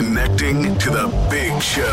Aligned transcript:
Connecting 0.00 0.78
to 0.78 0.88
the 0.88 1.28
big 1.28 1.60
show. 1.60 1.84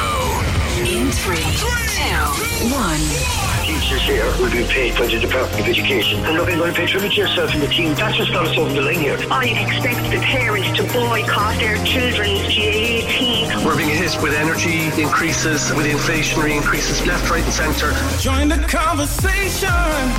In 0.79 1.11
three, 1.11 1.43
two, 1.57 2.73
one. 2.73 3.56
Teachers 3.77 4.01
here 4.01 4.25
will 4.39 4.49
be 4.49 4.65
paid 4.65 4.97
by 4.97 5.05
the 5.05 5.19
Department 5.19 5.61
of 5.61 5.67
Education. 5.67 6.25
I'm 6.25 6.35
not 6.35 6.47
going 6.47 6.57
to 6.57 6.73
pay 6.73 6.87
tribute 6.87 7.13
to 7.13 7.21
yourself 7.21 7.53
and 7.53 7.61
the 7.61 7.67
team. 7.67 7.93
That's 7.93 8.17
just 8.17 8.31
not 8.31 8.47
us 8.47 8.57
over 8.57 8.73
the 8.73 8.81
line 8.81 8.95
here. 8.95 9.19
I 9.29 9.45
expect 9.53 10.01
the 10.09 10.17
parents 10.17 10.75
to 10.77 10.83
boycott 10.91 11.59
their 11.59 11.77
children's 11.85 12.41
GAA 12.41 13.61
We're 13.63 13.77
being 13.77 13.93
hit 13.93 14.17
with 14.23 14.33
energy 14.33 14.89
increases, 14.99 15.71
with 15.75 15.85
inflationary 15.85 16.57
increases, 16.57 17.05
left, 17.05 17.29
right, 17.29 17.43
and 17.43 17.53
centre. 17.53 17.93
Join 18.17 18.49
the 18.49 18.57
conversation. 18.65 19.69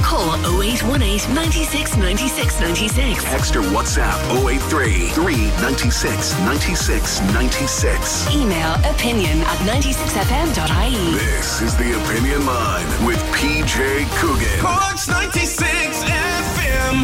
Call 0.06 0.39
0818 0.62 1.34
96 1.34 1.97
96 1.97 2.61
96. 2.61 3.25
Text 3.25 3.56
or 3.56 3.62
WhatsApp 3.75 4.22
083 4.47 5.09
396 5.19 6.39
96 6.47 7.20
96. 7.34 8.37
Email 8.37 8.75
opinion 8.84 9.41
at 9.43 9.59
96fm.ie. 9.67 11.19
This 11.19 11.61
is 11.61 11.75
the 11.77 11.91
Opinion 12.05 12.47
Line 12.47 13.06
with 13.06 13.19
PJ 13.48 14.04
Coogan. 14.18 14.60
Corks 14.60 15.08
96 15.08 16.04
FM. 16.04 16.96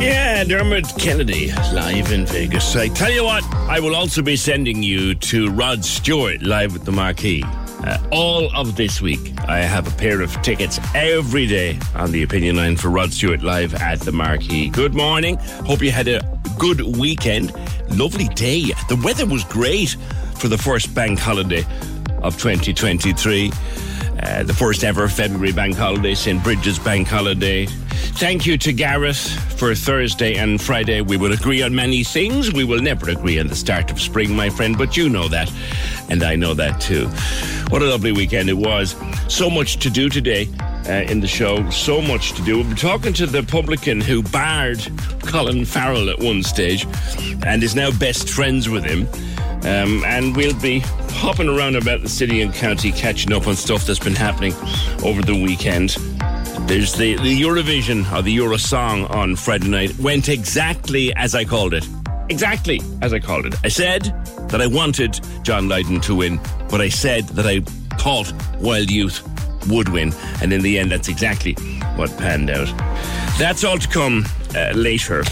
Yeah, 0.00 0.44
Dermot 0.44 0.86
Kennedy 0.98 1.52
live 1.74 2.10
in 2.10 2.24
Vegas. 2.24 2.74
I 2.74 2.88
tell 2.88 3.12
you 3.12 3.24
what, 3.24 3.44
I 3.68 3.80
will 3.80 3.94
also 3.94 4.22
be 4.22 4.36
sending 4.36 4.82
you 4.82 5.14
to 5.14 5.50
Rod 5.50 5.84
Stewart 5.84 6.40
live 6.40 6.74
at 6.74 6.86
the 6.86 6.92
Marquee. 6.92 7.44
Uh, 7.44 7.98
all 8.10 8.50
of 8.56 8.76
this 8.76 9.02
week, 9.02 9.34
I 9.46 9.58
have 9.58 9.86
a 9.86 9.94
pair 9.98 10.22
of 10.22 10.32
tickets 10.40 10.80
every 10.94 11.46
day 11.46 11.78
on 11.94 12.12
the 12.12 12.22
opinion 12.22 12.56
line 12.56 12.78
for 12.78 12.88
Rod 12.88 13.12
Stewart 13.12 13.42
live 13.42 13.74
at 13.74 14.00
the 14.00 14.12
Marquee. 14.12 14.70
Good 14.70 14.94
morning. 14.94 15.36
Hope 15.66 15.82
you 15.82 15.90
had 15.90 16.08
a 16.08 16.22
good 16.58 16.80
weekend. 16.96 17.52
Lovely 17.90 18.28
day. 18.28 18.72
The 18.88 18.98
weather 19.04 19.26
was 19.26 19.44
great 19.44 19.98
for 20.38 20.48
the 20.48 20.58
first 20.58 20.94
bank 20.94 21.18
holiday 21.18 21.64
of 22.22 22.36
2023. 22.38 23.50
Uh, 24.22 24.42
the 24.42 24.54
first 24.54 24.84
ever 24.84 25.08
February 25.08 25.52
bank 25.52 25.76
holiday, 25.76 26.14
St. 26.14 26.42
Bridget's 26.42 26.78
bank 26.78 27.06
holiday. 27.06 27.66
Thank 28.16 28.46
you 28.46 28.56
to 28.58 28.72
Gareth 28.72 29.18
for 29.58 29.74
Thursday 29.74 30.36
and 30.36 30.60
Friday. 30.60 31.00
We 31.00 31.16
will 31.16 31.32
agree 31.32 31.62
on 31.62 31.74
many 31.74 32.04
things. 32.04 32.52
We 32.52 32.64
will 32.64 32.80
never 32.80 33.10
agree 33.10 33.40
on 33.40 33.48
the 33.48 33.56
start 33.56 33.90
of 33.90 34.00
spring, 34.00 34.34
my 34.34 34.50
friend, 34.50 34.78
but 34.78 34.96
you 34.96 35.08
know 35.08 35.28
that. 35.28 35.52
And 36.08 36.22
I 36.22 36.36
know 36.36 36.54
that 36.54 36.80
too. 36.80 37.08
What 37.70 37.82
a 37.82 37.86
lovely 37.86 38.12
weekend 38.12 38.48
it 38.48 38.56
was. 38.56 38.94
So 39.28 39.50
much 39.50 39.78
to 39.78 39.90
do 39.90 40.08
today. 40.08 40.48
Uh, 40.86 41.02
in 41.10 41.18
the 41.18 41.26
show, 41.26 41.68
so 41.70 42.02
much 42.02 42.34
to 42.34 42.42
do. 42.42 42.58
We'll 42.58 42.68
be 42.68 42.74
talking 42.74 43.14
to 43.14 43.24
the 43.24 43.42
publican 43.42 44.02
who 44.02 44.22
barred 44.22 44.86
Colin 45.22 45.64
Farrell 45.64 46.10
at 46.10 46.18
one 46.18 46.42
stage 46.42 46.86
and 47.46 47.62
is 47.62 47.74
now 47.74 47.90
best 47.92 48.28
friends 48.28 48.68
with 48.68 48.84
him. 48.84 49.08
Um, 49.64 50.04
and 50.04 50.36
we'll 50.36 50.58
be 50.60 50.80
hopping 50.80 51.48
around 51.48 51.76
about 51.76 52.02
the 52.02 52.08
city 52.08 52.42
and 52.42 52.52
county, 52.52 52.92
catching 52.92 53.32
up 53.32 53.46
on 53.46 53.56
stuff 53.56 53.86
that's 53.86 53.98
been 53.98 54.14
happening 54.14 54.52
over 55.02 55.22
the 55.22 55.34
weekend. 55.34 55.96
There's 56.68 56.92
the, 56.94 57.16
the 57.16 57.40
Eurovision 57.40 58.10
or 58.12 58.22
the 58.22 58.32
Euro 58.32 58.58
song 58.58 59.04
on 59.06 59.36
Friday 59.36 59.68
night. 59.68 59.98
Went 59.98 60.28
exactly 60.28 61.14
as 61.14 61.34
I 61.34 61.44
called 61.44 61.72
it. 61.74 61.86
Exactly 62.28 62.80
as 63.02 63.12
I 63.12 63.20
called 63.20 63.46
it. 63.46 63.54
I 63.64 63.68
said 63.68 64.02
that 64.48 64.60
I 64.60 64.66
wanted 64.66 65.20
John 65.42 65.68
Lydon 65.68 66.00
to 66.02 66.14
win, 66.14 66.40
but 66.70 66.80
I 66.80 66.88
said 66.88 67.28
that 67.28 67.46
I 67.46 67.60
thought 67.96 68.32
Wild 68.60 68.90
Youth 68.90 69.22
would 69.68 69.88
win. 69.88 70.12
And 70.42 70.52
in 70.52 70.62
the 70.62 70.78
end, 70.78 70.92
that's 70.92 71.08
exactly 71.08 71.54
what 71.96 72.14
panned 72.18 72.50
out. 72.50 72.68
That's 73.38 73.64
all 73.64 73.78
to 73.78 73.88
come 73.88 74.24
uh, 74.54 74.72
later. 74.74 75.24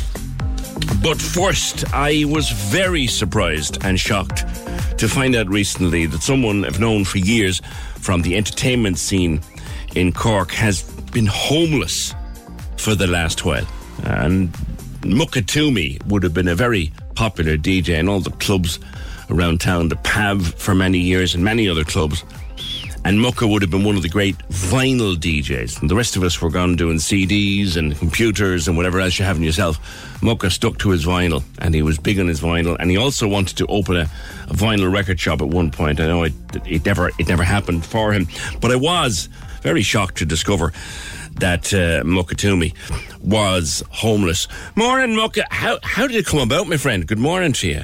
But 1.02 1.20
first, 1.20 1.84
I 1.92 2.24
was 2.26 2.50
very 2.50 3.06
surprised 3.06 3.78
and 3.84 3.98
shocked 3.98 4.44
to 4.98 5.08
find 5.08 5.34
out 5.34 5.48
recently 5.48 6.06
that 6.06 6.22
someone 6.22 6.64
I've 6.64 6.80
known 6.80 7.04
for 7.04 7.18
years 7.18 7.60
from 7.96 8.22
the 8.22 8.36
entertainment 8.36 8.98
scene 8.98 9.40
in 9.94 10.12
Cork 10.12 10.52
has 10.52 10.82
been 11.12 11.26
homeless 11.26 12.14
for 12.76 12.94
the 12.94 13.06
last 13.06 13.44
while. 13.44 13.66
And 14.04 14.52
Mukatumi 15.02 16.04
would 16.06 16.22
have 16.22 16.34
been 16.34 16.48
a 16.48 16.54
very 16.54 16.92
popular 17.14 17.56
DJ 17.56 17.98
in 17.98 18.08
all 18.08 18.20
the 18.20 18.30
clubs 18.30 18.78
around 19.30 19.60
town, 19.60 19.88
the 19.88 19.96
PAV 19.96 20.54
for 20.54 20.74
many 20.74 20.98
years 20.98 21.34
and 21.34 21.42
many 21.44 21.68
other 21.68 21.84
clubs. 21.84 22.24
And 23.04 23.20
Mucka 23.20 23.48
would 23.48 23.62
have 23.62 23.70
been 23.70 23.82
one 23.82 23.96
of 23.96 24.02
the 24.02 24.08
great 24.08 24.38
vinyl 24.48 25.16
DJs. 25.16 25.80
And 25.80 25.90
the 25.90 25.96
rest 25.96 26.14
of 26.14 26.22
us 26.22 26.40
were 26.40 26.50
gone 26.50 26.76
doing 26.76 26.98
CDs 26.98 27.76
and 27.76 27.98
computers 27.98 28.68
and 28.68 28.76
whatever 28.76 29.00
else 29.00 29.18
you 29.18 29.24
have 29.24 29.36
in 29.36 29.42
yourself. 29.42 29.78
Mucka 30.22 30.50
stuck 30.50 30.78
to 30.78 30.90
his 30.90 31.04
vinyl 31.04 31.42
and 31.58 31.74
he 31.74 31.82
was 31.82 31.98
big 31.98 32.20
on 32.20 32.28
his 32.28 32.40
vinyl. 32.40 32.76
And 32.78 32.90
he 32.90 32.96
also 32.96 33.26
wanted 33.26 33.56
to 33.58 33.66
open 33.66 33.96
a, 33.96 34.02
a 34.48 34.54
vinyl 34.54 34.92
record 34.92 35.18
shop 35.18 35.42
at 35.42 35.48
one 35.48 35.72
point. 35.72 35.98
I 35.98 36.06
know 36.06 36.22
it, 36.22 36.32
it, 36.64 36.86
never, 36.86 37.10
it 37.18 37.28
never 37.28 37.42
happened 37.42 37.84
for 37.84 38.12
him. 38.12 38.28
But 38.60 38.70
I 38.70 38.76
was 38.76 39.28
very 39.62 39.82
shocked 39.82 40.18
to 40.18 40.24
discover 40.24 40.72
that 41.40 41.74
uh, 41.74 42.04
Mukatumi 42.04 42.72
was 43.20 43.82
homeless. 43.90 44.46
Morning, 44.76 45.16
Mucka. 45.16 45.44
How, 45.50 45.78
how 45.82 46.06
did 46.06 46.16
it 46.16 46.26
come 46.26 46.40
about, 46.40 46.68
my 46.68 46.76
friend? 46.76 47.04
Good 47.06 47.18
morning 47.18 47.52
to 47.54 47.68
you. 47.68 47.82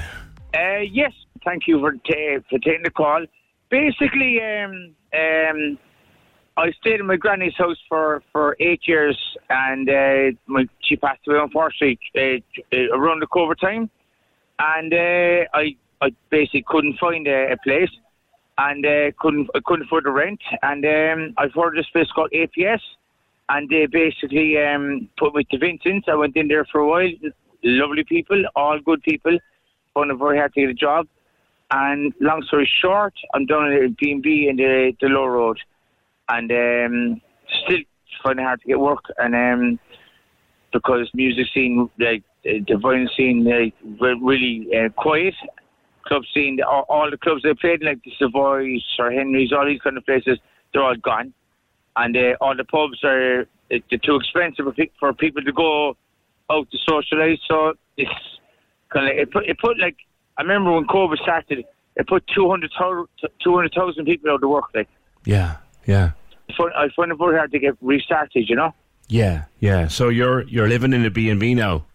Uh, 0.53 0.79
yes, 0.89 1.11
thank 1.43 1.67
you 1.67 1.79
for, 1.79 1.91
ta- 1.91 2.41
for 2.49 2.59
taking 2.59 2.83
the 2.83 2.91
call. 2.91 3.25
Basically, 3.69 4.39
um, 4.41 4.95
um, 5.13 5.77
I 6.57 6.71
stayed 6.81 6.99
in 6.99 7.07
my 7.07 7.15
granny's 7.15 7.55
house 7.57 7.77
for, 7.87 8.21
for 8.31 8.57
eight 8.59 8.81
years, 8.85 9.17
and 9.49 9.89
uh, 9.89 10.37
my, 10.47 10.67
she 10.81 10.97
passed 10.97 11.21
away 11.27 11.39
unfortunately 11.39 11.99
uh, 12.17 12.77
around 12.93 13.21
the 13.21 13.27
COVID 13.27 13.59
time, 13.59 13.89
and 14.59 14.93
uh, 14.93 15.47
I 15.53 15.75
I 16.01 16.11
basically 16.29 16.65
couldn't 16.67 16.97
find 16.97 17.27
a, 17.27 17.53
a 17.53 17.57
place, 17.63 17.89
and 18.57 18.85
uh, 18.85 19.11
couldn't 19.19 19.49
I 19.55 19.59
couldn't 19.65 19.85
afford 19.85 20.05
the 20.05 20.11
rent, 20.11 20.41
and 20.61 20.85
um, 20.85 21.33
I've 21.37 21.53
heard 21.53 21.77
this 21.77 21.89
place 21.93 22.07
called 22.13 22.31
APS, 22.33 22.81
and 23.49 23.69
they 23.69 23.85
basically 23.85 24.57
um, 24.57 25.09
put 25.17 25.33
me 25.35 25.45
to 25.51 25.57
Vincent's. 25.57 26.07
I 26.09 26.15
went 26.15 26.35
in 26.35 26.47
there 26.47 26.65
for 26.71 26.81
a 26.81 26.87
while. 26.87 27.09
Lovely 27.63 28.03
people, 28.03 28.43
all 28.55 28.79
good 28.79 29.01
people. 29.03 29.37
Found 29.93 30.11
it 30.11 30.17
very 30.17 30.37
hard 30.37 30.53
to 30.53 30.61
get 30.61 30.69
a 30.69 30.73
job. 30.73 31.07
And 31.71 32.13
long 32.19 32.43
story 32.47 32.69
short, 32.81 33.13
I'm 33.33 33.45
down 33.45 33.71
at 33.71 33.97
B&B 33.97 34.47
in 34.49 34.57
the, 34.57 34.93
the 34.99 35.07
low 35.07 35.25
road. 35.25 35.59
And 36.27 36.51
um, 36.51 37.21
still 37.65 37.79
finding 38.23 38.45
hard 38.45 38.61
to 38.61 38.67
get 38.67 38.79
work. 38.79 39.03
And 39.17 39.35
um, 39.35 39.79
because 40.73 41.09
music 41.13 41.47
scene, 41.53 41.89
like 41.99 42.23
the 42.43 42.77
violin 42.81 43.09
scene, 43.15 43.43
like, 43.43 43.73
re- 44.01 44.19
really 44.21 44.67
uh, 44.75 44.89
quiet. 44.89 45.35
Club 46.07 46.23
scene, 46.33 46.59
all, 46.67 46.85
all 46.89 47.11
the 47.11 47.17
clubs 47.17 47.43
they 47.43 47.53
played, 47.53 47.83
like 47.83 48.01
the 48.03 48.11
Savoy, 48.17 48.79
or 48.97 49.11
Henry's, 49.11 49.51
all 49.51 49.65
these 49.65 49.81
kind 49.81 49.97
of 49.97 50.05
places, 50.05 50.39
they're 50.73 50.81
all 50.81 50.95
gone. 50.95 51.33
And 51.95 52.15
uh, 52.15 52.35
all 52.41 52.55
the 52.55 52.63
pubs 52.63 53.03
are 53.03 53.45
they're 53.69 53.99
too 54.03 54.15
expensive 54.15 54.65
for, 54.65 54.73
for 54.99 55.13
people 55.13 55.43
to 55.43 55.51
go 55.51 55.95
out 56.49 56.67
to 56.71 56.77
socialise. 56.89 57.37
So 57.47 57.73
it's 57.97 58.11
kind 58.91 59.09
of 59.09 59.17
it 59.17 59.31
put 59.31 59.45
it 59.47 59.59
put 59.59 59.77
like 59.79 59.97
I 60.39 60.41
remember 60.41 60.71
when 60.71 60.87
COVID 60.87 61.17
started, 61.17 61.65
it 61.97 62.07
put 62.07 62.23
200,000 62.33 63.07
200,000 63.43 64.05
people 64.05 64.31
out 64.31 64.41
of 64.41 64.49
work. 64.49 64.65
Like 64.73 64.87
Yeah, 65.25 65.57
yeah. 65.85 66.11
I 66.49 66.53
find, 66.57 66.71
I 66.75 66.87
find 66.95 67.11
it 67.11 67.17
very 67.17 67.37
hard 67.37 67.51
to 67.51 67.59
get 67.59 67.75
restarted. 67.81 68.49
You 68.49 68.55
know. 68.55 68.73
Yeah, 69.09 69.43
yeah. 69.59 69.87
So 69.89 70.07
you're 70.09 70.43
you're 70.43 70.69
living 70.69 70.93
in 70.93 71.03
a 71.05 71.09
B 71.09 71.29
and 71.29 71.39
B 71.41 71.53
now. 71.55 71.85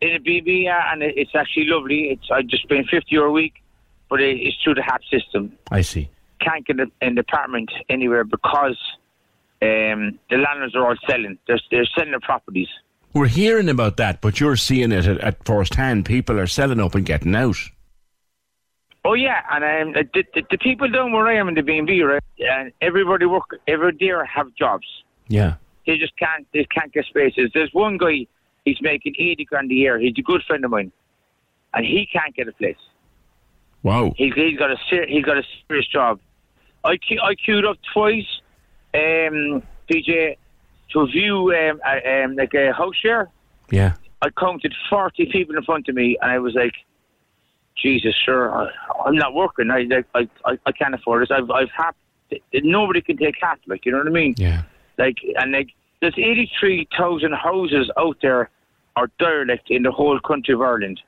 In 0.00 0.16
a 0.16 0.18
B, 0.18 0.42
yeah, 0.64 0.92
and 0.92 1.02
it- 1.04 1.16
it's 1.16 1.34
actually 1.36 1.66
lovely. 1.66 2.10
It's 2.10 2.28
I 2.32 2.42
just 2.42 2.68
paying 2.68 2.84
fifty 2.90 3.14
euro 3.14 3.28
a 3.28 3.32
week, 3.32 3.62
but 4.10 4.20
it, 4.20 4.36
it's 4.40 4.56
through 4.64 4.74
the 4.74 4.82
HAP 4.82 5.02
system. 5.08 5.52
I 5.70 5.82
see. 5.82 6.10
Can't 6.40 6.66
get 6.66 6.80
a- 6.80 6.90
an 7.00 7.16
apartment 7.18 7.70
anywhere 7.88 8.24
because 8.24 8.76
um, 9.62 10.18
the 10.30 10.36
landlords 10.38 10.74
are 10.74 10.84
all 10.88 10.96
selling. 11.08 11.38
They're 11.46 11.60
they're 11.70 11.86
selling 11.94 12.10
their 12.10 12.20
properties. 12.20 12.68
We're 13.14 13.26
hearing 13.26 13.68
about 13.68 13.98
that, 13.98 14.20
but 14.20 14.40
you're 14.40 14.56
seeing 14.56 14.92
it 14.92 15.06
at, 15.06 15.18
at 15.18 15.44
first 15.44 15.74
hand. 15.74 16.06
People 16.06 16.38
are 16.38 16.46
selling 16.46 16.80
up 16.80 16.94
and 16.94 17.04
getting 17.04 17.34
out. 17.34 17.56
Oh 19.04 19.14
yeah, 19.14 19.42
and 19.50 19.64
um, 19.96 20.04
the, 20.14 20.24
the, 20.34 20.42
the 20.50 20.58
people 20.58 20.88
down 20.88 21.12
where 21.12 21.26
I 21.26 21.34
am 21.34 21.48
in 21.48 21.54
the 21.54 21.62
B 21.62 21.76
and 21.76 21.86
B, 21.86 22.02
right? 22.02 22.22
And 22.38 22.72
everybody 22.80 23.26
work, 23.26 23.58
every 23.66 23.96
there 23.98 24.24
have 24.24 24.54
jobs. 24.54 24.86
Yeah. 25.26 25.54
They 25.86 25.98
just 25.98 26.16
can't, 26.16 26.46
they 26.54 26.64
can't 26.64 26.92
get 26.92 27.06
spaces. 27.06 27.50
There's 27.52 27.70
one 27.72 27.98
guy, 27.98 28.26
he's 28.64 28.80
making 28.80 29.14
eighty 29.18 29.44
grand 29.44 29.70
a 29.72 29.74
year. 29.74 29.98
He's 29.98 30.14
a 30.16 30.22
good 30.22 30.42
friend 30.46 30.64
of 30.64 30.70
mine, 30.70 30.92
and 31.74 31.84
he 31.84 32.08
can't 32.12 32.34
get 32.34 32.46
a 32.46 32.52
place. 32.52 32.76
Wow. 33.82 34.14
He's, 34.16 34.32
he's 34.34 34.56
got 34.56 34.70
a 34.70 34.76
ser- 34.88 35.06
he's 35.08 35.24
got 35.24 35.36
a 35.36 35.42
serious 35.66 35.88
job. 35.88 36.20
I 36.84 36.96
I 37.22 37.34
queued 37.34 37.64
up 37.64 37.78
twice, 37.92 38.40
um, 38.94 39.64
PJ, 39.90 40.36
to 40.92 41.06
view 41.06 41.52
um, 41.54 41.80
a, 41.86 42.24
um, 42.24 42.36
like 42.36 42.54
a 42.54 42.72
house 42.72 42.96
share. 42.96 43.30
Yeah. 43.70 43.94
I 44.20 44.30
counted 44.30 44.74
forty 44.88 45.26
people 45.26 45.56
in 45.56 45.62
front 45.64 45.88
of 45.88 45.94
me, 45.94 46.16
and 46.20 46.30
I 46.30 46.38
was 46.38 46.54
like, 46.54 46.74
Jesus, 47.80 48.14
sure, 48.24 48.54
I, 48.54 48.68
I'm 49.04 49.16
not 49.16 49.34
working. 49.34 49.70
I 49.70 49.82
like 49.82 50.06
I, 50.14 50.28
I, 50.44 50.58
I 50.66 50.72
can't 50.72 50.94
afford 50.94 51.22
this. 51.22 51.30
I've 51.30 51.50
I've 51.50 51.70
half. 51.76 51.94
Nobody 52.54 53.00
can 53.02 53.16
take 53.16 53.34
half. 53.40 53.58
Like 53.66 53.84
you 53.84 53.92
know 53.92 53.98
what 53.98 54.06
I 54.06 54.10
mean? 54.10 54.34
Yeah. 54.36 54.62
Like 54.98 55.16
and 55.36 55.52
like 55.52 55.70
there's 56.00 56.14
eighty 56.16 56.50
three 56.58 56.88
thousand 56.96 57.32
houses 57.32 57.90
out 57.98 58.16
there 58.22 58.50
are 58.96 59.08
derelict 59.18 59.70
in 59.70 59.82
the 59.82 59.90
whole 59.90 60.20
country 60.20 60.54
of 60.54 60.60
Ireland. 60.60 61.00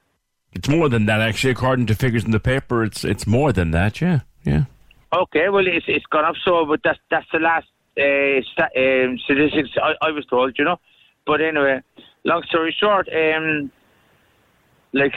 It's 0.52 0.68
more 0.68 0.88
than 0.88 1.06
that, 1.06 1.20
actually. 1.20 1.50
According 1.50 1.86
to 1.86 1.94
figures 1.94 2.24
in 2.24 2.30
the 2.30 2.40
paper, 2.40 2.82
it's 2.82 3.04
it's 3.04 3.26
more 3.26 3.52
than 3.52 3.70
that. 3.72 4.00
Yeah. 4.00 4.20
Yeah. 4.44 4.64
Okay, 5.12 5.48
well 5.48 5.66
it's 5.66 5.86
it's 5.86 6.06
gone 6.06 6.24
up 6.24 6.34
so, 6.44 6.64
but 6.64 6.80
that's 6.82 6.98
that's 7.10 7.26
the 7.32 7.38
last 7.38 7.66
uh, 7.98 8.62
um, 8.76 9.18
statistics 9.24 9.70
I, 9.82 9.94
I 10.02 10.10
was 10.10 10.24
told, 10.26 10.58
you 10.58 10.64
know. 10.64 10.78
But 11.26 11.40
anyway, 11.40 11.80
long 12.24 12.42
story 12.44 12.74
short, 12.78 13.08
um, 13.14 13.70
like 14.92 15.14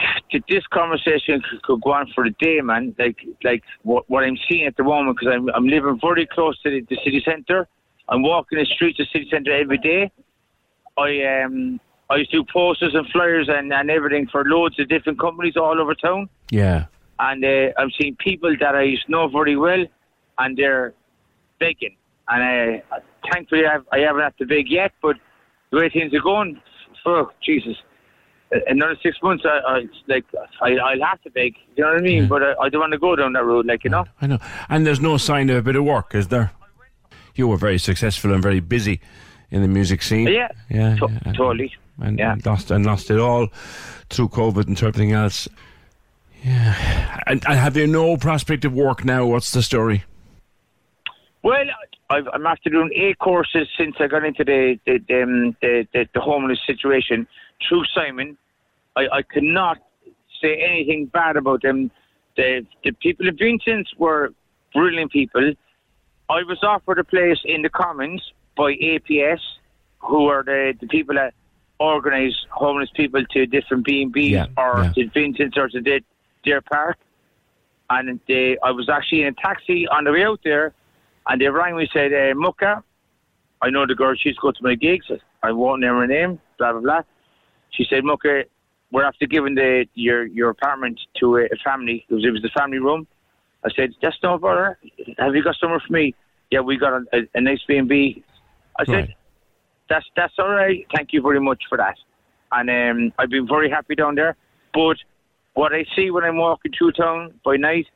this 0.48 0.66
conversation 0.72 1.40
could, 1.48 1.62
could 1.62 1.80
go 1.82 1.92
on 1.92 2.10
for 2.14 2.24
a 2.24 2.30
day, 2.30 2.60
man. 2.60 2.94
Like 2.98 3.18
like 3.44 3.62
what 3.82 4.08
what 4.10 4.24
I'm 4.24 4.38
seeing 4.48 4.66
at 4.66 4.76
the 4.76 4.84
moment 4.84 5.18
because 5.18 5.32
I'm 5.34 5.48
I'm 5.50 5.66
living 5.66 5.98
very 6.00 6.26
close 6.26 6.60
to 6.62 6.70
the, 6.70 6.80
the 6.88 6.96
city 7.04 7.22
centre. 7.24 7.68
I'm 8.08 8.22
walking 8.22 8.58
the 8.58 8.64
streets 8.64 8.98
of 9.00 9.06
the 9.06 9.18
city 9.18 9.30
centre 9.30 9.52
every 9.52 9.78
day. 9.78 10.10
I 10.96 11.42
um 11.44 11.80
I 12.10 12.16
used 12.16 12.30
to 12.30 12.38
do 12.38 12.44
posters 12.50 12.94
and 12.94 13.06
flyers 13.10 13.48
and, 13.50 13.72
and 13.72 13.90
everything 13.90 14.26
for 14.28 14.44
loads 14.44 14.80
of 14.80 14.88
different 14.88 15.20
companies 15.20 15.56
all 15.56 15.78
over 15.78 15.94
town 15.94 16.30
Yeah. 16.50 16.86
and 17.18 17.44
uh, 17.44 17.72
I'm 17.76 17.90
seeing 18.00 18.16
people 18.16 18.56
that 18.60 18.74
I 18.74 18.82
used 18.82 19.04
to 19.06 19.12
know 19.12 19.28
very 19.28 19.56
well, 19.56 19.84
and 20.38 20.56
they're 20.56 20.94
begging. 21.60 21.96
And 22.28 22.82
uh, 22.92 22.96
thankfully, 23.32 23.66
I've, 23.66 23.84
I 23.92 23.98
haven't 24.00 24.22
had 24.22 24.36
to 24.38 24.46
beg 24.46 24.68
yet, 24.70 24.92
but 25.02 25.16
the 25.70 25.78
way 25.78 25.88
things 25.88 26.12
are 26.14 26.20
going, 26.20 26.60
oh, 27.06 27.30
Jesus. 27.44 27.76
Another 28.66 28.96
six 29.02 29.18
months, 29.22 29.44
I, 29.46 29.58
I 29.58 29.82
like 30.06 30.24
I, 30.62 30.70
I'll 30.76 31.02
have 31.06 31.20
to 31.22 31.30
beg. 31.30 31.54
You 31.76 31.84
know 31.84 31.90
what 31.92 31.98
I 31.98 32.02
mean? 32.02 32.28
But 32.28 32.42
I, 32.42 32.54
I 32.62 32.68
don't 32.70 32.80
want 32.80 32.92
to 32.92 32.98
go 32.98 33.14
down 33.14 33.34
that 33.34 33.44
road, 33.44 33.66
like 33.66 33.84
you 33.84 33.90
know. 33.90 34.06
I 34.22 34.26
know. 34.26 34.38
And 34.70 34.86
there's 34.86 35.00
no 35.00 35.18
sign 35.18 35.50
of 35.50 35.56
a 35.56 35.62
bit 35.62 35.76
of 35.76 35.84
work, 35.84 36.14
is 36.14 36.28
there? 36.28 36.52
You 37.34 37.46
were 37.48 37.58
very 37.58 37.78
successful 37.78 38.32
and 38.32 38.42
very 38.42 38.60
busy 38.60 39.00
in 39.50 39.60
the 39.60 39.68
music 39.68 40.02
scene. 40.02 40.28
Yeah, 40.28 40.48
Yeah. 40.70 40.96
to- 40.96 41.08
yeah. 41.26 41.32
totally. 41.34 41.74
And, 42.00 42.18
Yeah. 42.18 42.32
and 42.32 42.46
lost 42.46 42.70
and 42.70 42.86
lost 42.86 43.10
it 43.10 43.18
all 43.20 43.48
through 44.08 44.28
COVID 44.30 44.66
and 44.66 44.78
everything 44.78 45.12
else. 45.12 45.46
Yeah. 46.42 47.20
And, 47.26 47.44
and 47.46 47.58
have 47.58 47.76
you 47.76 47.86
no 47.86 48.16
prospect 48.16 48.64
of 48.64 48.72
work 48.72 49.04
now? 49.04 49.26
What's 49.26 49.50
the 49.50 49.62
story? 49.62 50.04
Well, 51.42 51.64
I've, 52.10 52.26
I'm 52.32 52.46
after 52.46 52.70
doing 52.70 52.90
eight 52.94 53.18
courses 53.18 53.68
since 53.76 53.96
I 54.00 54.06
got 54.06 54.24
into 54.24 54.44
the 54.44 54.78
the 54.86 54.98
the, 55.08 55.22
um, 55.22 55.56
the, 55.60 55.86
the, 55.92 56.08
the 56.14 56.20
homeless 56.20 56.60
situation 56.66 57.26
through 57.66 57.84
Simon. 57.94 58.36
I, 58.96 59.08
I 59.12 59.22
cannot 59.22 59.78
say 60.40 60.56
anything 60.56 61.06
bad 61.06 61.36
about 61.36 61.62
them. 61.62 61.90
The 62.36 62.66
the 62.84 62.92
people 62.92 63.28
in 63.28 63.36
Vincent's 63.36 63.94
were 63.96 64.32
brilliant 64.72 65.12
people. 65.12 65.52
I 66.30 66.42
was 66.42 66.58
offered 66.62 66.98
a 66.98 67.04
place 67.04 67.38
in 67.44 67.62
the 67.62 67.70
Commons 67.70 68.32
by 68.56 68.74
APS, 68.74 69.40
who 69.98 70.26
are 70.26 70.42
the, 70.42 70.74
the 70.80 70.86
people 70.86 71.14
that 71.14 71.34
organise 71.78 72.34
homeless 72.50 72.90
people 72.94 73.24
to 73.24 73.46
different 73.46 73.84
B 73.84 74.02
and 74.02 74.12
B's 74.12 74.36
or 74.56 74.84
yeah. 74.84 74.92
to 74.94 75.08
Vincent's 75.10 75.56
or 75.56 75.68
to 75.68 76.00
their 76.44 76.60
park. 76.60 76.98
And 77.90 78.20
they, 78.28 78.58
I 78.62 78.70
was 78.72 78.88
actually 78.88 79.22
in 79.22 79.28
a 79.28 79.32
taxi 79.32 79.88
on 79.88 80.04
the 80.04 80.12
way 80.12 80.24
out 80.24 80.40
there, 80.44 80.74
and 81.28 81.40
they 81.40 81.46
rang 81.46 81.76
me 81.76 81.82
and 81.82 81.90
said, 81.92 82.12
uh, 82.12 82.34
Mucka, 82.34 82.82
I 83.60 83.70
know 83.70 83.86
the 83.86 83.94
girl, 83.94 84.14
she's 84.16 84.36
go 84.36 84.50
to 84.50 84.62
my 84.62 84.74
gigs. 84.74 85.06
I 85.42 85.52
won't 85.52 85.80
name 85.80 85.90
her 85.90 86.06
name, 86.06 86.40
blah, 86.58 86.72
blah, 86.72 86.80
blah. 86.80 87.02
She 87.70 87.84
said, 87.88 88.04
Mucka, 88.04 88.44
we're 88.90 89.04
after 89.04 89.26
giving 89.26 89.54
the 89.54 89.84
your 89.94 90.24
your 90.26 90.48
apartment 90.48 90.98
to 91.20 91.36
a, 91.36 91.44
a 91.44 91.56
family, 91.62 92.04
because 92.08 92.24
it 92.24 92.30
was 92.30 92.40
the 92.40 92.50
family 92.58 92.78
room. 92.78 93.06
I 93.64 93.68
said, 93.76 93.90
that's 94.00 94.16
no 94.22 94.38
bother. 94.38 94.78
Have 95.18 95.34
you 95.34 95.42
got 95.42 95.56
somewhere 95.60 95.82
for 95.86 95.92
me? 95.92 96.14
Yeah, 96.50 96.60
we 96.60 96.78
got 96.78 96.92
a, 96.94 97.04
a, 97.12 97.18
a 97.34 97.40
nice 97.40 97.60
B&B. 97.68 98.24
I 98.78 98.84
said, 98.86 98.92
Right. 98.92 99.16
that's 99.90 100.06
that's 100.16 100.32
all 100.38 100.50
right. 100.50 100.86
Thank 100.94 101.12
you 101.12 101.20
very 101.20 101.40
much 101.40 101.62
for 101.68 101.76
that. 101.76 101.96
And 102.52 102.70
um, 102.70 103.12
I've 103.18 103.28
been 103.28 103.46
very 103.46 103.68
happy 103.68 103.94
down 103.94 104.14
there. 104.14 104.36
But 104.72 104.96
what 105.54 105.74
I 105.74 105.84
see 105.94 106.10
when 106.10 106.24
I'm 106.24 106.38
walking 106.38 106.72
through 106.76 106.92
town 106.92 107.34
by 107.44 107.56
night, 107.56 107.86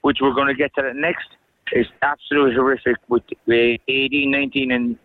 which 0.00 0.18
we're 0.20 0.34
going 0.34 0.48
to 0.48 0.54
get 0.54 0.74
to 0.76 0.82
that 0.82 0.96
next, 0.96 1.28
is 1.72 1.86
absolutely 2.02 2.54
horrific 2.54 2.96
with 3.08 3.22
uh, 3.48 3.78
18, 3.88 4.30
19, 4.30 4.70
and 4.72 4.98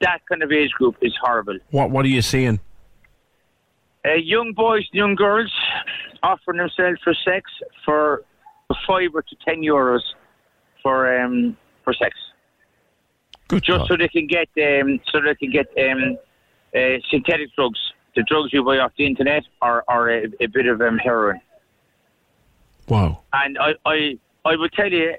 that 0.00 0.20
kind 0.28 0.42
of 0.42 0.52
age 0.52 0.70
group 0.72 0.96
is 1.02 1.14
horrible. 1.22 1.58
What 1.70 1.90
What 1.90 2.04
are 2.04 2.08
you 2.08 2.22
seeing? 2.22 2.60
Uh, 4.04 4.14
young 4.14 4.52
boys 4.52 4.84
and 4.92 4.98
young 4.98 5.14
girls 5.14 5.52
offering 6.22 6.58
themselves 6.58 7.00
for 7.02 7.14
sex 7.24 7.50
for 7.84 8.22
five 8.86 9.10
or 9.14 9.22
to 9.22 9.36
ten 9.44 9.62
euros 9.62 10.00
for 10.82 11.20
um, 11.20 11.56
for 11.84 11.92
sex, 11.92 12.16
Good 13.48 13.62
just 13.62 13.80
God. 13.80 13.88
so 13.88 13.96
they 13.96 14.08
can 14.08 14.26
get 14.26 14.48
um, 14.58 15.00
so 15.10 15.20
they 15.20 15.34
can 15.34 15.50
get 15.50 15.66
um, 15.90 16.16
uh, 16.74 16.98
synthetic 17.10 17.54
drugs, 17.54 17.78
the 18.14 18.22
drugs 18.24 18.52
you 18.52 18.62
buy 18.62 18.78
off 18.78 18.92
the 18.98 19.06
internet, 19.06 19.44
are 19.62 19.82
or 19.88 20.10
a, 20.10 20.26
a 20.40 20.46
bit 20.46 20.66
of 20.66 20.80
um, 20.80 20.98
heroin. 20.98 21.40
Wow. 22.88 23.22
And 23.32 23.58
I, 23.58 23.72
I, 23.84 24.18
I 24.44 24.56
will 24.56 24.68
tell 24.68 24.90
you, 24.90 25.14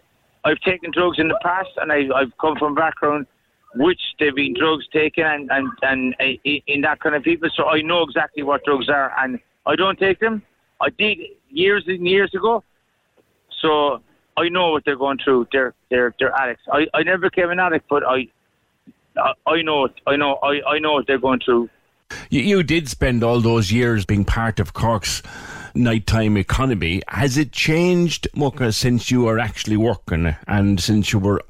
I've 0.47 0.59
taken 0.61 0.91
drugs 0.91 1.19
in 1.19 1.27
the 1.27 1.39
past, 1.43 1.69
and 1.77 1.91
I, 1.91 1.99
I've 2.15 2.35
come 2.39 2.55
from 2.57 2.71
a 2.71 2.75
background 2.75 3.27
which 3.75 3.99
they've 4.17 4.33
been 4.33 4.55
drugs 4.57 4.85
taken, 4.93 5.25
and 5.25 5.49
and 5.51 5.69
and 5.81 6.15
uh, 6.19 6.49
in 6.73 6.81
that 6.81 6.99
kind 7.01 7.15
of 7.15 7.23
people. 7.23 7.49
So 7.55 7.65
I 7.65 7.81
know 7.81 8.03
exactly 8.03 8.43
what 8.43 8.63
drugs 8.63 8.87
are, 8.89 9.13
and 9.19 9.39
I 9.65 9.75
don't 9.75 9.99
take 9.99 10.19
them. 10.19 10.41
I 10.79 10.89
did 10.89 11.17
years 11.49 11.83
and 11.87 12.07
years 12.07 12.33
ago, 12.33 12.63
so 13.61 14.01
I 14.37 14.49
know 14.49 14.71
what 14.71 14.83
they're 14.85 14.95
going 14.95 15.19
through. 15.23 15.47
They're 15.51 15.73
they're 15.89 16.15
they're 16.17 16.33
addicts. 16.33 16.63
I, 16.71 16.87
I 16.93 17.03
never 17.03 17.29
became 17.29 17.49
an 17.51 17.59
addict, 17.59 17.85
but 17.89 18.03
I. 18.05 18.27
I 19.17 19.33
I 19.47 19.61
know 19.63 19.85
it. 19.85 19.95
I 20.05 20.15
know. 20.15 20.35
I, 20.43 20.61
I 20.73 20.79
know 20.79 20.93
what 20.93 21.07
they're 21.07 21.17
going 21.17 21.41
through. 21.43 21.69
You, 22.29 22.41
you 22.41 22.63
did 22.63 22.87
spend 22.87 23.23
all 23.23 23.41
those 23.41 23.71
years 23.71 24.05
being 24.05 24.25
part 24.25 24.59
of 24.59 24.73
Cork's 24.73 25.23
nighttime 25.77 26.37
economy. 26.37 27.01
Has 27.07 27.37
it 27.37 27.51
changed, 27.51 28.27
Mucka, 28.35 28.73
since 28.73 29.11
you 29.11 29.27
are 29.27 29.39
actually 29.39 29.77
working 29.77 30.35
and 30.47 30.79
since 30.79 31.13
you 31.13 31.19
were 31.19 31.41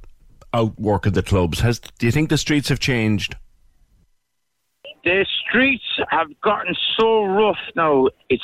out 0.53 0.79
working 0.79 1.13
the 1.13 1.24
clubs? 1.24 1.60
Has 1.62 1.79
do 1.79 2.05
you 2.05 2.12
think 2.12 2.29
the 2.29 2.38
streets 2.38 2.69
have 2.69 2.79
changed? 2.79 3.36
the 5.07 5.25
streets 5.48 5.86
have 6.10 6.27
gotten 6.41 6.75
so 7.00 7.24
rough 7.24 7.60
now. 7.75 8.07
It's 8.29 8.43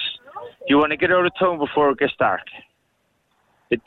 you 0.67 0.77
want 0.77 0.91
to 0.91 0.97
get 0.97 1.11
out 1.11 1.25
of 1.25 1.31
town 1.37 1.59
before 1.59 1.91
it 1.91 1.99
gets 1.99 2.13
dark. 2.17 2.47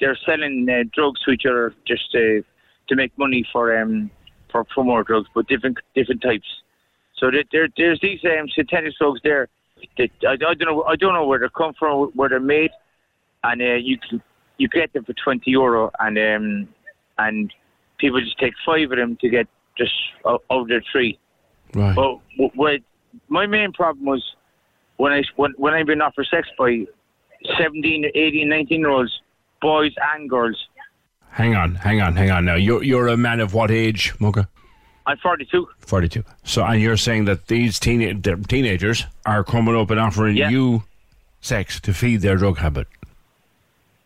They're 0.01 0.19
selling 0.27 0.67
uh, 0.69 0.83
drugs 0.93 1.21
which 1.27 1.45
are 1.47 1.73
just 1.87 2.15
uh, 2.15 2.43
to 2.89 2.97
make 2.97 3.17
money 3.17 3.47
for 3.53 3.79
um 3.79 4.11
for, 4.51 4.67
for 4.75 4.85
more 4.85 5.05
drugs, 5.05 5.29
but 5.35 5.47
different 5.49 5.79
different 5.95 6.23
types. 6.23 6.47
So 7.17 7.31
that 7.31 7.47
there 7.51 7.69
there's 7.77 8.01
these 8.01 8.21
um, 8.25 8.49
synthetic 8.55 8.93
drugs 8.99 9.21
there. 9.25 9.49
That 9.99 10.11
I, 10.27 10.33
I 10.33 10.37
don't 10.37 10.61
know 10.61 10.83
I 10.85 10.97
don't 10.97 11.15
know 11.15 11.27
where 11.27 11.39
they 11.39 11.47
come 11.57 11.75
from, 11.79 12.11
where 12.15 12.29
they're 12.29 12.41
made, 12.41 12.71
and 13.45 13.61
uh, 13.61 13.75
you 13.75 13.99
can 13.99 14.23
you 14.59 14.69
get 14.69 14.93
them 14.93 15.05
for 15.05 15.13
twenty 15.13 15.51
euro, 15.51 15.91
and 15.99 16.19
um 16.19 16.69
and 17.19 17.53
people 17.99 18.21
just 18.21 18.39
take 18.39 18.55
five 18.65 18.91
of 18.91 18.99
them 18.99 19.17
to 19.21 19.29
get 19.29 19.47
just 19.77 19.93
out 20.27 20.43
of 20.51 20.69
their 20.69 20.83
tree. 20.93 21.19
Right. 21.75 21.95
But 21.95 22.21
what 22.55 22.81
my 23.29 23.47
main 23.47 23.73
problem 23.73 24.07
was 24.07 24.25
when 24.97 25.13
I 25.13 25.23
when, 25.37 25.53
when 25.57 25.75
I've 25.75 25.87
been 25.87 26.01
offered 26.01 26.27
sex 26.31 26.49
by 26.59 26.87
17, 27.59 28.07
18, 28.15 28.49
19 28.49 28.81
year 28.81 28.91
olds, 28.91 29.21
boys 29.61 29.93
and 30.15 30.29
girls. 30.29 30.69
Hang 31.31 31.55
on, 31.55 31.75
hang 31.75 32.01
on, 32.01 32.17
hang 32.17 32.31
on. 32.31 32.45
Now 32.47 32.55
you're 32.55 32.83
you're 32.83 33.09
a 33.09 33.17
man 33.17 33.41
of 33.41 33.53
what 33.53 33.71
age, 33.71 34.15
Mucka? 34.19 34.49
I'm 35.07 35.17
42. 35.19 35.69
42. 35.79 36.25
So, 36.45 36.65
and 36.65 36.81
you're 36.81 36.97
saying 36.97 37.27
that 37.27 37.47
these 37.47 37.79
teen- 37.79 38.23
teenagers 38.23 39.07
are 39.25 39.45
coming 39.45 39.77
up 39.77 39.91
and 39.91 40.01
offering 40.01 40.37
Yeah. 40.37 40.51
you 40.51 40.83
sex 41.41 41.81
to 41.81 41.95
feed 41.95 42.23
their 42.23 42.37
drug 42.37 42.59
habit. 42.59 42.89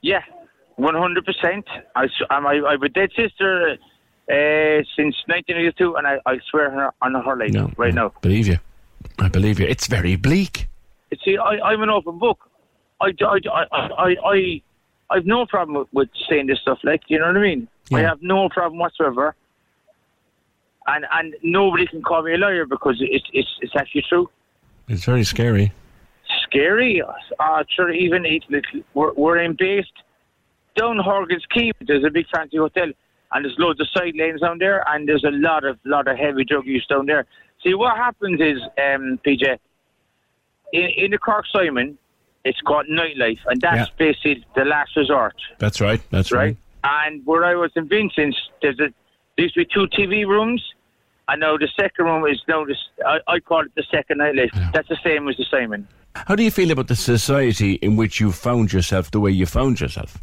Yeah, 0.02 0.22
100%. 0.78 1.64
I, 1.96 2.06
I'm, 2.30 2.46
I, 2.46 2.72
have 2.72 2.82
a 2.82 2.88
dead 2.88 3.10
sister 3.16 3.72
uh, 4.28 4.84
since 4.96 5.16
1982, 5.26 5.96
and 5.96 6.06
I, 6.06 6.18
I 6.26 6.38
swear 6.50 6.70
her 6.70 6.90
on 7.00 7.14
her 7.14 7.36
life 7.36 7.50
No, 7.52 7.70
right 7.76 7.94
no, 7.94 8.08
now. 8.08 8.12
Believe 8.20 8.46
you. 8.46 8.58
I 9.18 9.28
believe 9.28 9.58
you. 9.58 9.66
It's 9.66 9.86
very 9.86 10.16
bleak. 10.16 10.68
See, 11.24 11.36
I, 11.38 11.60
I'm 11.60 11.82
an 11.82 11.90
open 11.90 12.18
book. 12.18 12.38
I, 13.00 13.12
I, 13.22 13.38
I, 13.48 13.66
I, 13.72 14.16
I, 14.24 14.62
I've 15.10 15.26
no 15.26 15.46
problem 15.46 15.78
with, 15.78 15.88
with 15.92 16.08
saying 16.28 16.46
this 16.46 16.60
stuff. 16.60 16.78
Like, 16.84 17.02
you 17.08 17.18
know 17.18 17.26
what 17.26 17.36
I 17.38 17.40
mean? 17.40 17.68
I 17.92 18.00
have 18.00 18.22
no 18.22 18.48
problem 18.48 18.78
whatsoever. 18.78 19.34
And 20.92 21.02
and 21.16 21.34
nobody 21.42 21.86
can 21.86 22.00
call 22.02 22.22
me 22.22 22.34
a 22.34 22.38
liar 22.38 22.66
because 22.66 22.96
it's 23.00 23.28
it's 23.32 23.52
it's 23.64 23.74
actually 23.76 24.04
true. 24.08 24.26
It's 24.88 25.04
very 25.04 25.24
scary. 25.24 25.72
Scary. 26.44 27.02
Uh, 27.38 27.64
sure, 27.74 27.90
even 27.90 28.24
it, 28.26 28.44
like, 28.50 28.64
we're 28.94 29.12
we're 29.14 29.38
in 29.38 29.54
based 29.58 29.92
down 30.76 30.98
Horgan's 30.98 31.46
Quay. 31.52 31.72
There's 31.86 32.04
a 32.04 32.10
big 32.10 32.26
fancy 32.34 32.56
hotel, 32.56 32.88
and 33.32 33.44
there's 33.44 33.56
loads 33.58 33.80
of 33.80 33.88
side 33.94 34.14
lanes 34.16 34.40
down 34.40 34.58
there, 34.58 34.84
and 34.88 35.08
there's 35.08 35.24
a 35.24 35.30
lot 35.48 35.64
of 35.64 35.78
lot 35.84 36.08
of 36.08 36.16
heavy 36.16 36.44
drug 36.44 36.66
use 36.66 36.86
down 36.88 37.06
there. 37.06 37.24
See, 37.62 37.74
what 37.74 37.96
happens 37.96 38.40
is, 38.40 38.58
um, 38.78 39.20
PJ, 39.26 39.58
in, 40.72 40.88
in 40.96 41.10
the 41.10 41.18
Cork 41.18 41.44
Simon, 41.52 41.98
it's 42.44 42.60
got 42.62 42.86
nightlife, 42.86 43.38
and 43.46 43.60
that's 43.60 43.90
Yeah. 43.90 43.94
basically 43.98 44.44
the 44.56 44.64
last 44.64 44.96
resort, 44.96 45.34
That's 45.58 45.80
right. 45.80 46.00
That's 46.10 46.32
right. 46.32 46.56
right? 46.84 47.06
And 47.06 47.26
where 47.26 47.44
I 47.44 47.54
was 47.54 47.70
in 47.76 47.86
Vincent's, 47.86 48.38
there's 48.62 48.80
a 48.80 48.88
there 49.36 49.44
used 49.44 49.54
to 49.54 49.60
be 49.64 49.68
two 49.72 49.86
TV 49.88 50.26
rooms, 50.26 50.62
and 51.30 51.40
know 51.40 51.58
the 51.58 51.68
second 51.78 52.04
room 52.04 52.26
is 52.26 52.40
now 52.48 52.64
this. 52.64 52.78
I, 53.06 53.18
I 53.28 53.40
call 53.40 53.62
it 53.64 53.72
the 53.76 53.84
second 53.90 54.18
nightlife. 54.18 54.50
That's 54.72 54.88
the 54.88 54.98
same 55.04 55.28
as 55.28 55.36
the 55.36 55.44
Simon. 55.50 55.86
How 56.14 56.34
do 56.34 56.42
you 56.42 56.50
feel 56.50 56.70
about 56.70 56.88
the 56.88 56.96
society 56.96 57.74
in 57.74 57.96
which 57.96 58.20
you 58.20 58.32
found 58.32 58.72
yourself 58.72 59.10
the 59.10 59.20
way 59.20 59.30
you 59.30 59.46
found 59.46 59.80
yourself? 59.80 60.18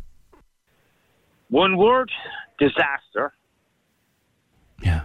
One 1.49 1.77
word: 1.77 2.11
disaster. 2.59 3.33
Yeah. 4.83 5.01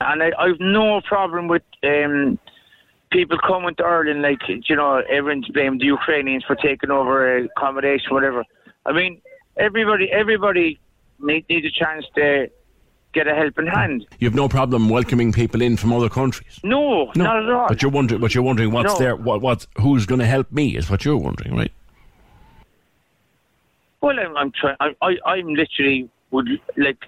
And 0.00 0.22
I, 0.22 0.32
I've 0.38 0.60
no 0.60 1.00
problem 1.00 1.48
with 1.48 1.62
um, 1.82 2.38
people 3.10 3.38
coming 3.38 3.74
to 3.76 3.84
Ireland, 3.84 4.22
like, 4.22 4.40
you 4.48 4.76
know, 4.76 5.02
everyone's 5.08 5.48
blamed 5.48 5.80
the 5.80 5.86
Ukrainians 5.86 6.44
for 6.44 6.56
taking 6.56 6.90
over 6.90 7.38
uh, 7.38 7.44
accommodation, 7.44 8.08
whatever. 8.10 8.44
I 8.86 8.92
mean, 8.92 9.22
everybody 9.56 10.10
everybody 10.10 10.80
need, 11.20 11.44
needs 11.48 11.66
a 11.66 11.70
chance 11.70 12.04
to 12.16 12.48
get 13.14 13.26
a 13.26 13.34
helping 13.34 13.66
hand. 13.66 14.06
You 14.18 14.26
have 14.28 14.34
no 14.34 14.48
problem 14.48 14.88
welcoming 14.88 15.32
people 15.32 15.62
in 15.62 15.76
from 15.76 15.92
other 15.92 16.08
countries. 16.08 16.60
No, 16.62 17.10
not 17.16 17.42
at 17.42 17.48
all. 17.50 17.68
But 17.68 17.80
you're 17.80 17.90
wondering. 17.90 18.20
But 18.20 18.34
you're 18.34 18.44
wondering 18.44 18.72
what's 18.72 18.92
No. 18.92 18.98
there. 18.98 19.16
What? 19.16 19.40
What? 19.40 19.66
Who's 19.80 20.04
going 20.04 20.18
to 20.18 20.26
help 20.26 20.50
me? 20.52 20.76
Is 20.76 20.90
what 20.90 21.04
you're 21.04 21.16
wondering, 21.16 21.56
right? 21.56 21.72
Well, 24.00 24.18
I'm, 24.20 24.36
I'm 24.36 24.52
trying. 24.52 24.76
I, 24.80 24.94
I, 25.00 25.16
I'm 25.26 25.48
literally 25.54 26.10
would 26.30 26.48
like. 26.76 26.98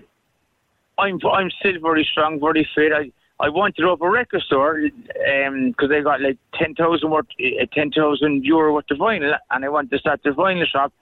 I'm 0.99 1.19
I'm 1.31 1.51
still 1.59 1.79
very 1.83 2.09
strong, 2.11 2.41
very 2.41 2.67
fit. 2.75 2.93
I 2.93 3.11
I 3.39 3.51
wanted 3.51 3.77
to 3.83 3.89
open 3.91 4.07
a 4.07 4.11
record 4.11 4.41
store 4.43 4.81
because 4.81 5.91
I 5.91 6.01
got 6.01 6.23
like 6.23 6.39
ten 6.55 6.75
thousand 6.75 7.11
worth, 7.11 7.27
uh, 7.39 7.67
ten 7.75 7.91
thousand 7.91 8.45
euro 8.45 8.73
worth 8.73 8.91
of 8.91 8.99
vinyl, 8.99 9.37
and 9.51 9.65
I 9.65 9.69
wanted 9.69 9.91
to 9.91 9.99
start 9.99 10.21
the 10.25 10.31
vinyl 10.31 10.67
shop. 10.67 10.93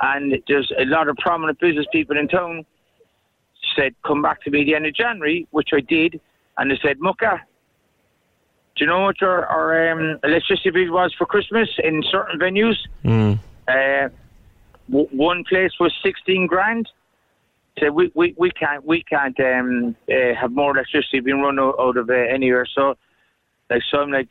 And 0.00 0.34
there's 0.48 0.70
a 0.78 0.84
lot 0.84 1.08
of 1.08 1.16
prominent 1.16 1.58
business 1.60 1.86
people 1.92 2.16
in 2.18 2.28
town 2.28 2.64
said, 3.76 3.94
"Come 4.06 4.22
back 4.22 4.42
to 4.42 4.50
me 4.50 4.62
at 4.62 4.64
the 4.66 4.74
end 4.74 4.86
of 4.86 4.94
January," 4.94 5.46
which 5.50 5.70
I 5.72 5.80
did, 5.80 6.20
and 6.58 6.70
they 6.70 6.78
said, 6.82 6.98
"Mucka." 7.00 7.40
Do 8.76 8.84
you 8.84 8.90
know 8.90 9.02
what 9.02 9.22
our, 9.22 9.46
our 9.46 9.92
um, 9.92 10.18
electricity 10.24 10.70
bill 10.70 10.92
was 10.92 11.14
for 11.16 11.26
Christmas 11.26 11.68
in 11.78 12.02
certain 12.10 12.40
venues? 12.40 12.76
Mm. 13.04 13.38
Uh, 13.68 14.08
w- 14.90 15.08
one 15.12 15.44
place 15.44 15.70
was 15.78 15.94
16 16.02 16.48
grand. 16.48 16.88
So 17.78 17.90
we, 17.90 18.10
we, 18.14 18.34
we 18.36 18.50
can't 18.50 18.84
we 18.84 19.02
can't 19.02 19.38
um, 19.40 19.96
uh, 20.08 20.34
have 20.40 20.52
more 20.52 20.72
electricity 20.72 21.20
being 21.20 21.40
run 21.40 21.58
out, 21.58 21.76
out 21.78 21.96
of 21.96 22.08
uh, 22.08 22.12
anywhere. 22.12 22.66
So 22.72 22.94
like 23.70 23.82
so 23.90 23.98
I'm 23.98 24.12
like 24.12 24.30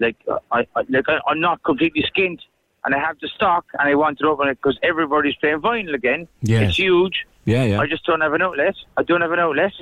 like 0.00 0.16
I, 0.50 0.66
I 0.74 0.82
like 0.88 1.08
I, 1.08 1.18
I'm 1.28 1.40
not 1.40 1.62
completely 1.62 2.02
skint, 2.02 2.40
and 2.88 2.94
I 2.94 3.06
have 3.06 3.18
the 3.20 3.28
stock, 3.28 3.66
and 3.78 3.86
I 3.86 3.94
want 3.96 4.18
to 4.20 4.26
open 4.28 4.48
it 4.48 4.54
because 4.54 4.78
everybody's 4.82 5.34
playing 5.36 5.60
vinyl 5.60 5.94
again. 5.94 6.26
Yes. 6.40 6.70
It's 6.70 6.78
huge. 6.78 7.26
Yeah, 7.44 7.64
yeah. 7.64 7.80
I 7.80 7.86
just 7.86 8.06
don't 8.06 8.22
have 8.22 8.32
an 8.32 8.40
outlet. 8.40 8.74
I 8.96 9.02
don't 9.02 9.20
have 9.20 9.30
an 9.30 9.38
outlet, 9.38 9.72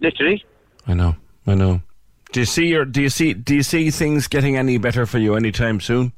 literally. 0.00 0.44
I 0.84 0.94
know. 0.94 1.14
I 1.46 1.54
know. 1.54 1.80
Do 2.32 2.40
you 2.40 2.46
see 2.46 2.66
your? 2.66 2.84
Do 2.84 3.02
you 3.02 3.08
see? 3.08 3.34
Do 3.34 3.54
you 3.54 3.62
see 3.62 3.88
things 3.92 4.26
getting 4.26 4.56
any 4.56 4.78
better 4.78 5.06
for 5.06 5.18
you 5.18 5.36
anytime 5.36 5.78
soon? 5.78 6.12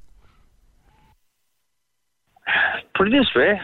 Put 2.97 3.09
it 3.09 3.11
this 3.11 3.29
way, 3.37 3.61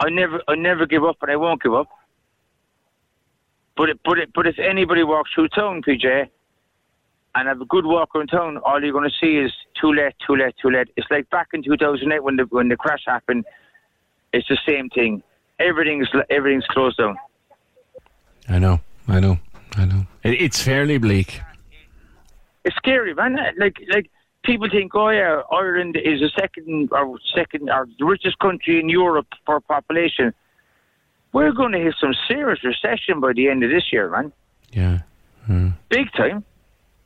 I 0.00 0.08
never 0.08 0.40
I 0.48 0.54
never 0.54 0.86
give 0.86 1.04
up, 1.04 1.18
and 1.20 1.30
I 1.30 1.36
won't 1.36 1.62
give 1.62 1.74
up. 1.74 1.88
But 3.76 3.90
it, 3.90 4.00
but 4.02 4.18
it, 4.18 4.30
but 4.34 4.46
if 4.46 4.58
anybody 4.58 5.04
walks 5.04 5.32
through 5.34 5.48
town, 5.48 5.82
PJ, 5.86 6.28
and 7.34 7.48
have 7.48 7.60
a 7.60 7.64
good 7.64 7.84
walk 7.84 8.14
around 8.14 8.28
town, 8.28 8.58
all 8.58 8.82
you're 8.82 8.92
going 8.92 9.08
to 9.08 9.16
see 9.20 9.36
is 9.36 9.52
too 9.80 9.92
late, 9.92 10.14
too 10.24 10.36
late, 10.36 10.54
too 10.60 10.70
late. 10.70 10.88
It's 10.96 11.06
like 11.10 11.28
back 11.30 11.48
in 11.52 11.62
2008 11.62 12.22
when 12.22 12.36
the 12.36 12.44
when 12.44 12.68
the 12.68 12.76
crash 12.76 13.02
happened. 13.06 13.44
It's 14.32 14.48
the 14.48 14.58
same 14.66 14.88
thing. 14.90 15.22
Everything's 15.58 16.08
everything's 16.30 16.66
closed 16.66 16.98
down. 16.98 17.16
I 18.48 18.58
know. 18.58 18.80
I 19.08 19.20
know. 19.20 19.38
I 19.76 19.84
know. 19.84 20.06
It, 20.22 20.40
it's 20.40 20.62
fairly 20.62 20.98
bleak. 20.98 21.40
It's 22.64 22.76
scary, 22.76 23.14
man. 23.14 23.38
Like 23.58 23.78
like 23.92 24.10
people 24.44 24.68
think, 24.70 24.94
oh 24.94 25.10
yeah, 25.10 25.42
Ireland 25.50 25.96
is 25.96 26.20
the 26.20 26.30
second 26.38 26.90
or 26.92 27.18
second 27.34 27.70
or 27.70 27.88
the 27.98 28.04
richest 28.04 28.38
country 28.38 28.78
in 28.80 28.88
Europe 28.88 29.26
for 29.44 29.60
population. 29.60 30.32
We're 31.32 31.52
going 31.52 31.72
to 31.72 31.80
hit 31.80 31.96
some 32.00 32.14
serious 32.28 32.62
recession 32.62 33.18
by 33.18 33.32
the 33.32 33.48
end 33.48 33.64
of 33.64 33.70
this 33.70 33.92
year, 33.92 34.08
man. 34.08 34.32
Yeah. 34.72 35.00
Mm. 35.48 35.74
Big 35.88 36.12
time. 36.12 36.44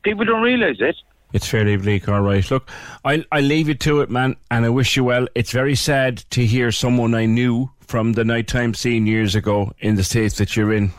People 0.03 0.25
don't 0.25 0.41
realise 0.41 0.77
it. 0.79 0.95
It's 1.31 1.47
fairly 1.47 1.77
bleak, 1.77 2.09
all 2.09 2.21
right. 2.21 2.49
Look, 2.49 2.69
I'll, 3.05 3.23
I'll 3.31 3.43
leave 3.43 3.67
you 3.67 3.75
to 3.75 4.01
it, 4.01 4.09
man, 4.09 4.35
and 4.49 4.65
I 4.65 4.69
wish 4.69 4.95
you 4.97 5.03
well. 5.03 5.27
It's 5.35 5.51
very 5.51 5.75
sad 5.75 6.17
to 6.31 6.45
hear 6.45 6.71
someone 6.71 7.13
I 7.13 7.25
knew 7.27 7.69
from 7.81 8.13
the 8.13 8.23
nighttime 8.25 8.73
scene 8.73 9.05
years 9.05 9.35
ago 9.35 9.71
in 9.79 9.95
the 9.95 10.03
states 10.03 10.37
that 10.37 10.55
you're 10.55 10.73
in. 10.73 10.91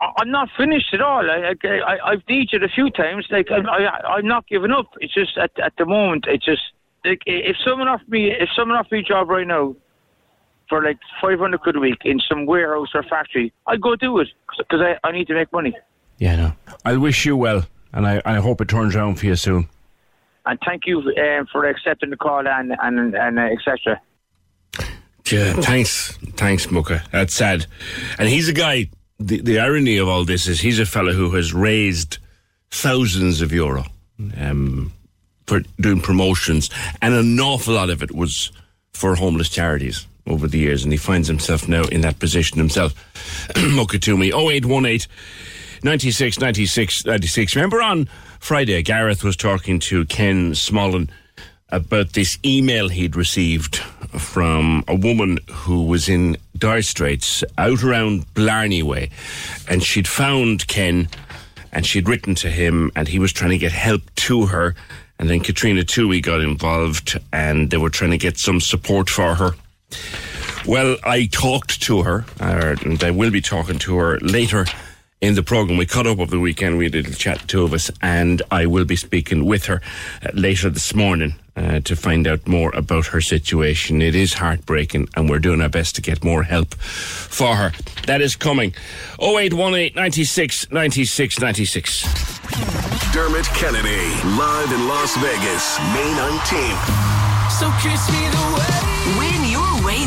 I- 0.00 0.12
I'm 0.18 0.30
not 0.30 0.48
finished 0.56 0.94
at 0.94 1.00
all. 1.00 1.28
I, 1.28 1.54
I, 1.64 1.68
I, 1.68 2.10
I've 2.10 2.24
DJed 2.26 2.62
a 2.64 2.68
few 2.68 2.88
times. 2.90 3.26
Like 3.30 3.50
I'm, 3.50 3.68
I, 3.68 3.88
I'm 4.08 4.26
not 4.28 4.46
giving 4.46 4.70
up. 4.70 4.86
It's 5.00 5.12
just 5.14 5.36
at, 5.36 5.50
at 5.58 5.72
the 5.76 5.86
moment, 5.86 6.26
it's 6.28 6.44
just 6.44 6.62
like 7.04 7.22
if 7.26 7.56
someone 7.64 7.88
offered 7.88 8.08
me, 8.08 8.30
if 8.30 8.48
someone 8.54 8.78
offered 8.78 8.92
me 8.92 8.98
a 9.00 9.02
job 9.02 9.28
right 9.28 9.46
now 9.46 9.74
for 10.68 10.84
like 10.84 10.98
500 11.20 11.60
quid 11.60 11.76
a 11.76 11.80
week 11.80 12.02
in 12.04 12.20
some 12.28 12.46
warehouse 12.46 12.90
or 12.94 13.02
factory, 13.02 13.52
I'd 13.66 13.80
go 13.80 13.96
do 13.96 14.18
it 14.20 14.28
because 14.56 14.80
I, 14.80 14.98
I 15.02 15.10
need 15.12 15.26
to 15.28 15.34
make 15.34 15.52
money. 15.52 15.74
Yeah, 16.18 16.36
no. 16.36 16.52
I'll 16.84 17.00
wish 17.00 17.24
you 17.24 17.36
well, 17.36 17.64
and 17.92 18.06
I, 18.06 18.22
I 18.24 18.36
hope 18.36 18.60
it 18.60 18.68
turns 18.68 18.94
around 18.94 19.16
for 19.16 19.26
you 19.26 19.36
soon. 19.36 19.68
And 20.46 20.58
thank 20.64 20.86
you 20.86 21.00
um, 21.00 21.46
for 21.52 21.66
accepting 21.66 22.10
the 22.10 22.16
call 22.16 22.46
and 22.46 22.74
and 22.80 23.14
and 23.14 23.38
uh, 23.38 23.42
etc. 23.42 24.00
Yeah, 25.30 25.52
thanks, 25.54 26.16
thanks, 26.36 26.70
Muka. 26.70 27.02
That's 27.12 27.34
sad. 27.34 27.66
And 28.18 28.28
he's 28.28 28.48
a 28.48 28.54
guy. 28.54 28.88
The, 29.20 29.40
the 29.40 29.58
irony 29.58 29.98
of 29.98 30.08
all 30.08 30.24
this 30.24 30.46
is 30.46 30.60
he's 30.60 30.78
a 30.78 30.86
fellow 30.86 31.12
who 31.12 31.32
has 31.32 31.52
raised 31.52 32.18
thousands 32.70 33.42
of 33.42 33.52
euro 33.52 33.84
um, 34.38 34.92
for 35.46 35.60
doing 35.80 36.00
promotions, 36.00 36.70
and 37.02 37.12
an 37.12 37.38
awful 37.40 37.74
lot 37.74 37.90
of 37.90 38.02
it 38.02 38.12
was 38.12 38.52
for 38.92 39.16
homeless 39.16 39.50
charities 39.50 40.06
over 40.26 40.48
the 40.48 40.58
years. 40.58 40.82
And 40.82 40.92
he 40.92 40.98
finds 40.98 41.28
himself 41.28 41.68
now 41.68 41.82
in 41.84 42.00
that 42.02 42.20
position 42.20 42.58
himself. 42.58 42.94
Muka 43.56 43.98
to 43.98 44.16
me, 44.16 44.32
0818 44.32 45.08
96 45.82 46.40
96 46.40 47.04
96. 47.06 47.56
Remember 47.56 47.82
on 47.82 48.08
Friday, 48.40 48.82
Gareth 48.82 49.24
was 49.24 49.36
talking 49.36 49.78
to 49.80 50.04
Ken 50.06 50.52
Smollen 50.52 51.10
about 51.70 52.12
this 52.14 52.38
email 52.44 52.88
he'd 52.88 53.16
received 53.16 53.76
from 53.76 54.84
a 54.88 54.94
woman 54.94 55.38
who 55.50 55.84
was 55.84 56.08
in 56.08 56.36
dire 56.56 56.82
straits 56.82 57.44
out 57.58 57.82
around 57.82 58.24
Blarney 58.34 58.82
Way. 58.82 59.10
And 59.68 59.82
she'd 59.82 60.08
found 60.08 60.66
Ken 60.66 61.08
and 61.72 61.84
she'd 61.84 62.08
written 62.08 62.34
to 62.36 62.50
him 62.50 62.90
and 62.96 63.06
he 63.06 63.18
was 63.18 63.32
trying 63.32 63.50
to 63.50 63.58
get 63.58 63.72
help 63.72 64.02
to 64.16 64.46
her. 64.46 64.74
And 65.18 65.28
then 65.28 65.40
Katrina 65.40 65.82
Toohey 65.82 66.22
got 66.22 66.40
involved 66.40 67.18
and 67.32 67.70
they 67.70 67.76
were 67.76 67.90
trying 67.90 68.12
to 68.12 68.18
get 68.18 68.38
some 68.38 68.60
support 68.60 69.10
for 69.10 69.34
her. 69.34 69.50
Well, 70.66 70.96
I 71.04 71.26
talked 71.26 71.80
to 71.82 72.02
her, 72.02 72.26
and 72.40 73.02
I 73.02 73.10
will 73.10 73.30
be 73.30 73.40
talking 73.40 73.78
to 73.78 73.96
her 73.96 74.18
later 74.18 74.66
in 75.20 75.34
the 75.34 75.42
program. 75.42 75.78
We 75.78 75.86
caught 75.86 76.06
up 76.06 76.18
over 76.18 76.30
the 76.30 76.40
weekend. 76.40 76.78
We 76.78 76.84
had 76.84 76.94
a 76.94 76.98
little 76.98 77.14
chat, 77.14 77.40
the 77.40 77.46
two 77.46 77.64
of 77.64 77.72
us, 77.72 77.90
and 78.02 78.42
I 78.50 78.66
will 78.66 78.84
be 78.84 78.96
speaking 78.96 79.44
with 79.46 79.66
her 79.66 79.80
uh, 80.22 80.30
later 80.34 80.70
this 80.70 80.94
morning. 80.94 81.34
uh, 81.58 81.80
to 81.80 81.96
find 81.96 82.26
out 82.26 82.46
more 82.46 82.70
about 82.74 83.06
her 83.06 83.20
situation. 83.20 84.00
It 84.00 84.14
is 84.14 84.34
heartbreaking, 84.34 85.08
and 85.16 85.28
we're 85.28 85.40
doing 85.40 85.60
our 85.60 85.68
best 85.68 85.96
to 85.96 86.02
get 86.02 86.22
more 86.22 86.44
help 86.44 86.74
for 86.74 87.56
her. 87.56 87.72
That 88.06 88.20
is 88.20 88.36
coming. 88.36 88.74
0818 89.20 89.94
96 89.94 90.70
96 90.70 91.40
96. 91.40 92.02
Dermot 93.12 93.46
Kennedy, 93.46 94.06
live 94.38 94.72
in 94.72 94.86
Las 94.86 95.16
Vegas, 95.16 95.78
May 95.94 96.10
19th. 96.14 97.50
So 97.58 97.70
kiss 97.82 98.08
me 98.12 98.28
the 98.30 98.54
way. 98.54 98.87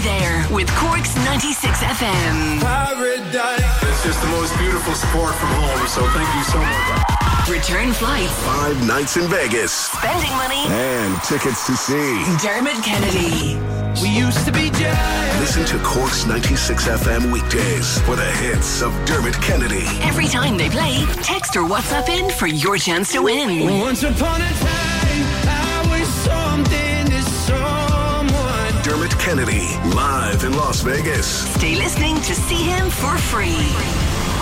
Win 0.01 0.09
your 0.09 0.13
way 0.13 0.19
there 0.19 0.47
with 0.55 0.67
Cork's 0.75 1.15
96 1.17 1.79
FM. 1.79 2.59
Paradise. 2.61 3.83
It's 3.83 4.03
just 4.03 4.21
the 4.21 4.27
most 4.29 4.57
beautiful 4.57 4.93
support 4.93 5.33
from 5.35 5.49
home, 5.49 5.87
so 5.87 6.01
thank 6.09 6.29
you 6.35 6.43
so 6.43 6.59
much. 6.59 7.49
Return 7.49 7.91
flights, 7.93 8.31
Five 8.43 8.87
nights 8.87 9.17
in 9.17 9.27
Vegas. 9.29 9.71
spending 9.71 10.31
money, 10.37 10.65
And 10.67 11.21
tickets 11.23 11.65
to 11.67 11.75
see. 11.75 12.23
Dermot 12.41 12.81
Kennedy. 12.83 13.57
We 14.01 14.09
used 14.09 14.45
to 14.45 14.51
be 14.51 14.69
giants. 14.71 15.39
Listen 15.39 15.65
to 15.77 15.83
Cork's 15.83 16.25
96 16.25 16.87
FM 16.87 17.31
weekdays 17.31 17.99
for 18.01 18.15
the 18.15 18.25
hits 18.39 18.81
of 18.81 18.93
Dermot 19.05 19.33
Kennedy. 19.41 19.83
Every 20.01 20.27
time 20.27 20.57
they 20.57 20.69
play, 20.69 21.05
text 21.23 21.55
or 21.55 21.61
WhatsApp 21.67 22.07
in 22.09 22.29
for 22.31 22.47
your 22.47 22.77
chance 22.77 23.11
to 23.13 23.21
win. 23.21 23.79
Once 23.81 24.03
upon 24.03 24.41
a 24.41 24.45
time, 24.49 25.25
I 25.49 25.70
Kennedy, 29.31 29.77
live 29.95 30.43
in 30.43 30.51
Las 30.57 30.81
Vegas. 30.81 31.25
Stay 31.55 31.75
listening 31.75 32.15
to 32.15 32.35
see 32.35 32.63
him 32.63 32.89
for 32.89 33.17
free. 33.17 33.63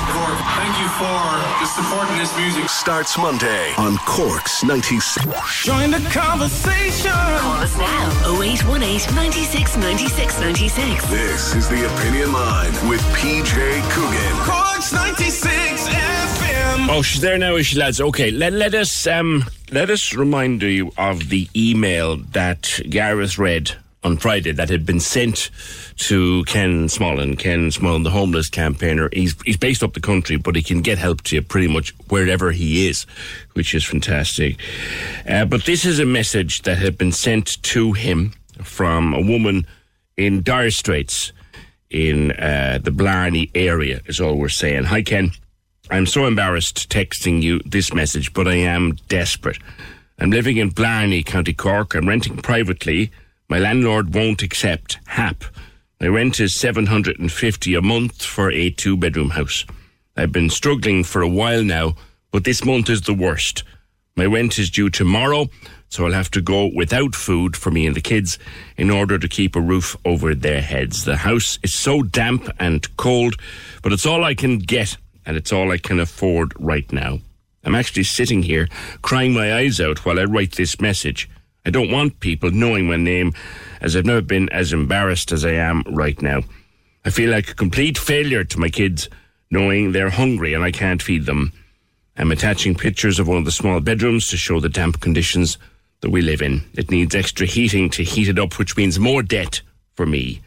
Cork, 0.10 0.40
thank 0.58 0.74
you 0.82 0.90
for 0.98 1.60
just 1.62 1.76
supporting 1.76 2.18
this 2.18 2.36
music. 2.36 2.68
Starts 2.68 3.16
Monday 3.16 3.72
on 3.78 4.00
Cork's 4.08 4.64
96. 4.64 5.64
Join 5.64 5.92
the 5.92 6.00
conversation. 6.10 7.12
Call 7.12 7.62
us 7.62 7.78
now 7.78 8.42
0818 8.42 9.14
96 9.14 9.78
96 9.78 10.40
96. 10.40 11.06
This 11.12 11.54
is 11.54 11.70
the 11.70 11.86
Opinion 11.86 12.34
Line 12.34 12.72
with 12.90 13.02
PJ 13.14 13.54
Coogan. 13.92 14.38
Cork's 14.42 14.92
96 14.92 15.88
FM. 15.88 16.88
Oh, 16.90 17.04
she's 17.04 17.22
there 17.22 17.38
now, 17.38 17.58
is 17.58 17.68
she, 17.68 17.78
lads? 17.78 18.02
Okay, 18.02 18.32
let, 18.32 18.54
let 18.54 18.74
us 18.74 19.06
um, 19.06 19.46
let 19.72 19.92
us 19.92 20.16
remind 20.16 20.64
you 20.64 20.92
of 20.98 21.30
the 21.30 21.48
email 21.56 22.18
that 22.18 22.80
Gareth 22.90 23.38
read 23.38 23.76
on 24.04 24.18
Friday 24.18 24.52
that 24.52 24.70
had 24.70 24.86
been 24.86 25.00
sent 25.00 25.50
to 25.98 26.44
Ken 26.46 26.88
Smollen. 26.88 27.38
Ken 27.38 27.70
Smollen, 27.70 28.04
the 28.04 28.10
homeless 28.10 28.50
campaigner. 28.50 29.10
He's 29.12 29.36
he's 29.46 29.58
based 29.58 29.84
up 29.84 29.94
the 29.94 30.00
country, 30.00 30.38
but 30.38 30.56
he 30.56 30.64
can 30.64 30.82
get 30.82 30.98
help 30.98 31.22
to 31.24 31.36
you 31.36 31.42
pretty 31.42 31.68
much 31.68 31.94
wherever 32.10 32.52
he 32.52 32.88
is, 32.88 33.06
which 33.54 33.76
is 33.76 33.84
fantastic. 33.84 34.58
Uh, 35.28 35.46
but 35.46 35.66
this 35.66 35.86
is 35.86 36.00
a 36.00 36.06
message 36.06 36.62
that 36.62 36.78
had 36.78 36.98
been 36.98 37.12
sent 37.12 37.62
to 37.64 37.94
him 37.94 38.34
from 38.64 39.14
a 39.14 39.22
woman 39.22 39.68
in 40.18 40.44
dire 40.44 40.72
straits 40.72 41.32
in 41.90 42.32
uh, 42.34 42.80
the 42.82 42.92
Blarney 42.92 43.52
area. 43.54 44.02
Is 44.06 44.22
all 44.22 44.36
we're 44.36 44.50
saying. 44.50 44.86
Hi, 44.86 45.02
Ken. 45.02 45.32
I'm 45.92 46.06
so 46.06 46.28
embarrassed 46.28 46.90
texting 46.90 47.42
you 47.42 47.60
this 47.66 47.94
message, 47.94 48.32
but 48.34 48.48
I 48.48 48.56
am 48.56 48.94
desperate. 49.08 49.58
I'm 50.20 50.30
living 50.30 50.58
in 50.58 50.70
Blarney, 50.70 51.24
County 51.24 51.54
Cork. 51.54 51.96
I'm 51.96 52.08
renting 52.08 52.38
privately. 52.38 53.12
My 53.50 53.58
landlord 53.58 54.14
won't 54.14 54.44
accept 54.44 55.00
HAP. 55.08 55.44
My 56.00 56.08
rent 56.08 56.40
is 56.40 56.54
750 56.54 57.74
a 57.74 57.82
month 57.82 58.24
for 58.24 58.52
a 58.52 58.70
two 58.70 58.96
bedroom 58.96 59.32
house. 59.32 59.66
I've 60.16 60.32
been 60.32 60.52
struggling 60.52 61.04
for 61.04 61.24
a 61.24 61.28
while 61.28 61.64
now, 61.64 61.96
but 62.32 62.44
this 62.44 62.64
month 62.64 62.92
is 62.92 63.02
the 63.02 63.14
worst. 63.16 63.64
My 64.16 64.28
rent 64.28 64.60
is 64.60 64.70
due 64.70 64.92
tomorrow, 64.92 65.50
so 65.88 66.06
I'll 66.06 66.12
have 66.12 66.30
to 66.32 66.42
go 66.42 66.70
without 66.76 67.16
food 67.16 67.58
for 67.58 67.72
me 67.72 67.88
and 67.88 67.96
the 67.96 68.02
kids 68.02 68.38
in 68.78 68.92
order 68.92 69.18
to 69.18 69.28
keep 69.28 69.56
a 69.56 69.62
roof 69.62 69.96
over 70.06 70.36
their 70.36 70.62
heads. 70.62 71.06
The 71.06 71.18
house 71.18 71.58
is 71.64 71.74
so 71.74 72.04
damp 72.04 72.52
and 72.60 72.96
cold, 72.98 73.36
but 73.82 73.92
it's 73.92 74.06
all 74.06 74.24
I 74.24 74.36
can 74.36 74.60
get 74.60 74.96
and 75.26 75.36
it's 75.36 75.52
all 75.52 75.72
I 75.72 75.80
can 75.80 76.00
afford 76.00 76.54
right 76.60 76.92
now. 76.94 77.18
I'm 77.64 77.74
actually 77.74 78.04
sitting 78.04 78.44
here 78.44 78.68
crying 79.02 79.34
my 79.34 79.56
eyes 79.56 79.82
out 79.82 80.06
while 80.06 80.20
I 80.20 80.26
write 80.26 80.52
this 80.52 80.80
message. 80.80 81.28
I 81.66 81.70
don't 81.70 81.92
want 81.92 82.20
people 82.20 82.52
knowing 82.52 82.88
my 82.88 82.98
name 82.98 83.34
as 83.82 83.96
I've 83.96 84.06
never 84.06 84.22
been 84.22 84.50
as 84.50 84.74
embarrassed 84.74 85.32
as 85.32 85.46
I 85.46 85.52
am 85.52 85.84
right 85.88 86.20
now. 86.22 86.42
I 87.06 87.10
feel 87.10 87.32
like 87.32 87.50
a 87.50 87.56
complete 87.56 87.98
failure 87.98 88.44
to 88.44 88.60
my 88.60 88.70
kids 88.70 89.10
knowing 89.52 89.92
they're 89.92 90.10
hungry 90.10 90.54
and 90.54 90.64
I 90.64 90.72
can't 90.72 91.02
feed 91.02 91.26
them. 91.26 91.54
I'm 92.18 92.32
attaching 92.32 92.76
pictures 92.76 93.20
of 93.20 93.28
one 93.28 93.38
of 93.38 93.46
the 93.46 93.52
small 93.52 93.80
bedrooms 93.80 94.28
to 94.30 94.38
show 94.38 94.60
the 94.60 94.70
damp 94.70 95.00
conditions 95.00 95.58
that 96.02 96.10
we 96.10 96.22
live 96.22 96.42
in. 96.42 96.64
It 96.74 96.92
needs 96.92 97.16
extra 97.16 97.46
heating 97.46 97.90
to 97.92 98.04
heat 98.04 98.30
it 98.30 98.40
up, 98.40 98.58
which 98.60 98.78
means 98.78 99.00
more 99.00 99.24
debt 99.24 99.62
for 99.96 100.06
me. 100.06 100.42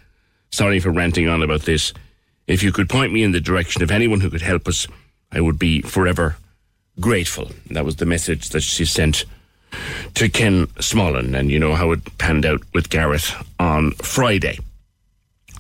Sorry 0.51 0.81
for 0.81 0.90
ranting 0.90 1.29
on 1.29 1.42
about 1.42 1.62
this. 1.62 1.92
If 2.46 2.62
you 2.62 2.72
could 2.72 2.88
point 2.88 3.12
me 3.12 3.22
in 3.22 3.33
the 3.33 3.40
direction 3.40 3.83
of 3.83 3.90
anyone 3.90 4.20
who 4.20 4.31
could 4.31 4.42
help 4.42 4.68
us, 4.68 4.87
I 5.31 5.40
would 5.40 5.59
be 5.59 5.83
forever 5.83 6.37
grateful. 7.01 7.51
That 7.70 7.85
was 7.85 7.96
the 7.96 8.07
message 8.07 8.51
that 8.51 8.62
she 8.62 8.85
sent 8.85 9.25
to 10.14 10.29
Ken 10.29 10.66
Smollen, 10.79 11.38
and 11.38 11.51
you 11.51 11.59
know 11.59 11.75
how 11.75 11.92
it 11.92 12.18
panned 12.18 12.46
out 12.46 12.62
with 12.75 12.90
Gareth 12.90 13.35
on 13.59 13.92
Friday. 13.92 14.59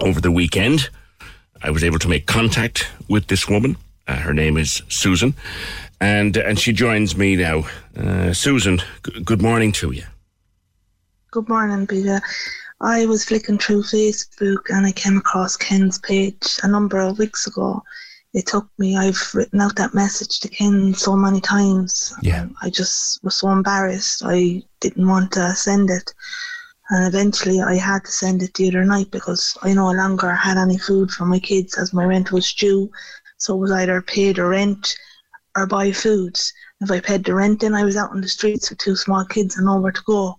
Over 0.00 0.20
the 0.20 0.32
weekend, 0.32 0.88
I 1.62 1.70
was 1.70 1.84
able 1.84 1.98
to 2.00 2.08
make 2.08 2.26
contact 2.26 2.88
with 3.08 3.28
this 3.28 3.48
woman. 3.48 3.76
Uh, 4.08 4.16
her 4.16 4.34
name 4.34 4.56
is 4.56 4.82
Susan, 4.88 5.34
and 6.00 6.36
and 6.36 6.58
she 6.58 6.72
joins 6.72 7.16
me 7.16 7.36
now. 7.36 7.64
Uh, 7.96 8.32
Susan, 8.32 8.80
g- 9.04 9.20
good 9.22 9.40
morning 9.40 9.72
to 9.72 9.92
you. 9.92 10.04
Good 11.30 11.48
morning, 11.48 11.86
Peter. 11.86 12.20
I 12.80 13.06
was 13.06 13.24
flicking 13.24 13.58
through 13.58 13.84
Facebook 13.84 14.68
and 14.68 14.84
I 14.84 14.92
came 14.92 15.16
across 15.16 15.56
Ken's 15.56 15.98
page 15.98 16.58
a 16.64 16.68
number 16.68 16.98
of 16.98 17.16
weeks 17.18 17.46
ago. 17.46 17.82
It 18.34 18.46
took 18.46 18.66
me, 18.78 18.96
I've 18.96 19.34
written 19.34 19.60
out 19.60 19.76
that 19.76 19.94
message 19.94 20.40
to 20.40 20.48
Ken 20.48 20.94
so 20.94 21.14
many 21.14 21.40
times. 21.40 22.14
Yeah. 22.22 22.42
Um, 22.42 22.56
I 22.62 22.70
just 22.70 23.22
was 23.22 23.36
so 23.36 23.50
embarrassed. 23.50 24.22
I 24.24 24.62
didn't 24.80 25.06
want 25.06 25.32
to 25.32 25.54
send 25.54 25.90
it. 25.90 26.14
And 26.90 27.06
eventually 27.06 27.60
I 27.60 27.76
had 27.76 28.04
to 28.04 28.10
send 28.10 28.42
it 28.42 28.54
the 28.54 28.68
other 28.68 28.84
night 28.84 29.10
because 29.10 29.56
I 29.62 29.72
no 29.74 29.90
longer 29.90 30.30
had 30.32 30.56
any 30.56 30.78
food 30.78 31.10
for 31.10 31.26
my 31.26 31.38
kids 31.38 31.76
as 31.76 31.92
my 31.92 32.04
rent 32.04 32.32
was 32.32 32.52
due. 32.54 32.90
So 33.36 33.54
it 33.54 33.58
was 33.58 33.72
either 33.72 34.00
pay 34.00 34.32
the 34.32 34.44
rent 34.44 34.96
or 35.56 35.66
buy 35.66 35.92
foods. 35.92 36.52
If 36.80 36.90
I 36.90 37.00
paid 37.00 37.24
the 37.24 37.34
rent, 37.34 37.60
then 37.60 37.74
I 37.74 37.84
was 37.84 37.96
out 37.96 38.10
on 38.10 38.20
the 38.20 38.28
streets 38.28 38.70
with 38.70 38.78
two 38.78 38.96
small 38.96 39.24
kids 39.24 39.56
and 39.56 39.66
nowhere 39.66 39.92
to 39.92 40.02
go. 40.06 40.38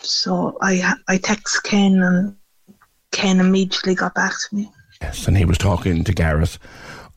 So 0.00 0.58
I 0.60 0.94
I 1.08 1.18
text 1.18 1.62
Ken 1.62 2.02
and 2.02 2.36
Ken 3.10 3.40
immediately 3.40 3.94
got 3.94 4.14
back 4.14 4.32
to 4.32 4.54
me. 4.54 4.70
Yes, 5.04 5.28
and 5.28 5.36
he 5.36 5.44
was 5.44 5.58
talking 5.58 6.02
to 6.02 6.14
Gareth 6.14 6.58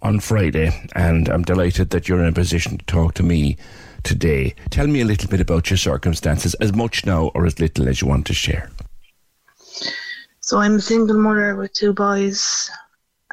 on 0.01 0.19
Friday, 0.19 0.77
and 0.93 1.29
I'm 1.29 1.43
delighted 1.43 1.91
that 1.91 2.09
you're 2.09 2.19
in 2.19 2.27
a 2.27 2.33
position 2.33 2.77
to 2.77 2.85
talk 2.85 3.13
to 3.13 3.23
me 3.23 3.55
today. 4.03 4.55
Tell 4.71 4.87
me 4.87 4.99
a 4.99 5.05
little 5.05 5.29
bit 5.29 5.39
about 5.39 5.69
your 5.69 5.77
circumstances, 5.77 6.53
as 6.55 6.75
much 6.75 7.05
now 7.05 7.31
or 7.33 7.45
as 7.45 7.61
little 7.61 7.87
as 7.87 8.01
you 8.01 8.07
want 8.09 8.27
to 8.27 8.33
share. 8.33 8.69
So 10.41 10.57
I'm 10.57 10.75
a 10.75 10.81
single 10.81 11.17
mother 11.17 11.55
with 11.55 11.71
two 11.71 11.93
boys, 11.93 12.69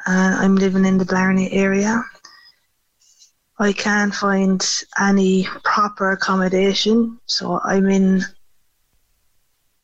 and 0.05 0.35
I'm 0.35 0.55
living 0.55 0.85
in 0.85 0.99
the 0.99 1.05
Blarney 1.05 1.51
area. 1.51 2.01
I 3.59 3.73
can't 3.73 4.15
find 4.15 4.65
any 4.97 5.49
proper 5.65 6.11
accommodation, 6.11 7.19
so 7.25 7.59
I'm 7.65 7.89
in 7.89 8.21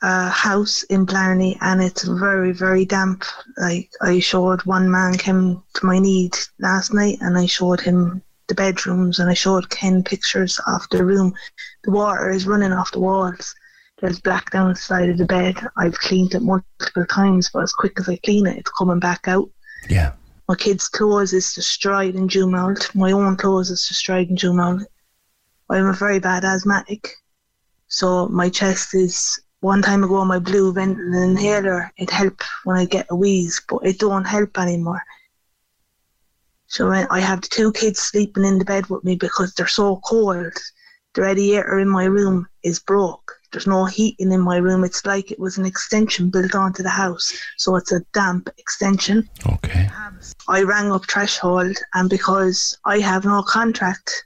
a 0.02 0.30
house 0.30 0.84
in 0.84 1.06
Blarney, 1.06 1.58
and 1.62 1.82
it's 1.82 2.04
very, 2.04 2.52
very 2.52 2.86
damp. 2.86 3.24
Like 3.58 3.92
I 4.02 4.20
showed 4.20 4.64
one 4.64 4.90
man 4.90 5.18
came 5.18 5.62
to 5.76 5.86
my 5.86 6.00
need 6.00 6.36
last 6.60 6.94
night, 6.94 7.18
and 7.22 7.38
I 7.38 7.46
showed 7.46 7.82
him 7.82 8.22
the 8.48 8.56
bedrooms, 8.56 9.20
and 9.20 9.30
I 9.30 9.34
showed 9.34 9.70
Ken 9.70 10.04
pictures 10.04 10.60
of 10.68 10.88
the 10.92 11.06
room. 11.06 11.34
The 11.84 11.92
water 11.92 12.30
is 12.30 12.48
running 12.48 12.74
off 12.74 12.92
the 12.92 13.00
walls. 13.00 13.56
There's 14.00 14.20
black 14.20 14.50
down 14.50 14.70
the 14.70 14.76
side 14.76 15.10
of 15.10 15.18
the 15.20 15.26
bed. 15.26 15.56
I've 15.78 15.98
cleaned 16.00 16.34
it 16.34 16.42
multiple 16.42 17.06
times, 17.06 17.52
but 17.54 17.62
as 17.64 17.74
quick 17.74 18.00
as 18.00 18.10
I 18.10 18.18
clean 18.18 18.48
it, 18.48 18.58
it's 18.58 18.72
coming 18.72 19.00
back 19.00 19.28
out. 19.28 19.50
Yeah. 19.88 20.14
My 20.50 20.56
kids' 20.56 20.90
clothes 20.90 21.34
is 21.34 21.54
destroyed 21.54 22.16
in 22.16 22.28
dew 22.28 22.50
mold. 22.50 22.90
My 22.96 23.12
own 23.12 23.38
clothes 23.38 23.70
is 23.70 23.88
destroyed 23.88 24.30
in 24.30 24.36
dew 24.36 24.54
mold. 24.54 24.84
I'm 25.70 25.86
a 25.86 25.94
very 25.94 26.20
bad 26.20 26.44
asthmatic. 26.44 27.08
So 27.88 28.28
my 28.28 28.50
chest 28.50 28.96
is 28.96 29.40
one 29.62 29.82
time 29.82 30.04
ago 30.04 30.26
my 30.26 30.40
blue 30.40 30.74
Ventolin 30.74 31.24
inhaler, 31.24 31.92
it 31.98 32.10
helped 32.10 32.44
when 32.64 32.78
I 32.78 32.86
get 32.86 33.08
a 33.10 33.16
wheeze, 33.16 33.62
but 33.70 33.86
it 33.86 34.00
don't 34.00 34.26
help 34.26 34.58
anymore. 34.58 35.02
So 36.68 36.90
I 36.90 37.20
have 37.20 37.42
the 37.42 37.48
two 37.48 37.72
kids 37.72 38.00
sleeping 38.00 38.46
in 38.46 38.58
the 38.58 38.66
bed 38.66 38.88
with 38.88 39.04
me 39.04 39.16
because 39.16 39.54
they're 39.54 39.68
so 39.68 40.02
cold. 40.06 40.54
The 41.14 41.22
radiator 41.22 41.80
in 41.80 41.90
my 41.90 42.06
room 42.06 42.48
is 42.64 42.80
broke. 42.80 43.34
There's 43.52 43.68
no 43.68 43.86
heating 43.86 44.32
in 44.32 44.40
my 44.40 44.58
room. 44.58 44.84
It's 44.84 45.06
like 45.06 45.30
it 45.32 45.40
was 45.40 45.58
an 45.58 45.66
extension 45.66 46.30
built 46.30 46.56
onto 46.56 46.82
the 46.82 46.90
house. 46.90 47.38
So 47.58 47.76
it's 47.76 47.92
a 47.92 48.00
damp 48.14 48.50
extension. 48.58 49.30
Okay. 49.46 49.90
I 50.48 50.64
rang 50.64 50.92
up 50.92 51.06
Threshold 51.10 51.76
and 51.94 52.10
because 52.10 52.78
I 52.86 53.00
have 53.00 53.26
no 53.26 53.44
contract, 53.44 54.26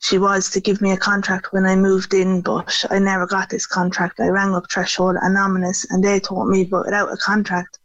she 0.00 0.18
was 0.18 0.50
to 0.50 0.60
give 0.60 0.80
me 0.80 0.92
a 0.92 0.96
contract 0.96 1.52
when 1.52 1.66
I 1.66 1.74
moved 1.74 2.14
in, 2.14 2.40
but 2.40 2.84
I 2.90 2.98
never 2.98 3.26
got 3.26 3.48
this 3.48 3.66
contract. 3.66 4.20
I 4.20 4.28
rang 4.28 4.54
up 4.54 4.70
Threshold 4.70 5.16
Anonymous 5.20 5.86
and 5.90 6.04
they 6.04 6.20
told 6.20 6.48
me, 6.48 6.64
but 6.64 6.84
without 6.84 7.12
a 7.12 7.16
contract, 7.16 7.78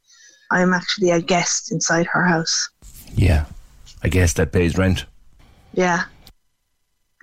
I'm 0.52 0.74
actually 0.74 1.12
a 1.12 1.22
guest 1.22 1.72
inside 1.72 2.06
her 2.08 2.26
house. 2.26 2.70
Yeah. 3.16 3.46
I 4.04 4.10
guess 4.10 4.34
that 4.34 4.52
pays 4.52 4.78
rent. 4.78 5.06
Yeah. 5.74 6.04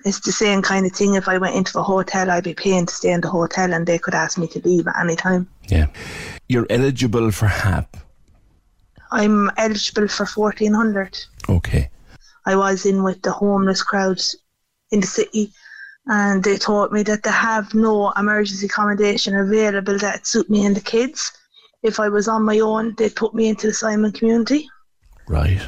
It's 0.05 0.21
the 0.21 0.31
same 0.31 0.61
kind 0.61 0.85
of 0.85 0.93
thing. 0.93 1.15
If 1.15 1.27
I 1.27 1.37
went 1.37 1.55
into 1.55 1.73
the 1.73 1.83
hotel, 1.83 2.31
I'd 2.31 2.43
be 2.43 2.53
paying 2.53 2.85
to 2.85 2.93
stay 2.93 3.11
in 3.11 3.21
the 3.21 3.29
hotel 3.29 3.73
and 3.73 3.85
they 3.85 3.99
could 3.99 4.15
ask 4.15 4.37
me 4.37 4.47
to 4.47 4.61
leave 4.61 4.87
at 4.87 4.99
any 4.99 5.15
time. 5.15 5.47
Yeah. 5.67 5.87
You're 6.47 6.67
eligible 6.69 7.31
for 7.31 7.47
HAP. 7.47 7.97
I'm 9.11 9.51
eligible 9.57 10.07
for 10.07 10.25
1400. 10.25 11.17
Okay. 11.47 11.89
I 12.45 12.55
was 12.55 12.85
in 12.85 13.03
with 13.03 13.21
the 13.21 13.31
homeless 13.31 13.83
crowds 13.83 14.35
in 14.91 15.01
the 15.01 15.07
city 15.07 15.51
and 16.09 16.43
they 16.43 16.57
told 16.57 16.91
me 16.91 17.03
that 17.03 17.23
they 17.23 17.31
have 17.31 17.73
no 17.73 18.11
emergency 18.11 18.65
accommodation 18.65 19.35
available 19.35 19.97
that 19.99 20.25
suit 20.25 20.49
me 20.49 20.65
and 20.65 20.75
the 20.75 20.81
kids. 20.81 21.31
If 21.83 21.99
I 21.99 22.09
was 22.09 22.27
on 22.27 22.43
my 22.43 22.59
own, 22.59 22.95
they'd 22.95 23.15
put 23.15 23.33
me 23.33 23.47
into 23.47 23.67
the 23.67 23.73
Simon 23.73 24.11
community. 24.11 24.67
Right. 25.27 25.61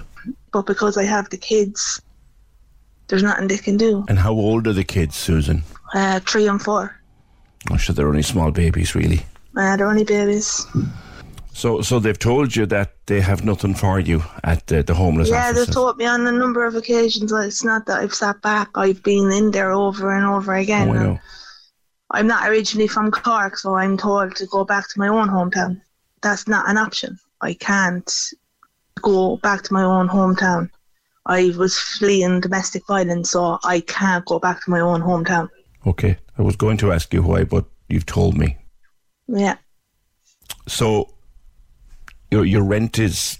But 0.51 0.65
because 0.65 0.97
I 0.97 1.03
have 1.03 1.29
the 1.29 1.37
kids, 1.37 2.01
there's 3.07 3.23
nothing 3.23 3.47
they 3.47 3.57
can 3.57 3.77
do. 3.77 4.03
And 4.09 4.17
how 4.17 4.31
old 4.31 4.67
are 4.67 4.73
the 4.73 4.83
kids, 4.83 5.15
Susan? 5.15 5.63
Uh, 5.93 6.19
three 6.21 6.47
and 6.47 6.61
four. 6.61 6.99
I'm 7.69 7.77
sure 7.77 7.93
they're 7.93 8.07
only 8.07 8.23
small 8.23 8.51
babies, 8.51 8.95
really. 8.95 9.25
Uh, 9.55 9.77
they're 9.77 9.87
only 9.87 10.03
babies. 10.03 10.65
So, 11.53 11.81
so 11.81 11.99
they've 11.99 12.17
told 12.17 12.55
you 12.55 12.65
that 12.67 12.95
they 13.07 13.21
have 13.21 13.43
nothing 13.43 13.75
for 13.75 13.99
you 13.99 14.23
at 14.43 14.67
the, 14.67 14.83
the 14.83 14.93
homeless 14.93 15.29
yeah, 15.29 15.49
offices. 15.49 15.67
they've 15.67 15.73
told 15.73 15.97
me 15.97 16.05
on 16.05 16.25
a 16.25 16.31
number 16.31 16.65
of 16.65 16.75
occasions. 16.75 17.31
It's 17.31 17.63
not 17.63 17.85
that 17.85 17.99
I've 17.99 18.13
sat 18.13 18.41
back. 18.41 18.69
I've 18.75 19.03
been 19.03 19.31
in 19.31 19.51
there 19.51 19.71
over 19.71 20.15
and 20.15 20.25
over 20.25 20.55
again. 20.55 20.89
Oh, 20.89 20.93
I 20.93 21.03
know. 21.03 21.19
I'm 22.11 22.27
not 22.27 22.49
originally 22.49 22.87
from 22.87 23.11
Cork, 23.11 23.57
so 23.57 23.75
I'm 23.75 23.97
told 23.97 24.35
to 24.35 24.45
go 24.47 24.65
back 24.65 24.89
to 24.89 24.99
my 24.99 25.07
own 25.07 25.29
hometown. 25.29 25.81
That's 26.21 26.47
not 26.47 26.69
an 26.69 26.77
option. 26.77 27.17
I 27.41 27.53
can't 27.53 28.11
go 29.01 29.37
back 29.37 29.63
to 29.63 29.73
my 29.73 29.83
own 29.83 30.07
hometown. 30.07 30.69
I 31.25 31.53
was 31.57 31.77
fleeing 31.77 32.41
domestic 32.41 32.85
violence, 32.87 33.31
so 33.31 33.59
I 33.63 33.81
can't 33.81 34.25
go 34.25 34.39
back 34.39 34.63
to 34.63 34.69
my 34.69 34.79
own 34.79 35.01
hometown. 35.01 35.49
Okay. 35.85 36.17
I 36.37 36.41
was 36.41 36.55
going 36.55 36.77
to 36.77 36.91
ask 36.91 37.13
you 37.13 37.21
why, 37.21 37.43
but 37.43 37.65
you've 37.87 38.05
told 38.05 38.37
me. 38.37 38.57
Yeah. 39.27 39.57
So, 40.67 41.13
your 42.31 42.45
your 42.45 42.63
rent 42.63 42.97
is 42.97 43.37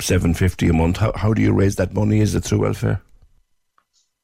seven 0.00 0.32
fifty 0.32 0.68
a 0.68 0.72
month. 0.72 0.96
How 0.96 1.12
how 1.14 1.34
do 1.34 1.42
you 1.42 1.52
raise 1.52 1.76
that 1.76 1.92
money? 1.92 2.20
Is 2.20 2.34
it 2.34 2.44
through 2.44 2.60
welfare? 2.60 3.02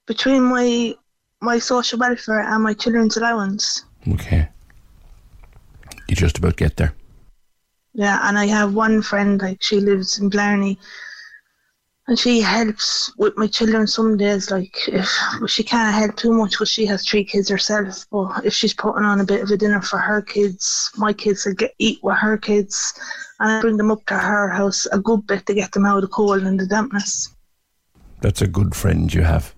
Between 0.07 0.42
my 0.42 0.94
my 1.40 1.59
social 1.59 1.98
welfare 1.98 2.40
and 2.40 2.62
my 2.62 2.72
children's 2.72 3.16
allowance. 3.16 3.85
Okay. 4.09 4.48
You 6.09 6.16
just 6.16 6.38
about 6.38 6.57
get 6.57 6.77
there. 6.77 6.94
Yeah, 7.92 8.20
and 8.22 8.38
I 8.38 8.46
have 8.46 8.74
one 8.74 9.03
friend, 9.03 9.40
like 9.40 9.62
she 9.62 9.79
lives 9.79 10.18
in 10.18 10.29
Blarney, 10.29 10.79
and 12.07 12.19
she 12.19 12.40
helps 12.40 13.12
with 13.17 13.37
my 13.37 13.47
children 13.47 13.87
some 13.87 14.17
days. 14.17 14.51
Like 14.51 14.77
if 14.88 15.09
she 15.47 15.62
can't 15.62 15.95
help 15.95 16.17
too 16.17 16.33
much 16.33 16.51
because 16.51 16.71
she 16.71 16.85
has 16.87 17.07
three 17.07 17.25
kids 17.25 17.49
herself, 17.49 18.07
but 18.11 18.45
if 18.45 18.53
she's 18.53 18.75
putting 18.75 19.05
on 19.05 19.21
a 19.21 19.25
bit 19.25 19.43
of 19.43 19.51
a 19.51 19.57
dinner 19.57 19.81
for 19.81 19.99
her 19.99 20.21
kids, 20.21 20.90
my 20.97 21.12
kids 21.12 21.47
will 21.47 21.55
get 21.55 21.75
eat 21.79 22.01
with 22.03 22.17
her 22.17 22.37
kids, 22.37 22.95
and 23.40 23.53
I 23.53 23.61
bring 23.61 23.77
them 23.77 23.90
up 23.90 24.05
to 24.07 24.14
her 24.14 24.49
house 24.49 24.87
a 24.93 24.99
good 24.99 25.27
bit 25.27 25.47
to 25.47 25.55
get 25.55 25.73
them 25.73 25.87
out 25.87 25.97
of 25.97 26.03
the 26.03 26.09
cold 26.09 26.43
and 26.43 26.61
the 26.61 26.67
dampness. 26.67 27.35
That's 28.21 28.43
a 28.43 28.47
good 28.47 28.75
friend 28.75 29.12
you 29.12 29.23
have. 29.23 29.55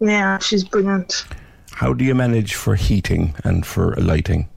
Yeah, 0.00 0.38
she's 0.38 0.64
brilliant. 0.64 1.24
How 1.72 1.92
do 1.92 2.04
you 2.04 2.14
manage 2.14 2.54
for 2.54 2.74
heating 2.74 3.34
and 3.44 3.64
for 3.64 3.94
lighting? 3.96 4.48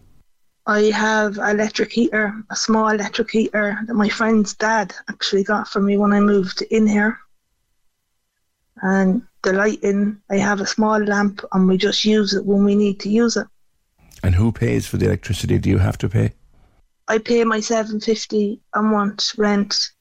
I 0.68 0.84
have 0.92 1.38
an 1.38 1.60
electric 1.60 1.92
heater, 1.92 2.34
a 2.50 2.56
small 2.56 2.90
electric 2.90 3.30
heater 3.30 3.78
that 3.86 3.94
my 3.94 4.10
friend's 4.10 4.56
dad 4.56 4.96
actually 5.10 5.44
got 5.44 5.68
for 5.68 5.80
me 5.80 5.98
when 5.98 6.12
I 6.12 6.20
moved 6.20 6.64
in 6.64 6.88
here. 6.88 7.20
And 8.82 9.22
the 9.44 9.54
lighting, 9.54 10.18
I 10.30 10.38
have 10.38 10.62
a 10.62 10.66
small 10.66 11.00
lamp 11.00 11.44
and 11.54 11.68
we 11.68 11.78
just 11.78 12.04
use 12.04 12.34
it 12.34 12.46
when 12.46 12.66
we 12.66 12.76
need 12.76 13.00
to 13.02 13.10
use 13.10 13.38
it. 13.38 13.48
And 14.24 14.34
who 14.34 14.52
pays 14.52 14.88
for 14.88 14.98
the 14.98 15.06
electricity? 15.06 15.60
Do 15.60 15.70
you 15.70 15.78
have 15.78 16.00
to 16.00 16.10
pay? 16.10 16.34
I 17.08 17.20
pay 17.20 17.44
my 17.44 17.60
seven 17.60 18.00
fifty 18.00 18.60
a 18.74 18.82
month 18.82 19.38
rent 19.38 19.92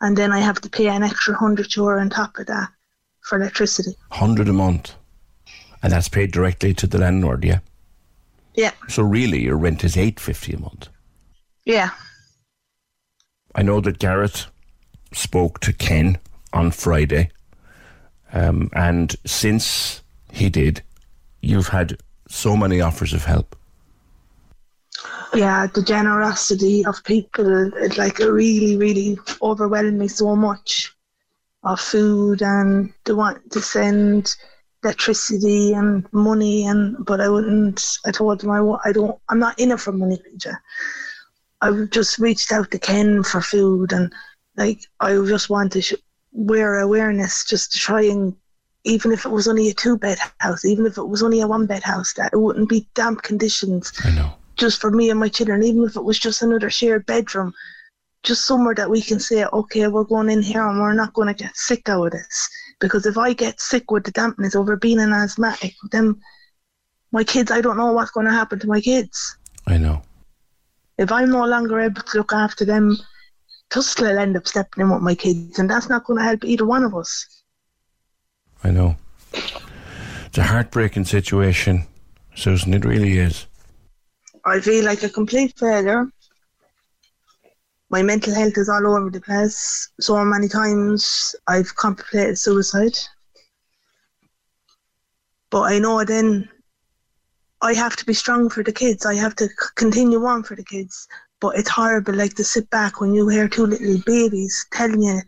and 0.00 0.16
then 0.16 0.32
I 0.32 0.40
have 0.40 0.60
to 0.62 0.68
pay 0.68 0.88
an 0.88 1.04
extra 1.04 1.36
hundred 1.36 1.74
euro 1.76 2.00
on 2.00 2.10
top 2.10 2.36
of 2.38 2.46
that 2.46 2.68
for 3.20 3.38
electricity. 3.38 3.96
Hundred 4.10 4.48
a 4.48 4.52
month, 4.52 4.94
and 5.82 5.92
that's 5.92 6.08
paid 6.08 6.32
directly 6.32 6.74
to 6.74 6.86
the 6.88 6.98
landlord. 6.98 7.44
Yeah. 7.44 7.60
Yeah. 8.54 8.72
So 8.88 9.02
really, 9.02 9.42
your 9.42 9.56
rent 9.56 9.84
is 9.84 9.96
eight 9.96 10.20
fifty 10.20 10.52
a 10.52 10.58
month. 10.58 10.88
Yeah. 11.64 11.90
I 13.54 13.62
know 13.62 13.80
that 13.80 13.98
Gareth 13.98 14.46
spoke 15.12 15.60
to 15.60 15.72
Ken 15.72 16.18
on 16.52 16.70
Friday, 16.70 17.30
um, 18.32 18.70
and 18.74 19.14
since 19.26 20.02
he 20.32 20.48
did, 20.48 20.82
you've 21.40 21.68
had 21.68 21.96
so 22.28 22.56
many 22.56 22.80
offers 22.80 23.12
of 23.12 23.24
help. 23.24 23.56
yeah, 25.34 25.66
the 25.66 25.82
generosity 25.82 26.84
of 26.84 27.02
people, 27.04 27.72
it 27.76 27.96
like 27.96 28.18
really, 28.18 28.76
really 28.76 29.18
overwhelmed 29.42 29.98
me 29.98 30.08
so 30.08 30.34
much 30.36 30.92
of 31.62 31.80
food 31.80 32.42
and 32.42 32.92
they 33.04 33.12
want 33.12 33.50
to 33.52 33.60
send 33.60 34.34
electricity 34.82 35.72
and 35.72 36.10
money 36.12 36.66
and 36.66 37.04
but 37.04 37.20
I 37.20 37.28
wouldn't 37.28 37.98
I 38.06 38.10
told 38.10 38.40
them 38.40 38.50
I, 38.50 38.60
I 38.84 38.92
don't 38.92 39.18
I'm 39.28 39.38
not 39.38 39.58
in 39.58 39.72
it 39.72 39.80
for 39.80 39.92
money 39.92 40.18
Peter. 40.24 40.62
I 41.60 41.70
just 41.90 42.18
reached 42.18 42.52
out 42.52 42.70
to 42.70 42.78
Ken 42.78 43.22
for 43.22 43.40
food 43.42 43.92
and 43.92 44.12
like 44.56 44.80
I 45.00 45.12
just 45.26 45.50
want 45.50 45.72
to 45.72 45.82
sh- 45.82 45.94
wear 46.32 46.78
awareness 46.78 47.44
just 47.44 47.72
to 47.72 47.78
try 47.78 48.02
and 48.02 48.34
even 48.84 49.12
if 49.12 49.26
it 49.26 49.30
was 49.30 49.46
only 49.46 49.68
a 49.68 49.74
two 49.74 49.98
bed 49.98 50.18
house, 50.38 50.64
even 50.64 50.86
if 50.86 50.96
it 50.96 51.04
was 51.04 51.22
only 51.22 51.42
a 51.42 51.46
one 51.46 51.66
bed 51.66 51.82
house, 51.82 52.14
that 52.14 52.32
it 52.32 52.38
wouldn't 52.38 52.70
be 52.70 52.88
damp 52.94 53.22
conditions 53.22 53.92
I 54.04 54.10
know. 54.12 54.32
just 54.56 54.80
for 54.80 54.90
me 54.90 55.10
and 55.10 55.20
my 55.20 55.28
children, 55.28 55.62
even 55.62 55.84
if 55.84 55.96
it 55.96 56.04
was 56.04 56.18
just 56.18 56.40
another 56.40 56.70
shared 56.70 57.04
bedroom, 57.04 57.52
just 58.22 58.46
somewhere 58.46 58.74
that 58.74 58.90
we 58.90 59.02
can 59.02 59.20
say, 59.20 59.44
okay, 59.44 59.86
we're 59.88 60.04
going 60.04 60.30
in 60.30 60.42
here 60.42 60.66
and 60.66 60.80
we're 60.80 60.94
not 60.94 61.12
going 61.12 61.28
to 61.28 61.34
get 61.34 61.56
sick 61.56 61.88
out 61.88 62.06
of 62.06 62.12
this. 62.12 62.48
Because 62.80 63.06
if 63.06 63.18
I 63.18 63.32
get 63.32 63.60
sick 63.60 63.90
with 63.90 64.04
the 64.04 64.10
dampness 64.10 64.56
over 64.56 64.76
being 64.76 65.00
an 65.00 65.12
asthmatic, 65.12 65.74
then 65.92 66.20
my 67.12 67.24
kids, 67.24 67.50
I 67.50 67.60
don't 67.60 67.76
know 67.76 67.92
what's 67.92 68.10
going 68.10 68.26
to 68.26 68.32
happen 68.32 68.58
to 68.60 68.66
my 68.66 68.80
kids. 68.80 69.36
I 69.66 69.76
know. 69.76 70.02
If 70.98 71.12
I'm 71.12 71.30
no 71.30 71.44
longer 71.44 71.80
able 71.80 72.02
to 72.02 72.18
look 72.18 72.32
after 72.32 72.64
them, 72.64 72.96
Tusla 73.70 74.10
will 74.10 74.18
end 74.18 74.36
up 74.36 74.48
stepping 74.48 74.82
in 74.82 74.90
with 74.90 75.02
my 75.02 75.14
kids, 75.14 75.58
and 75.58 75.70
that's 75.70 75.88
not 75.88 76.04
going 76.04 76.18
to 76.18 76.24
help 76.24 76.44
either 76.44 76.66
one 76.66 76.84
of 76.84 76.94
us. 76.94 77.42
I 78.64 78.70
know. 78.70 78.96
It's 79.32 80.38
a 80.38 80.42
heartbreaking 80.42 81.04
situation, 81.04 81.86
Susan. 82.34 82.74
It 82.74 82.84
really 82.84 83.18
is. 83.18 83.46
I 84.44 84.60
feel 84.60 84.84
like 84.84 85.02
a 85.02 85.08
complete 85.08 85.58
failure. 85.58 86.06
My 87.90 88.02
mental 88.02 88.32
health 88.32 88.56
is 88.56 88.68
all 88.68 88.86
over 88.86 89.10
the 89.10 89.20
place. 89.20 89.90
So 90.00 90.24
many 90.24 90.46
times 90.46 91.34
I've 91.48 91.74
contemplated 91.74 92.38
suicide. 92.38 92.96
But 95.50 95.62
I 95.62 95.80
know 95.80 96.04
then 96.04 96.48
I 97.60 97.74
have 97.74 97.96
to 97.96 98.06
be 98.06 98.14
strong 98.14 98.48
for 98.48 98.62
the 98.62 98.72
kids. 98.72 99.04
I 99.04 99.14
have 99.16 99.34
to 99.36 99.48
continue 99.74 100.24
on 100.24 100.44
for 100.44 100.54
the 100.54 100.64
kids. 100.64 101.08
But 101.40 101.56
it's 101.56 101.68
horrible, 101.68 102.14
like 102.14 102.34
to 102.34 102.44
sit 102.44 102.70
back 102.70 103.00
when 103.00 103.12
you 103.12 103.26
hear 103.28 103.48
two 103.48 103.66
little 103.66 104.00
babies 104.06 104.66
telling 104.72 105.02
you 105.02 105.20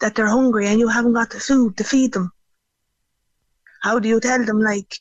that 0.00 0.14
they're 0.14 0.28
hungry 0.28 0.66
and 0.66 0.80
you 0.80 0.88
haven't 0.88 1.12
got 1.12 1.30
the 1.30 1.40
food 1.40 1.76
to 1.76 1.84
feed 1.84 2.12
them. 2.12 2.32
How 3.82 3.98
do 3.98 4.08
you 4.08 4.18
tell 4.18 4.42
them 4.44 4.60
like 4.60 4.94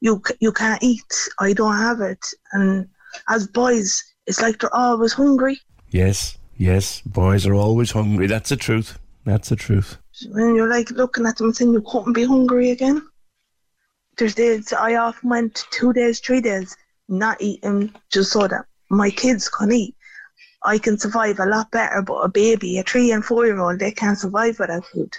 you 0.00 0.22
you 0.40 0.52
can't 0.52 0.82
eat? 0.82 1.28
I 1.38 1.52
don't 1.52 1.76
have 1.76 2.00
it. 2.00 2.24
And 2.52 2.88
as 3.28 3.46
boys, 3.46 4.02
it's 4.26 4.40
like 4.40 4.60
they're 4.60 4.74
always 4.74 5.12
hungry. 5.12 5.60
Yes, 5.90 6.38
yes. 6.56 7.00
Boys 7.02 7.46
are 7.46 7.54
always 7.54 7.90
hungry. 7.90 8.26
That's 8.26 8.50
the 8.50 8.56
truth. 8.56 8.98
That's 9.24 9.48
the 9.48 9.56
truth. 9.56 9.98
And 10.22 10.56
you're 10.56 10.68
like 10.68 10.90
looking 10.90 11.26
at 11.26 11.36
them 11.36 11.52
saying 11.52 11.72
you 11.72 11.82
couldn't 11.86 12.12
be 12.12 12.24
hungry 12.24 12.70
again. 12.70 13.06
There's 14.16 14.34
days 14.34 14.72
I 14.72 14.94
often 14.94 15.30
went 15.30 15.64
two 15.70 15.92
days, 15.92 16.20
three 16.20 16.40
days 16.40 16.76
not 17.08 17.40
eating 17.40 17.92
just 18.12 18.32
so 18.32 18.46
that 18.46 18.66
my 18.90 19.10
kids 19.10 19.48
can 19.48 19.72
eat. 19.72 19.96
I 20.64 20.78
can 20.78 20.98
survive 20.98 21.40
a 21.40 21.46
lot 21.46 21.70
better, 21.70 22.00
but 22.00 22.20
a 22.20 22.28
baby, 22.28 22.78
a 22.78 22.82
three 22.82 23.10
and 23.12 23.24
four 23.24 23.44
year 23.44 23.58
old, 23.58 23.78
they 23.78 23.90
can't 23.90 24.18
survive 24.18 24.58
without 24.58 24.86
food. 24.86 25.14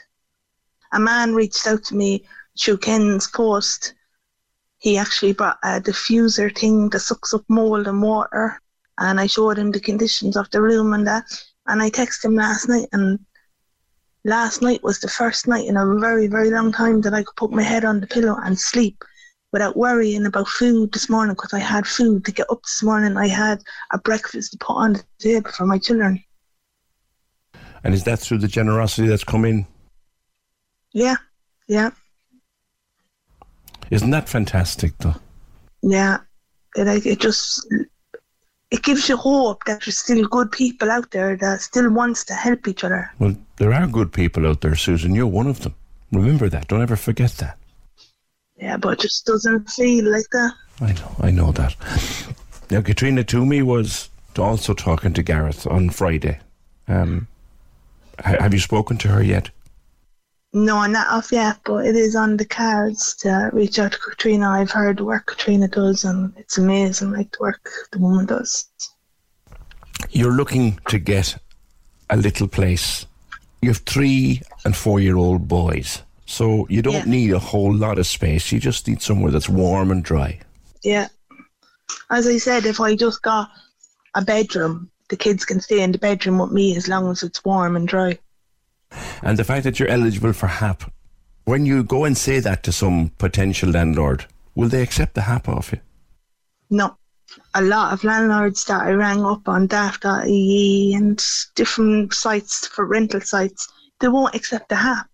A 0.93 1.00
man 1.00 1.36
reached 1.36 1.67
out 1.67 1.84
to 1.86 1.95
me 1.95 2.26
through 2.60 2.78
Ken's 2.78 3.28
post. 3.28 3.93
He 4.80 4.98
actually 4.98 5.34
brought 5.34 5.60
a 5.63 5.82
diffuser 5.82 6.56
thing 6.56 6.89
that 6.89 7.00
sucks 7.00 7.34
up 7.34 7.43
mold 7.48 7.88
and 7.88 8.02
water, 8.02 8.60
and 8.99 9.19
I 9.19 9.27
showed 9.27 9.58
him 9.58 9.71
the 9.71 9.79
conditions 9.79 10.36
of 10.38 10.49
the 10.51 10.62
room 10.62 10.93
and 10.93 11.05
that. 11.08 11.25
And 11.67 11.81
I 11.81 11.89
texted 11.89 12.25
him 12.25 12.36
last 12.36 12.69
night, 12.69 12.88
and 12.91 13.19
last 14.23 14.62
night 14.62 14.84
was 14.84 14.99
the 14.99 15.08
first 15.08 15.47
night 15.47 15.65
in 15.67 15.77
a 15.77 15.99
very, 15.99 16.27
very 16.27 16.51
long 16.51 16.71
time 16.71 17.01
that 17.01 17.13
I 17.13 17.23
could 17.23 17.36
put 17.36 17.51
my 17.51 17.63
head 17.63 17.84
on 17.86 17.99
the 17.99 18.08
pillow 18.08 18.38
and 18.43 18.58
sleep 18.60 19.03
without 19.51 19.77
worrying 19.77 20.25
about 20.25 20.47
food 20.47 20.91
this 20.91 21.10
morning 21.10 21.34
because 21.34 21.53
I 21.53 21.60
had 21.60 21.88
food 21.88 22.25
to 22.25 22.31
get 22.31 22.49
up 22.49 22.62
this 22.63 22.84
morning. 22.84 23.17
I 23.17 23.27
had 23.27 23.62
a 23.91 23.97
breakfast 23.97 24.51
to 24.51 24.58
put 24.58 24.73
on 24.73 24.93
the 24.93 25.03
table 25.19 25.51
for 25.51 25.65
my 25.65 25.77
children. 25.77 26.23
And 27.84 27.93
is 27.93 28.03
that 28.03 28.19
through 28.19 28.39
the 28.39 28.47
generosity 28.47 29.08
that's 29.08 29.23
come 29.23 29.45
in? 29.45 29.65
Yeah, 30.91 31.15
yeah, 31.67 31.91
Isn't 33.91 34.10
that 34.12 34.27
fantastic, 34.29 34.97
though? 34.99 35.15
yeah. 35.81 36.19
It, 36.75 37.05
it 37.05 37.19
just 37.19 37.65
it 38.71 38.84
gives 38.84 39.08
you 39.08 39.17
hope 39.17 39.63
that 39.65 39.82
there's 39.82 39.97
still 39.97 40.28
good 40.28 40.51
people 40.51 40.91
out 40.91 41.12
there 41.12 41.36
that 41.38 41.62
still 41.62 41.89
wants 41.91 42.23
to 42.25 42.34
help 42.34 42.67
each 42.67 42.84
other. 42.84 43.12
Well, 43.19 43.36
there 43.58 43.73
are 43.73 43.88
good 43.88 44.12
people 44.12 44.47
out 44.47 44.62
there, 44.62 44.75
Susan. 44.75 45.15
You're 45.15 45.28
one 45.28 45.47
of 45.47 45.62
them. 45.62 45.75
Remember 46.12 46.49
that. 46.49 46.67
Don't 46.67 46.82
ever 46.82 46.95
forget 46.95 47.32
that. 47.34 47.58
Yeah, 48.58 48.78
but 48.78 48.93
it 48.93 48.99
just 49.01 49.25
doesn't 49.25 49.69
feel 49.69 50.12
like 50.12 50.30
that. 50.32 50.54
I 50.82 50.93
know, 50.93 51.15
I 51.19 51.32
know 51.32 51.51
that. 51.51 51.75
Now, 52.71 52.82
Katrina 52.82 53.23
Toomey 53.23 53.62
was 53.62 54.10
also 54.38 54.73
talking 54.73 55.13
to 55.13 55.23
Gareth 55.23 55.67
on 55.67 55.89
Friday. 55.89 56.39
Um, 56.88 57.28
ha- 58.19 58.38
have 58.39 58.54
you 58.54 58.60
spoken 58.60 58.97
to 58.97 59.10
her 59.10 59.23
yet? 59.23 59.49
No, 60.56 60.86
not 60.86 61.08
off 61.08 61.34
yet, 61.34 61.58
but 61.65 61.86
it 61.86 61.98
is 61.98 62.15
on 62.15 62.38
the 62.38 62.46
cards 62.46 63.13
to 63.18 63.50
reach 63.52 63.78
out 63.78 63.91
to 63.91 64.00
Katrina. 64.00 64.52
I've 64.52 64.72
heard 64.72 65.00
the 65.00 65.04
work 65.04 65.26
Katrina 65.26 65.68
does, 65.68 66.06
and 66.06 66.34
it's 66.38 66.58
amazing, 66.58 67.12
like 67.12 67.30
the 67.32 67.39
work 67.41 67.70
the 67.91 68.00
woman 68.00 68.26
does. 68.26 68.70
You're 70.12 70.32
looking 70.32 70.80
to 70.88 70.98
get 70.98 71.38
a 72.10 72.15
little 72.15 72.48
place. 72.48 73.06
You 73.62 73.68
have 73.72 73.80
three 73.80 74.41
and 74.63 74.74
four 74.74 75.02
year 75.02 75.18
old 75.18 75.46
boys, 75.50 76.04
so 76.26 76.65
you 76.70 76.82
don't 76.82 76.94
Yeah. 76.94 77.04
need 77.04 77.34
a 77.34 77.39
whole 77.39 77.76
lot 77.76 78.00
of 78.00 78.08
space. 78.08 78.50
You 78.54 78.62
just 78.62 78.88
need 78.88 79.02
somewhere 79.02 79.34
that's 79.34 79.50
warm 79.50 79.91
and 79.91 80.06
dry. 80.06 80.39
Yeah. 80.84 81.10
As 82.10 82.28
I 82.28 82.38
said, 82.38 82.65
if 82.65 82.80
I 82.80 82.96
just 82.96 83.22
got 83.24 83.50
a 84.13 84.22
bedroom, 84.22 84.89
the 85.10 85.18
kids 85.18 85.44
can 85.44 85.60
stay 85.60 85.82
in 85.82 85.91
the 85.91 85.98
bedroom 85.98 86.38
with 86.39 86.54
me 86.54 86.78
as 86.78 86.88
long 86.88 87.12
as 87.12 87.24
it's 87.24 87.44
warm 87.44 87.76
and 87.76 87.89
dry. 87.89 88.18
And 89.21 89.38
the 89.38 89.43
fact 89.43 89.63
that 89.63 89.80
you're 89.80 89.89
eligible 89.89 90.34
for 90.34 90.48
HAP, 90.48 90.91
when 91.45 91.65
you 91.65 91.84
go 91.84 92.06
and 92.06 92.17
say 92.17 92.39
that 92.39 92.63
to 92.63 92.71
some 92.71 93.12
potential 93.17 93.69
landlord, 93.69 94.26
will 94.56 94.69
they 94.69 94.82
accept 94.82 95.13
the 95.15 95.21
HAP 95.21 95.48
off 95.48 95.71
you? 95.71 95.80
No. 96.69 96.98
A 97.54 97.62
lot 97.62 97.91
of 97.91 98.04
landlords 98.04 98.65
that 98.65 98.82
I 98.82 98.91
rang 98.91 99.24
up 99.26 99.48
on 99.48 99.67
daft.ie 99.67 100.93
and 100.93 101.24
different 101.56 102.13
sites 102.13 102.67
for 102.67 102.86
rental 102.86 103.21
sites, 103.21 103.67
they 104.00 104.08
won't 104.08 104.36
accept 104.36 104.69
the 104.69 104.76
HAP. 104.76 105.08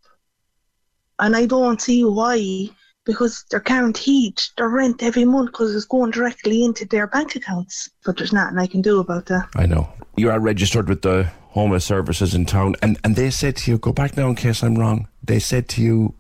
And 1.19 1.35
I 1.35 1.45
don't 1.45 1.81
see 1.81 2.03
why, 2.03 2.69
because 3.05 3.45
they're 3.49 3.59
guaranteed 3.59 4.41
their 4.57 4.69
rent 4.69 5.03
every 5.03 5.25
month 5.25 5.51
because 5.51 5.75
it's 5.75 5.85
going 5.85 6.11
directly 6.11 6.63
into 6.63 6.85
their 6.85 7.07
bank 7.07 7.35
accounts. 7.35 7.89
But 8.05 8.17
there's 8.17 8.33
nothing 8.33 8.57
I 8.57 8.67
can 8.67 8.81
do 8.81 8.99
about 8.99 9.25
that. 9.27 9.49
I 9.55 9.65
know. 9.65 9.89
You 10.17 10.31
are 10.31 10.39
registered 10.39 10.89
with 10.89 11.01
the 11.01 11.31
homeless 11.51 11.85
services 11.85 12.33
in 12.33 12.45
town, 12.45 12.75
and, 12.81 12.99
and 13.03 13.15
they 13.15 13.29
said 13.29 13.55
to 13.57 13.71
you, 13.71 13.77
go 13.77 13.91
back 13.93 14.17
now 14.17 14.27
in 14.29 14.35
case 14.35 14.63
I'm 14.63 14.75
wrong. 14.75 15.07
They 15.23 15.39
said 15.39 15.67
to 15.69 15.81
you, 15.81 16.13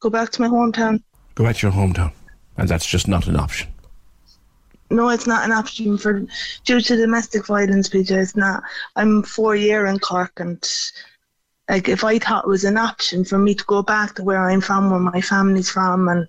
Go 0.00 0.10
back 0.10 0.30
to 0.30 0.40
my 0.40 0.48
hometown. 0.48 1.02
go 1.34 1.44
back 1.44 1.56
to 1.56 1.66
your 1.66 1.74
hometown. 1.74 2.12
And 2.56 2.68
that's 2.68 2.86
just 2.86 3.08
not 3.08 3.26
an 3.26 3.36
option. 3.36 3.68
No, 4.90 5.08
it's 5.10 5.26
not 5.26 5.44
an 5.44 5.52
option 5.52 5.98
for 5.98 6.24
due 6.64 6.80
to 6.80 6.96
domestic 6.96 7.46
violence, 7.46 7.88
PJ. 7.88 8.10
It's 8.10 8.36
not. 8.36 8.62
I'm 8.96 9.22
four 9.22 9.54
year 9.54 9.86
in 9.86 9.98
Cork, 9.98 10.32
and 10.40 10.58
like 11.68 11.88
if 11.88 12.04
I 12.04 12.18
thought 12.18 12.44
it 12.44 12.48
was 12.48 12.64
an 12.64 12.78
option 12.78 13.24
for 13.24 13.38
me 13.38 13.54
to 13.54 13.64
go 13.64 13.82
back 13.82 14.14
to 14.14 14.24
where 14.24 14.48
I'm 14.48 14.60
from, 14.60 14.90
where 14.90 14.98
my 15.00 15.20
family's 15.20 15.68
from, 15.70 16.08
and 16.08 16.26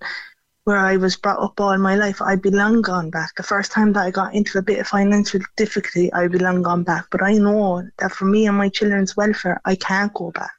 where 0.70 0.78
I 0.78 0.98
was 0.98 1.16
brought 1.16 1.40
up 1.40 1.60
all 1.60 1.76
my 1.80 1.96
life, 1.96 2.22
I'd 2.22 2.44
be 2.44 2.52
long 2.52 2.84
gone 2.84 3.10
back. 3.10 3.34
The 3.34 3.42
first 3.42 3.72
time 3.72 3.92
that 3.94 4.06
I 4.06 4.12
got 4.12 4.36
into 4.36 4.60
a 4.60 4.62
bit 4.62 4.78
of 4.78 4.88
financial 4.88 5.40
difficulty, 5.58 6.14
I'd 6.14 6.32
be 6.32 6.38
long 6.38 6.62
gone 6.62 6.84
back. 6.84 7.08
But 7.10 7.24
I 7.24 7.34
know 7.34 7.90
that 7.98 8.12
for 8.12 8.26
me 8.26 8.46
and 8.46 8.56
my 8.56 8.70
children's 8.70 9.18
welfare, 9.18 9.60
I 9.66 9.74
can't 9.74 10.14
go 10.14 10.30
back. 10.30 10.54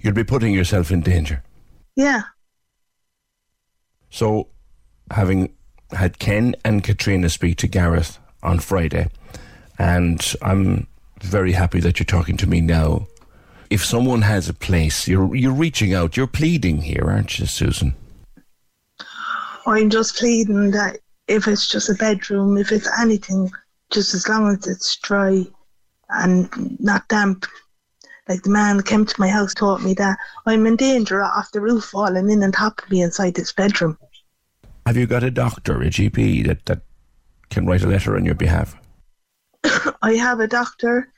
You'd 0.00 0.14
be 0.14 0.22
putting 0.22 0.52
yourself 0.52 0.90
in 0.90 1.00
danger. 1.00 1.42
Yeah, 1.94 2.24
So, 4.10 4.48
having 5.10 5.54
had 5.92 6.18
Ken 6.18 6.54
and 6.62 6.84
Katrina 6.84 7.30
speak 7.30 7.56
to 7.58 7.66
Gareth 7.66 8.18
on 8.42 8.58
Friday, 8.58 9.08
and 9.78 10.20
I'm 10.42 10.88
very 11.22 11.52
happy 11.52 11.80
that 11.80 11.98
you're 11.98 12.04
talking 12.04 12.36
to 12.36 12.46
me 12.46 12.60
now. 12.60 13.06
If 13.70 13.82
someone 13.82 14.22
has 14.22 14.50
a 14.50 14.54
place, 14.54 15.08
you're 15.08 15.34
you're 15.34 15.54
reaching 15.54 15.94
out, 15.94 16.18
you're 16.18 16.26
pleading 16.26 16.82
here, 16.82 17.04
aren't 17.06 17.38
you, 17.38 17.46
Susan? 17.46 17.94
I'm 19.66 19.90
just 19.90 20.16
pleading 20.16 20.70
that 20.70 21.00
if 21.26 21.48
it's 21.48 21.66
just 21.66 21.88
a 21.88 21.94
bedroom, 21.94 22.56
if 22.56 22.70
it's 22.70 22.88
anything, 23.00 23.50
just 23.90 24.14
as 24.14 24.28
long 24.28 24.48
as 24.48 24.66
it's 24.66 24.96
dry 24.96 25.44
and 26.08 26.80
not 26.80 27.08
damp. 27.08 27.46
Like 28.28 28.42
the 28.42 28.50
man 28.50 28.76
that 28.76 28.86
came 28.86 29.04
to 29.04 29.20
my 29.20 29.28
house 29.28 29.54
taught 29.54 29.82
me 29.82 29.94
that 29.94 30.18
I'm 30.46 30.66
in 30.66 30.76
danger 30.76 31.22
of 31.22 31.46
the 31.52 31.60
roof 31.60 31.84
falling 31.84 32.30
in 32.30 32.42
on 32.42 32.52
top 32.52 32.80
of 32.82 32.90
me 32.90 33.02
inside 33.02 33.34
this 33.34 33.52
bedroom. 33.52 33.98
Have 34.86 34.96
you 34.96 35.06
got 35.06 35.22
a 35.22 35.30
doctor, 35.30 35.80
a 35.82 35.86
GP 35.86 36.46
that, 36.46 36.64
that 36.66 36.82
can 37.50 37.66
write 37.66 37.82
a 37.82 37.88
letter 37.88 38.16
on 38.16 38.24
your 38.24 38.34
behalf? 38.34 38.76
I 40.02 40.14
have 40.14 40.40
a 40.40 40.48
doctor. 40.48 41.12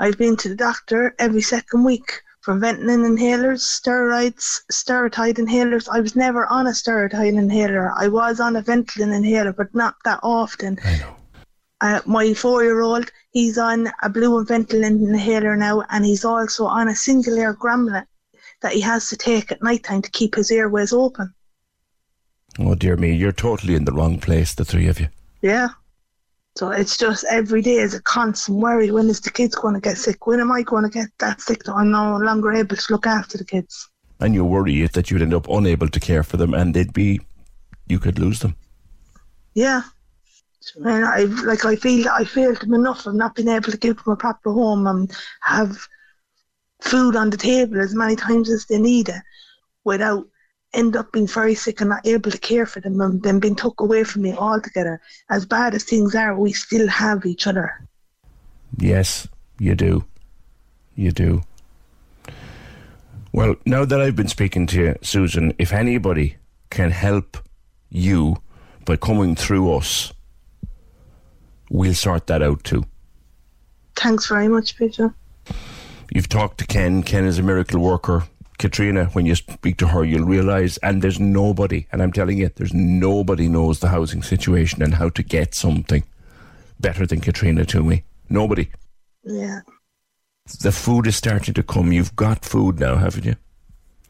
I've 0.00 0.18
been 0.18 0.36
to 0.36 0.48
the 0.50 0.56
doctor 0.56 1.14
every 1.18 1.40
second 1.40 1.84
week 1.84 2.22
for 2.46 2.54
Ventolin 2.54 3.04
inhalers, 3.04 3.60
steroids, 3.60 4.60
steroid 4.70 5.36
inhalers. 5.36 5.88
I 5.92 5.98
was 5.98 6.14
never 6.14 6.46
on 6.46 6.68
a 6.68 6.70
steroid 6.70 7.12
inhaler. 7.12 7.92
I 7.98 8.06
was 8.06 8.38
on 8.38 8.54
a 8.54 8.62
Ventolin 8.62 9.12
inhaler, 9.12 9.52
but 9.52 9.74
not 9.74 9.96
that 10.04 10.20
often. 10.22 10.78
I 10.84 10.98
know. 10.98 11.16
Uh, 11.80 12.00
my 12.06 12.32
four-year-old, 12.32 13.10
he's 13.32 13.58
on 13.58 13.90
a 14.04 14.08
blue 14.08 14.44
Ventolin 14.44 15.08
inhaler 15.08 15.56
now, 15.56 15.82
and 15.90 16.06
he's 16.06 16.24
also 16.24 16.66
on 16.66 16.86
a 16.86 16.92
Singulair 16.92 17.52
granulet 17.56 18.06
that 18.62 18.74
he 18.74 18.80
has 18.80 19.08
to 19.08 19.16
take 19.16 19.50
at 19.50 19.60
night 19.60 19.82
time 19.82 20.00
to 20.00 20.10
keep 20.12 20.36
his 20.36 20.52
airways 20.52 20.92
open. 20.92 21.34
Oh 22.60 22.76
dear 22.76 22.96
me, 22.96 23.12
you're 23.12 23.32
totally 23.32 23.74
in 23.74 23.86
the 23.86 23.92
wrong 23.92 24.20
place, 24.20 24.54
the 24.54 24.64
three 24.64 24.86
of 24.86 25.00
you. 25.00 25.08
Yeah. 25.42 25.70
So 26.56 26.70
it's 26.70 26.96
just 26.96 27.24
every 27.30 27.60
day 27.60 27.76
is 27.76 27.92
a 27.92 28.00
constant 28.00 28.58
worry. 28.58 28.90
When 28.90 29.10
is 29.10 29.20
the 29.20 29.30
kids 29.30 29.54
going 29.54 29.74
to 29.74 29.80
get 29.80 29.98
sick? 29.98 30.26
When 30.26 30.40
am 30.40 30.50
I 30.50 30.62
going 30.62 30.84
to 30.84 30.90
get 30.90 31.08
that 31.18 31.42
sick 31.42 31.64
that 31.64 31.74
I'm 31.74 31.90
no 31.90 32.16
longer 32.16 32.50
able 32.52 32.76
to 32.76 32.92
look 32.92 33.06
after 33.06 33.36
the 33.36 33.44
kids? 33.44 33.90
And 34.20 34.32
you 34.32 34.42
worry 34.42 34.86
that 34.86 35.10
you'd 35.10 35.20
end 35.20 35.34
up 35.34 35.48
unable 35.50 35.88
to 35.88 36.00
care 36.00 36.22
for 36.22 36.38
them 36.38 36.54
and 36.54 36.72
they'd 36.72 36.94
be, 36.94 37.20
you 37.88 37.98
could 37.98 38.18
lose 38.18 38.40
them. 38.40 38.56
Yeah. 39.52 39.82
And 40.76 41.04
I 41.04 41.24
like 41.44 41.64
I 41.64 41.76
feel 41.76 42.08
I 42.08 42.24
failed 42.24 42.60
them 42.60 42.74
enough 42.74 43.06
of 43.06 43.14
not 43.14 43.34
being 43.36 43.48
able 43.48 43.70
to 43.70 43.76
give 43.76 44.02
them 44.02 44.14
a 44.14 44.16
proper 44.16 44.50
home 44.50 44.86
and 44.86 45.14
have 45.42 45.76
food 46.80 47.16
on 47.16 47.30
the 47.30 47.36
table 47.36 47.80
as 47.80 47.94
many 47.94 48.16
times 48.16 48.50
as 48.50 48.64
they 48.64 48.78
need 48.78 49.10
it 49.10 49.22
without 49.84 50.26
end 50.76 50.94
up 50.94 51.10
being 51.12 51.26
very 51.26 51.54
sick 51.54 51.80
and 51.80 51.90
not 51.90 52.06
able 52.06 52.30
to 52.30 52.38
care 52.38 52.66
for 52.66 52.80
them 52.80 53.00
and 53.00 53.22
then 53.22 53.40
being 53.40 53.56
took 53.56 53.80
away 53.80 54.04
from 54.04 54.22
me 54.22 54.34
altogether. 54.34 55.00
As 55.30 55.46
bad 55.46 55.74
as 55.74 55.84
things 55.84 56.14
are, 56.14 56.38
we 56.38 56.52
still 56.52 56.86
have 56.86 57.26
each 57.26 57.46
other. 57.46 57.86
Yes, 58.78 59.26
you 59.58 59.74
do. 59.74 60.04
You 60.94 61.12
do. 61.12 61.42
Well, 63.32 63.56
now 63.66 63.84
that 63.84 64.00
I've 64.00 64.16
been 64.16 64.28
speaking 64.28 64.66
to 64.68 64.80
you, 64.80 64.94
Susan, 65.02 65.52
if 65.58 65.72
anybody 65.72 66.36
can 66.70 66.90
help 66.90 67.36
you 67.90 68.36
by 68.84 68.96
coming 68.96 69.34
through 69.34 69.74
us, 69.74 70.12
we'll 71.70 71.94
sort 71.94 72.26
that 72.28 72.42
out 72.42 72.64
too. 72.64 72.84
Thanks 73.94 74.28
very 74.28 74.48
much, 74.48 74.76
Peter. 74.76 75.14
You've 76.12 76.28
talked 76.28 76.58
to 76.58 76.66
Ken. 76.66 77.02
Ken 77.02 77.24
is 77.24 77.38
a 77.38 77.42
miracle 77.42 77.80
worker. 77.80 78.24
Katrina, 78.58 79.06
when 79.06 79.26
you 79.26 79.34
speak 79.34 79.76
to 79.78 79.88
her, 79.88 80.04
you'll 80.04 80.24
realise, 80.24 80.78
and 80.78 81.02
there's 81.02 81.20
nobody, 81.20 81.86
and 81.92 82.02
I'm 82.02 82.12
telling 82.12 82.38
you, 82.38 82.50
there's 82.56 82.72
nobody 82.72 83.48
knows 83.48 83.80
the 83.80 83.88
housing 83.88 84.22
situation 84.22 84.82
and 84.82 84.94
how 84.94 85.10
to 85.10 85.22
get 85.22 85.54
something 85.54 86.02
better 86.80 87.06
than 87.06 87.20
Katrina 87.20 87.64
to 87.66 87.82
me. 87.82 88.04
Nobody. 88.28 88.68
Yeah. 89.24 89.60
The 90.60 90.72
food 90.72 91.06
is 91.06 91.16
starting 91.16 91.54
to 91.54 91.62
come. 91.62 91.92
You've 91.92 92.16
got 92.16 92.44
food 92.44 92.78
now, 92.78 92.96
haven't 92.96 93.24
you? 93.24 93.36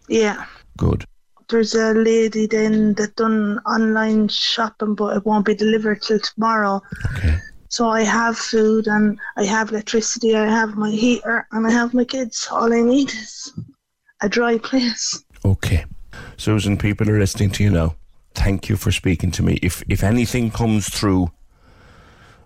Yeah. 0.08 0.44
Good. 0.76 1.04
There's 1.48 1.74
a 1.74 1.94
lady 1.94 2.46
then 2.46 2.94
that 2.94 3.16
done 3.16 3.60
online 3.60 4.28
shopping 4.28 4.94
but 4.94 5.16
it 5.16 5.24
won't 5.24 5.46
be 5.46 5.54
delivered 5.54 6.02
till 6.02 6.18
tomorrow. 6.18 6.82
Okay. 7.14 7.38
So 7.68 7.88
I 7.88 8.02
have 8.02 8.36
food 8.36 8.86
and 8.86 9.18
I 9.36 9.44
have 9.44 9.70
electricity, 9.70 10.36
I 10.36 10.46
have 10.46 10.76
my 10.76 10.90
heater 10.90 11.46
and 11.52 11.66
I 11.66 11.70
have 11.70 11.94
my 11.94 12.04
kids. 12.04 12.48
All 12.50 12.72
I 12.72 12.80
need 12.80 13.10
is 13.10 13.52
a 14.22 14.28
dry 14.28 14.58
place. 14.58 15.24
Okay. 15.44 15.84
Susan, 16.36 16.76
people 16.76 17.08
are 17.10 17.18
listening 17.18 17.50
to 17.50 17.64
you 17.64 17.70
now. 17.70 17.94
Thank 18.34 18.68
you 18.68 18.76
for 18.76 18.92
speaking 18.92 19.30
to 19.32 19.42
me. 19.42 19.58
If 19.62 19.82
if 19.88 20.02
anything 20.02 20.50
comes 20.50 20.88
through, 20.88 21.30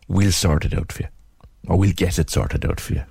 we'll 0.09 0.33
sort 0.33 0.65
it 0.65 0.75
out 0.75 0.93
for 0.93 1.03
you. 1.03 1.09
Or 1.69 1.79
we'll 1.79 1.93
get 1.93 2.19
it 2.19 2.31
sorted 2.31 2.65
out 2.65 2.81
for 2.81 2.95
you. 2.95 3.05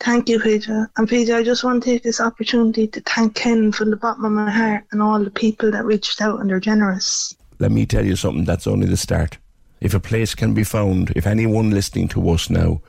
Thank 0.00 0.28
you, 0.28 0.38
Peter. 0.38 0.90
And 0.96 1.08
Peter, 1.08 1.34
I 1.34 1.42
just 1.42 1.64
want 1.64 1.82
to 1.82 1.90
take 1.90 2.02
this 2.02 2.20
opportunity 2.20 2.86
to 2.88 3.00
thank 3.00 3.34
Ken 3.34 3.72
from 3.72 3.90
the 3.90 3.96
bottom 3.96 4.26
of 4.26 4.32
my 4.32 4.50
heart 4.50 4.84
and 4.92 5.02
all 5.02 5.22
the 5.22 5.30
people 5.30 5.70
that 5.70 5.86
reached 5.86 6.20
out 6.20 6.38
and 6.38 6.50
they're 6.50 6.60
generous. 6.60 7.34
Let 7.58 7.72
me 7.72 7.86
tell 7.86 8.04
you 8.04 8.14
something, 8.14 8.44
that's 8.44 8.66
only 8.66 8.86
the 8.86 8.98
start. 8.98 9.38
If 9.80 9.94
a 9.94 10.00
place 10.00 10.34
can 10.34 10.52
be 10.52 10.64
found, 10.64 11.12
if 11.16 11.26
anyone 11.26 11.70
listening 11.70 12.08
to 12.08 12.28
us 12.28 12.50
now 12.50 12.82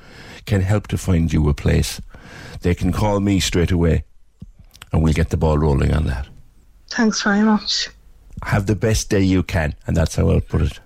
can 0.46 0.62
help 0.62 0.88
to 0.88 0.98
find 0.98 1.32
you 1.32 1.48
a 1.48 1.54
place, 1.54 2.02
they 2.62 2.76
can 2.76 2.92
call 2.92 3.22
me 3.22 3.40
straight 3.40 3.72
away 3.72 4.04
and 4.92 5.04
we'll 5.04 5.14
get 5.14 5.30
the 5.30 5.38
ball 5.38 5.58
rolling 5.58 5.94
on 5.94 6.06
that. 6.06 6.28
Thanks 6.90 7.22
very 7.22 7.42
much. 7.42 7.90
Have 8.44 8.66
the 8.66 8.76
best 8.76 9.10
day 9.10 9.22
you 9.22 9.44
can, 9.44 9.76
and 9.88 9.98
that's 9.98 10.16
how 10.16 10.30
I'll 10.30 10.42
put 10.42 10.62
it. 10.62 10.80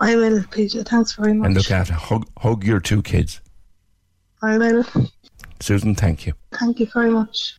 I 0.00 0.16
will, 0.16 0.42
Peter. 0.50 0.82
Thanks 0.82 1.14
very 1.14 1.34
much. 1.34 1.46
And 1.46 1.56
look 1.56 1.70
after, 1.70 1.92
hug, 1.92 2.26
hug 2.38 2.64
your 2.64 2.80
two 2.80 3.02
kids. 3.02 3.40
I 4.42 4.56
will. 4.56 4.84
Susan, 5.60 5.94
thank 5.94 6.26
you. 6.26 6.32
Thank 6.52 6.80
you 6.80 6.86
very 6.86 7.10
much. 7.10 7.58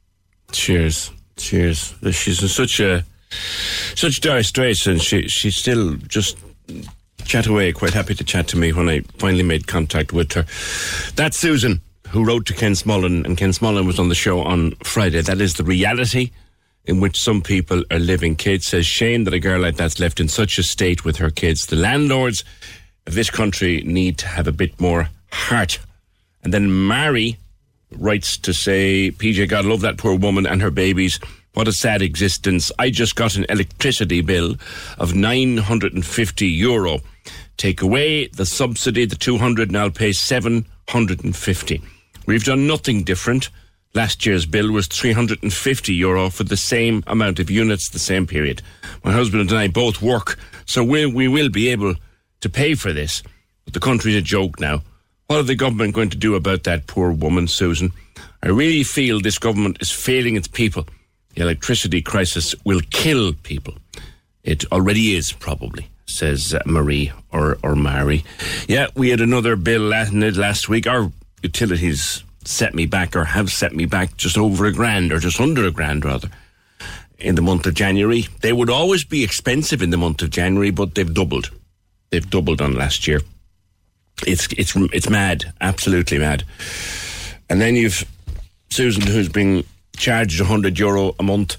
Cheers. 0.51 1.11
Cheers. 1.37 1.93
She's 2.11 2.41
in 2.41 2.49
such 2.49 2.79
a 2.79 3.05
such 3.95 4.21
dire 4.21 4.43
straits, 4.43 4.87
and 4.87 5.01
she 5.01 5.27
she 5.27 5.51
still 5.51 5.95
just 6.07 6.37
chat 7.23 7.47
away. 7.47 7.71
Quite 7.73 7.93
happy 7.93 8.15
to 8.15 8.23
chat 8.23 8.47
to 8.49 8.57
me 8.57 8.73
when 8.73 8.89
I 8.89 9.01
finally 9.17 9.43
made 9.43 9.67
contact 9.67 10.13
with 10.13 10.33
her. 10.33 10.45
That's 11.15 11.37
Susan, 11.37 11.81
who 12.11 12.25
wrote 12.25 12.45
to 12.47 12.53
Ken 12.53 12.73
Smullen, 12.73 13.25
and 13.25 13.37
Ken 13.37 13.51
Smullen 13.51 13.85
was 13.85 13.97
on 13.97 14.09
the 14.09 14.15
show 14.15 14.41
on 14.41 14.71
Friday. 14.83 15.21
That 15.21 15.39
is 15.39 15.53
the 15.53 15.63
reality 15.63 16.31
in 16.85 16.99
which 16.99 17.19
some 17.19 17.41
people 17.41 17.83
are 17.89 17.99
living. 17.99 18.35
Kate 18.35 18.63
says, 18.63 18.85
shame 18.85 19.23
that 19.23 19.33
a 19.33 19.39
girl 19.39 19.61
like 19.61 19.77
that's 19.77 19.99
left 19.99 20.19
in 20.19 20.27
such 20.27 20.57
a 20.57 20.63
state 20.63 21.05
with 21.05 21.17
her 21.17 21.29
kids. 21.29 21.67
The 21.67 21.75
landlords 21.75 22.43
of 23.07 23.13
this 23.13 23.29
country 23.29 23.81
need 23.83 24.17
to 24.19 24.27
have 24.27 24.47
a 24.47 24.51
bit 24.51 24.79
more 24.79 25.09
heart. 25.31 25.79
And 26.43 26.53
then 26.53 26.87
Mary 26.87 27.37
writes 27.91 28.37
to 28.39 28.53
say, 28.53 29.11
PJ, 29.11 29.47
God 29.47 29.65
love 29.65 29.81
that 29.81 29.97
poor 29.97 30.15
woman 30.15 30.45
and 30.45 30.61
her 30.61 30.71
babies. 30.71 31.19
What 31.53 31.67
a 31.67 31.73
sad 31.73 32.01
existence. 32.01 32.71
I 32.79 32.89
just 32.89 33.15
got 33.15 33.35
an 33.35 33.45
electricity 33.47 34.21
bill 34.21 34.55
of 34.97 35.15
950 35.15 36.47
euro. 36.47 36.99
Take 37.57 37.81
away 37.81 38.27
the 38.27 38.45
subsidy, 38.45 39.05
the 39.05 39.15
200, 39.15 39.69
and 39.69 39.77
I'll 39.77 39.91
pay 39.91 40.13
750. 40.13 41.81
We've 42.25 42.43
done 42.43 42.67
nothing 42.67 43.03
different. 43.03 43.49
Last 43.93 44.25
year's 44.25 44.45
bill 44.45 44.71
was 44.71 44.87
350 44.87 45.93
euro 45.93 46.29
for 46.29 46.43
the 46.43 46.55
same 46.55 47.03
amount 47.07 47.39
of 47.39 47.51
units, 47.51 47.89
the 47.89 47.99
same 47.99 48.25
period. 48.25 48.61
My 49.03 49.11
husband 49.11 49.49
and 49.49 49.59
I 49.59 49.67
both 49.67 50.01
work, 50.01 50.37
so 50.65 50.83
we, 50.83 51.05
we 51.05 51.27
will 51.27 51.49
be 51.49 51.69
able 51.69 51.95
to 52.39 52.49
pay 52.49 52.75
for 52.75 52.93
this. 52.93 53.21
But 53.65 53.73
the 53.73 53.79
country's 53.79 54.15
a 54.15 54.21
joke 54.21 54.59
now. 54.59 54.81
What 55.27 55.39
are 55.39 55.43
the 55.43 55.55
government 55.55 55.93
going 55.93 56.09
to 56.11 56.17
do 56.17 56.35
about 56.35 56.63
that 56.63 56.87
poor 56.87 57.11
woman, 57.11 57.47
Susan? 57.47 57.91
I 58.43 58.49
really 58.49 58.83
feel 58.83 59.19
this 59.19 59.39
government 59.39 59.77
is 59.81 59.91
failing 59.91 60.35
its 60.35 60.47
people. 60.47 60.87
The 61.35 61.41
electricity 61.41 62.01
crisis 62.01 62.55
will 62.65 62.81
kill 62.91 63.33
people. 63.33 63.75
It 64.43 64.69
already 64.71 65.15
is, 65.15 65.31
probably, 65.31 65.89
says 66.05 66.55
Marie 66.65 67.11
or, 67.31 67.57
or 67.63 67.75
Mary. 67.75 68.23
Yeah, 68.67 68.87
we 68.95 69.09
had 69.09 69.21
another 69.21 69.55
bill 69.55 69.81
last, 69.81 70.13
last 70.13 70.67
week. 70.67 70.87
Our 70.87 71.11
utilities 71.41 72.23
set 72.43 72.73
me 72.73 72.85
back 72.85 73.15
or 73.15 73.25
have 73.25 73.51
set 73.51 73.73
me 73.73 73.85
back 73.85 74.17
just 74.17 74.37
over 74.37 74.65
a 74.65 74.73
grand 74.73 75.11
or 75.11 75.19
just 75.19 75.39
under 75.39 75.65
a 75.65 75.71
grand 75.71 76.03
rather 76.03 76.29
in 77.19 77.35
the 77.35 77.41
month 77.41 77.65
of 77.65 77.73
January. 77.73 78.27
They 78.41 78.53
would 78.53 78.69
always 78.69 79.03
be 79.03 79.23
expensive 79.23 79.81
in 79.81 79.91
the 79.91 79.97
month 79.97 80.21
of 80.21 80.31
January, 80.31 80.71
but 80.71 80.95
they've 80.95 81.13
doubled. 81.13 81.51
They've 82.09 82.29
doubled 82.29 82.61
on 82.61 82.73
last 82.73 83.07
year. 83.07 83.21
It's 84.25 84.47
it's 84.53 84.75
it's 84.75 85.09
mad, 85.09 85.53
absolutely 85.61 86.19
mad. 86.19 86.43
And 87.49 87.61
then 87.61 87.75
you've 87.75 88.05
Susan 88.69 89.05
who's 89.05 89.29
been 89.29 89.63
charged 89.97 90.39
100 90.39 90.79
euro 90.79 91.15
a 91.19 91.23
month 91.23 91.57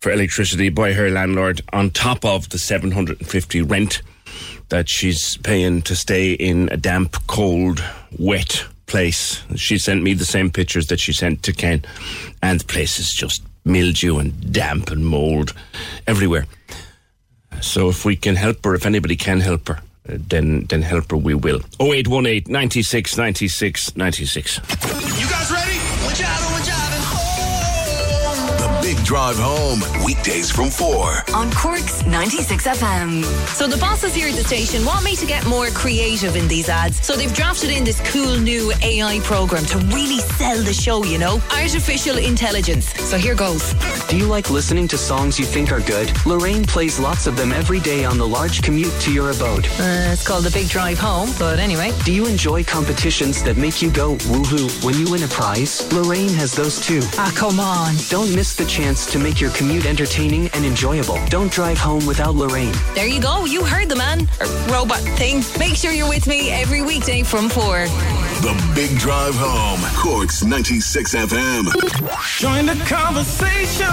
for 0.00 0.10
electricity 0.10 0.68
by 0.68 0.92
her 0.92 1.10
landlord 1.10 1.62
on 1.72 1.90
top 1.90 2.24
of 2.24 2.48
the 2.50 2.58
750 2.58 3.62
rent 3.62 4.02
that 4.68 4.88
she's 4.88 5.36
paying 5.38 5.82
to 5.82 5.94
stay 5.94 6.32
in 6.32 6.68
a 6.70 6.76
damp, 6.76 7.16
cold, 7.26 7.82
wet 8.18 8.66
place. 8.86 9.42
She 9.56 9.78
sent 9.78 10.02
me 10.02 10.14
the 10.14 10.24
same 10.24 10.50
pictures 10.50 10.86
that 10.88 11.00
she 11.00 11.12
sent 11.12 11.42
to 11.42 11.52
Ken, 11.52 11.84
and 12.42 12.60
the 12.60 12.64
place 12.64 12.98
is 12.98 13.12
just 13.12 13.42
mildew 13.64 14.18
and 14.18 14.52
damp 14.52 14.90
and 14.90 15.04
mold 15.04 15.52
everywhere. 16.06 16.46
So 17.60 17.88
if 17.88 18.04
we 18.04 18.16
can 18.16 18.36
help 18.36 18.64
her, 18.64 18.74
if 18.74 18.86
anybody 18.86 19.16
can 19.16 19.40
help 19.40 19.68
her, 19.68 19.80
uh, 20.08 20.18
then 20.28 20.66
then 20.66 20.82
help 20.82 21.10
her 21.10 21.16
we 21.16 21.34
will. 21.34 21.60
0818 21.80 22.52
96 22.52 23.16
96 23.16 23.96
96. 23.96 24.58
You 24.58 25.28
guys 25.28 25.50
ready? 25.50 25.55
Drive 29.06 29.38
Home, 29.38 29.78
weekdays 30.04 30.50
from 30.50 30.68
4. 30.68 31.30
On 31.32 31.48
Cork's 31.52 32.04
96 32.06 32.66
FM. 32.66 33.22
So 33.54 33.68
the 33.68 33.76
bosses 33.76 34.12
here 34.12 34.26
at 34.26 34.34
the 34.34 34.42
station 34.42 34.84
want 34.84 35.04
me 35.04 35.14
to 35.14 35.24
get 35.24 35.46
more 35.46 35.68
creative 35.68 36.34
in 36.34 36.48
these 36.48 36.68
ads. 36.68 37.06
So 37.06 37.14
they've 37.14 37.32
drafted 37.32 37.70
in 37.70 37.84
this 37.84 38.00
cool 38.10 38.36
new 38.36 38.72
AI 38.82 39.20
program 39.22 39.64
to 39.66 39.78
really 39.94 40.18
sell 40.18 40.60
the 40.60 40.72
show, 40.72 41.04
you 41.04 41.18
know? 41.18 41.40
Artificial 41.52 42.18
intelligence. 42.18 42.86
So 42.94 43.16
here 43.16 43.36
goes. 43.36 43.74
Do 44.08 44.16
you 44.16 44.26
like 44.26 44.50
listening 44.50 44.88
to 44.88 44.98
songs 44.98 45.38
you 45.38 45.44
think 45.44 45.70
are 45.70 45.82
good? 45.82 46.10
Lorraine 46.26 46.64
plays 46.64 46.98
lots 46.98 47.28
of 47.28 47.36
them 47.36 47.52
every 47.52 47.78
day 47.78 48.04
on 48.04 48.18
the 48.18 48.26
large 48.26 48.60
commute 48.60 48.92
to 49.02 49.12
your 49.12 49.30
abode. 49.30 49.66
Uh, 49.78 50.10
it's 50.10 50.26
called 50.26 50.42
The 50.42 50.50
Big 50.50 50.68
Drive 50.68 50.98
Home, 50.98 51.30
but 51.38 51.60
anyway. 51.60 51.92
Do 52.04 52.12
you 52.12 52.26
enjoy 52.26 52.64
competitions 52.64 53.44
that 53.44 53.56
make 53.56 53.80
you 53.80 53.92
go 53.92 54.16
woohoo 54.16 54.84
when 54.84 54.98
you 54.98 55.08
win 55.12 55.22
a 55.22 55.28
prize? 55.28 55.86
Lorraine 55.92 56.30
has 56.30 56.50
those 56.56 56.84
too. 56.84 57.02
Ah, 57.18 57.32
come 57.36 57.60
on. 57.60 57.94
Don't 58.08 58.34
miss 58.34 58.56
the 58.56 58.64
chance 58.64 58.95
to 59.04 59.18
make 59.18 59.40
your 59.40 59.50
commute 59.50 59.84
entertaining 59.84 60.48
and 60.54 60.64
enjoyable. 60.64 61.18
Don't 61.28 61.52
drive 61.52 61.76
home 61.76 62.06
without 62.06 62.34
Lorraine. 62.34 62.72
There 62.94 63.06
you 63.06 63.20
go. 63.20 63.44
You 63.44 63.62
heard 63.62 63.90
the 63.90 63.96
man. 63.96 64.22
Or 64.40 64.46
robot 64.72 65.00
thing. 65.18 65.42
Make 65.58 65.76
sure 65.76 65.92
you're 65.92 66.08
with 66.08 66.26
me 66.26 66.50
every 66.50 66.80
weekday 66.80 67.22
from 67.22 67.50
4. 67.50 67.84
The 68.40 68.72
Big 68.74 68.98
Drive 68.98 69.34
Home, 69.36 69.80
Cork's 69.96 70.42
96 70.42 71.14
FM. 71.14 71.64
Join 72.38 72.66
the 72.66 72.82
conversation. 72.86 73.86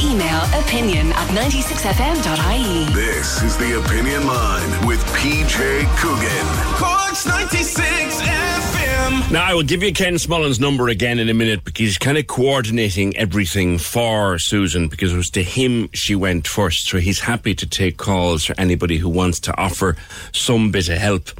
Email 0.00 0.42
opinion 0.62 1.12
at 1.12 1.28
96fm.ie. 1.30 2.92
This 2.94 3.42
is 3.42 3.56
the 3.56 3.80
Opinion 3.80 4.26
Line 4.26 4.86
with 4.86 5.00
PJ 5.16 5.84
Coogan. 5.96 6.46
Cork's 6.76 7.26
96 7.26 8.20
FM. 8.20 8.73
Now, 9.30 9.44
I 9.44 9.52
will 9.52 9.64
give 9.64 9.82
you 9.82 9.92
Ken 9.92 10.14
Smullen's 10.14 10.60
number 10.60 10.88
again 10.88 11.18
in 11.18 11.28
a 11.28 11.34
minute 11.34 11.64
because 11.64 11.80
he's 11.80 11.98
kind 11.98 12.16
of 12.16 12.26
coordinating 12.26 13.16
everything 13.16 13.78
for 13.78 14.38
Susan 14.38 14.88
because 14.88 15.12
it 15.12 15.16
was 15.16 15.28
to 15.30 15.42
him 15.42 15.90
she 15.92 16.14
went 16.14 16.46
first. 16.46 16.86
So 16.86 16.98
he's 16.98 17.20
happy 17.20 17.54
to 17.54 17.66
take 17.66 17.96
calls 17.96 18.44
for 18.44 18.54
anybody 18.58 18.96
who 18.96 19.08
wants 19.08 19.40
to 19.40 19.56
offer 19.58 19.96
some 20.32 20.70
bit 20.70 20.88
of 20.88 20.98
help 20.98 21.30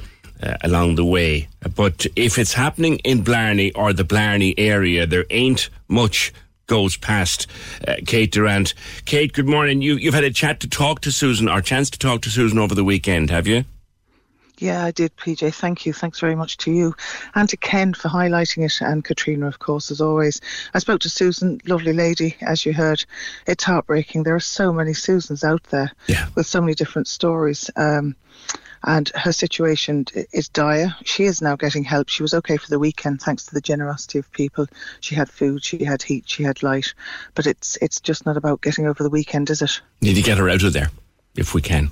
uh, 0.42 0.56
along 0.62 0.96
the 0.96 1.04
way. 1.04 1.48
But 1.74 2.06
if 2.16 2.36
it's 2.38 2.52
happening 2.52 2.98
in 2.98 3.22
Blarney 3.22 3.72
or 3.72 3.92
the 3.92 4.04
Blarney 4.04 4.54
area, 4.58 5.06
there 5.06 5.24
ain't 5.30 5.70
much 5.88 6.32
goes 6.66 6.96
past 6.96 7.46
uh, 7.86 7.94
Kate 8.06 8.32
Durrant. 8.32 8.74
Kate, 9.04 9.32
good 9.32 9.48
morning. 9.48 9.80
You, 9.80 9.94
you've 9.94 10.14
had 10.14 10.24
a 10.24 10.30
chat 10.30 10.60
to 10.60 10.68
talk 10.68 11.00
to 11.02 11.12
Susan 11.12 11.48
or 11.48 11.60
chance 11.60 11.90
to 11.90 11.98
talk 11.98 12.22
to 12.22 12.30
Susan 12.30 12.58
over 12.58 12.74
the 12.74 12.84
weekend, 12.84 13.30
have 13.30 13.46
you? 13.46 13.64
Yeah, 14.64 14.82
I 14.82 14.92
did, 14.92 15.14
PJ. 15.18 15.52
Thank 15.52 15.84
you. 15.84 15.92
Thanks 15.92 16.20
very 16.20 16.34
much 16.34 16.56
to 16.56 16.72
you 16.72 16.94
and 17.34 17.46
to 17.50 17.56
Ken 17.58 17.92
for 17.92 18.08
highlighting 18.08 18.64
it, 18.64 18.80
and 18.80 19.04
Katrina, 19.04 19.46
of 19.46 19.58
course, 19.58 19.90
as 19.90 20.00
always. 20.00 20.40
I 20.72 20.78
spoke 20.78 21.02
to 21.02 21.10
Susan, 21.10 21.60
lovely 21.66 21.92
lady, 21.92 22.34
as 22.40 22.64
you 22.64 22.72
heard. 22.72 23.04
It's 23.46 23.62
heartbreaking. 23.62 24.22
There 24.22 24.34
are 24.34 24.40
so 24.40 24.72
many 24.72 24.94
Susans 24.94 25.44
out 25.44 25.62
there 25.64 25.92
yeah. 26.06 26.28
with 26.34 26.46
so 26.46 26.62
many 26.62 26.72
different 26.72 27.08
stories. 27.08 27.70
Um, 27.76 28.16
and 28.82 29.10
her 29.10 29.32
situation 29.32 30.06
is 30.32 30.48
dire. 30.48 30.96
She 31.04 31.24
is 31.24 31.42
now 31.42 31.56
getting 31.56 31.84
help. 31.84 32.08
She 32.08 32.22
was 32.22 32.32
okay 32.32 32.56
for 32.56 32.70
the 32.70 32.78
weekend 32.78 33.20
thanks 33.20 33.44
to 33.44 33.54
the 33.54 33.60
generosity 33.60 34.18
of 34.18 34.32
people. 34.32 34.66
She 35.00 35.14
had 35.14 35.28
food, 35.28 35.62
she 35.62 35.84
had 35.84 36.02
heat, 36.02 36.24
she 36.26 36.42
had 36.42 36.62
light. 36.62 36.94
But 37.34 37.46
it's 37.46 37.76
it's 37.82 38.00
just 38.00 38.24
not 38.24 38.38
about 38.38 38.62
getting 38.62 38.86
over 38.86 39.02
the 39.02 39.10
weekend, 39.10 39.50
is 39.50 39.60
it? 39.60 39.82
Need 40.00 40.14
to 40.14 40.22
get 40.22 40.38
her 40.38 40.48
out 40.48 40.62
of 40.62 40.72
there 40.72 40.90
if 41.36 41.52
we 41.52 41.60
can. 41.60 41.90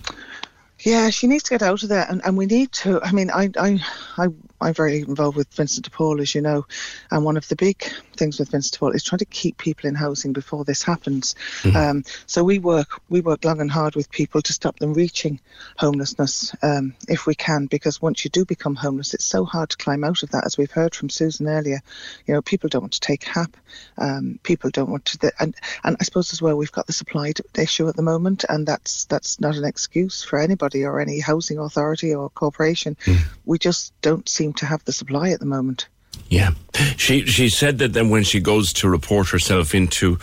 Yeah, 0.85 1.11
she 1.11 1.29
needs 1.29 1.45
to 1.45 1.51
get 1.51 1.62
out 1.62 1.83
of 1.83 1.88
there, 1.88 2.07
and, 2.09 2.21
and 2.25 2.37
we 2.37 2.47
need 2.47 2.73
to. 2.73 3.01
I 3.03 3.12
mean, 3.12 3.31
I, 3.31 3.51
I, 3.57 3.85
I, 4.18 4.29
I'm 4.62 4.75
very 4.75 5.01
involved 5.01 5.37
with 5.37 5.53
Vincent 5.55 5.85
de 5.85 5.90
Paul, 5.90 6.20
as 6.20 6.35
you 6.35 6.40
know, 6.40 6.66
and 7.11 7.25
one 7.25 7.37
of 7.37 7.48
the 7.48 7.56
big 7.56 7.83
things 8.17 8.38
with 8.38 8.50
Vincent 8.50 8.75
de 8.75 8.79
Paul 8.79 8.92
is 8.92 9.02
trying 9.02 9.19
to 9.19 9.25
keep 9.25 9.58
people 9.58 9.88
in 9.88 9.94
housing 9.94 10.33
before 10.33 10.65
this 10.65 10.83
happens. 10.83 11.35
Mm-hmm. 11.63 11.77
Um, 11.77 12.04
so 12.27 12.44
we 12.44 12.58
work, 12.58 13.00
we 13.08 13.21
work 13.21 13.44
long 13.44 13.60
and 13.60 13.71
hard 13.71 13.96
with 13.96 14.10
people 14.10 14.42
to 14.42 14.52
stop 14.52 14.79
them 14.79 14.94
reaching 14.94 15.40
homelessness, 15.77 16.54
um, 16.63 16.94
if 17.08 17.27
we 17.27 17.35
can, 17.35 17.67
because 17.67 18.00
once 18.00 18.25
you 18.25 18.31
do 18.31 18.44
become 18.44 18.75
homeless, 18.75 19.15
it's 19.15 19.25
so 19.25 19.44
hard 19.44 19.71
to 19.71 19.77
climb 19.77 20.04
out 20.04 20.23
of 20.23 20.31
that, 20.31 20.44
as 20.46 20.56
we've 20.56 20.71
heard 20.71 20.94
from 20.94 21.10
Susan 21.10 21.48
earlier. 21.48 21.81
You 22.27 22.35
know, 22.35 22.42
people 22.42 22.69
don't 22.69 22.83
want 22.83 22.92
to 22.94 23.00
take 23.00 23.25
HAP, 23.25 23.56
um, 23.98 24.38
people 24.42 24.71
don't 24.71 24.90
want 24.90 25.04
to, 25.06 25.33
and 25.40 25.54
and 25.85 25.96
I 26.00 26.04
suppose 26.04 26.33
as 26.33 26.42
well, 26.42 26.56
we've 26.56 26.73
got 26.73 26.87
the 26.87 26.92
supply 26.92 27.33
issue 27.56 27.88
at 27.88 27.96
the 27.96 28.02
moment, 28.02 28.44
and 28.48 28.67
that's 28.67 29.04
that's 29.06 29.40
not 29.40 29.56
an 29.56 29.65
excuse 29.65 30.23
for 30.23 30.38
anybody 30.38 30.85
or 30.85 31.00
any 31.00 31.21
housing 31.21 31.58
authority 31.58 32.15
or 32.15 32.31
corporation. 32.31 32.96
Mm. 33.04 33.19
We 33.44 33.58
just 33.58 33.92
don't 34.02 34.29
seem 34.29 34.52
to 34.55 34.67
have 34.67 34.85
the 34.85 34.92
supply 34.92 35.31
at 35.31 35.40
the 35.40 35.46
moment. 35.46 35.88
Yeah. 36.29 36.50
She 36.96 37.27
she 37.27 37.48
said 37.48 37.79
that 37.79 37.92
then 37.92 38.11
when 38.11 38.25
she 38.25 38.40
goes 38.40 38.73
to 38.75 38.88
report 38.88 39.29
herself 39.29 39.75
into 39.75 40.19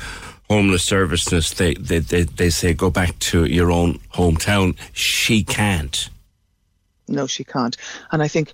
homeless 0.49 0.83
services, 0.83 1.53
they, 1.53 1.75
they, 1.75 1.99
they, 1.99 2.23
they 2.23 2.49
say 2.49 2.73
go 2.73 2.89
back 2.89 3.17
to 3.19 3.45
your 3.45 3.71
own 3.71 3.99
hometown. 4.13 4.75
She 4.93 5.43
can't. 5.43 6.09
No, 7.07 7.27
she 7.27 7.43
can't. 7.43 7.77
And 8.11 8.21
I 8.21 8.27
think 8.27 8.53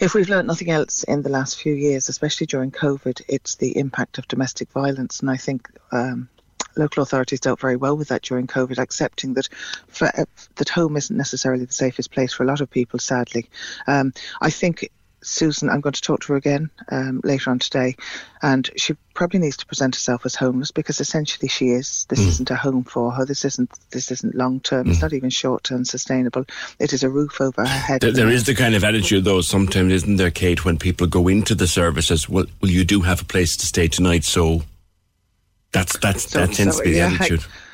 if 0.00 0.14
we've 0.14 0.28
learned 0.28 0.48
nothing 0.48 0.70
else 0.70 1.02
in 1.04 1.22
the 1.22 1.28
last 1.28 1.60
few 1.60 1.74
years, 1.74 2.08
especially 2.08 2.46
during 2.46 2.70
COVID, 2.70 3.22
it's 3.28 3.56
the 3.56 3.76
impact 3.76 4.18
of 4.18 4.28
domestic 4.28 4.70
violence. 4.70 5.20
And 5.20 5.30
I 5.30 5.36
think 5.36 5.68
um, 5.92 6.28
local 6.76 7.02
authorities 7.02 7.40
dealt 7.40 7.60
very 7.60 7.76
well 7.76 7.96
with 7.96 8.08
that 8.08 8.22
during 8.22 8.46
COVID, 8.46 8.78
accepting 8.78 9.34
that 9.34 9.48
for, 9.88 10.10
that 10.56 10.68
home 10.68 10.96
isn't 10.96 11.16
necessarily 11.16 11.64
the 11.64 11.72
safest 11.72 12.10
place 12.10 12.32
for 12.32 12.42
a 12.42 12.46
lot 12.46 12.60
of 12.60 12.70
people. 12.70 12.98
Sadly, 12.98 13.48
um, 13.86 14.12
I 14.40 14.50
think 14.50 14.90
Susan, 15.22 15.68
I'm 15.68 15.80
going 15.80 15.92
to 15.92 16.00
talk 16.00 16.20
to 16.20 16.28
her 16.28 16.36
again 16.36 16.70
um, 16.90 17.20
later 17.24 17.50
on 17.50 17.58
today, 17.58 17.96
and 18.42 18.70
she 18.76 18.94
probably 19.14 19.40
needs 19.40 19.56
to 19.58 19.66
present 19.66 19.94
herself 19.94 20.24
as 20.24 20.34
homeless 20.34 20.70
because 20.70 21.00
essentially 21.00 21.48
she 21.48 21.70
is. 21.70 22.06
This 22.08 22.20
mm. 22.20 22.28
isn't 22.28 22.50
a 22.50 22.56
home 22.56 22.84
for 22.84 23.10
her. 23.12 23.24
This 23.24 23.44
isn't. 23.44 23.70
This 23.90 24.10
isn't 24.10 24.34
long 24.34 24.60
term. 24.60 24.86
Mm. 24.86 24.90
It's 24.90 25.02
not 25.02 25.12
even 25.12 25.30
short 25.30 25.64
term 25.64 25.84
sustainable. 25.84 26.44
It 26.78 26.92
is 26.92 27.02
a 27.02 27.10
roof 27.10 27.40
over 27.40 27.62
her 27.62 27.66
head. 27.66 28.00
There, 28.00 28.12
there 28.12 28.28
is 28.28 28.44
the 28.44 28.54
kind 28.54 28.74
of 28.74 28.84
attitude, 28.84 29.24
though. 29.24 29.40
Sometimes, 29.40 29.92
isn't 29.92 30.16
there, 30.16 30.30
Kate, 30.30 30.64
when 30.64 30.78
people 30.78 31.06
go 31.06 31.28
into 31.28 31.54
the 31.54 31.66
services? 31.66 32.28
Well, 32.28 32.46
well, 32.62 32.70
you 32.70 32.84
do 32.84 33.02
have 33.02 33.22
a 33.22 33.26
place 33.26 33.56
to 33.56 33.66
stay 33.66 33.88
tonight, 33.88 34.24
so 34.24 34.62
that's 35.72 35.98
that's 35.98 36.30
so, 36.30 36.40
that 36.40 36.54
tends 36.54 36.76
so, 36.76 36.82
to 36.82 36.88
be 36.88 36.96
yeah, 36.96 37.08
the 37.08 37.14
attitude. 37.16 37.40
I, 37.40 37.69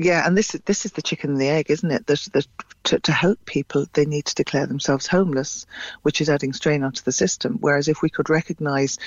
yeah, 0.00 0.24
and 0.24 0.38
this 0.38 0.52
this 0.64 0.86
is 0.86 0.92
the 0.92 1.02
chicken 1.02 1.30
and 1.30 1.40
the 1.40 1.48
egg, 1.48 1.70
isn't 1.70 1.90
it? 1.90 2.06
That, 2.06 2.20
that 2.32 2.46
to, 2.84 3.00
to 3.00 3.10
help 3.10 3.44
people, 3.46 3.84
they 3.94 4.06
need 4.06 4.26
to 4.26 4.34
declare 4.36 4.64
themselves 4.64 5.08
homeless, 5.08 5.66
which 6.02 6.20
is 6.20 6.30
adding 6.30 6.52
strain 6.52 6.84
onto 6.84 7.02
the 7.02 7.10
system. 7.10 7.58
Whereas 7.60 7.88
if 7.88 8.00
we 8.00 8.08
could 8.08 8.30
recognise 8.30 8.98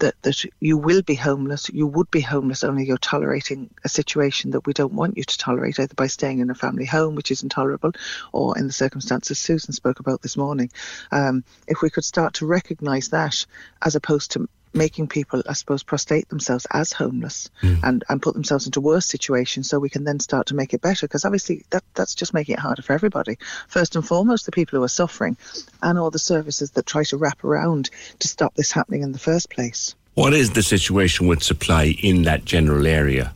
that 0.00 0.14
that 0.22 0.42
you 0.58 0.78
will 0.78 1.02
be 1.02 1.14
homeless, 1.14 1.68
you 1.68 1.86
would 1.86 2.10
be 2.10 2.22
homeless 2.22 2.64
only 2.64 2.86
you're 2.86 2.96
tolerating 2.96 3.68
a 3.84 3.88
situation 3.90 4.52
that 4.52 4.66
we 4.66 4.72
don't 4.72 4.94
want 4.94 5.18
you 5.18 5.24
to 5.24 5.38
tolerate, 5.38 5.78
either 5.78 5.94
by 5.94 6.06
staying 6.06 6.38
in 6.38 6.48
a 6.48 6.54
family 6.54 6.86
home, 6.86 7.16
which 7.16 7.30
is 7.30 7.42
intolerable, 7.42 7.92
or 8.32 8.56
in 8.56 8.66
the 8.66 8.72
circumstances 8.72 9.38
Susan 9.38 9.74
spoke 9.74 10.00
about 10.00 10.22
this 10.22 10.38
morning. 10.38 10.70
Um, 11.12 11.44
if 11.68 11.82
we 11.82 11.90
could 11.90 12.04
start 12.04 12.32
to 12.34 12.46
recognise 12.46 13.10
that, 13.10 13.44
as 13.82 13.94
opposed 13.94 14.30
to 14.30 14.48
making 14.72 15.08
people, 15.08 15.42
I 15.48 15.54
suppose, 15.54 15.82
prostrate 15.82 16.28
themselves 16.28 16.66
as 16.70 16.92
homeless 16.92 17.50
mm. 17.62 17.80
and, 17.82 18.04
and 18.08 18.22
put 18.22 18.34
themselves 18.34 18.66
into 18.66 18.80
worse 18.80 19.06
situations 19.06 19.68
so 19.68 19.78
we 19.78 19.90
can 19.90 20.04
then 20.04 20.20
start 20.20 20.46
to 20.48 20.54
make 20.54 20.74
it 20.74 20.80
better. 20.80 21.06
Because 21.06 21.24
obviously 21.24 21.64
that, 21.70 21.84
that's 21.94 22.14
just 22.14 22.34
making 22.34 22.54
it 22.54 22.60
harder 22.60 22.82
for 22.82 22.92
everybody. 22.92 23.38
First 23.68 23.96
and 23.96 24.06
foremost, 24.06 24.46
the 24.46 24.52
people 24.52 24.78
who 24.78 24.84
are 24.84 24.88
suffering 24.88 25.36
and 25.82 25.98
all 25.98 26.10
the 26.10 26.18
services 26.18 26.72
that 26.72 26.86
try 26.86 27.04
to 27.04 27.16
wrap 27.16 27.44
around 27.44 27.90
to 28.20 28.28
stop 28.28 28.54
this 28.54 28.70
happening 28.70 29.02
in 29.02 29.12
the 29.12 29.18
first 29.18 29.50
place. 29.50 29.94
What 30.14 30.34
is 30.34 30.50
the 30.50 30.62
situation 30.62 31.26
with 31.26 31.42
supply 31.42 31.96
in 32.02 32.22
that 32.22 32.44
general 32.44 32.86
area? 32.86 33.34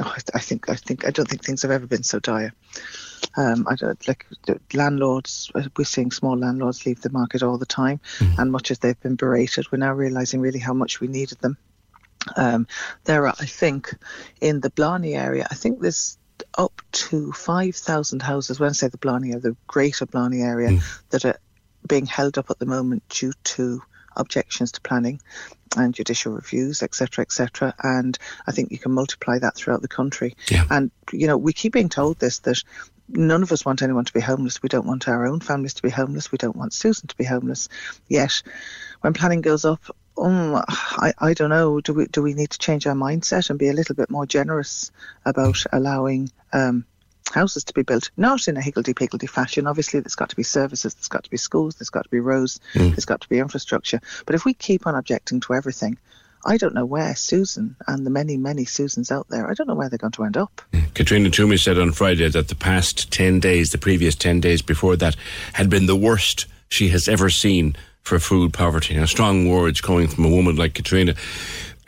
Oh, 0.00 0.14
I 0.34 0.38
think 0.40 0.68
I 0.68 0.74
think 0.74 1.06
I 1.06 1.10
don't 1.10 1.28
think 1.28 1.44
things 1.44 1.62
have 1.62 1.70
ever 1.70 1.86
been 1.86 2.02
so 2.02 2.20
dire. 2.20 2.52
Um, 3.36 3.66
I 3.68 3.74
don't 3.74 4.06
like 4.06 4.26
landlords. 4.72 5.50
Uh, 5.54 5.64
we're 5.76 5.84
seeing 5.84 6.10
small 6.10 6.36
landlords 6.36 6.86
leave 6.86 7.00
the 7.00 7.10
market 7.10 7.42
all 7.42 7.58
the 7.58 7.66
time, 7.66 8.00
mm. 8.18 8.38
and 8.38 8.52
much 8.52 8.70
as 8.70 8.78
they've 8.78 9.00
been 9.00 9.16
berated, 9.16 9.66
we're 9.70 9.78
now 9.78 9.92
realizing 9.92 10.40
really 10.40 10.60
how 10.60 10.72
much 10.72 11.00
we 11.00 11.08
needed 11.08 11.38
them. 11.40 11.56
Um, 12.36 12.66
there 13.04 13.26
are, 13.26 13.34
I 13.40 13.46
think, 13.46 13.94
in 14.40 14.60
the 14.60 14.70
Blarney 14.70 15.14
area, 15.14 15.46
I 15.50 15.54
think 15.54 15.80
there's 15.80 16.18
up 16.56 16.80
to 16.92 17.32
5,000 17.32 18.22
houses, 18.22 18.60
when 18.60 18.70
I 18.70 18.72
say 18.72 18.88
the 18.88 18.98
Blarney 18.98 19.30
area, 19.30 19.40
the 19.40 19.56
greater 19.66 20.06
Blarney 20.06 20.42
area, 20.42 20.70
mm. 20.70 21.00
that 21.10 21.24
are 21.24 21.38
being 21.86 22.06
held 22.06 22.38
up 22.38 22.50
at 22.50 22.58
the 22.58 22.66
moment 22.66 23.02
due 23.08 23.32
to 23.44 23.82
objections 24.18 24.72
to 24.72 24.80
planning 24.80 25.20
and 25.76 25.94
judicial 25.94 26.32
reviews, 26.32 26.82
etc., 26.82 27.22
etc. 27.22 27.74
And 27.82 28.18
I 28.46 28.52
think 28.52 28.72
you 28.72 28.78
can 28.78 28.92
multiply 28.92 29.38
that 29.38 29.56
throughout 29.56 29.82
the 29.82 29.88
country. 29.88 30.36
Yeah. 30.50 30.64
And 30.70 30.90
you 31.12 31.26
know, 31.26 31.36
we 31.36 31.52
keep 31.52 31.72
being 31.72 31.88
told 31.88 32.18
this 32.18 32.40
that 32.40 32.62
none 33.08 33.42
of 33.42 33.52
us 33.52 33.64
want 33.64 33.82
anyone 33.82 34.04
to 34.04 34.12
be 34.12 34.20
homeless. 34.20 34.62
We 34.62 34.68
don't 34.68 34.86
want 34.86 35.08
our 35.08 35.26
own 35.26 35.40
families 35.40 35.74
to 35.74 35.82
be 35.82 35.90
homeless. 35.90 36.32
We 36.32 36.38
don't 36.38 36.56
want 36.56 36.72
Susan 36.72 37.08
to 37.08 37.16
be 37.16 37.24
homeless. 37.24 37.68
Yet, 38.08 38.42
when 39.00 39.14
planning 39.14 39.40
goes 39.40 39.64
up, 39.64 39.82
um, 40.16 40.62
I, 40.68 41.12
I 41.18 41.34
don't 41.34 41.50
know. 41.50 41.80
Do 41.80 41.94
we 41.94 42.06
do 42.06 42.22
we 42.22 42.34
need 42.34 42.50
to 42.50 42.58
change 42.58 42.86
our 42.86 42.94
mindset 42.94 43.50
and 43.50 43.58
be 43.58 43.68
a 43.68 43.74
little 43.74 43.94
bit 43.94 44.10
more 44.10 44.26
generous 44.26 44.90
about 45.24 45.64
allowing 45.72 46.30
um, 46.52 46.84
houses 47.30 47.64
to 47.64 47.74
be 47.74 47.82
built, 47.82 48.10
not 48.16 48.48
in 48.48 48.56
a 48.56 48.60
higgledy-piggledy 48.60 49.26
fashion. 49.26 49.66
Obviously, 49.66 50.00
there's 50.00 50.14
got 50.14 50.30
to 50.30 50.36
be 50.36 50.42
services, 50.42 50.94
there's 50.94 51.08
got 51.08 51.24
to 51.24 51.30
be 51.30 51.36
schools, 51.36 51.76
there's 51.76 51.90
got 51.90 52.04
to 52.04 52.10
be 52.10 52.20
roads, 52.20 52.60
mm. 52.74 52.90
there's 52.90 53.04
got 53.04 53.20
to 53.20 53.28
be 53.28 53.38
infrastructure. 53.38 54.00
But 54.26 54.34
if 54.34 54.44
we 54.44 54.54
keep 54.54 54.86
on 54.86 54.94
objecting 54.94 55.40
to 55.40 55.54
everything, 55.54 55.98
I 56.44 56.56
don't 56.56 56.74
know 56.74 56.86
where 56.86 57.14
Susan 57.16 57.76
and 57.86 58.06
the 58.06 58.10
many, 58.10 58.36
many 58.36 58.64
Susans 58.64 59.10
out 59.10 59.28
there, 59.28 59.50
I 59.50 59.54
don't 59.54 59.66
know 59.66 59.74
where 59.74 59.88
they're 59.88 59.98
going 59.98 60.12
to 60.12 60.24
end 60.24 60.36
up. 60.36 60.62
Caitriona 60.94 61.30
Twomey 61.30 61.58
said 61.58 61.78
on 61.78 61.92
Friday 61.92 62.28
that 62.28 62.48
the 62.48 62.54
past 62.54 63.10
10 63.12 63.40
days, 63.40 63.70
the 63.70 63.78
previous 63.78 64.14
10 64.14 64.40
days 64.40 64.62
before 64.62 64.96
that, 64.96 65.16
had 65.54 65.68
been 65.68 65.86
the 65.86 65.96
worst 65.96 66.46
she 66.70 66.88
has 66.88 67.08
ever 67.08 67.28
seen 67.30 67.76
for 68.02 68.18
food 68.18 68.52
poverty. 68.52 68.96
Now, 68.96 69.04
strong 69.04 69.48
words 69.48 69.80
coming 69.80 70.08
from 70.08 70.24
a 70.24 70.30
woman 70.30 70.56
like 70.56 70.74
Katrina 70.74 71.14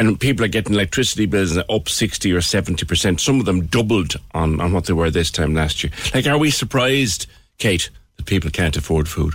and 0.00 0.18
people 0.18 0.44
are 0.44 0.48
getting 0.48 0.72
electricity 0.72 1.26
bills 1.26 1.58
up 1.58 1.88
60 1.88 2.32
or 2.32 2.40
70%. 2.40 3.20
Some 3.20 3.38
of 3.38 3.44
them 3.44 3.66
doubled 3.66 4.14
on, 4.32 4.58
on 4.58 4.72
what 4.72 4.86
they 4.86 4.94
were 4.94 5.10
this 5.10 5.30
time 5.30 5.54
last 5.54 5.84
year. 5.84 5.92
Like, 6.14 6.26
are 6.26 6.38
we 6.38 6.50
surprised, 6.50 7.26
Kate, 7.58 7.90
that 8.16 8.24
people 8.24 8.50
can't 8.50 8.78
afford 8.78 9.08
food? 9.08 9.34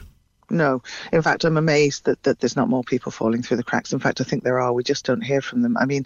No. 0.50 0.84
In 1.12 1.22
fact, 1.22 1.44
I'm 1.44 1.58
amazed 1.58 2.06
that, 2.06 2.22
that 2.24 2.40
there's 2.40 2.56
not 2.56 2.70
more 2.70 2.84
people 2.84 3.12
falling 3.12 3.42
through 3.42 3.58
the 3.58 3.64
cracks. 3.64 3.94
In 3.94 4.00
fact, 4.00 4.22
I 4.22 4.24
think 4.24 4.44
there 4.44 4.60
are. 4.60 4.74
We 4.74 4.84
just 4.84 5.06
don't 5.06 5.24
hear 5.24 5.42
from 5.42 5.62
them. 5.62 5.76
I 5.78 5.86
mean, 5.86 6.06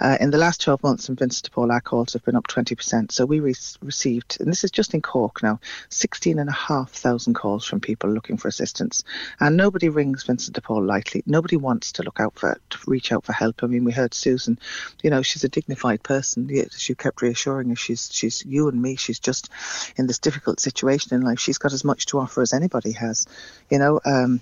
uh, 0.00 0.18
in 0.20 0.30
the 0.30 0.38
last 0.38 0.60
12 0.62 0.82
months 0.82 1.08
in 1.08 1.14
Vincent 1.14 1.44
de 1.44 1.50
Paul, 1.50 1.70
our 1.70 1.80
calls 1.80 2.12
have 2.14 2.24
been 2.24 2.36
up 2.36 2.48
20%. 2.48 3.12
So 3.12 3.24
we 3.24 3.40
re- 3.40 3.54
received, 3.80 4.38
and 4.40 4.48
this 4.48 4.64
is 4.64 4.70
just 4.70 4.94
in 4.94 5.02
Cork 5.02 5.42
now, 5.42 5.60
16,500 5.90 7.34
calls 7.34 7.64
from 7.64 7.80
people 7.80 8.10
looking 8.10 8.36
for 8.36 8.48
assistance. 8.48 9.04
And 9.38 9.56
nobody 9.56 9.88
rings 9.88 10.24
Vincent 10.24 10.54
de 10.54 10.60
Paul 10.60 10.84
lightly. 10.84 11.22
Nobody 11.26 11.56
wants 11.56 11.92
to 11.92 12.02
look 12.02 12.18
out 12.18 12.38
for, 12.38 12.58
to 12.70 12.78
reach 12.86 13.12
out 13.12 13.24
for 13.24 13.32
help. 13.32 13.62
I 13.62 13.66
mean, 13.66 13.84
we 13.84 13.92
heard 13.92 14.14
Susan, 14.14 14.58
you 15.02 15.10
know, 15.10 15.22
she's 15.22 15.44
a 15.44 15.48
dignified 15.48 16.02
person. 16.02 16.50
She 16.76 16.94
kept 16.94 17.22
reassuring 17.22 17.70
us 17.70 17.78
she's, 17.78 18.10
she's 18.12 18.44
you 18.44 18.68
and 18.68 18.80
me. 18.80 18.96
She's 18.96 19.20
just 19.20 19.48
in 19.96 20.06
this 20.06 20.18
difficult 20.18 20.60
situation 20.60 21.14
in 21.14 21.22
life. 21.22 21.38
She's 21.38 21.58
got 21.58 21.72
as 21.72 21.84
much 21.84 22.06
to 22.06 22.18
offer 22.18 22.42
as 22.42 22.52
anybody 22.52 22.92
has. 22.92 23.26
You 23.70 23.75
you 23.76 23.80
know, 23.80 24.00
um, 24.06 24.40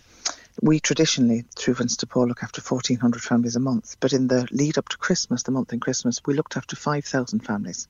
we 0.62 0.78
traditionally, 0.78 1.44
through 1.56 1.74
Vincent 1.74 1.98
de 1.98 2.06
Paul, 2.06 2.28
look 2.28 2.44
after 2.44 2.62
1,400 2.62 3.20
families 3.20 3.56
a 3.56 3.60
month. 3.60 3.96
But 3.98 4.12
in 4.12 4.28
the 4.28 4.46
lead 4.52 4.78
up 4.78 4.88
to 4.90 4.96
Christmas, 4.96 5.42
the 5.42 5.50
month 5.50 5.72
in 5.72 5.80
Christmas, 5.80 6.20
we 6.24 6.34
looked 6.34 6.56
after 6.56 6.76
5,000 6.76 7.40
families, 7.40 7.88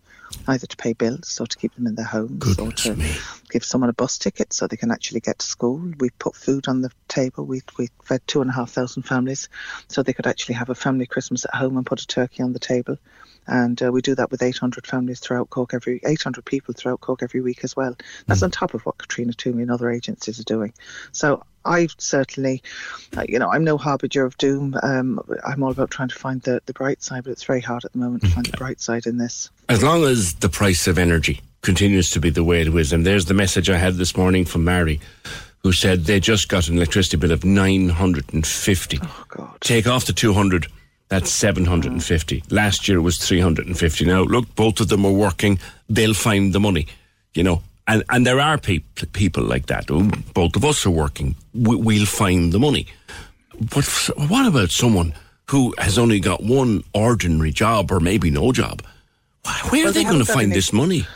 either 0.48 0.66
to 0.66 0.76
pay 0.78 0.94
bills 0.94 1.38
or 1.38 1.46
to 1.46 1.58
keep 1.58 1.74
them 1.74 1.86
in 1.86 1.96
their 1.96 2.06
homes 2.06 2.38
Goodness 2.38 2.86
or 2.86 2.94
to 2.94 2.96
me. 2.98 3.14
give 3.50 3.62
someone 3.62 3.90
a 3.90 3.92
bus 3.92 4.16
ticket 4.16 4.54
so 4.54 4.66
they 4.66 4.78
can 4.78 4.90
actually 4.90 5.20
get 5.20 5.40
to 5.40 5.46
school. 5.46 5.82
We 5.98 6.08
put 6.18 6.34
food 6.34 6.66
on 6.66 6.80
the 6.80 6.90
table. 7.08 7.44
We, 7.44 7.60
we 7.76 7.90
fed 8.02 8.22
2,500 8.26 9.04
families 9.04 9.50
so 9.88 10.02
they 10.02 10.14
could 10.14 10.26
actually 10.26 10.54
have 10.54 10.70
a 10.70 10.74
family 10.74 11.04
Christmas 11.04 11.44
at 11.44 11.54
home 11.54 11.76
and 11.76 11.84
put 11.84 12.00
a 12.00 12.06
turkey 12.06 12.42
on 12.42 12.54
the 12.54 12.58
table 12.58 12.96
and 13.46 13.82
uh, 13.82 13.92
we 13.92 14.00
do 14.00 14.14
that 14.14 14.30
with 14.30 14.42
800 14.42 14.86
families 14.86 15.20
throughout 15.20 15.50
Cork 15.50 15.74
every 15.74 16.00
800 16.04 16.44
people 16.44 16.74
throughout 16.74 17.00
Cork 17.00 17.22
every 17.22 17.40
week 17.40 17.64
as 17.64 17.76
well. 17.76 17.96
That's 18.26 18.40
mm. 18.40 18.44
on 18.44 18.50
top 18.50 18.74
of 18.74 18.84
what 18.86 18.98
Caitriona 18.98 19.32
Twomey 19.32 19.62
and 19.62 19.70
other 19.70 19.90
agencies 19.90 20.40
are 20.40 20.44
doing. 20.44 20.72
So 21.12 21.42
I 21.64 21.88
certainly, 21.98 22.62
uh, 23.16 23.24
you 23.28 23.38
know, 23.38 23.50
I'm 23.50 23.64
no 23.64 23.78
harbinger 23.78 24.24
of 24.24 24.36
doom. 24.38 24.76
Um, 24.82 25.20
I'm 25.46 25.62
all 25.62 25.70
about 25.70 25.90
trying 25.90 26.08
to 26.08 26.14
find 26.14 26.42
the, 26.42 26.60
the 26.66 26.72
bright 26.72 27.02
side, 27.02 27.24
but 27.24 27.30
it's 27.30 27.44
very 27.44 27.60
hard 27.60 27.84
at 27.84 27.92
the 27.92 27.98
moment 27.98 28.22
to 28.24 28.30
find 28.30 28.46
the 28.46 28.56
bright 28.56 28.80
side 28.80 29.06
in 29.06 29.18
this. 29.18 29.50
As 29.68 29.82
long 29.82 30.04
as 30.04 30.34
the 30.34 30.48
price 30.48 30.86
of 30.86 30.98
energy 30.98 31.40
continues 31.62 32.10
to 32.10 32.20
be 32.20 32.30
the 32.30 32.44
way 32.44 32.60
it 32.60 32.68
is, 32.68 32.92
and 32.92 33.06
there's 33.06 33.26
the 33.26 33.34
message 33.34 33.70
I 33.70 33.78
had 33.78 33.94
this 33.94 34.16
morning 34.16 34.44
from 34.44 34.64
Mary, 34.64 35.00
who 35.62 35.72
said 35.72 36.04
they 36.04 36.20
just 36.20 36.48
got 36.48 36.68
an 36.68 36.76
electricity 36.76 37.16
bill 37.16 37.32
of 37.32 37.44
950. 37.44 38.98
Oh, 39.02 39.24
God. 39.28 39.60
Take 39.60 39.86
off 39.86 40.04
the 40.04 40.12
200 40.12 40.66
that's 41.08 41.30
750. 41.30 42.44
Last 42.50 42.88
year 42.88 42.98
it 42.98 43.02
was 43.02 43.18
350. 43.18 44.04
Now, 44.04 44.22
look, 44.22 44.54
both 44.54 44.80
of 44.80 44.88
them 44.88 45.04
are 45.04 45.12
working. 45.12 45.58
They'll 45.88 46.14
find 46.14 46.52
the 46.52 46.60
money, 46.60 46.86
you 47.34 47.42
know. 47.42 47.62
And, 47.86 48.02
and 48.08 48.26
there 48.26 48.40
are 48.40 48.56
pe- 48.56 48.78
people 49.12 49.44
like 49.44 49.66
that. 49.66 49.90
Oh, 49.90 50.10
both 50.32 50.56
of 50.56 50.64
us 50.64 50.86
are 50.86 50.90
working. 50.90 51.36
We, 51.52 51.76
we'll 51.76 52.06
find 52.06 52.52
the 52.52 52.58
money. 52.58 52.86
But 53.60 53.84
what 54.16 54.46
about 54.46 54.70
someone 54.70 55.14
who 55.50 55.74
has 55.78 55.98
only 55.98 56.20
got 56.20 56.42
one 56.42 56.82
ordinary 56.94 57.52
job 57.52 57.92
or 57.92 58.00
maybe 58.00 58.30
no 58.30 58.52
job? 58.52 58.82
Where 59.44 59.82
well, 59.82 59.88
are 59.88 59.92
they, 59.92 60.04
they 60.04 60.10
going 60.10 60.24
to 60.24 60.32
find 60.32 60.52
this 60.52 60.72
money? 60.72 61.06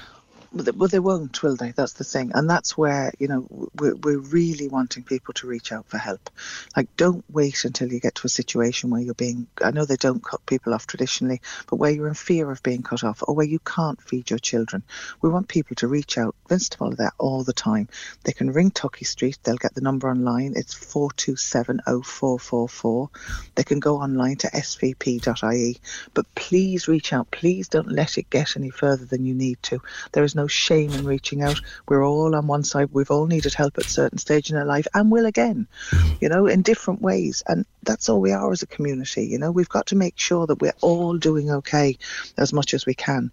Well, 0.50 0.88
they- 0.88 0.98
won't, 0.98 1.42
will 1.42 1.56
they? 1.56 1.72
That's 1.72 1.92
the 1.92 2.04
thing, 2.04 2.32
and 2.34 2.48
that's 2.48 2.76
where 2.76 3.12
you 3.18 3.28
know 3.28 3.68
we're, 3.74 3.94
we're 3.96 4.18
really 4.18 4.66
wanting 4.68 5.02
people 5.02 5.34
to 5.34 5.46
reach 5.46 5.72
out 5.72 5.86
for 5.88 5.98
help. 5.98 6.30
Like, 6.74 6.88
don't 6.96 7.24
wait 7.30 7.64
until 7.64 7.92
you 7.92 8.00
get 8.00 8.14
to 8.16 8.26
a 8.26 8.30
situation 8.30 8.88
where 8.88 9.00
you're 9.02 9.12
being. 9.12 9.46
I 9.62 9.72
know 9.72 9.84
they 9.84 9.96
don't 9.96 10.24
cut 10.24 10.46
people 10.46 10.72
off 10.72 10.86
traditionally, 10.86 11.42
but 11.68 11.76
where 11.76 11.90
you're 11.90 12.08
in 12.08 12.14
fear 12.14 12.50
of 12.50 12.62
being 12.62 12.82
cut 12.82 13.04
off, 13.04 13.22
or 13.26 13.34
where 13.34 13.46
you 13.46 13.58
can't 13.58 14.00
feed 14.00 14.30
your 14.30 14.38
children. 14.38 14.82
We 15.20 15.28
want 15.28 15.48
people 15.48 15.76
to 15.76 15.88
reach 15.88 16.16
out. 16.16 16.34
Vince 16.48 16.68
follow 16.68 16.94
that 16.94 17.12
all 17.18 17.44
the 17.44 17.52
time. 17.52 17.88
They 18.24 18.32
can 18.32 18.50
ring 18.50 18.70
Tuckey 18.70 19.04
Street. 19.04 19.38
They'll 19.42 19.56
get 19.56 19.74
the 19.74 19.82
number 19.82 20.08
online. 20.08 20.54
It's 20.56 20.72
four 20.72 21.10
two 21.12 21.36
seven 21.36 21.82
oh 21.86 22.00
four 22.00 22.38
four 22.38 22.68
four. 22.68 23.10
They 23.54 23.64
can 23.64 23.80
go 23.80 23.96
online 23.98 24.36
to 24.36 24.48
svp.ie. 24.50 25.76
But 26.14 26.34
please 26.34 26.88
reach 26.88 27.12
out. 27.12 27.30
Please 27.30 27.68
don't 27.68 27.92
let 27.92 28.16
it 28.16 28.30
get 28.30 28.56
any 28.56 28.70
further 28.70 29.04
than 29.04 29.26
you 29.26 29.34
need 29.34 29.62
to. 29.64 29.82
There 30.12 30.24
is 30.24 30.37
no 30.38 30.46
shame 30.46 30.90
in 30.92 31.04
reaching 31.04 31.42
out. 31.42 31.60
We're 31.88 32.06
all 32.06 32.34
on 32.34 32.46
one 32.46 32.64
side. 32.64 32.88
We've 32.92 33.10
all 33.10 33.26
needed 33.26 33.52
help 33.54 33.76
at 33.76 33.84
a 33.86 33.90
certain 33.90 34.18
stage 34.18 34.50
in 34.50 34.56
our 34.56 34.64
life 34.64 34.86
and 34.94 35.10
will 35.10 35.26
again, 35.26 35.66
you 36.20 36.28
know, 36.28 36.46
in 36.46 36.62
different 36.62 37.02
ways. 37.02 37.42
And 37.46 37.66
that's 37.82 38.08
all 38.08 38.20
we 38.20 38.32
are 38.32 38.50
as 38.52 38.62
a 38.62 38.66
community. 38.66 39.26
You 39.26 39.38
know, 39.38 39.50
we've 39.50 39.68
got 39.68 39.86
to 39.88 39.96
make 39.96 40.18
sure 40.18 40.46
that 40.46 40.60
we're 40.60 40.72
all 40.80 41.18
doing 41.18 41.50
okay 41.50 41.98
as 42.38 42.52
much 42.52 42.72
as 42.72 42.86
we 42.86 42.94
can. 42.94 43.30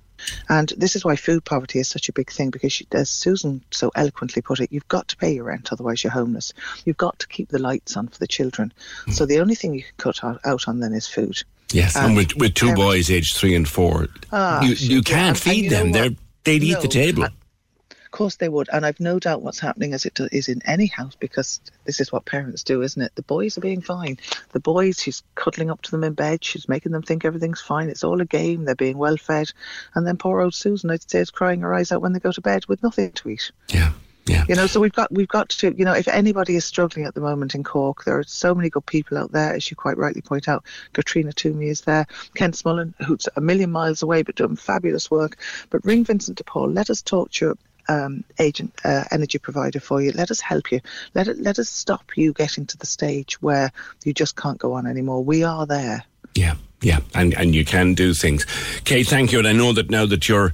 And 0.49 0.72
this 0.78 0.95
is 0.95 1.03
why 1.06 1.16
food 1.18 1.43
poverty 1.45 1.78
is 1.80 1.89
such 1.89 2.10
a 2.10 2.14
big 2.14 2.32
thing 2.32 2.49
because, 2.49 2.72
she, 2.74 2.88
as 2.91 3.10
Susan 3.10 3.62
so 3.72 3.91
eloquently 3.95 4.41
put 4.41 4.60
it, 4.62 4.72
you've 4.72 4.88
got 4.88 5.10
to 5.10 5.18
pay 5.18 5.34
your 5.36 5.43
rent, 5.43 5.70
otherwise 5.72 6.03
you're 6.03 6.12
homeless. 6.12 6.53
You've 6.86 6.97
got 6.97 7.20
to 7.20 7.28
keep 7.28 7.49
the 7.49 7.60
lights 7.60 7.95
on 7.97 8.08
for 8.08 8.18
the 8.18 8.28
children. 8.28 8.74
So 9.12 9.26
the 9.26 9.39
only 9.41 9.56
thing 9.56 9.74
you 9.76 9.84
can 9.84 9.91
cut 9.97 10.24
out, 10.24 10.39
out 10.45 10.68
on 10.68 10.80
then 10.80 10.93
is 10.93 11.06
food. 11.08 11.43
Yes, 11.72 11.95
and 11.97 12.06
Um, 12.12 12.16
with, 12.16 12.36
with 12.38 12.53
two 12.53 12.68
parents- 12.68 12.84
boys 12.86 13.12
aged 13.12 13.36
three 13.36 13.56
and 13.56 13.68
four, 13.68 14.08
Ah, 14.32 14.62
you, 14.64 14.74
you 14.76 15.01
can't 15.01 15.18
and- 15.20 15.28
and 15.30 15.38
feed 15.38 15.70
them. 15.70 15.91
They're, 15.91 16.12
they'd 16.46 16.64
eat 16.64 16.80
the 16.80 16.84
No, 16.84 16.89
table. 16.89 17.24
Of 17.24 18.12
course 18.12 18.38
they 18.38 18.48
would, 18.48 18.70
and 18.72 18.86
I've 18.86 19.02
no 19.02 19.20
doubt 19.20 19.41
what's 19.41 19.60
happening 19.60 19.93
as 19.93 20.06
it 20.06 20.18
is 20.32 20.48
in 20.48 20.62
any 20.64 20.86
house 20.86 21.16
because 21.20 21.60
this 21.84 22.00
is 22.00 22.14
what 22.14 22.24
parents 22.24 22.64
do, 22.64 22.82
isn't 22.82 23.02
it? 23.02 23.14
The 23.16 23.24
boys 23.24 23.58
are 23.58 23.62
being 23.62 23.82
fine. 23.82 24.18
The 24.54 24.62
boys, 24.62 25.02
she's 25.02 25.22
cuddling 25.36 25.70
up 25.70 25.82
to 25.82 25.91
them 25.91 26.06
in 26.06 26.14
bed, 26.14 26.41
she's 26.41 26.70
making 26.70 26.93
them 26.93 27.02
think 27.02 27.26
everything's 27.26 27.60
fine. 27.60 27.89
It's 27.89 28.06
all 28.06 28.22
a 28.22 28.26
game. 28.26 28.64
They're 28.64 28.74
being 28.76 28.98
well 28.98 29.18
fed, 29.18 29.52
and 29.96 30.08
then 30.08 30.16
poor 30.16 30.39
old 30.39 30.56
Susan, 30.56 30.91
I'd 30.91 31.10
say, 31.12 31.20
is 31.20 31.30
crying 31.30 31.60
her 31.60 31.74
eyes 31.74 31.91
out 31.91 32.02
when 32.02 32.14
they 32.14 32.20
go 32.20 32.32
to 32.32 32.41
bed 32.41 32.68
with 32.68 32.82
nothing 32.82 33.12
to 33.12 33.30
eat. 33.30 33.52
Yeah, 33.68 33.91
yeah. 34.26 34.46
You 34.50 34.56
know, 34.56 34.66
so 34.66 34.80
we've 34.80 34.94
got 34.94 35.12
we've 35.12 35.28
got 35.28 35.50
to, 35.50 35.76
you 35.78 35.86
know, 35.86 35.94
if 35.94 36.08
anybody 36.08 36.56
is 36.56 36.66
struggling 36.66 37.06
at 37.06 37.14
the 37.14 37.22
moment 37.22 37.54
in 37.54 37.64
Cork, 37.64 38.06
there 38.06 38.18
are 38.18 38.24
so 38.24 38.56
many 38.56 38.70
good 38.70 38.86
people 38.86 39.18
out 39.18 39.32
there, 39.32 39.54
as 39.54 39.70
you 39.70 39.76
quite 39.76 39.98
rightly 39.98 40.22
point 40.22 40.48
out. 40.48 40.64
Caitriona 40.94 41.32
Twomey 41.32 41.68
is 41.68 41.82
there, 41.82 42.08
Ken 42.34 42.52
Smullen, 42.52 42.94
who's 43.06 43.28
a 43.36 43.42
million 43.42 43.72
miles 43.72 44.02
away 44.02 44.24
but 44.24 44.36
doing 44.36 44.56
fabulous 44.56 45.12
work. 45.12 45.38
But 45.70 45.86
ring 45.86 46.04
Vincent 46.04 46.38
de 46.38 46.44
Paul. 46.44 46.72
Let 46.72 46.90
us 46.90 47.04
talk 47.04 47.32
to 47.34 47.46
your 47.46 47.58
um, 47.88 48.24
agent, 48.40 48.74
uh, 48.84 49.04
energy 49.12 49.38
provider 49.38 49.80
for 49.80 50.02
you. 50.02 50.12
Let 50.12 50.32
us 50.32 50.42
help 50.42 50.72
you. 50.72 50.82
Let 51.14 51.28
it, 51.28 51.38
let 51.38 51.60
us 51.60 51.70
stop 51.70 52.18
you 52.18 52.34
getting 52.34 52.66
to 52.66 52.78
the 52.78 52.88
stage 52.88 53.40
where 53.44 53.72
you 54.04 54.14
just 54.14 54.36
can't 54.36 54.58
go 54.58 54.74
on 54.74 54.88
anymore. 54.88 55.24
We 55.24 55.44
are 55.44 55.68
there. 55.68 56.04
Yeah, 56.34 56.56
yeah, 56.82 57.02
and 57.14 57.36
and 57.36 57.54
you 57.54 57.64
can 57.64 57.94
do 57.94 58.16
things. 58.16 58.46
Kate, 58.86 59.08
thank 59.08 59.32
you, 59.32 59.40
and 59.40 59.48
I 59.48 59.54
know 59.54 59.72
that 59.74 59.92
now 59.92 60.08
that 60.08 60.28
you're 60.28 60.54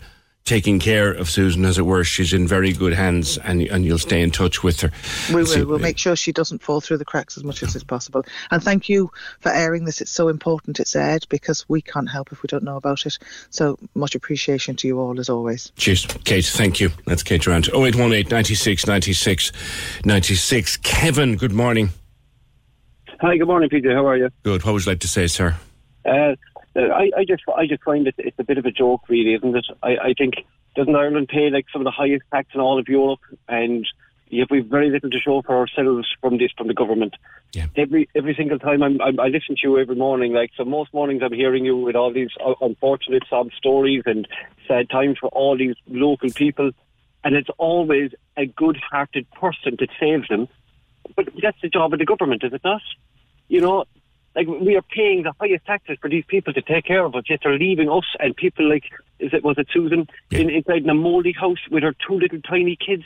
taking 0.52 0.80
care 0.80 1.14
of 1.14 1.30
Susan, 1.30 1.64
as 1.64 1.78
it 1.78 1.84
were, 1.84 2.04
she's 2.04 2.34
in 2.34 2.46
very 2.46 2.74
good 2.74 2.92
hands, 2.92 3.38
and 3.38 3.62
and 3.62 3.86
you'll 3.86 3.98
stay 3.98 4.22
in 4.22 4.32
touch 4.32 4.62
with 4.64 4.82
her. 4.82 4.92
We 5.34 5.46
See- 5.46 5.62
will. 5.62 5.68
We'll 5.68 5.80
make 5.80 5.98
sure 5.98 6.14
she 6.18 6.34
doesn't 6.34 6.62
fall 6.62 6.82
through 6.82 6.98
the 6.98 7.06
cracks 7.06 7.38
as 7.38 7.46
much 7.46 7.64
as 7.64 7.74
is 7.74 7.86
possible. 7.86 8.26
And 8.52 8.62
thank 8.62 8.90
you 8.90 9.10
for 9.40 9.50
airing 9.50 9.86
this. 9.86 10.02
It's 10.02 10.12
so 10.12 10.28
important 10.28 10.82
it's 10.82 10.94
aired 10.94 11.26
because 11.30 11.70
we 11.70 11.82
can't 11.82 12.10
help 12.10 12.34
if 12.34 12.44
we 12.44 12.48
don't 12.48 12.66
know 12.66 12.76
about 12.76 13.06
it. 13.06 13.18
So 13.50 13.80
much 13.96 14.14
appreciation 14.14 14.76
to 14.76 14.88
you 14.90 15.00
all 15.00 15.18
as 15.22 15.30
always. 15.30 15.72
Cheers, 15.78 16.06
Kate. 16.26 16.46
Thank 16.46 16.82
you. 16.82 16.90
That's 17.06 17.24
Kate 17.24 17.42
Durrant. 17.42 17.70
0818 17.70 18.30
96 18.30 18.88
96 18.88 19.52
96. 20.04 20.78
Kevin, 20.78 21.38
good 21.38 21.54
morning. 21.54 21.92
Hi, 23.22 23.38
good 23.38 23.48
morning, 23.48 23.70
PJ. 23.70 23.94
How 23.94 24.06
are 24.06 24.18
you? 24.18 24.30
Good. 24.44 24.66
What 24.66 24.74
would 24.74 24.86
you 24.86 24.92
like 24.92 25.00
to 25.00 25.08
say, 25.08 25.28
sir? 25.28 25.56
Uh, 26.04 26.36
I, 26.76 27.12
I 27.18 27.26
just, 27.28 27.44
I 27.56 27.68
just 27.68 27.84
find 27.84 28.08
it, 28.08 28.16
it's 28.18 28.40
a 28.40 28.44
bit 28.44 28.58
of 28.58 28.66
a 28.66 28.72
joke, 28.72 29.02
really, 29.10 29.34
isn't 29.34 29.56
it? 29.56 29.66
I, 29.84 29.98
I 29.98 30.14
think 30.18 30.36
doesn't 30.76 30.96
Ireland 30.96 31.28
pay 31.28 31.50
like 31.50 31.66
some 31.72 31.82
of 31.82 31.86
the 31.86 31.92
highest 31.92 32.24
tax 32.32 32.50
in 32.54 32.62
all 32.62 32.80
of 32.80 32.88
Europe, 32.88 33.20
and 33.50 33.86
yet 34.30 34.48
we've 34.50 34.66
very 34.66 34.90
little 34.90 35.10
to 35.10 35.20
show 35.20 35.42
for 35.42 35.58
ourselves 35.58 36.08
from 36.22 36.38
this, 36.38 36.52
from 36.58 36.68
the 36.68 36.74
government. 36.74 37.16
Yeah. 37.52 37.66
Every 37.76 38.08
every 38.16 38.34
single 38.36 38.58
time 38.58 38.82
I'm, 38.82 39.02
I'm, 39.02 39.20
I 39.20 39.28
listen 39.28 39.56
to 39.56 39.62
you 39.64 39.78
every 39.78 39.96
morning, 39.96 40.32
like 40.32 40.52
so 40.56 40.64
most 40.64 40.94
mornings 40.94 41.22
I'm 41.22 41.34
hearing 41.34 41.66
you 41.66 41.76
with 41.76 41.98
all 41.98 42.14
these 42.14 42.30
uh, 42.46 42.54
unfortunate 42.62 43.24
sob 43.30 43.52
stories 43.58 44.04
and 44.06 44.26
sad 44.68 44.90
times 44.90 45.18
for 45.20 45.28
all 45.28 45.58
these 45.58 45.76
local 45.88 46.30
people, 46.30 46.72
and 47.26 47.36
it's 47.36 47.50
always 47.58 48.12
a 48.38 48.46
good-hearted 48.46 49.30
person 49.32 49.76
that 49.80 49.90
saves 50.00 50.30
them. 50.30 50.48
But 51.18 51.28
that's 51.42 51.60
the 51.62 51.68
job 51.68 51.92
of 51.92 52.00
the 52.00 52.06
government, 52.06 52.44
is 52.46 52.54
it 52.54 52.62
not? 52.64 52.82
You 53.50 53.60
know, 53.60 53.84
like 54.36 54.48
we 54.48 54.76
are 54.76 54.82
paying 54.82 55.24
the 55.24 55.34
highest 55.40 55.66
taxes 55.66 55.98
for 56.02 56.10
these 56.10 56.24
people 56.28 56.54
to 56.54 56.62
take 56.62 56.86
care 56.86 57.04
of 57.04 57.16
us, 57.16 57.24
yet 57.30 57.42
they're 57.44 57.58
leaving 57.58 57.90
us 57.90 58.06
and 58.20 58.36
people 58.36 58.70
like 58.70 58.86
is 59.20 59.34
it 59.34 59.44
was 59.44 59.58
it 59.58 59.68
Susan 59.74 60.08
in, 60.32 60.50
inside 60.50 60.84
in 60.84 60.90
a 60.90 60.96
mouldy 60.96 61.34
house 61.34 61.60
with 61.70 61.84
her 61.84 61.94
two 62.08 62.20
little 62.20 62.42
tiny 62.42 62.76
kids. 62.76 63.04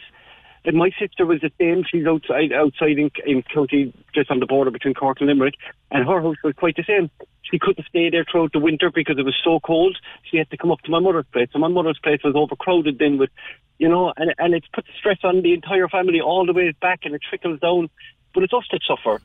And 0.68 0.78
my 0.78 0.90
sister 1.00 1.28
was 1.28 1.42
the 1.42 1.52
same. 1.60 1.84
She's 1.90 2.08
outside 2.08 2.52
outside 2.52 2.98
in, 2.98 3.12
in 3.26 3.44
County, 3.44 3.94
just 4.16 4.32
on 4.32 4.40
the 4.40 4.48
border 4.48 4.72
between 4.72 4.96
Cork 4.96 5.20
and 5.20 5.30
Limerick, 5.30 5.56
and 5.92 6.08
her 6.08 6.22
house 6.22 6.38
was 6.44 6.56
quite 6.56 6.76
the 6.76 6.84
same. 6.84 7.12
She 7.44 7.60
couldn't 7.60 7.86
stay 7.88 8.10
there 8.10 8.26
throughout 8.30 8.52
the 8.52 8.60
winter 8.60 8.90
because 8.90 9.20
it 9.20 9.26
was 9.26 9.36
so 9.44 9.60
cold. 9.60 9.96
She 10.24 10.38
had 10.38 10.50
to 10.50 10.58
come 10.58 10.72
up 10.72 10.82
to 10.82 10.92
my 10.92 11.00
mother's 11.00 11.28
place. 11.32 11.50
So 11.54 11.60
my 11.60 11.68
mother's 11.68 12.00
place 12.00 12.22
was 12.24 12.34
overcrowded 12.36 12.98
then 12.98 13.20
with, 13.20 13.30
you 13.78 13.88
know, 13.88 14.12
and 14.18 14.34
and 14.40 14.56
it's 14.56 14.68
put 14.74 14.86
stress 14.98 15.20
on 15.24 15.44
the 15.44 15.54
entire 15.54 15.88
family 15.88 16.22
all 16.22 16.48
the 16.48 16.54
way 16.54 16.72
back, 16.82 17.02
and 17.04 17.14
it 17.14 17.22
trickles 17.30 17.60
down. 17.60 17.90
But 18.34 18.44
it's 18.44 18.54
us 18.54 18.68
that 18.72 18.82
suffer. 18.88 19.22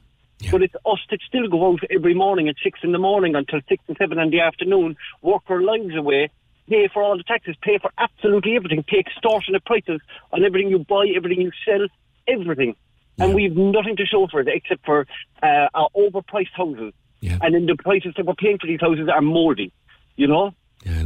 But 0.51 0.63
it's 0.63 0.75
us 0.87 1.01
that 1.11 1.21
still 1.27 1.49
go 1.49 1.73
out 1.73 1.81
every 1.91 2.15
morning 2.15 2.49
at 2.49 2.57
six 2.63 2.81
in 2.83 2.93
the 2.93 2.99
morning 2.99 3.35
until 3.35 3.61
six 3.69 3.83
and 3.89 3.97
seven 3.99 4.19
in 4.19 4.31
the 4.31 4.41
afternoon, 4.41 4.97
work 5.23 5.43
our 5.49 5.61
lives 5.61 5.95
away, 5.95 6.31
pay 6.69 6.89
for 6.93 7.03
all 7.03 7.17
the 7.17 7.25
taxes, 7.25 7.57
pay 7.63 7.79
for 7.79 7.91
absolutely 7.99 8.57
everything, 8.57 8.83
pay 8.83 8.99
extortionate 8.99 9.65
prices 9.65 10.01
on 10.33 10.45
everything 10.45 10.71
you 10.71 10.79
buy, 10.79 11.07
everything 11.15 11.43
you 11.43 11.53
sell, 11.65 11.87
everything. 12.27 12.75
And 13.19 13.35
we've 13.35 13.55
nothing 13.55 13.97
to 13.97 14.07
show 14.07 14.27
for 14.29 14.41
it 14.41 14.49
except 14.49 14.87
for 14.87 15.07
uh, 15.43 15.69
our 15.75 15.89
overpriced 15.95 16.55
houses. 16.55 16.95
Yeah. 17.21 17.39
And 17.43 17.55
then 17.55 17.67
the 17.67 17.77
prices 17.77 18.15
that 18.17 18.25
we're 18.25 18.35
paying 18.35 18.59
for 18.59 18.67
these 18.67 18.81
houses 18.81 19.09
are 19.13 19.21
mouldy, 19.21 19.73
you 20.17 20.27
know? 20.27 20.55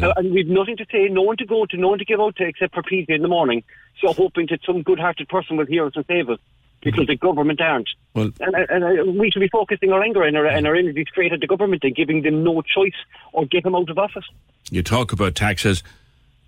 Uh, 0.00 0.12
and 0.16 0.32
we've 0.32 0.46
nothing 0.46 0.76
to 0.76 0.86
say, 0.92 1.08
no 1.08 1.22
one 1.22 1.36
to 1.38 1.44
go 1.44 1.66
to, 1.66 1.76
no 1.76 1.88
one 1.88 1.98
to 1.98 2.04
give 2.04 2.20
out 2.20 2.36
to 2.36 2.44
except 2.44 2.74
for 2.74 2.82
PJ 2.82 3.08
in 3.08 3.22
the 3.22 3.28
morning. 3.28 3.64
So 4.00 4.12
hoping 4.12 4.46
that 4.50 4.60
some 4.64 4.82
good-hearted 4.82 5.28
person 5.28 5.56
will 5.56 5.66
hear 5.66 5.86
us 5.86 5.94
and 5.96 6.04
save 6.06 6.30
us. 6.30 6.38
Because 6.84 7.06
the 7.06 7.16
government 7.16 7.60
aren't. 7.60 7.88
Well, 8.14 8.30
and, 8.40 8.54
and, 8.54 8.84
and 8.84 9.00
uh, 9.00 9.12
we 9.12 9.30
should 9.30 9.40
be 9.40 9.48
focusing 9.48 9.90
our 9.90 10.02
anger 10.02 10.22
and 10.22 10.36
our, 10.36 10.46
and 10.46 10.66
our 10.66 10.76
energy 10.76 11.04
straight 11.10 11.32
at 11.32 11.40
the 11.40 11.46
government 11.46 11.82
and 11.82 11.96
giving 11.96 12.22
them 12.22 12.44
no 12.44 12.60
choice 12.62 12.92
or 13.32 13.46
get 13.46 13.64
them 13.64 13.74
out 13.74 13.88
of 13.88 13.98
office. 13.98 14.26
You 14.70 14.82
talk 14.82 15.12
about 15.12 15.34
taxes, 15.34 15.82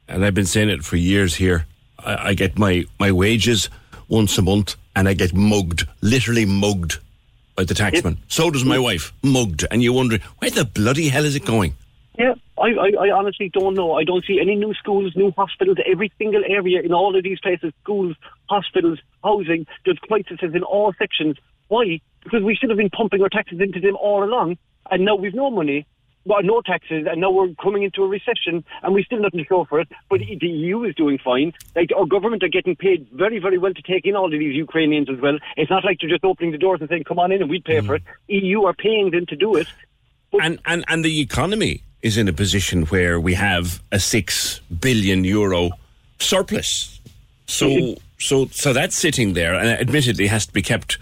and 0.07 0.25
I've 0.25 0.35
been 0.35 0.47
saying 0.47 0.69
it 0.69 0.85
for 0.85 0.97
years 0.97 1.37
here. 1.37 1.67
I, 1.99 2.29
I 2.29 2.35
get 2.35 2.59
my, 2.59 2.85
my 3.01 3.11
wages 3.13 3.71
once 4.09 4.37
a 4.39 4.43
month, 4.43 4.77
and 4.95 5.09
I 5.09 5.15
get 5.15 5.35
mugged, 5.35 5.87
literally 6.03 6.45
mugged 6.45 6.99
by 7.57 7.65
the 7.65 7.75
taxman. 7.75 8.19
So 8.29 8.51
does 8.51 8.65
my 8.65 8.79
wife, 8.79 9.13
mugged. 9.23 9.67
And 9.71 9.83
you 9.83 9.93
wonder, 9.93 10.19
where 10.39 10.51
the 10.51 10.67
bloody 10.67 11.09
hell 11.09 11.25
is 11.25 11.35
it 11.35 11.47
going? 11.47 11.75
Yeah, 12.19 12.35
I, 12.59 12.69
I, 12.69 13.07
I 13.07 13.11
honestly 13.11 13.51
don't 13.53 13.75
know. 13.75 13.93
I 13.93 14.05
don't 14.05 14.25
see 14.25 14.41
any 14.41 14.55
new 14.55 14.73
schools, 14.75 15.13
new 15.17 15.33
hospitals. 15.37 15.77
Every 15.85 16.11
single 16.19 16.43
area 16.49 16.81
in 16.81 16.93
all 16.93 17.17
of 17.17 17.23
these 17.23 17.39
places, 17.41 17.73
schools, 17.83 18.17
hospitals, 18.49 18.99
housing, 19.23 19.67
there's 19.85 19.99
crises 19.99 20.39
in 20.55 20.63
all 20.63 20.95
sections. 20.99 21.37
Why? 21.69 22.01
Because 22.23 22.43
we 22.43 22.55
should 22.55 22.71
have 22.71 22.79
been 22.79 22.91
pumping 22.91 23.21
our 23.23 23.29
taxes 23.29 23.61
into 23.61 23.81
them 23.81 23.97
all 23.97 24.25
along, 24.25 24.57
and 24.91 25.05
now 25.05 25.15
we've 25.17 25.35
no 25.35 25.51
money, 25.51 25.87
well, 26.25 26.43
no 26.43 26.61
taxes, 26.61 27.07
and 27.09 27.21
now 27.21 27.31
we're 27.31 27.53
coming 27.63 27.83
into 27.83 28.03
a 28.03 28.09
recession, 28.09 28.65
and 28.83 28.95
we 28.95 29.05
still 29.05 29.21
nothing 29.21 29.41
to 29.41 29.47
show 29.47 29.65
for 29.65 29.81
it. 29.81 29.89
But 30.09 30.21
the 30.21 30.47
EU 30.47 30.85
is 30.85 30.95
doing 30.95 31.19
fine. 31.23 31.53
Like 31.75 31.91
our 31.97 32.07
government 32.07 32.43
are 32.43 32.49
getting 32.49 32.77
paid 32.77 33.09
very, 33.13 33.39
very 33.39 33.59
well 33.59 33.75
to 33.75 33.83
take 33.83 34.07
in 34.07 34.17
all 34.17 34.27
of 34.27 34.39
these 34.39 34.55
Ukrainians 34.55 35.09
as 35.11 35.21
well. 35.21 35.39
It's 35.57 35.71
not 35.71 35.85
like 35.85 35.99
they're 36.01 36.11
just 36.11 36.25
opening 36.25 36.53
the 36.53 36.59
doors 36.59 36.81
and 36.81 36.89
saying, 36.89 37.05
"Come 37.05 37.19
on 37.19 37.31
in, 37.31 37.43
and 37.43 37.51
we'd 37.51 37.65
pay 37.65 37.81
for 37.81 37.99
mm. 37.99 38.03
it." 38.29 38.45
EU 38.45 38.65
are 38.65 38.75
paying 38.75 39.11
them 39.11 39.27
to 39.27 39.37
do 39.37 39.57
it. 39.57 39.69
And, 40.33 40.59
and, 40.67 40.85
and 40.89 41.05
the 41.05 41.21
economy 41.21 41.83
is 42.07 42.17
in 42.17 42.29
a 42.29 42.33
position 42.33 42.87
where 42.87 43.19
we 43.19 43.35
have 43.35 43.83
a 43.91 43.99
six 43.99 44.61
billion 44.81 45.25
euro 45.25 45.71
surplus. 46.21 47.01
So, 47.47 47.97
so, 48.19 48.47
so 48.47 48.73
that's 48.73 48.97
sitting 48.97 49.35
there, 49.35 49.55
and 49.55 49.69
admittedly 49.69 50.29
has 50.29 50.47
to 50.47 50.53
be 50.53 50.63
kept 50.63 50.99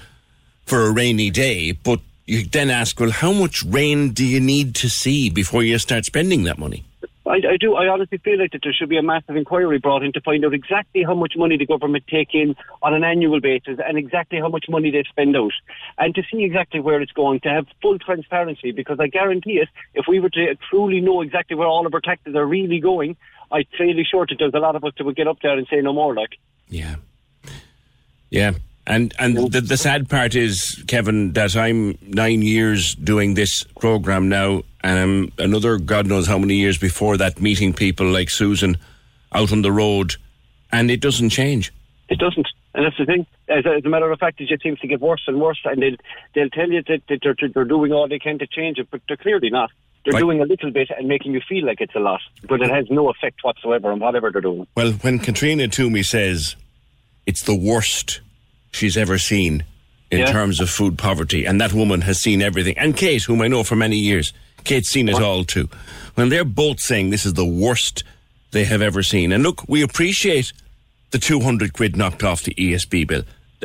for 0.66 0.86
a 0.86 0.90
rainy 0.90 1.30
day. 1.30 1.72
But 1.72 2.00
you 2.26 2.44
then 2.44 2.70
ask, 2.70 2.98
well, 2.98 3.10
how 3.10 3.32
much 3.32 3.62
rain 3.62 4.12
do 4.12 4.24
you 4.24 4.40
need 4.40 4.74
to 4.76 4.88
see 4.88 5.30
before 5.30 5.62
you 5.62 5.78
start 5.78 6.04
spending 6.06 6.44
that 6.44 6.58
money? 6.58 6.84
I, 7.26 7.36
I 7.52 7.56
do. 7.58 7.74
I 7.74 7.88
honestly 7.88 8.18
feel 8.18 8.38
like 8.38 8.52
that 8.52 8.60
there 8.62 8.72
should 8.72 8.88
be 8.88 8.98
a 8.98 9.02
massive 9.02 9.36
inquiry 9.36 9.78
brought 9.78 10.02
in 10.02 10.12
to 10.12 10.20
find 10.20 10.44
out 10.44 10.52
exactly 10.52 11.02
how 11.02 11.14
much 11.14 11.34
money 11.36 11.56
the 11.56 11.66
government 11.66 12.04
take 12.06 12.34
in 12.34 12.54
on 12.82 12.92
an 12.92 13.02
annual 13.02 13.40
basis 13.40 13.78
and 13.86 13.96
exactly 13.96 14.38
how 14.38 14.48
much 14.48 14.66
money 14.68 14.90
they 14.90 15.04
spend 15.08 15.36
out, 15.36 15.52
and 15.98 16.14
to 16.14 16.22
see 16.30 16.44
exactly 16.44 16.80
where 16.80 17.00
it's 17.00 17.12
going. 17.12 17.40
To 17.40 17.48
have 17.48 17.66
full 17.80 17.98
transparency, 17.98 18.72
because 18.72 18.98
I 19.00 19.06
guarantee 19.06 19.58
it, 19.58 19.68
if 19.94 20.06
we 20.06 20.20
were 20.20 20.30
to 20.30 20.54
truly 20.70 21.00
know 21.00 21.22
exactly 21.22 21.56
where 21.56 21.68
all 21.68 21.86
of 21.86 21.94
our 21.94 22.00
taxes 22.00 22.34
are 22.34 22.46
really 22.46 22.80
going, 22.80 23.16
I'm 23.50 23.64
fairly 23.76 24.04
sure 24.08 24.26
that 24.26 24.36
there's 24.38 24.54
a 24.54 24.58
lot 24.58 24.76
of 24.76 24.84
us 24.84 24.92
that 24.98 25.04
would 25.04 25.16
get 25.16 25.28
up 25.28 25.38
there 25.42 25.56
and 25.56 25.66
say 25.68 25.80
no 25.80 25.92
more. 25.92 26.14
Like, 26.14 26.38
Yeah. 26.68 26.96
Yeah. 28.30 28.52
And 28.86 29.14
and 29.18 29.50
the, 29.50 29.60
the 29.62 29.76
sad 29.78 30.10
part 30.10 30.34
is, 30.34 30.82
Kevin, 30.86 31.32
that 31.32 31.56
I'm 31.56 31.96
nine 32.02 32.42
years 32.42 32.94
doing 32.94 33.32
this 33.34 33.64
program 33.80 34.28
now, 34.28 34.62
and 34.82 34.98
I'm 34.98 35.32
another 35.38 35.78
God 35.78 36.06
knows 36.06 36.26
how 36.26 36.38
many 36.38 36.56
years 36.56 36.76
before 36.76 37.16
that 37.16 37.40
meeting 37.40 37.72
people 37.72 38.06
like 38.06 38.28
Susan 38.28 38.76
out 39.32 39.52
on 39.52 39.62
the 39.62 39.72
road, 39.72 40.16
and 40.70 40.90
it 40.90 41.00
doesn't 41.00 41.30
change. 41.30 41.72
It 42.10 42.18
doesn't, 42.18 42.46
and 42.74 42.84
that's 42.84 42.98
the 42.98 43.06
thing. 43.06 43.26
As 43.48 43.64
a, 43.64 43.76
as 43.76 43.84
a 43.86 43.88
matter 43.88 44.10
of 44.12 44.18
fact, 44.18 44.38
it 44.42 44.48
just 44.48 44.62
seems 44.62 44.78
to 44.80 44.86
get 44.86 45.00
worse 45.00 45.22
and 45.26 45.40
worse, 45.40 45.60
and 45.64 45.80
they'll 45.80 45.96
they'll 46.34 46.50
tell 46.50 46.70
you 46.70 46.82
that, 46.86 47.00
that 47.08 47.20
they're, 47.22 47.48
they're 47.54 47.64
doing 47.64 47.92
all 47.92 48.06
they 48.06 48.18
can 48.18 48.38
to 48.40 48.46
change 48.46 48.78
it, 48.78 48.88
but 48.90 49.00
they're 49.08 49.16
clearly 49.16 49.48
not. 49.48 49.70
They're 50.04 50.12
Right. 50.12 50.20
doing 50.20 50.40
a 50.42 50.44
little 50.44 50.70
bit 50.70 50.90
and 50.90 51.08
making 51.08 51.32
you 51.32 51.40
feel 51.48 51.64
like 51.64 51.80
it's 51.80 51.94
a 51.94 51.98
lot, 52.00 52.20
but 52.46 52.60
it 52.60 52.68
has 52.68 52.90
no 52.90 53.08
effect 53.08 53.42
whatsoever 53.42 53.90
on 53.90 54.00
whatever 54.00 54.30
they're 54.30 54.42
doing. 54.42 54.66
Well, 54.76 54.92
when 55.00 55.18
Caitriona 55.18 55.68
Twomey 55.68 56.04
says 56.04 56.56
it's 57.24 57.44
the 57.44 57.54
worst 57.56 58.20
she's 58.74 58.96
ever 58.96 59.18
seen 59.18 59.64
in 60.10 60.20
Yeah. 60.20 60.32
terms 60.32 60.60
of 60.60 60.68
food 60.70 60.98
poverty, 60.98 61.44
and 61.46 61.60
that 61.60 61.72
woman 61.72 62.02
has 62.02 62.20
seen 62.20 62.42
everything, 62.42 62.76
and 62.78 62.96
Kate, 62.96 63.22
whom 63.22 63.40
I 63.40 63.48
know 63.48 63.64
for 63.64 63.76
many 63.76 63.96
years, 63.96 64.32
Kate's 64.64 64.90
seen 64.90 65.08
it 65.08 65.20
all 65.20 65.44
too. 65.44 65.68
When 66.14 66.28
they're 66.28 66.44
both 66.44 66.80
saying 66.80 67.10
this 67.10 67.26
is 67.26 67.34
the 67.34 67.44
worst 67.44 68.04
they 68.52 68.64
have 68.64 68.82
ever 68.82 69.02
seen, 69.02 69.32
and 69.32 69.42
look, 69.42 69.64
we 69.68 69.82
appreciate 69.82 70.52
the 71.10 71.18
200 71.18 71.72
quid 71.72 71.96
knocked 71.96 72.22
off 72.22 72.42
the 72.42 72.54
ESB 72.54 73.04
bill. 73.06 73.22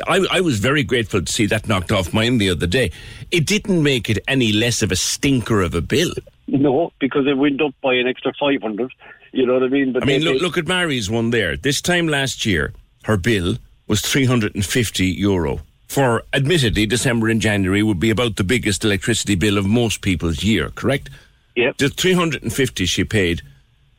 I, 0.08 0.24
I 0.30 0.40
was 0.40 0.58
very 0.58 0.82
grateful 0.82 1.20
to 1.22 1.30
see 1.32 1.46
that 1.46 1.68
knocked 1.68 1.92
off 1.92 2.12
mine 2.14 2.38
the 2.38 2.48
other 2.50 2.66
day. 2.66 2.90
It 3.30 3.44
didn't 3.46 3.82
make 3.82 4.08
it 4.08 4.18
any 4.26 4.50
less 4.52 4.80
of 4.82 4.90
a 4.90 4.96
stinker 4.96 5.60
of 5.60 5.74
a 5.74 5.80
bill. 5.82 6.12
No, 6.46 6.92
because 7.00 7.26
it 7.26 7.36
went 7.36 7.60
up 7.60 7.74
by 7.82 7.94
an 7.94 8.06
extra 8.08 8.32
500. 8.40 8.90
You 9.32 9.46
know 9.46 9.54
what 9.54 9.62
I 9.62 9.68
mean? 9.68 9.92
But 9.92 10.02
I 10.02 10.06
mean, 10.06 10.22
look, 10.22 10.40
look 10.42 10.58
at 10.58 10.66
Mary's 10.66 11.10
one 11.10 11.30
there. 11.30 11.56
This 11.56 11.80
time 11.80 12.08
last 12.08 12.46
year, 12.46 12.72
her 13.04 13.16
bill 13.16 13.58
was 13.90 14.00
350 14.02 15.04
euro. 15.04 15.60
For 15.88 16.22
admittedly, 16.32 16.86
December 16.86 17.28
and 17.28 17.40
January 17.40 17.82
would 17.82 17.98
be 17.98 18.10
about 18.10 18.36
the 18.36 18.44
biggest 18.44 18.84
electricity 18.84 19.34
bill 19.34 19.58
of 19.58 19.66
most 19.66 20.00
people's 20.00 20.44
year, 20.44 20.70
correct? 20.70 21.10
Yep. 21.56 21.78
The 21.78 21.88
350 21.88 22.86
she 22.86 23.02
paid 23.02 23.42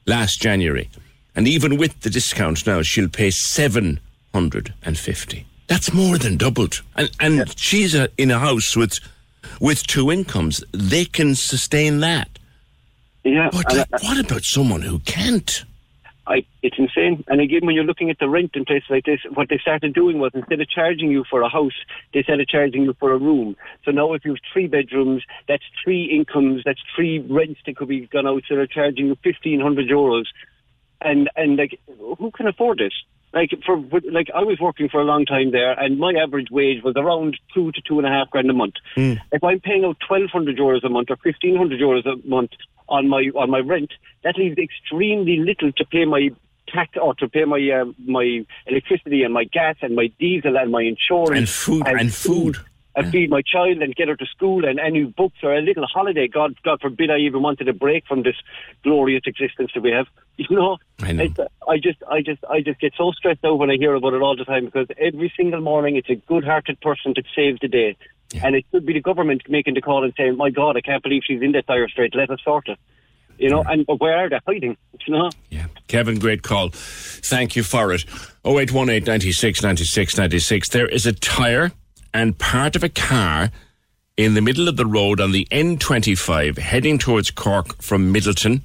last 0.07 0.39
January. 0.39 0.89
And 1.35 1.45
even 1.45 1.75
with 1.75 1.99
the 1.99 2.09
discount 2.09 2.65
now, 2.65 2.83
she'll 2.83 3.09
pay 3.09 3.31
750. 3.31 5.45
That's 5.67 5.93
more 5.93 6.17
than 6.17 6.37
doubled. 6.37 6.81
And, 6.95 7.11
and 7.19 7.59
she's 7.59 7.93
a, 7.93 8.07
in 8.17 8.31
a 8.31 8.39
house 8.39 8.77
with, 8.77 8.97
with 9.59 9.85
two 9.85 10.09
incomes. 10.09 10.63
They 10.71 11.03
can 11.03 11.35
sustain 11.35 11.99
that. 11.99 12.29
Yeah. 13.25 13.49
But 13.51 13.75
like, 13.75 13.91
what 14.03 14.17
about 14.17 14.45
someone 14.45 14.83
who 14.83 14.99
can't? 14.99 15.65
I, 16.27 16.45
it's 16.61 16.77
insane. 16.77 17.23
And 17.27 17.41
again, 17.41 17.65
when 17.65 17.75
you're 17.75 17.83
looking 17.83 18.09
at 18.09 18.19
the 18.19 18.29
rent 18.29 18.51
in 18.53 18.65
places 18.65 18.89
like 18.89 19.05
this, 19.05 19.19
what 19.33 19.49
they 19.49 19.57
started 19.57 19.93
doing 19.93 20.19
was 20.19 20.31
instead 20.33 20.61
of 20.61 20.69
charging 20.69 21.09
you 21.09 21.23
for 21.29 21.41
a 21.41 21.49
house, 21.49 21.73
they 22.13 22.21
started 22.23 22.47
charging 22.47 22.83
you 22.83 22.93
for 22.99 23.11
a 23.11 23.17
room. 23.17 23.55
So 23.85 23.91
now 23.91 24.13
if 24.13 24.23
you 24.23 24.31
have 24.31 24.41
three 24.53 24.67
bedrooms, 24.67 25.23
that's 25.47 25.63
three 25.83 26.05
incomes, 26.05 26.61
that's 26.63 26.81
three 26.95 27.19
rents 27.19 27.59
that 27.65 27.75
could 27.75 27.87
be 27.87 28.07
gone 28.07 28.27
out. 28.27 28.43
So 28.47 28.55
they're 28.55 28.67
charging 28.67 29.07
you 29.07 29.17
1,500 29.23 29.89
euros. 29.89 30.25
And, 31.01 31.29
and 31.35 31.57
like, 31.57 31.79
who 31.97 32.29
can 32.31 32.47
afford 32.47 32.77
this? 32.77 32.93
Like 33.33 33.51
for 33.65 33.77
like 34.11 34.27
I 34.35 34.43
was 34.43 34.59
working 34.59 34.89
for 34.89 34.99
a 34.99 35.05
long 35.05 35.25
time 35.25 35.51
there, 35.51 35.71
and 35.71 35.97
my 35.97 36.11
average 36.21 36.51
wage 36.51 36.83
was 36.83 36.95
around 36.97 37.37
two 37.53 37.71
to 37.71 37.81
two 37.81 37.97
and 37.97 38.05
a 38.05 38.09
half 38.09 38.29
grand 38.29 38.49
a 38.49 38.53
month. 38.53 38.73
Hmm. 38.93 39.13
If 39.31 39.41
I'm 39.41 39.61
paying 39.61 39.85
out 39.85 39.95
twelve 40.05 40.29
hundred 40.29 40.57
euros 40.57 40.83
a 40.83 40.89
month 40.89 41.11
or 41.11 41.15
fifteen 41.15 41.55
hundred 41.55 41.79
euros 41.79 42.05
a 42.05 42.27
month 42.27 42.51
on 42.97 43.07
my 43.07 43.23
on 43.41 43.49
my 43.49 43.59
rent, 43.73 43.91
that 44.23 44.37
leaves 44.37 44.57
extremely 44.57 45.37
little 45.37 45.71
to 45.79 45.85
pay 45.85 46.05
my 46.05 46.29
tax 46.67 46.89
or 47.01 47.13
to 47.15 47.27
pay 47.27 47.45
my 47.45 47.61
uh, 47.77 47.85
my 48.05 48.45
electricity 48.67 49.23
and 49.23 49.33
my 49.33 49.45
gas 49.45 49.75
and 49.81 49.95
my 49.95 50.07
diesel 50.19 50.57
and 50.57 50.71
my 50.71 50.83
insurance 50.93 51.37
And 51.39 51.49
food- 51.49 51.87
and 51.87 52.13
food. 52.13 52.57
And 52.93 53.09
feed 53.09 53.29
my 53.29 53.41
child 53.41 53.77
and 53.81 53.95
get 53.95 54.09
her 54.09 54.17
to 54.17 54.25
school 54.25 54.65
and 54.65 54.77
any 54.77 55.05
books 55.05 55.37
or 55.43 55.55
a 55.55 55.61
little 55.61 55.87
holiday. 55.87 56.27
God, 56.27 56.55
God 56.61 56.81
forbid 56.81 57.09
I 57.09 57.19
even 57.19 57.41
wanted 57.41 57.69
a 57.69 57.73
break 57.73 58.05
from 58.05 58.23
this 58.23 58.35
glorious 58.83 59.23
existence 59.25 59.71
that 59.73 59.81
we 59.81 59.91
have. 59.91 60.07
You 60.41 60.47
know, 60.59 60.77
I 61.01 61.11
know. 61.13 61.27
I 61.69 61.77
just, 61.77 61.99
I 62.09 62.21
just, 62.21 62.43
I 62.49 62.61
just 62.61 62.79
get 62.81 62.93
so 62.97 63.11
stressed 63.11 63.45
out 63.45 63.59
when 63.59 63.69
I 63.71 63.75
hear 63.77 63.93
about 63.95 64.13
it 64.13 64.21
all 64.21 64.35
the 64.35 64.43
time 64.43 64.65
because 64.65 64.87
every 64.99 65.31
single 65.37 65.61
morning 65.61 65.95
it's 65.95 66.09
a 66.09 66.15
good-hearted 66.15 66.81
person 66.81 67.13
that 67.15 67.25
saves 67.35 67.59
the 67.61 67.67
day, 67.67 67.95
and 68.43 68.55
it 68.55 68.65
should 68.71 68.85
be 68.85 68.93
the 68.93 69.01
government 69.01 69.43
making 69.49 69.73
the 69.73 69.81
call 69.81 70.03
and 70.03 70.13
saying, 70.17 70.37
"My 70.37 70.49
God, 70.49 70.77
I 70.77 70.81
can't 70.81 71.03
believe 71.03 71.23
she's 71.25 71.41
in 71.41 71.51
that 71.53 71.65
dire 71.65 71.87
strait. 71.89 72.15
Let 72.15 72.29
us 72.29 72.39
sort 72.43 72.67
it." 72.67 72.77
You 73.37 73.49
know, 73.49 73.63
and 73.63 73.85
but 73.85 73.99
where 73.99 74.17
are 74.17 74.29
they 74.29 74.39
hiding? 74.45 74.77
You 75.07 75.13
know. 75.13 75.29
Yeah, 75.49 75.65
Kevin, 75.87 76.19
great 76.19 76.43
call. 76.43 76.69
Thank 76.71 77.55
you 77.55 77.63
for 77.63 77.91
it. 77.91 78.05
0818 78.45 79.03
96 79.05 79.63
96 79.63 80.17
96. 80.17 80.69
There 80.69 80.87
is 80.87 81.05
a 81.05 81.13
tyre 81.13 81.71
and 82.13 82.37
part 82.37 82.75
of 82.75 82.83
a 82.83 82.89
car 82.89 83.51
in 84.17 84.33
the 84.33 84.41
middle 84.41 84.67
of 84.67 84.77
the 84.77 84.85
road 84.85 85.19
on 85.19 85.31
the 85.31 85.47
N25 85.51 86.59
heading 86.59 86.99
towards 86.99 87.31
Cork 87.31 87.81
from 87.81 88.13
Midleton, 88.13 88.61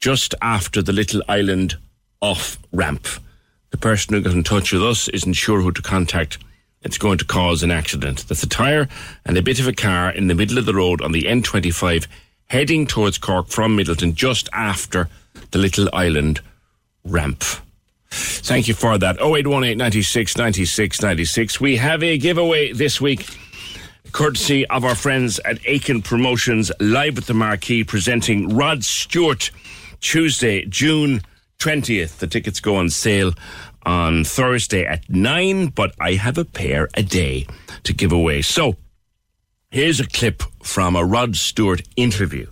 just 0.00 0.34
after 0.42 0.82
the 0.82 0.92
little 0.92 1.22
island 1.28 1.76
off 2.20 2.58
ramp. 2.72 3.06
The 3.70 3.76
person 3.76 4.14
who 4.14 4.22
got 4.22 4.32
in 4.32 4.42
touch 4.42 4.72
with 4.72 4.82
us 4.82 5.08
isn't 5.08 5.34
sure 5.34 5.60
who 5.60 5.70
to 5.72 5.82
contact. 5.82 6.38
It's 6.82 6.98
going 6.98 7.18
to 7.18 7.24
cause 7.24 7.62
an 7.62 7.70
accident. 7.70 8.26
That's 8.28 8.42
a 8.42 8.48
tyre 8.48 8.88
and 9.24 9.36
a 9.36 9.42
bit 9.42 9.58
of 9.58 9.66
a 9.66 9.72
car 9.72 10.10
in 10.10 10.28
the 10.28 10.34
middle 10.34 10.58
of 10.58 10.66
the 10.66 10.74
road 10.74 11.02
on 11.02 11.12
the 11.12 11.22
N25 11.22 12.06
heading 12.46 12.86
towards 12.86 13.18
Cork 13.18 13.48
from 13.48 13.76
Midleton, 13.76 14.14
just 14.14 14.48
after 14.52 15.08
the 15.50 15.58
little 15.58 15.88
island 15.92 16.40
ramp. 17.04 17.42
Thank 18.10 18.68
you 18.68 18.74
for 18.74 18.96
that. 18.96 19.20
0818 19.20 19.76
96 19.76 20.36
96 20.36 21.02
96. 21.02 21.60
We 21.60 21.76
have 21.76 22.02
a 22.02 22.16
giveaway 22.16 22.72
this 22.72 23.00
week, 23.00 23.26
courtesy 24.12 24.66
of 24.68 24.84
our 24.84 24.94
friends 24.94 25.38
at 25.44 25.58
Aiken 25.66 26.00
Promotions, 26.02 26.72
live 26.80 27.18
at 27.18 27.26
the 27.26 27.34
Marquee, 27.34 27.84
presenting 27.84 28.56
Rod 28.56 28.82
Stewart, 28.82 29.50
Tuesday, 30.00 30.64
June 30.64 31.20
20th. 31.58 32.18
The 32.18 32.26
tickets 32.26 32.60
go 32.60 32.76
on 32.76 32.88
sale 32.88 33.32
on 33.88 34.22
Thursday 34.22 34.84
at 34.84 35.08
9, 35.08 35.68
but 35.68 35.94
I 35.98 36.12
have 36.12 36.36
a 36.36 36.44
pair 36.44 36.90
a 36.92 37.02
day 37.02 37.46
to 37.84 37.94
give 37.94 38.12
away. 38.12 38.42
So, 38.42 38.76
here's 39.70 39.98
a 39.98 40.06
clip 40.06 40.42
from 40.62 40.94
a 40.94 41.02
Rod 41.02 41.36
Stewart 41.36 41.80
interview. 41.96 42.48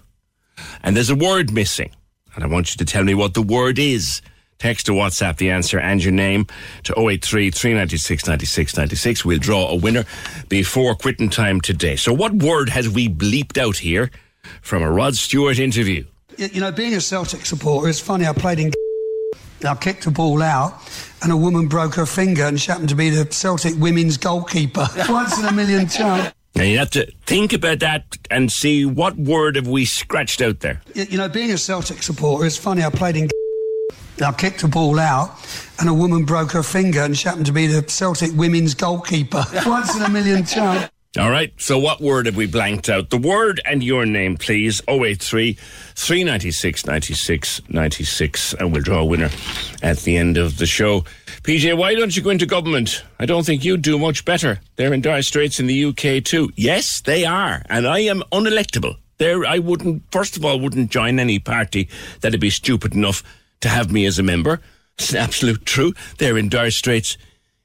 And 0.83 0.97
there's 0.97 1.11
a 1.11 1.15
word 1.15 1.53
missing. 1.53 1.91
And 2.35 2.43
I 2.43 2.47
want 2.47 2.71
you 2.71 2.79
to 2.79 2.87
tell 2.87 3.05
me 3.05 3.13
what 3.13 3.35
the 3.35 3.43
word 3.43 3.79
is. 3.79 4.23
Text 4.59 4.89
or 4.89 4.95
WhatsApp 4.95 5.37
the 5.37 5.51
answer 5.51 5.79
and 5.79 6.03
your 6.03 6.15
name 6.15 6.47
to 6.85 6.99
083 6.99 7.51
396 7.51 8.27
96 8.27 8.77
96. 8.79 9.25
We'll 9.27 9.39
draw 9.39 9.69
a 9.69 9.77
winner 9.77 10.05
before 10.49 10.95
quitting 10.95 11.29
time 11.29 11.61
today. 11.61 11.97
So, 11.97 12.15
what 12.15 12.33
word 12.33 12.71
has 12.71 12.89
we 12.89 13.11
bleeped 13.11 13.59
out 13.59 13.77
here 13.77 14.11
from 14.63 14.83
a 14.83 14.91
Rod 14.91 15.15
Stewart 15.15 15.59
interview? 15.59 16.07
You 16.39 16.49
you 16.55 16.61
know, 16.63 16.73
being 16.73 16.95
a 16.95 17.03
Celtic 17.03 17.45
supporter, 17.45 17.91
it's 17.91 18.01
funny. 18.01 18.27
I 18.27 18.33
played 18.33 18.59
in. 18.59 18.73
I 19.65 19.75
kicked 19.75 20.07
a 20.07 20.11
ball 20.11 20.43
out, 20.43 20.75
and 21.23 21.33
a 21.33 21.37
woman 21.37 21.69
broke 21.69 21.95
her 21.95 22.07
finger, 22.07 22.45
and 22.45 22.61
she 22.61 22.71
happened 22.71 22.91
to 22.91 22.95
be 22.95 23.11
the 23.11 23.31
Celtic 23.31 23.75
women's 23.77 24.17
goalkeeper. 24.17 24.87
Once 25.09 25.39
in 25.39 25.45
a 25.47 25.53
million 25.53 25.89
chance. 25.89 26.35
Now, 26.55 26.63
you 26.63 26.79
have 26.79 26.91
to 26.91 27.11
think 27.27 27.53
about 27.53 27.81
that 27.81 28.17
and 28.31 28.51
see 28.51 28.87
what 28.87 29.17
word 29.17 29.57
have 29.57 29.69
we 29.69 29.85
scratched 29.85 30.41
out 30.41 30.61
there. 30.61 30.81
You 30.95 31.19
know, 31.19 31.29
being 31.29 31.51
a 31.53 31.59
Celtic 31.59 32.03
supporter, 32.03 32.47
it's 32.47 32.57
funny. 32.57 32.83
I 32.83 32.91
played 32.91 33.17
in. 33.17 33.29
I 34.25 34.33
kicked 34.33 34.63
a 34.63 34.69
ball 34.69 34.99
out, 34.99 35.31
and 35.79 35.89
a 35.89 35.95
woman 35.95 36.25
broke 36.25 36.53
her 36.53 36.63
finger, 36.63 37.01
and 37.03 37.17
she 37.17 37.29
happened 37.29 37.47
to 37.47 37.53
be 37.53 37.67
the 37.67 37.83
Celtic 37.83 38.31
women's 38.35 38.75
goalkeeper. 38.75 39.45
Once 39.67 39.95
in 39.95 40.03
a 40.03 40.09
million 40.09 40.47
chance. 40.47 40.91
All 41.19 41.31
right. 41.31 41.51
So, 41.57 41.79
what 41.79 42.03
word 42.03 42.27
have 42.27 42.37
we 42.37 42.47
blanked 42.47 42.91
out? 42.91 43.09
The 43.09 43.17
word 43.17 43.59
and 43.65 43.83
your 43.83 44.05
name, 44.05 44.37
please. 44.37 44.83
083 44.87 45.55
396 45.55 46.85
96 46.85 47.63
96. 47.71 48.55
And 48.55 48.73
we'll 48.73 48.83
draw 48.83 48.99
a 48.99 49.05
winner 49.05 49.31
at 49.83 49.99
the 50.01 50.19
end 50.19 50.37
of 50.37 50.59
the 50.59 50.67
show. 50.67 51.03
PJ, 51.43 51.75
why 51.79 51.95
don't 51.95 52.15
you 52.15 52.23
go 52.23 52.29
into 52.29 52.45
government? 52.45 53.03
I 53.19 53.25
don't 53.25 53.47
think 53.47 53.65
you'd 53.65 53.81
do 53.81 53.99
much 53.99 54.27
better. 54.27 54.61
They're 54.77 54.93
in 54.93 55.01
dire 55.01 55.23
straits 55.23 55.59
in 55.59 55.67
the 55.67 55.87
UK 55.87 56.23
too. 56.23 56.51
Yes, 56.55 57.01
they 57.01 57.25
are. 57.25 57.63
And 57.71 57.87
I 57.87 58.01
am 58.01 58.23
unelectable. 58.31 58.97
There, 59.17 59.47
I 59.47 59.59
wouldn't, 59.59 60.03
first 60.11 60.37
of 60.37 60.45
all, 60.45 60.61
wouldn't 60.61 60.91
join 60.91 61.19
any 61.19 61.39
party 61.39 61.89
that'd 62.21 62.41
be 62.41 62.51
stupid 62.51 62.93
enough 62.93 63.23
to 63.63 63.71
have 63.71 63.91
me 63.91 64.05
as 64.05 64.19
a 64.19 64.23
member. 64.23 64.61
It's 64.99 65.15
absolute 65.15 65.65
true. 65.65 65.95
They're 66.19 66.37
in 66.37 66.51
dire 66.51 66.71
straits 66.71 67.17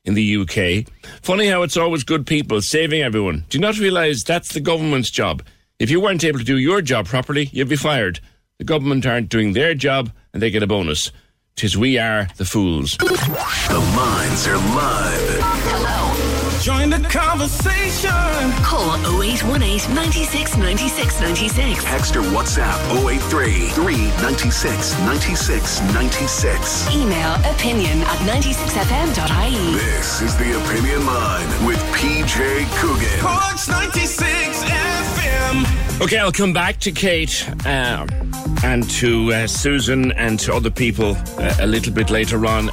in 0.06 0.14
the 0.14 0.38
UK. 0.38 0.88
Funny 1.22 1.48
how 1.48 1.62
it's 1.64 1.78
always 1.78 2.04
good 2.04 2.26
people 2.26 2.62
saving 2.62 3.02
everyone. 3.02 3.46
Do 3.50 3.58
you 3.58 3.62
not 3.62 3.78
realise 3.78 4.24
that's 4.24 4.54
the 4.54 4.60
government's 4.60 5.12
job? 5.12 5.44
If 5.80 5.90
you 5.90 6.00
weren't 6.00 6.24
able 6.24 6.40
to 6.40 6.46
do 6.46 6.58
your 6.58 6.82
job 6.82 7.08
properly, 7.08 7.50
you'd 7.52 7.70
be 7.70 7.76
fired. 7.76 8.20
The 8.60 8.66
government 8.66 9.06
aren't 9.06 9.30
doing 9.30 9.54
their 9.54 9.74
job 9.74 10.12
and 10.34 10.42
they 10.42 10.52
get 10.52 10.64
a 10.64 10.68
bonus. 10.68 11.12
Tis 11.56 11.78
we 11.78 11.98
are 11.98 12.28
the 12.38 12.46
fools. 12.46 12.98
The 12.98 13.94
lines 13.96 14.48
are 14.48 14.58
live. 14.58 15.81
Hello. 16.64 16.78
Join 16.78 16.90
the 16.90 17.08
conversation. 17.10 18.12
Call 18.64 18.96
0818 19.22 19.94
96 19.96 20.58
96 20.58 21.20
96. 21.22 21.84
Text 21.84 22.16
or 22.16 22.22
WhatsApp 22.22 22.78
083 23.08 23.70
396 23.70 25.00
96 25.00 25.82
96. 25.94 26.96
Email 26.96 27.34
opinion 27.52 28.00
at 28.02 28.18
96fm.ie. 28.30 29.74
This 29.74 30.22
is 30.22 30.36
the 30.38 30.58
Opinion 30.64 31.06
Line 31.06 31.66
with 31.66 31.80
PJ 31.94 32.66
Coogan. 32.80 33.20
Corks 33.20 33.68
96 33.68 34.64
FM. 34.64 36.02
Okay, 36.02 36.18
I'll 36.18 36.32
come 36.32 36.54
back 36.54 36.80
to 36.82 36.92
Kate 36.92 37.48
um, 37.66 38.08
and 38.64 38.90
to 38.92 39.34
uh, 39.34 39.48
Susan 39.48 40.12
and 40.14 40.40
to 40.42 40.54
other 40.54 40.72
people 40.72 41.16
uh, 41.38 41.56
a 41.60 41.68
little 41.68 41.94
bit 41.94 42.10
later 42.10 42.46
on. 42.46 42.70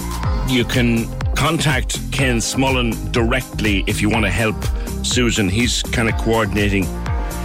You 0.48 0.64
can 0.64 1.06
contact 1.38 2.00
Ken 2.10 2.38
Smullen 2.38 3.12
directly 3.12 3.84
if 3.86 4.02
you 4.02 4.10
want 4.10 4.24
to 4.24 4.30
help 4.30 4.56
Susan. 5.04 5.48
He's 5.48 5.84
kind 5.84 6.08
of 6.08 6.16
coordinating 6.16 6.84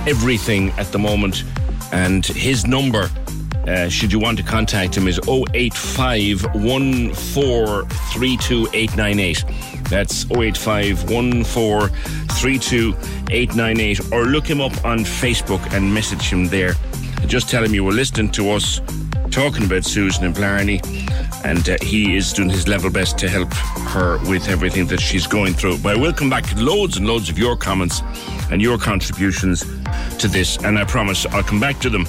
everything 0.07 0.71
at 0.79 0.91
the 0.91 0.97
moment, 0.97 1.43
and 1.91 2.25
his 2.25 2.65
number. 2.65 3.11
Uh, 3.67 3.87
should 3.87 4.11
you 4.11 4.19
want 4.19 4.37
to 4.37 4.43
contact 4.43 4.97
him 4.97 5.07
is 5.07 5.19
085 5.29 6.43
That's 9.89 10.25
085 10.31 11.11
Or 14.11 14.25
look 14.25 14.47
him 14.47 14.59
up 14.59 14.83
on 14.83 14.99
Facebook 15.01 15.71
and 15.71 15.93
message 15.93 16.23
him 16.23 16.47
there. 16.47 16.73
Just 17.27 17.47
tell 17.47 17.63
him 17.63 17.75
you 17.75 17.83
were 17.83 17.93
listening 17.93 18.31
to 18.31 18.49
us 18.49 18.81
talking 19.33 19.65
about 19.65 19.83
Susan 19.83 20.25
and 20.25 20.35
Blarney, 20.35 20.79
and 21.43 21.67
uh, 21.67 21.75
he 21.81 22.15
is 22.15 22.31
doing 22.33 22.49
his 22.49 22.67
level 22.67 22.91
best 22.91 23.17
to 23.17 23.27
help 23.27 23.51
her 23.89 24.19
with 24.29 24.47
everything 24.47 24.85
that 24.85 25.01
she's 25.01 25.25
going 25.25 25.55
through. 25.55 25.79
But 25.79 25.97
I 25.97 25.99
will 25.99 26.13
come 26.13 26.29
back 26.29 26.45
to 26.49 26.61
loads 26.61 26.97
and 26.97 27.07
loads 27.07 27.29
of 27.29 27.39
your 27.39 27.57
comments 27.57 28.03
and 28.51 28.61
your 28.61 28.77
contributions 28.77 29.61
to 30.19 30.27
this, 30.27 30.57
and 30.57 30.77
I 30.77 30.85
promise 30.85 31.25
I'll 31.25 31.41
come 31.41 31.59
back 31.59 31.79
to 31.79 31.89
them. 31.89 32.05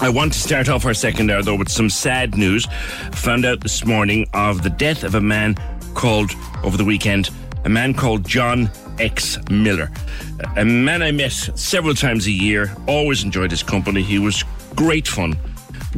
I 0.00 0.08
want 0.08 0.32
to 0.32 0.40
start 0.40 0.68
off 0.68 0.84
our 0.84 0.94
second 0.94 1.30
hour, 1.30 1.42
though, 1.42 1.54
with 1.54 1.68
some 1.68 1.88
sad 1.88 2.36
news. 2.36 2.66
Found 3.12 3.44
out 3.44 3.60
this 3.60 3.84
morning 3.84 4.28
of 4.34 4.64
the 4.64 4.70
death 4.70 5.04
of 5.04 5.14
a 5.14 5.20
man 5.20 5.54
called, 5.94 6.32
over 6.64 6.76
the 6.76 6.84
weekend, 6.84 7.30
a 7.64 7.68
man 7.68 7.94
called 7.94 8.26
John 8.26 8.68
X. 8.98 9.38
Miller. 9.48 9.92
A 10.56 10.64
man 10.64 11.02
I 11.02 11.12
met 11.12 11.30
several 11.30 11.94
times 11.94 12.26
a 12.26 12.32
year, 12.32 12.74
always 12.88 13.22
enjoyed 13.22 13.52
his 13.52 13.62
company. 13.62 14.02
He 14.02 14.18
was 14.18 14.42
great 14.74 15.06
fun, 15.06 15.38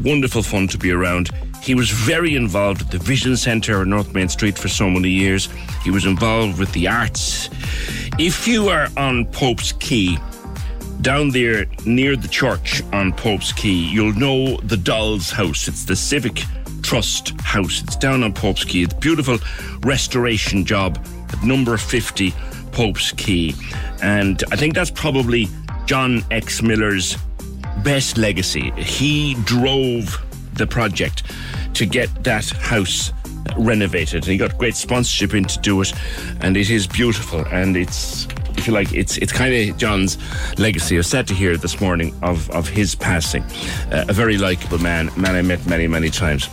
wonderful 0.05 0.43
fun 0.43 0.69
to 0.69 0.79
be 0.79 0.91
around. 0.91 1.31
He 1.63 1.75
was 1.75 1.91
very 1.91 2.35
involved 2.35 2.83
at 2.83 2.91
the 2.91 2.99
Vision 2.99 3.37
Centre 3.37 3.81
on 3.81 3.91
North 3.91 4.15
Main 4.15 4.29
Street 4.29 4.59
for 4.59 4.69
so 4.69 4.89
many 4.89 5.11
years. 5.11 5.49
He 5.85 5.91
was 5.91 6.07
involved 6.07 6.59
with 6.59 6.73
the 6.73 6.89
arts. 6.89 7.51
If 8.19 8.49
you 8.49 8.69
are 8.69 8.89
on 8.97 9.27
Pope's 9.27 9.73
Quay, 9.73 10.19
down 11.01 11.31
there 11.31 11.67
near 11.85 12.17
the 12.17 12.29
church 12.29 12.83
on 12.93 13.13
Pope's 13.13 13.53
Quay, 13.53 13.69
you'll 13.69 14.15
know 14.15 14.57
the 14.59 14.77
Doll's 14.77 15.31
House. 15.31 15.69
It's 15.69 15.85
the 15.85 15.97
Civic 15.97 16.43
Trust 16.83 17.39
House. 17.41 17.83
It's 17.83 17.97
down 17.97 18.23
on 18.23 18.33
Pope's 18.33 18.65
Quay. 18.65 18.83
It's 18.83 18.95
a 18.95 18.99
beautiful 18.99 19.39
restoration 19.83 20.65
job 20.65 20.99
at 21.33 21.43
number 21.43 21.77
50 21.77 22.33
Pope's 22.73 23.13
Quay. 23.13 23.55
And 24.03 24.43
I 24.51 24.57
think 24.57 24.75
that's 24.75 24.91
probably 24.91 25.49
John 25.87 26.25
X. 26.31 26.63
Miller's 26.63 27.17
best 27.83 28.19
legacy. 28.19 28.71
He 28.73 29.35
drove 29.45 30.25
the 30.55 30.67
project 30.67 31.23
to 31.75 31.87
get 31.87 32.25
that 32.25 32.49
house 32.51 33.13
renovated. 33.57 34.25
He 34.25 34.37
got 34.37 34.57
great 34.59 34.75
sponsorship 34.75 35.35
in 35.35 35.45
to 35.45 35.59
do 35.61 35.81
it, 35.81 35.93
and 36.41 36.57
it 36.57 36.71
is 36.71 36.87
beautiful. 36.87 37.45
And 37.47 37.77
it's, 37.77 38.27
if 38.57 38.67
you 38.67 38.73
like, 38.73 38.93
it's 38.93 39.17
it's 39.19 39.33
kind 39.33 39.55
of 39.55 39.77
John's 39.77 40.19
legacy. 40.59 40.97
I 40.97 40.99
was 40.99 41.07
sad 41.07 41.27
to 41.29 41.35
hear 41.35 41.57
this 41.57 41.81
morning 41.81 42.15
of 42.23 42.51
of 42.51 42.69
his 42.69 42.95
passing. 42.95 43.43
Uh, 43.93 44.07
a 44.09 44.13
very 44.13 44.39
likable 44.39 44.79
man, 44.79 45.11
man 45.17 45.35
I 45.35 45.43
met 45.43 45.65
many 45.67 45.87
many 45.87 46.11
times. 46.11 46.49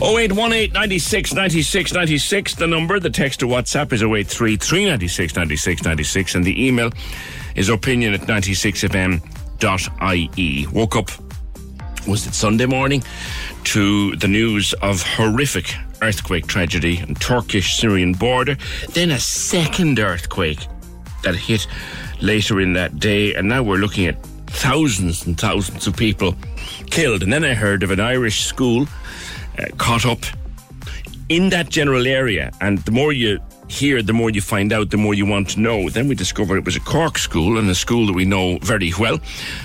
0818 0.00 0.72
96 0.72 1.34
96 1.34 1.92
96. 1.92 2.54
The 2.54 2.66
number. 2.66 2.98
The 2.98 3.10
text 3.10 3.40
to 3.40 3.46
WhatsApp 3.46 3.92
is 3.92 4.02
083 4.02 4.56
396 4.56 5.36
96 5.36 5.84
96, 5.84 6.34
and 6.34 6.44
the 6.44 6.66
email 6.66 6.90
is 7.54 7.68
opinion 7.68 8.14
at 8.14 8.22
96fm.ie. 9.62 10.66
Woke 10.72 10.96
up 10.96 11.10
was 12.08 12.26
it 12.26 12.34
Sunday 12.34 12.66
morning 12.66 13.00
to 13.62 14.16
the 14.16 14.26
news 14.26 14.72
of 14.82 15.02
horrific 15.02 15.72
earthquake 16.02 16.48
tragedy 16.48 17.00
on 17.00 17.14
Turkish 17.14 17.76
Syrian 17.76 18.12
border, 18.12 18.56
then 18.88 19.12
a 19.12 19.20
second 19.20 20.00
earthquake 20.00 20.66
that 21.22 21.36
hit 21.36 21.68
later 22.20 22.60
in 22.60 22.72
that 22.72 22.98
day, 22.98 23.34
and 23.34 23.48
now 23.48 23.62
we're 23.62 23.76
looking 23.76 24.06
at 24.06 24.20
thousands 24.48 25.24
and 25.26 25.38
thousands 25.38 25.86
of 25.86 25.96
people 25.96 26.34
killed. 26.86 27.22
And 27.22 27.32
then 27.32 27.44
I 27.44 27.54
heard 27.54 27.84
of 27.84 27.92
an 27.92 28.00
Irish 28.00 28.46
school 28.46 28.88
uh, 29.58 29.66
caught 29.78 30.04
up 30.04 30.24
in 31.28 31.50
that 31.50 31.68
general 31.68 32.08
area, 32.08 32.50
and 32.60 32.78
the 32.78 32.90
more 32.90 33.12
you 33.12 33.38
hear, 33.72 34.02
the 34.02 34.12
more 34.12 34.30
you 34.30 34.40
find 34.40 34.72
out, 34.72 34.90
the 34.90 34.96
more 34.96 35.14
you 35.14 35.26
want 35.26 35.48
to 35.50 35.60
know. 35.60 35.88
Then 35.88 36.06
we 36.08 36.14
discovered 36.14 36.56
it 36.58 36.64
was 36.64 36.76
a 36.76 36.80
Cork 36.80 37.18
school 37.18 37.58
and 37.58 37.68
a 37.70 37.74
school 37.74 38.06
that 38.06 38.12
we 38.12 38.24
know 38.24 38.58
very 38.58 38.92
well, 38.98 39.18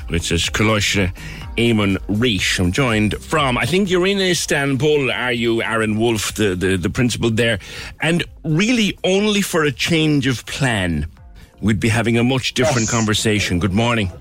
which 0.08 0.32
is 0.32 0.50
Coláiste 0.50 1.12
Éamann 1.58 1.98
Rís. 2.08 2.60
I'm 2.60 2.72
joined 2.72 3.16
from, 3.22 3.58
I 3.58 3.66
think 3.66 3.90
you're 3.90 4.08
in 4.08 4.20
Istanbul, 4.20 5.12
are 5.12 5.34
you, 5.34 5.62
Aaron 5.62 5.98
Wolf, 6.00 6.34
the, 6.36 6.56
the, 6.56 6.78
the 6.78 6.90
principal 6.90 7.30
there? 7.30 7.60
And 8.02 8.24
really 8.44 8.98
only 9.04 9.42
for 9.42 9.64
a 9.64 9.72
change 9.72 10.26
of 10.28 10.46
plan, 10.46 11.08
we'd 11.62 11.80
be 11.80 11.90
having 11.90 12.18
a 12.18 12.24
much 12.24 12.54
different 12.54 12.88
Yes. 12.88 12.92
conversation. 12.92 13.60
Good 13.60 13.74
morning. 13.74 14.12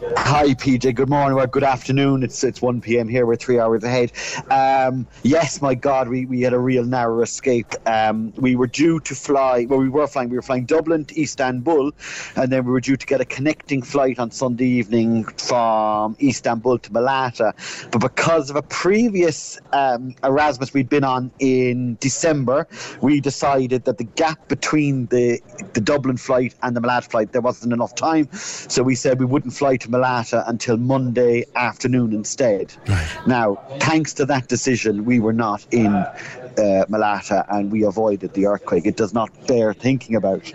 Hi, 0.00 0.54
PJ. 0.54 0.94
Good 0.94 1.10
morning 1.10 1.38
or 1.38 1.46
good 1.46 1.62
afternoon. 1.62 2.22
It's 2.22 2.42
it's 2.42 2.62
1 2.62 2.80
p.m. 2.80 3.06
here. 3.06 3.26
We're 3.26 3.36
three 3.36 3.60
hours 3.60 3.84
ahead. 3.84 4.12
Um, 4.50 5.06
yes, 5.22 5.60
my 5.60 5.74
God, 5.74 6.08
we, 6.08 6.24
we 6.24 6.40
had 6.40 6.54
a 6.54 6.58
real 6.58 6.84
narrow 6.84 7.20
escape. 7.20 7.74
Um, 7.84 8.32
we 8.36 8.56
were 8.56 8.66
due 8.66 9.00
to 9.00 9.14
fly. 9.14 9.66
Well, 9.68 9.78
we 9.78 9.90
were 9.90 10.06
flying. 10.06 10.30
We 10.30 10.36
were 10.36 10.42
flying 10.42 10.64
Dublin 10.64 11.04
to 11.04 11.20
Istanbul, 11.20 11.92
and 12.34 12.50
then 12.50 12.64
we 12.64 12.72
were 12.72 12.80
due 12.80 12.96
to 12.96 13.06
get 13.06 13.20
a 13.20 13.26
connecting 13.26 13.82
flight 13.82 14.18
on 14.18 14.30
Sunday 14.30 14.64
evening 14.64 15.24
from 15.24 16.16
Istanbul 16.22 16.78
to 16.78 16.90
Malatya. 16.92 17.90
But 17.90 17.98
because 17.98 18.48
of 18.48 18.56
a 18.56 18.62
previous 18.62 19.60
um, 19.74 20.14
Erasmus 20.24 20.72
we'd 20.72 20.88
been 20.88 21.04
on 21.04 21.30
in 21.40 21.98
December, 22.00 22.66
we 23.02 23.20
decided 23.20 23.84
that 23.84 23.98
the 23.98 24.04
gap 24.04 24.48
between 24.48 25.08
the 25.08 25.40
the 25.74 25.80
Dublin 25.82 26.16
flight 26.16 26.54
and 26.62 26.74
the 26.74 26.80
Malatya 26.80 27.10
flight 27.10 27.32
there 27.32 27.42
wasn't 27.42 27.74
enough 27.74 27.94
time, 27.94 28.32
so 28.32 28.82
we 28.82 28.94
said 28.94 29.20
we 29.20 29.26
wouldn't 29.26 29.52
fly 29.52 29.76
to 29.76 29.89
Malatya 29.90 30.48
until 30.48 30.76
Monday 30.76 31.44
afternoon 31.56 32.12
instead. 32.12 32.72
Now, 33.26 33.56
thanks 33.80 34.12
to 34.14 34.24
that 34.26 34.48
decision, 34.48 35.04
we 35.04 35.20
were 35.20 35.32
not 35.32 35.66
in 35.72 35.88
uh, 35.88 36.84
Malatya 36.88 37.44
and 37.50 37.72
we 37.72 37.84
avoided 37.84 38.32
the 38.34 38.46
earthquake. 38.46 38.86
It 38.86 38.96
does 38.96 39.12
not 39.12 39.30
bear 39.46 39.74
thinking 39.74 40.14
about 40.16 40.46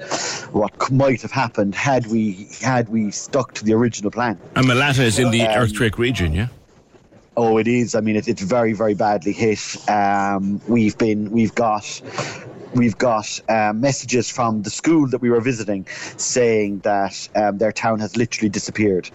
what 0.52 0.92
might 0.92 1.22
have 1.22 1.32
happened 1.32 1.76
had 1.76 2.08
we 2.08 2.48
had 2.62 2.90
we 2.90 3.12
stuck 3.12 3.54
to 3.56 3.66
the 3.66 3.74
original 3.74 4.12
plan. 4.12 4.40
And 4.56 4.66
Malatya 4.66 5.04
is 5.04 5.20
in 5.20 5.32
the 5.32 5.42
Um, 5.42 5.64
earthquake 5.64 5.98
region, 5.98 6.34
yeah? 6.34 6.48
Oh, 7.38 7.58
it 7.58 7.68
is. 7.68 7.96
I 7.96 8.00
mean, 8.00 8.16
it, 8.16 8.30
it's 8.30 8.42
very, 8.42 8.72
very 8.72 8.94
badly 8.94 9.34
hit. 9.34 9.60
Um, 9.90 10.62
we've 10.70 10.98
been, 10.98 11.32
we've 11.32 11.54
got, 11.54 12.02
we've 12.76 12.98
got 12.98 13.40
um, 13.50 13.82
messages 13.82 14.30
from 14.30 14.62
the 14.62 14.70
school 14.70 15.08
that 15.10 15.22
we 15.22 15.30
were 15.30 15.42
visiting 15.42 15.88
saying 16.18 16.80
that 16.80 17.28
um, 17.36 17.58
their 17.58 17.72
town 17.72 18.00
has 18.00 18.16
literally 18.18 18.50
disappeared, 18.50 19.10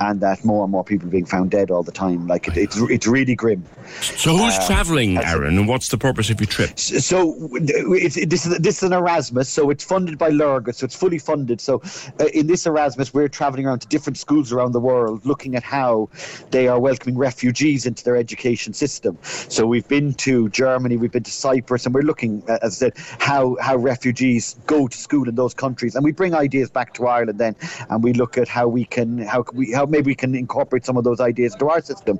and 0.00 0.20
that 0.20 0.44
more 0.44 0.62
and 0.64 0.70
more 0.70 0.84
people 0.84 1.08
are 1.08 1.10
being 1.10 1.26
found 1.26 1.50
dead 1.50 1.70
all 1.70 1.82
the 1.82 1.92
time. 1.92 2.26
Like 2.26 2.46
it, 2.48 2.56
it's, 2.56 2.76
it's 2.76 3.06
really 3.06 3.34
grim. 3.34 3.64
So 4.00 4.36
who's 4.36 4.54
Uh, 4.56 4.66
travelling, 4.66 5.18
Aaron, 5.18 5.58
and 5.58 5.68
what's 5.68 5.88
the 5.88 5.98
purpose 5.98 6.30
of 6.30 6.40
your 6.40 6.46
trip? 6.46 6.78
So 6.78 7.48
it's, 7.54 8.16
it, 8.16 8.30
this 8.30 8.46
is 8.46 8.58
this 8.58 8.76
is 8.78 8.82
an 8.82 8.92
Erasmus, 8.92 9.48
so 9.48 9.70
it's 9.70 9.84
funded 9.84 10.18
by 10.18 10.30
Léargas, 10.30 10.76
so 10.76 10.84
it's 10.84 10.96
fully 10.96 11.18
funded. 11.18 11.60
So 11.60 11.82
uh, 12.20 12.26
in 12.34 12.46
this 12.46 12.66
Erasmus, 12.66 13.14
we're 13.14 13.28
traveling 13.28 13.66
around 13.66 13.80
to 13.80 13.88
different 13.88 14.18
schools 14.18 14.52
around 14.52 14.72
the 14.72 14.80
world, 14.80 15.24
looking 15.24 15.56
at 15.56 15.62
how 15.62 16.08
they 16.50 16.68
are 16.68 16.78
welcoming 16.78 17.16
refugees 17.16 17.86
into 17.86 18.04
their 18.04 18.16
education 18.16 18.72
system. 18.72 19.18
So 19.22 19.66
we've 19.66 19.88
been 19.88 20.14
to 20.14 20.48
Germany, 20.50 20.96
we've 20.96 21.12
been 21.12 21.22
to 21.22 21.30
Cyprus, 21.30 21.86
and 21.86 21.94
we're 21.94 22.02
looking, 22.02 22.42
uh, 22.48 22.58
as 22.62 22.82
I 22.82 22.90
said, 22.90 22.92
how 23.18 23.56
how 23.60 23.76
refugees 23.76 24.56
go 24.66 24.88
to 24.88 24.96
school 24.96 25.28
in 25.28 25.34
those 25.34 25.54
countries, 25.54 25.94
and 25.94 26.04
we 26.04 26.12
bring 26.12 26.34
ideas 26.34 26.70
back 26.70 26.94
to 26.94 27.06
Ireland 27.06 27.38
then, 27.38 27.56
and 27.90 28.02
we 28.02 28.12
look 28.12 28.38
at 28.38 28.48
how 28.48 28.68
we 28.68 28.84
can 28.84 29.18
how 29.18 29.44
we 29.52 29.72
how 29.72 29.86
maybe 29.86 30.06
we 30.10 30.14
can 30.14 30.34
incorporate 30.34 30.84
some 30.84 30.96
of 30.96 31.04
those 31.04 31.20
ideas 31.20 31.52
into 31.54 31.68
our 31.68 31.80
system. 31.80 32.18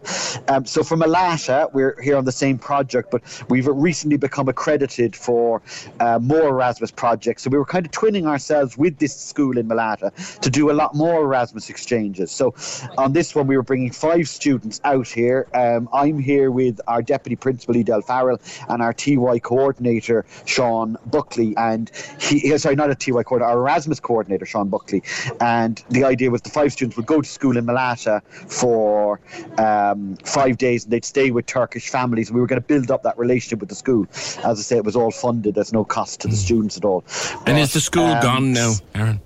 Um, 0.49 0.65
so 0.65 0.83
from 0.83 1.01
Malatya, 1.01 1.73
we're 1.73 2.01
here 2.01 2.17
on 2.17 2.25
the 2.25 2.33
same 2.33 2.59
project, 2.59 3.11
but 3.11 3.23
we've 3.49 3.67
recently 3.67 4.17
become 4.17 4.49
accredited 4.49 5.17
for 5.17 5.63
uh, 6.01 6.19
more 6.21 6.49
Erasmus 6.49 6.91
projects. 6.91 7.43
So 7.43 7.51
we 7.51 7.59
were 7.59 7.65
kind 7.65 7.87
of 7.87 7.93
twinning 7.93 8.27
ourselves 8.27 8.77
with 8.77 8.99
this 8.99 9.17
school 9.17 9.59
in 9.59 9.69
Malatya 9.69 10.41
to 10.41 10.51
do 10.51 10.71
a 10.71 10.77
lot 10.83 10.95
more 10.95 11.23
Erasmus 11.23 11.71
exchanges. 11.71 12.31
So 12.31 12.55
on 12.99 13.13
this 13.13 13.35
one, 13.35 13.47
we 13.47 13.57
were 13.57 13.63
bringing 13.63 13.91
five 13.91 14.29
students 14.29 14.81
out 14.85 15.09
here. 15.09 15.47
Um, 15.55 15.89
I'm 15.93 16.19
here 16.19 16.51
with 16.51 16.81
our 16.87 17.03
deputy 17.03 17.37
principal 17.37 17.77
Edel 17.77 18.03
Farrell 18.03 18.41
and 18.69 18.83
our 18.83 18.93
TY 18.93 19.39
coordinator 19.41 20.25
Sean 20.45 20.66
Sean 20.67 20.97
Buckley, 21.07 21.55
and 21.57 21.91
he 22.21 22.57
sorry, 22.59 22.75
not 22.75 22.91
a 22.91 22.95
TY 22.95 23.23
coordinator, 23.23 23.45
our 23.45 23.59
Erasmus 23.59 24.01
coordinator, 24.01 24.45
Sean 24.45 24.69
Buckley, 24.69 25.03
and 25.41 25.83
the 25.91 26.03
idea 26.03 26.31
was 26.31 26.43
the 26.43 26.51
five 26.51 26.73
students 26.73 26.97
would 26.97 27.07
go 27.07 27.21
to 27.21 27.29
school 27.29 27.57
in 27.57 27.67
Malatya 27.67 28.23
for 28.51 29.21
um, 29.59 30.17
five 30.25 30.59
days, 30.59 30.85
and 30.85 30.93
they'd 30.93 31.05
stay 31.05 31.31
with 31.31 31.47
Turkish 31.47 31.89
families. 31.89 32.33
We 32.33 32.41
were 32.41 32.49
going 32.49 32.61
to 32.61 32.67
build 32.67 32.91
up 32.91 33.05
that 33.05 33.17
relationship 33.17 33.61
with 33.61 33.69
the 33.69 33.77
school. 33.77 34.07
As 34.45 34.59
I 34.59 34.63
say, 34.63 34.77
it 34.77 34.85
was 34.85 34.97
all 34.97 35.13
funded. 35.13 35.55
There's 35.55 35.73
no 35.73 35.85
cost 35.85 36.21
to 36.23 36.29
the 36.29 36.37
students 36.37 36.77
at 36.77 36.85
all. 36.85 37.05
And 37.47 37.59
is 37.59 37.73
the 37.73 37.81
school 37.81 38.07
um, 38.07 38.23
gone 38.23 38.53
now, 38.53 38.73
Aaron? 38.95 39.21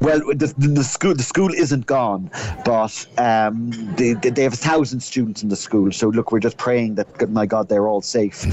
Well, 0.00 0.20
the, 0.20 0.52
the, 0.58 0.84
school 0.84 1.14
the 1.14 1.22
school 1.22 1.52
isn't 1.52 1.86
gone, 1.86 2.30
but 2.64 3.06
um, 3.18 3.70
they, 3.96 4.12
they 4.14 4.42
have 4.42 4.54
a 4.54 4.56
thousand 4.56 5.00
students 5.00 5.42
in 5.42 5.48
the 5.48 5.56
school. 5.56 5.92
So 5.92 6.08
look, 6.08 6.32
we're 6.32 6.40
just 6.40 6.56
praying 6.56 6.96
that 6.96 7.30
my 7.30 7.46
God 7.46 7.68
they're 7.68 7.88
all 7.88 8.02
safe. 8.02 8.44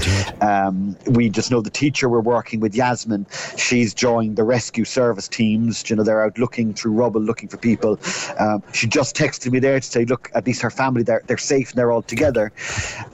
Um, 0.42 0.96
we 1.06 1.28
just 1.28 1.50
know 1.50 1.60
the 1.60 1.70
teacher 1.70 2.08
we're 2.08 2.20
working 2.20 2.60
with, 2.60 2.74
Yasmin. 2.74 3.26
She's 3.56 3.94
joined 3.94 4.36
the 4.36 4.44
rescue 4.44 4.84
service 4.84 5.28
teams. 5.28 5.88
You 5.88 5.96
know, 5.96 6.02
they're 6.02 6.24
out 6.24 6.38
looking 6.38 6.74
through 6.74 6.92
rubble, 6.92 7.20
looking 7.20 7.48
for 7.48 7.56
people. 7.56 7.98
Um, 8.38 8.62
she 8.72 8.86
just 8.86 9.16
texted 9.16 9.52
me 9.52 9.58
there 9.58 9.80
to 9.80 9.86
say, 9.86 10.04
look, 10.04 10.30
at 10.34 10.46
least 10.46 10.62
her 10.62 10.70
family 10.70 11.02
they're 11.02 11.22
they're 11.26 11.38
safe 11.38 11.70
and 11.70 11.78
they're 11.78 11.92
all 11.92 12.02
together. 12.02 12.52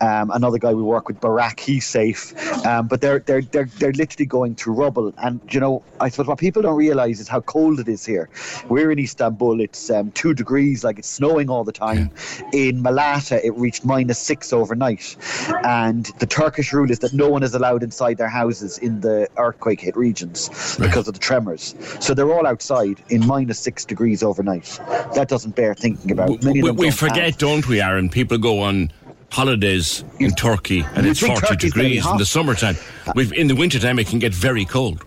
Um, 0.01 0.31
another 0.31 0.59
guy 0.59 0.73
we 0.73 0.83
work 0.83 1.09
with, 1.09 1.21
Barak, 1.21 1.61
he's 1.61 1.87
safe, 1.87 2.35
um, 2.67 2.89
but 2.89 3.01
they're 3.01 3.21
they're 3.21 3.43
they're 3.43 3.71
they're 3.79 3.93
literally 3.93 4.27
going 4.27 4.55
through 4.55 4.75
rubble. 4.75 5.13
And 5.19 5.41
you 5.51 5.61
know, 5.61 5.83
I 6.01 6.09
suppose 6.09 6.27
what 6.27 6.39
people 6.39 6.63
don't 6.63 6.77
realise 6.77 7.21
is 7.21 7.29
how 7.29 7.41
cold 7.41 7.80
it 7.81 7.89
is 7.89 8.05
here. 8.07 8.29
We're 8.69 8.91
in 8.93 8.99
Istanbul, 8.99 9.61
it's 9.61 9.91
um, 9.91 10.13
two 10.13 10.35
degrees, 10.35 10.85
like 10.85 10.99
it's 10.99 11.09
snowing 11.09 11.51
all 11.51 11.65
the 11.65 11.73
time. 11.73 12.11
In 12.53 12.83
Malata, 12.83 13.45
it 13.45 13.55
reached 13.57 13.85
minus 13.85 14.19
six 14.19 14.53
overnight. 14.53 15.17
And 15.65 16.07
the 16.19 16.27
Turkish 16.27 16.73
rule 16.73 16.91
is 16.91 17.01
that 17.01 17.13
no 17.13 17.29
one 17.29 17.43
is 17.43 17.55
allowed 17.55 17.83
inside 17.83 18.19
their 18.19 18.29
houses 18.29 18.79
in 18.79 19.01
the 19.01 19.29
earthquake 19.37 19.81
hit 19.81 19.97
regions 19.97 20.77
because 20.79 21.09
of 21.09 21.15
the 21.15 21.21
tremors. 21.21 21.75
So 22.01 22.15
they're 22.15 22.33
all 22.33 22.47
outside 22.47 23.03
in 23.09 23.27
minus 23.27 23.59
six 23.59 23.85
degrees 23.85 24.23
overnight. 24.23 24.79
That 25.15 25.29
doesn't 25.29 25.57
bear 25.57 25.75
thinking 25.75 26.11
about. 26.13 26.43
Many 26.45 26.63
We, 26.63 26.71
we 26.71 26.91
forget, 26.91 27.25
have- 27.25 27.39
don't 27.39 27.67
we, 27.67 27.81
Aaron? 27.81 28.09
People 28.11 28.39
go 28.39 28.61
on 28.61 28.93
holidays 29.31 30.03
in 30.19 30.33
Turkey 30.33 30.81
and 30.95 31.05
You 31.05 31.13
it's 31.13 31.21
think 31.21 31.39
40 31.39 31.47
Turkey's 31.55 31.73
degrees 31.73 32.07
in 32.07 32.17
the 32.17 32.25
summertime. 32.27 32.77
We've, 33.15 33.33
in 33.33 33.47
the 33.47 33.55
wintertime, 33.55 33.99
it 33.99 34.09
can 34.09 34.19
get 34.19 34.35
very 34.35 34.65
cold. 34.65 35.05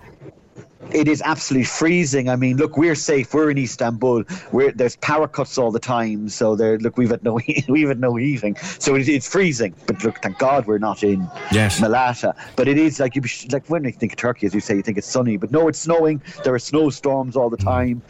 It 0.92 1.08
is 1.08 1.22
absolutely 1.24 1.66
freezing. 1.66 2.30
I 2.30 2.36
mean, 2.36 2.58
look, 2.58 2.78
we're 2.78 2.96
safe. 2.96 3.34
We're 3.34 3.50
in 3.50 3.58
Istanbul. 3.58 4.24
We're, 4.52 4.72
there's 4.72 4.96
power 4.98 5.28
cuts 5.28 5.58
all 5.58 5.72
the 5.72 5.80
time. 5.80 6.30
So 6.30 6.56
there, 6.56 6.78
look, 6.78 6.98
we've 6.98 7.10
had 7.10 7.24
no 7.24 7.40
we've 7.68 7.88
had 7.88 8.00
no 8.00 8.16
heating. 8.16 8.56
So 8.58 8.96
it, 8.96 9.08
it's 9.10 9.28
freezing. 9.28 9.74
But 9.88 10.04
look, 10.04 10.22
thank 10.22 10.38
God 10.38 10.68
we're 10.68 10.78
not 10.78 11.04
in 11.04 11.30
Yes. 11.52 11.80
Malatya. 11.80 12.36
But 12.56 12.68
it 12.68 12.78
is 12.78 13.00
like 13.00 13.16
you 13.16 13.24
like 13.52 13.68
when 13.70 13.84
you 13.84 13.92
think 13.92 14.14
of 14.14 14.18
Turkey, 14.18 14.46
as 14.46 14.54
you 14.54 14.60
say, 14.60 14.76
you 14.76 14.84
think 14.84 14.98
it's 14.98 15.08
sunny. 15.08 15.38
But 15.38 15.52
no, 15.52 15.68
it's 15.68 15.80
snowing. 15.80 16.22
There 16.44 16.54
are 16.54 16.60
snowstorms 16.60 17.36
all 17.36 17.50
the 17.50 17.58
time. 17.58 18.02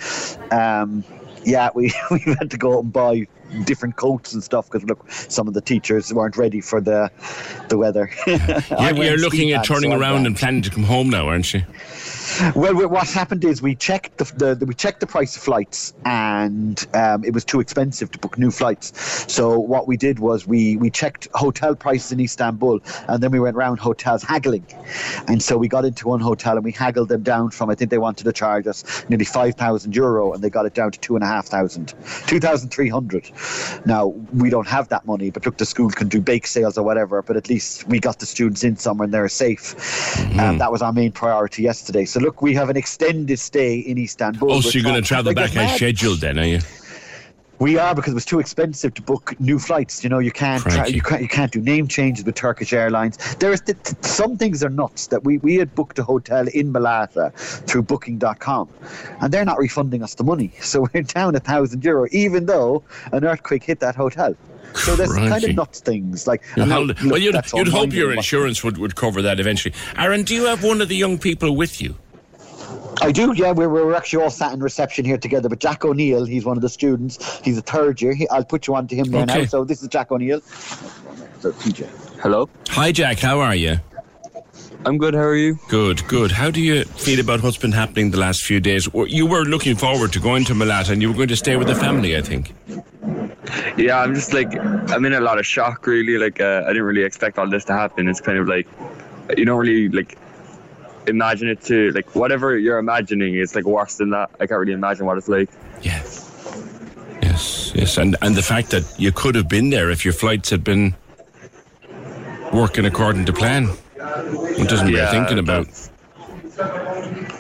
Um, 0.52 1.04
yeah, 1.46 1.70
we 1.74 1.94
we've 2.12 2.38
had 2.38 2.52
to 2.52 2.58
go 2.58 2.78
out 2.78 2.84
and 2.84 2.94
buy 2.94 3.28
different 3.66 3.96
coats 3.96 4.34
and 4.34 4.44
stuff 4.44 4.70
because 4.70 4.88
look, 4.88 5.10
some 5.12 5.48
of 5.48 5.54
the 5.54 5.62
teachers 5.62 6.14
weren't 6.14 6.38
ready 6.38 6.62
for 6.62 6.82
the 6.82 7.12
the 7.70 7.78
weather. 7.78 8.10
yeah, 8.28 8.92
You're, 8.92 9.18
looking 9.18 9.52
at 9.52 9.64
turning 9.66 9.94
around 9.94 10.26
and 10.26 10.36
planning 10.36 10.62
to 10.64 10.70
come 10.70 10.84
home 10.84 11.10
now, 11.10 11.28
aren't 11.28 11.54
you? 11.54 11.64
Well, 12.56 12.88
what 12.90 13.08
happened 13.08 13.44
is 13.44 13.62
we 13.62 13.76
checked 13.76 14.18
the, 14.18 14.26
the, 14.36 14.56
the 14.56 14.66
we 14.66 14.74
checked 14.74 15.00
the 15.00 15.08
price 15.08 15.36
of 15.36 15.44
flights, 15.44 15.94
and 16.06 16.86
um, 16.94 17.24
it 17.24 17.34
was 17.34 17.46
too 17.46 17.60
expensive 17.60 18.12
to 18.12 18.20
book 18.20 18.38
new 18.38 18.52
flights. 18.52 18.92
So 19.32 19.60
what 19.60 19.88
we 19.88 19.98
did 19.98 20.20
was 20.20 20.48
we 20.48 20.78
we 20.78 20.90
checked 20.90 21.28
hotel 21.34 21.76
prices 21.76 22.12
in 22.12 22.20
Istanbul, 22.20 22.82
and 23.08 23.22
then 23.22 23.32
we 23.32 23.40
went 23.40 23.56
round 23.56 23.80
hotels 23.80 24.24
haggling, 24.24 24.66
and 25.28 25.42
so 25.42 25.58
we 25.58 25.68
got 25.68 25.86
into 25.86 26.08
one 26.08 26.20
hotel 26.20 26.56
and 26.56 26.64
we 26.64 26.72
haggled 26.72 27.10
them 27.10 27.24
down 27.24 27.52
from 27.52 27.70
I 27.70 27.76
think 27.76 27.92
they 27.92 27.98
wanted 27.98 28.24
to 28.24 28.34
charge 28.34 28.68
us 28.68 28.84
nearly 29.10 29.26
five 29.26 29.56
thousand 29.56 29.96
euro, 29.96 30.34
and 30.34 30.44
they 30.44 30.50
got 30.50 30.66
it 30.66 30.74
down 30.74 30.92
to 30.92 31.00
two 31.00 31.16
and 31.16 31.24
a 31.24 31.28
half 31.28 31.48
thousand, 31.48 31.94
two 32.28 32.40
thousand 32.40 32.70
three 32.70 32.90
hundred. 32.90 33.30
Now 33.86 34.08
we 34.34 34.50
don't 34.50 34.68
have 34.68 34.90
that 34.90 35.06
money, 35.06 35.30
but 35.30 35.46
look, 35.46 35.58
the 35.58 35.66
school 35.66 35.90
can 35.90 36.08
do 36.08 36.22
bake 36.22 36.48
sales 36.48 36.78
or 36.78 36.84
whatever. 36.84 37.22
But 37.22 37.38
at 37.38 37.50
least 37.50 37.88
we 37.88 38.00
got 38.00 38.20
the 38.20 38.26
students 38.26 38.64
in 38.64 38.78
somewhere 38.78 39.06
and 39.06 39.14
they're 39.14 39.28
safe. 39.30 39.76
Mm-hmm. 39.76 40.40
Um, 40.40 40.58
that 40.58 40.72
was 40.72 40.82
our 40.82 40.94
main 40.94 41.12
priority 41.12 41.64
yesterday. 41.64 42.06
So 42.06 42.20
look, 42.24 42.42
we 42.42 42.54
have 42.56 42.70
an 42.70 42.78
extended 42.78 43.38
stay 43.38 43.80
in 43.80 43.98
Istanbul. 43.98 44.52
Oh, 44.52 44.62
so 44.62 44.70
you're 44.70 44.84
going 44.84 45.02
to 45.02 45.08
travel 45.08 45.34
back 45.34 45.56
as 45.56 45.76
scheduled 45.76 46.22
then, 46.22 46.40
are 46.40 46.46
you? 46.46 46.60
We 47.60 47.78
are 47.78 47.94
because 47.94 48.12
it 48.12 48.16
was 48.16 48.26
too 48.26 48.40
expensive 48.40 48.94
to 48.96 49.02
book 49.02 49.40
new 49.40 49.60
flights. 49.60 50.04
You 50.04 50.10
know, 50.10 50.20
you 50.20 50.32
can't 50.32 50.64
tra- 50.64 50.90
you 50.90 51.02
can't 51.02 51.22
you 51.22 51.28
can't 51.28 51.52
do 51.52 51.62
name 51.62 51.88
changes 51.88 52.26
with 52.26 52.36
Turkish 52.36 52.74
Airlines. 52.74 53.36
There 53.36 53.54
is 53.54 53.62
th- 53.62 53.78
some 54.02 54.38
things 54.38 54.64
are 54.64 54.70
nuts 54.70 55.08
that 55.08 55.24
we 55.24 55.38
we 55.38 55.56
had 55.56 55.74
booked 55.76 56.00
a 56.00 56.04
hotel 56.04 56.48
in 56.54 56.74
Malatya 56.74 57.32
through 57.68 57.84
Booking.com, 57.84 58.68
and 59.22 59.32
they're 59.32 59.46
not 59.46 59.60
refunding 59.60 60.04
us 60.04 60.16
the 60.16 60.24
money. 60.24 60.52
So 60.62 60.88
we're 60.94 61.04
down 61.04 61.36
a 61.36 61.40
thousand 61.40 61.86
euro, 61.86 62.08
even 62.12 62.48
though 62.48 62.84
an 63.12 63.24
earthquake 63.24 63.64
hit 63.64 63.80
that 63.82 63.96
hotel. 63.96 64.36
So 64.74 64.96
there's 64.96 65.16
kind 65.16 65.44
of 65.44 65.56
nuts 65.56 65.80
things 65.80 66.26
like. 66.26 66.42
Now, 66.58 66.80
look, 66.80 66.98
well, 67.06 67.20
you'd, 67.20 67.36
you'd 67.54 67.68
hope 67.68 67.94
your 67.94 68.12
insurance 68.12 68.64
would, 68.64 68.78
would 68.80 68.96
cover 68.96 69.22
that 69.22 69.40
eventually. 69.40 69.76
Aaron, 69.96 70.24
do 70.24 70.34
you 70.34 70.46
have 70.46 70.64
one 70.64 70.82
of 70.82 70.90
the 70.90 70.96
young 70.96 71.20
people 71.20 71.56
with 71.56 71.80
you? 71.80 71.96
I 73.04 73.12
do, 73.12 73.34
yeah. 73.36 73.52
We're, 73.52 73.70
we're 73.70 73.94
actually 73.96 74.24
all 74.24 74.30
sat 74.30 74.54
in 74.54 74.60
reception 74.62 75.04
here 75.06 75.18
together. 75.18 75.50
But 75.50 75.60
Jack 75.60 75.84
O'Neill, 75.84 76.26
he's 76.26 76.46
one 76.46 76.58
of 76.58 76.62
the 76.62 76.70
students. 76.70 77.40
He's 77.40 77.58
a 77.58 77.62
third 77.62 78.02
year. 78.02 78.14
He, 78.14 78.28
I'll 78.30 78.46
put 78.46 78.66
you 78.68 78.76
on 78.76 78.88
to 78.88 78.96
him 78.96 79.12
there 79.12 79.24
Okay. 79.24 79.42
now. 79.42 79.46
So 79.46 79.64
this 79.66 79.82
is 79.82 79.90
Jack 79.90 80.12
O'Neill. 80.12 80.40
So 81.42 81.52
TJ. 81.52 81.86
Hello. 82.22 82.50
Hi, 82.70 82.92
Jack. 82.92 83.20
How 83.20 83.40
are 83.42 83.56
you? 83.56 83.78
I'm 84.86 84.98
good. 84.98 85.14
How 85.14 85.22
are 85.22 85.36
you? 85.36 85.58
Good, 85.70 86.06
good. 86.08 86.32
How 86.32 86.50
do 86.52 86.62
you 86.62 86.84
feel 86.84 87.20
about 87.20 87.42
what's 87.44 87.58
been 87.58 87.72
happening 87.72 88.12
the 88.12 88.18
last 88.20 88.44
few 88.44 88.60
days? 88.60 88.88
You 88.94 89.26
were 89.26 89.44
looking 89.44 89.76
forward 89.76 90.12
to 90.14 90.20
going 90.20 90.44
to 90.46 90.54
Malatya 90.54 90.92
and 90.92 91.02
you 91.02 91.10
were 91.10 91.16
going 91.16 91.30
to 91.30 91.36
stay 91.38 91.56
with 91.58 91.68
the 91.68 91.76
family, 91.76 92.18
I 92.18 92.22
think. 92.22 92.54
Yeah, 93.78 94.00
I'm 94.00 94.14
just 94.14 94.34
like 94.34 94.54
I'm 94.92 95.06
in 95.06 95.14
a 95.14 95.22
lot 95.22 95.38
of 95.40 95.46
shock. 95.46 95.86
Really, 95.88 96.18
like 96.18 96.40
uh, 96.42 96.64
I 96.66 96.70
didn't 96.70 96.84
really 96.84 97.04
expect 97.04 97.38
all 97.38 97.50
this 97.50 97.66
to 97.66 97.74
happen. 97.74 98.08
It's 98.08 98.22
kind 98.22 98.38
of 98.38 98.48
like 98.48 98.68
you 99.38 99.46
don't 99.46 99.60
really 99.60 99.90
like 99.90 100.18
imagine 101.08 101.50
it 101.50 101.62
to 101.64 101.92
like 101.92 102.16
whatever 102.16 102.58
you're 102.58 102.78
imagining 102.78 103.36
is 103.36 103.56
like 103.56 103.66
worse 103.66 103.96
than 103.96 104.12
that. 104.12 104.32
I 104.40 104.48
can't 104.48 104.60
really 104.60 104.74
imagine 104.74 105.06
what 105.06 105.18
it's 105.18 105.28
like. 105.28 105.50
Yeah. 105.82 106.02
Yes, 107.22 107.72
yes. 107.76 107.98
And, 107.98 108.16
and 108.22 108.36
the 108.36 108.42
fact 108.42 108.70
that 108.72 108.84
you 108.98 109.12
could 109.12 109.36
have 109.36 109.48
been 109.48 109.70
there 109.70 109.90
if 109.90 110.04
your 110.06 110.14
flights 110.14 110.50
had 110.50 110.64
been 110.64 110.96
working 112.52 112.86
according 112.86 113.26
to 113.26 113.34
plan. 113.34 113.70
It 113.96 114.70
doesn't 114.70 114.90
Yeah, 114.90 115.10
thinking 115.12 115.40
about. 115.40 115.68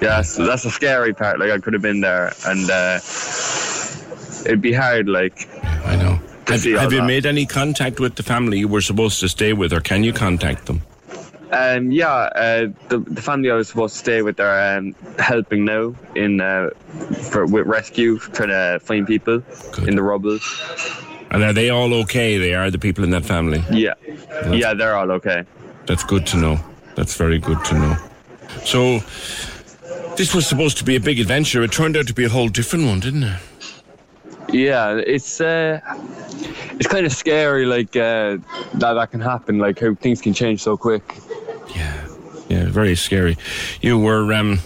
Yeah, 0.01 0.22
so 0.22 0.45
that's 0.45 0.64
the 0.64 0.70
scary 0.70 1.14
part. 1.14 1.39
Like 1.39 1.51
I 1.51 1.59
could 1.59 1.74
have 1.74 1.82
been 1.82 2.01
there, 2.01 2.34
and 2.45 2.70
uh, 2.70 2.99
it'd 4.45 4.61
be 4.61 4.74
hard. 4.74 5.07
Like 5.07 5.47
I 5.86 5.95
know. 5.95 6.20
Have, 6.47 6.64
have 6.64 6.91
you 6.91 7.03
made 7.03 7.26
any 7.26 7.45
contact 7.45 7.99
with 7.99 8.16
the 8.16 8.24
family 8.24 8.59
you 8.59 8.68
were 8.68 8.82
supposed 8.82 9.20
to 9.22 9.30
stay 9.30 9.53
with, 9.53 9.72
or 9.72 9.80
can 9.80 10.03
you 10.03 10.11
contact 10.11 10.66
them? 10.66 10.82
Um, 11.53 11.91
yeah, 11.91 12.09
uh, 12.09 12.67
the, 12.89 12.97
the 12.97 13.21
family 13.21 13.51
I 13.51 13.53
was 13.53 13.67
supposed 13.67 13.93
to 13.93 13.99
stay 13.99 14.21
with 14.23 14.39
are 14.39 14.75
um, 14.75 14.95
helping 15.19 15.65
now 15.65 15.93
in 16.15 16.41
uh, 16.41 16.71
for 17.29 17.45
with 17.45 17.67
rescue, 17.67 18.17
trying 18.17 18.49
to 18.49 18.79
find 18.83 19.05
people 19.05 19.43
in 19.87 19.95
the 19.95 20.01
rubble. 20.01 20.39
And 21.29 21.43
are 21.43 21.53
they 21.53 21.69
all 21.69 21.93
okay? 21.93 22.39
They 22.39 22.55
are 22.55 22.71
the 22.71 22.79
people 22.79 23.03
in 23.03 23.11
that 23.11 23.25
family. 23.25 23.63
Yeah, 23.69 23.93
yeah, 24.49 24.73
they're 24.73 24.95
all 24.95 25.11
okay. 25.11 25.45
That's 25.85 26.03
good 26.03 26.25
to 26.27 26.37
know. 26.37 26.59
That's 26.95 27.15
very 27.15 27.37
good 27.37 27.63
to 27.65 27.75
know. 27.75 27.97
So, 28.65 28.99
this 30.15 30.33
was 30.33 30.47
supposed 30.47 30.79
to 30.79 30.83
be 30.83 30.95
a 30.95 30.99
big 30.99 31.19
adventure. 31.19 31.61
It 31.61 31.71
turned 31.71 31.95
out 31.97 32.07
to 32.07 32.13
be 32.15 32.25
a 32.25 32.29
whole 32.29 32.49
different 32.49 32.85
one, 32.85 32.99
didn't 32.99 33.23
it? 33.23 33.39
Yeah, 34.49 35.01
it's 35.05 35.39
uh, 35.39 35.79
it's 36.79 36.87
kind 36.87 37.05
of 37.05 37.11
scary, 37.11 37.65
like 37.67 37.95
uh, 37.95 38.37
that 38.75 38.93
that 38.93 39.11
can 39.11 39.21
happen, 39.21 39.59
like 39.59 39.79
how 39.79 39.93
things 39.93 40.19
can 40.19 40.33
change 40.33 40.63
so 40.63 40.77
quick. 40.77 41.15
Yeah, 41.76 42.07
yeah, 42.49 42.66
very 42.66 42.95
scary. 42.95 43.38
You 43.82 43.99
were 43.99 44.34
um, 44.34 44.59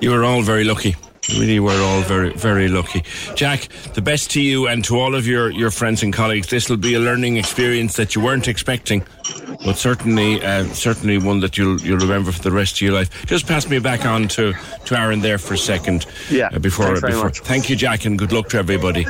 you 0.00 0.10
were 0.10 0.24
all 0.24 0.42
very 0.42 0.64
lucky. 0.64 0.96
You 1.28 1.40
really 1.40 1.60
were 1.60 1.80
all 1.80 2.00
very, 2.00 2.32
very 2.32 2.68
lucky. 2.68 3.04
Jack, 3.36 3.68
the 3.94 4.02
best 4.02 4.30
to 4.32 4.40
you 4.40 4.66
and 4.66 4.84
to 4.86 4.98
all 4.98 5.14
of 5.14 5.26
your, 5.26 5.50
your 5.50 5.70
friends 5.70 6.02
and 6.02 6.12
colleagues. 6.12 6.48
This 6.48 6.68
will 6.68 6.76
be 6.78 6.94
a 6.94 6.98
learning 6.98 7.36
experience 7.36 7.94
that 7.96 8.14
you 8.14 8.22
weren't 8.22 8.48
expecting, 8.48 9.04
but 9.64 9.76
certainly 9.76 10.42
uh, 10.42 10.64
certainly 10.64 11.18
one 11.18 11.40
that 11.40 11.56
you'll 11.56 11.80
you'll 11.82 11.98
remember 11.98 12.32
for 12.32 12.42
the 12.42 12.50
rest 12.50 12.76
of 12.76 12.80
your 12.80 12.94
life. 12.94 13.26
Just 13.26 13.46
pass 13.46 13.68
me 13.68 13.78
back 13.78 14.06
on 14.06 14.28
to, 14.28 14.54
to 14.86 14.98
Aaron 14.98 15.20
there 15.20 15.38
for 15.38 15.54
a 15.54 15.58
second. 15.58 16.06
Yeah, 16.30 16.48
uh, 16.52 16.58
before 16.58 17.00
before. 17.00 17.30
Thank 17.30 17.70
you, 17.70 17.76
Jack, 17.76 18.06
and 18.06 18.18
good 18.18 18.32
luck 18.32 18.48
to 18.48 18.58
everybody. 18.58 19.06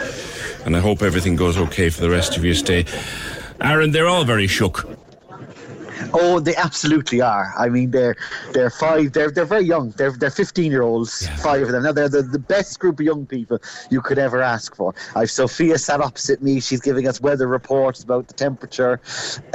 And 0.67 0.77
I 0.77 0.81
hope 0.81 1.03
everything 1.03 1.37
goes 1.37 1.57
okay 1.57 1.89
for 1.89 2.03
the 2.03 2.11
rest 2.11 2.37
of 2.37 2.45
your 2.45 2.55
stay. 2.55 2.85
Aaron, 3.63 3.93
they're 3.93 4.09
all 4.09 4.25
very 4.25 4.47
shook. 4.47 5.00
Oh, 6.13 6.41
they 6.41 6.57
absolutely 6.57 7.21
are. 7.21 7.53
I 7.59 7.69
mean, 7.69 7.91
they're 7.91 8.17
they're 8.53 8.71
five. 8.71 9.13
They're 9.13 9.31
they're 9.31 9.45
very 9.45 9.65
young. 9.65 9.91
They're 9.91 10.13
they're 10.13 10.31
fifteen 10.31 10.71
year 10.71 10.83
olds. 10.83 11.29
Five 11.43 11.63
of 11.63 11.73
them. 11.73 11.83
Now 11.83 11.93
they're 11.93 12.09
the, 12.09 12.23
the 12.23 12.39
best 12.39 12.79
group 12.81 13.01
of 13.01 13.07
young 13.07 13.27
people 13.27 13.59
you 13.91 14.01
could 14.01 14.19
ever 14.19 14.41
ask 14.43 14.75
for. 14.75 14.95
I've 15.15 15.31
Sophia 15.31 15.79
sat 15.79 16.01
opposite 16.01 16.43
me. 16.43 16.61
She's 16.61 16.81
giving 16.81 17.07
us 17.07 17.21
weather 17.21 17.47
reports 17.47 18.03
about 18.03 18.29
the 18.29 18.35
temperature. 18.35 19.01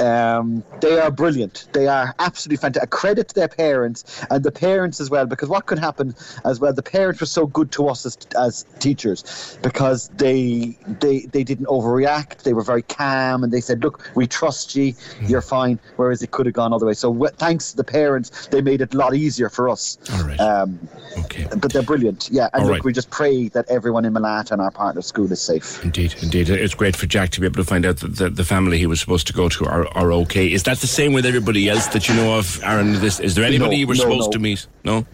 Um, 0.00 0.64
they 0.80 0.98
are 0.98 1.10
brilliant. 1.10 1.68
They 1.72 1.86
are 1.88 2.14
absolutely 2.18 2.58
fantastic. 2.58 2.84
A 2.84 2.86
credit 2.86 3.28
to 3.28 3.34
their 3.34 3.48
parents 3.48 4.24
and 4.30 4.44
the 4.44 4.52
parents 4.52 5.00
as 5.00 5.10
well, 5.10 5.26
because 5.26 5.48
what 5.48 5.66
could 5.66 5.78
happen 5.78 6.14
as 6.44 6.60
well? 6.60 6.72
The 6.72 6.82
parents 6.82 7.20
were 7.20 7.26
so 7.26 7.46
good 7.46 7.70
to 7.72 7.88
us 7.88 8.06
as, 8.06 8.18
as 8.38 8.64
teachers 8.78 9.58
because 9.62 10.08
they 10.16 10.78
they 11.00 11.20
they 11.20 11.44
didn't 11.44 11.66
overreact. 11.66 12.42
They 12.42 12.52
were 12.52 12.62
very 12.62 12.82
calm 12.82 13.44
and 13.44 13.52
they 13.52 13.60
said, 13.60 13.82
"Look, 13.82 14.10
we 14.14 14.26
trust 14.26 14.74
you. 14.76 14.94
You're 15.22 15.42
fine." 15.42 15.78
Whereas 15.96 16.22
it 16.22 16.30
could 16.36 16.46
have 16.46 16.54
gone 16.54 16.72
other 16.72 16.86
way. 16.86 16.94
So 16.94 17.12
w- 17.12 17.32
thanks 17.36 17.70
to 17.70 17.76
the 17.76 17.84
parents, 17.84 18.46
they 18.48 18.60
made 18.60 18.80
it 18.82 18.94
a 18.94 18.96
lot 18.96 19.14
easier 19.14 19.48
for 19.48 19.68
us. 19.68 19.98
All 20.12 20.24
right. 20.24 20.38
Um, 20.38 20.78
okay. 21.24 21.48
But 21.50 21.72
they're 21.72 21.82
brilliant. 21.82 22.28
Yeah. 22.30 22.50
And 22.52 22.62
All 22.62 22.68
look, 22.68 22.74
right. 22.74 22.84
we 22.84 22.92
just 22.92 23.10
pray 23.10 23.48
that 23.48 23.68
everyone 23.68 24.04
in 24.04 24.12
Malatya 24.12 24.52
and 24.52 24.60
our 24.60 24.70
partner 24.70 25.02
school 25.02 25.32
is 25.32 25.40
safe. 25.40 25.82
Indeed, 25.82 26.14
indeed. 26.22 26.50
It's 26.50 26.74
great 26.74 26.94
for 26.94 27.06
Jack 27.06 27.30
to 27.30 27.40
be 27.40 27.46
able 27.46 27.56
to 27.56 27.64
find 27.64 27.86
out 27.86 27.96
that 27.98 28.16
the, 28.16 28.30
the 28.30 28.44
family 28.44 28.78
he 28.78 28.86
was 28.86 29.00
supposed 29.00 29.26
to 29.28 29.32
go 29.32 29.48
to 29.48 29.64
are, 29.64 29.88
are 29.96 30.12
okay. 30.12 30.52
Is 30.52 30.62
that 30.64 30.78
the 30.78 30.86
same 30.86 31.12
with 31.14 31.26
everybody 31.26 31.68
else 31.68 31.86
that 31.88 32.08
you 32.08 32.14
know 32.14 32.38
of, 32.38 32.62
Aaron? 32.62 32.92
This, 33.00 33.18
is 33.18 33.34
there 33.34 33.44
anybody 33.44 33.76
No, 33.76 33.80
you 33.80 33.86
were 33.86 33.94
no, 33.94 34.00
supposed 34.00 34.28
no. 34.28 34.32
to 34.32 34.38
meet? 34.38 34.66
No? 34.84 35.06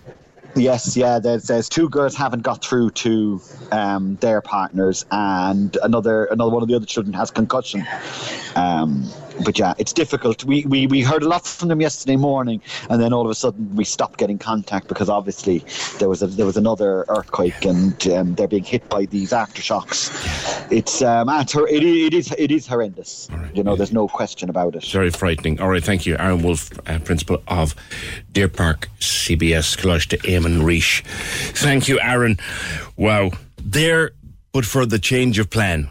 Yes, 0.55 0.97
yeah. 0.97 1.18
There's, 1.18 1.45
there's 1.45 1.68
two 1.68 1.89
girls 1.89 2.14
haven't 2.14 2.43
got 2.43 2.62
through 2.62 2.91
to 2.91 3.41
um, 3.70 4.16
their 4.16 4.43
partners, 4.43 5.07
and 5.11 5.77
another 5.83 6.27
another 6.27 6.51
one 6.51 6.62
of 6.62 6.68
the 6.68 6.77
other 6.77 6.85
children 6.85 7.14
has 7.14 7.31
concussion. 7.31 7.87
Um, 8.55 9.09
but 9.45 9.59
yeah, 9.59 9.74
it's 9.78 9.93
difficult. 9.93 10.45
We, 10.45 10.64
we 10.66 10.87
we 10.87 11.03
heard 11.03 11.22
a 11.22 11.28
lot 11.28 11.47
from 11.47 11.68
them 11.68 11.80
yesterday 11.80 12.16
morning, 12.16 12.61
and 12.91 13.01
then 13.01 13.12
all 13.12 13.24
of 13.24 13.30
a 13.30 13.35
sudden 13.35 13.74
we 13.74 13.85
stopped 13.85 14.18
getting 14.18 14.39
contact 14.39 14.89
because 14.89 15.09
obviously 15.09 15.64
there 15.99 16.09
was 16.09 16.22
a, 16.22 16.26
there 16.26 16.47
was 16.47 16.57
another 16.57 17.05
earthquake, 17.09 17.64
and 17.64 18.07
um, 18.09 18.35
they're 18.35 18.49
being 18.49 18.64
hit 18.64 18.89
by 18.89 19.07
these 19.07 19.30
aftershocks. 19.30 20.11
It's 20.70 21.03
um, 21.03 21.28
it, 21.28 21.83
it 21.83 22.14
is 22.14 22.35
it 22.39 22.51
is 22.51 22.66
horrendous. 22.66 23.28
You 23.55 23.62
know, 23.62 23.76
there's 23.76 23.93
no 23.93 24.09
question 24.09 24.49
about 24.49 24.74
it. 24.74 24.85
Very 24.87 25.11
frightening. 25.11 25.61
All 25.61 25.68
right, 25.68 25.85
thank 25.85 26.07
you. 26.07 26.16
Aaron 26.18 26.43
Wolf, 26.43 26.70
uh, 26.89 26.99
principal 27.01 27.43
of 27.49 27.74
Deer 28.33 28.49
Park 28.49 28.89
CBS, 29.01 29.76
Coláiste 29.76 30.18
Éamann 30.22 30.62
Rís. 30.62 31.03
Thank 31.55 31.89
you, 31.89 32.01
Aaron. 32.01 32.39
Wow. 32.97 33.30
There, 33.64 34.11
but 34.53 34.64
for 34.64 34.87
the 34.87 34.99
change 34.99 35.39
of 35.39 35.51
plan, 35.51 35.89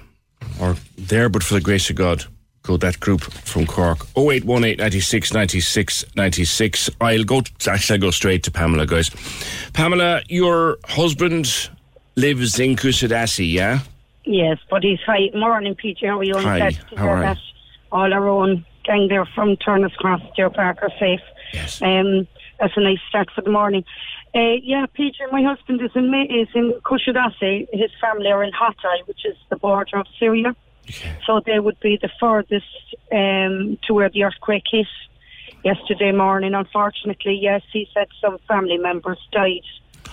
or 0.59 0.75
there, 0.97 1.29
but 1.29 1.43
for 1.43 1.53
the 1.53 1.61
grace 1.61 1.89
of 1.89 1.95
God, 1.95 2.25
go 2.63 2.77
that 2.77 2.99
group 2.99 3.21
from 3.21 3.65
Cork. 3.65 4.05
0818 4.17 4.77
96 4.77 5.33
96 5.33 6.05
96. 6.15 6.89
I'll 6.99 7.23
go, 7.23 7.41
actually, 7.67 7.95
I'll 7.95 8.01
go 8.01 8.11
straight 8.11 8.43
to 8.43 8.51
Pamela, 8.51 8.85
guys. 8.85 9.09
Pamela, 9.73 10.21
your 10.29 10.77
husband 10.85 11.69
lives 12.15 12.59
in 12.59 12.75
Kusadasi, 12.75 13.51
yeah? 13.51 13.79
Yes, 14.23 14.59
but 14.69 14.83
he's 14.83 14.99
hi. 15.05 15.29
Morning, 15.33 15.75
PJ. 15.75 16.05
How 16.05 16.19
are 16.19 16.23
you? 16.23 16.37
Hi, 16.37 16.71
how 16.95 17.07
are 17.07 17.21
that 17.21 17.37
all 17.91 18.13
our 18.13 18.27
own 18.27 18.65
gang 18.83 19.07
there 19.09 19.25
from 19.25 19.57
Turner's 19.57 19.93
Cross, 19.93 20.21
Deer 20.35 20.49
Park 20.49 20.79
are 20.81 20.91
safe. 20.99 21.19
Yes. 21.53 21.81
Um, 21.81 22.27
that's 22.59 22.73
a 22.77 22.81
nice 22.81 22.99
start 23.09 23.29
for 23.33 23.41
the 23.41 23.51
morning. 23.51 23.83
Uh, 24.33 24.55
yeah, 24.63 24.85
PJ, 24.97 25.13
my 25.31 25.43
husband 25.43 25.81
is 25.81 25.91
in 25.95 26.13
is 26.29 26.47
in 26.55 26.73
Kushadasi. 26.85 27.67
His 27.73 27.91
family 27.99 28.27
are 28.31 28.43
in 28.43 28.51
Hatay, 28.51 29.05
which 29.05 29.25
is 29.25 29.35
the 29.49 29.57
border 29.57 29.97
of 29.97 30.07
Syria. 30.19 30.55
So 31.25 31.41
they 31.45 31.59
would 31.59 31.79
be 31.79 31.97
the 32.01 32.09
furthest 32.19 32.65
um, 33.11 33.77
to 33.83 33.93
where 33.93 34.09
the 34.09 34.23
earthquake 34.23 34.63
hit 34.71 34.87
yesterday 35.63 36.11
morning. 36.11 36.53
Unfortunately, 36.53 37.37
yes, 37.41 37.61
he 37.71 37.87
said 37.93 38.07
some 38.19 38.37
family 38.47 38.77
members 38.77 39.19
died. 39.31 39.63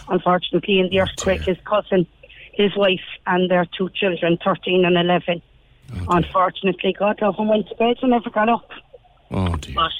Unfortunately, 0.09 0.81
in 0.81 0.89
the 0.89 1.01
earthquake, 1.01 1.43
his 1.43 1.59
cousin, 1.65 2.07
his 2.53 2.77
wife, 2.77 3.05
and 3.27 3.51
their 3.51 3.67
two 3.77 3.91
children, 3.91 4.39
13 4.43 4.85
and 4.85 4.97
11. 4.97 5.43
Unfortunately, 6.09 6.95
God 6.99 7.21
love 7.21 7.37
them, 7.37 7.49
went 7.49 7.69
to 7.69 7.75
bed 7.77 7.97
and 8.03 8.11
never 8.11 8.31
got 8.31 8.49
up. 8.49 8.71
Oh, 9.31 9.57
dear. 9.57 9.75
But 9.75 9.93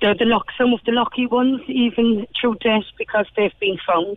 they're 0.00 0.14
the 0.14 0.24
luck, 0.24 0.46
some 0.56 0.72
of 0.72 0.80
the 0.84 0.92
lucky 0.92 1.26
ones, 1.26 1.60
even 1.68 2.26
through 2.38 2.56
death, 2.56 2.84
because 2.98 3.26
they've 3.36 3.58
been 3.60 3.78
found. 3.86 4.16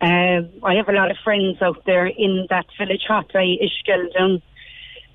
Um, 0.00 0.48
I 0.64 0.74
have 0.74 0.88
a 0.88 0.92
lot 0.92 1.10
of 1.10 1.18
friends 1.22 1.60
out 1.60 1.84
there 1.84 2.06
in 2.06 2.46
that 2.50 2.66
village, 2.78 3.04
Hatay, 3.08 3.58
Iskenderun. 3.62 4.42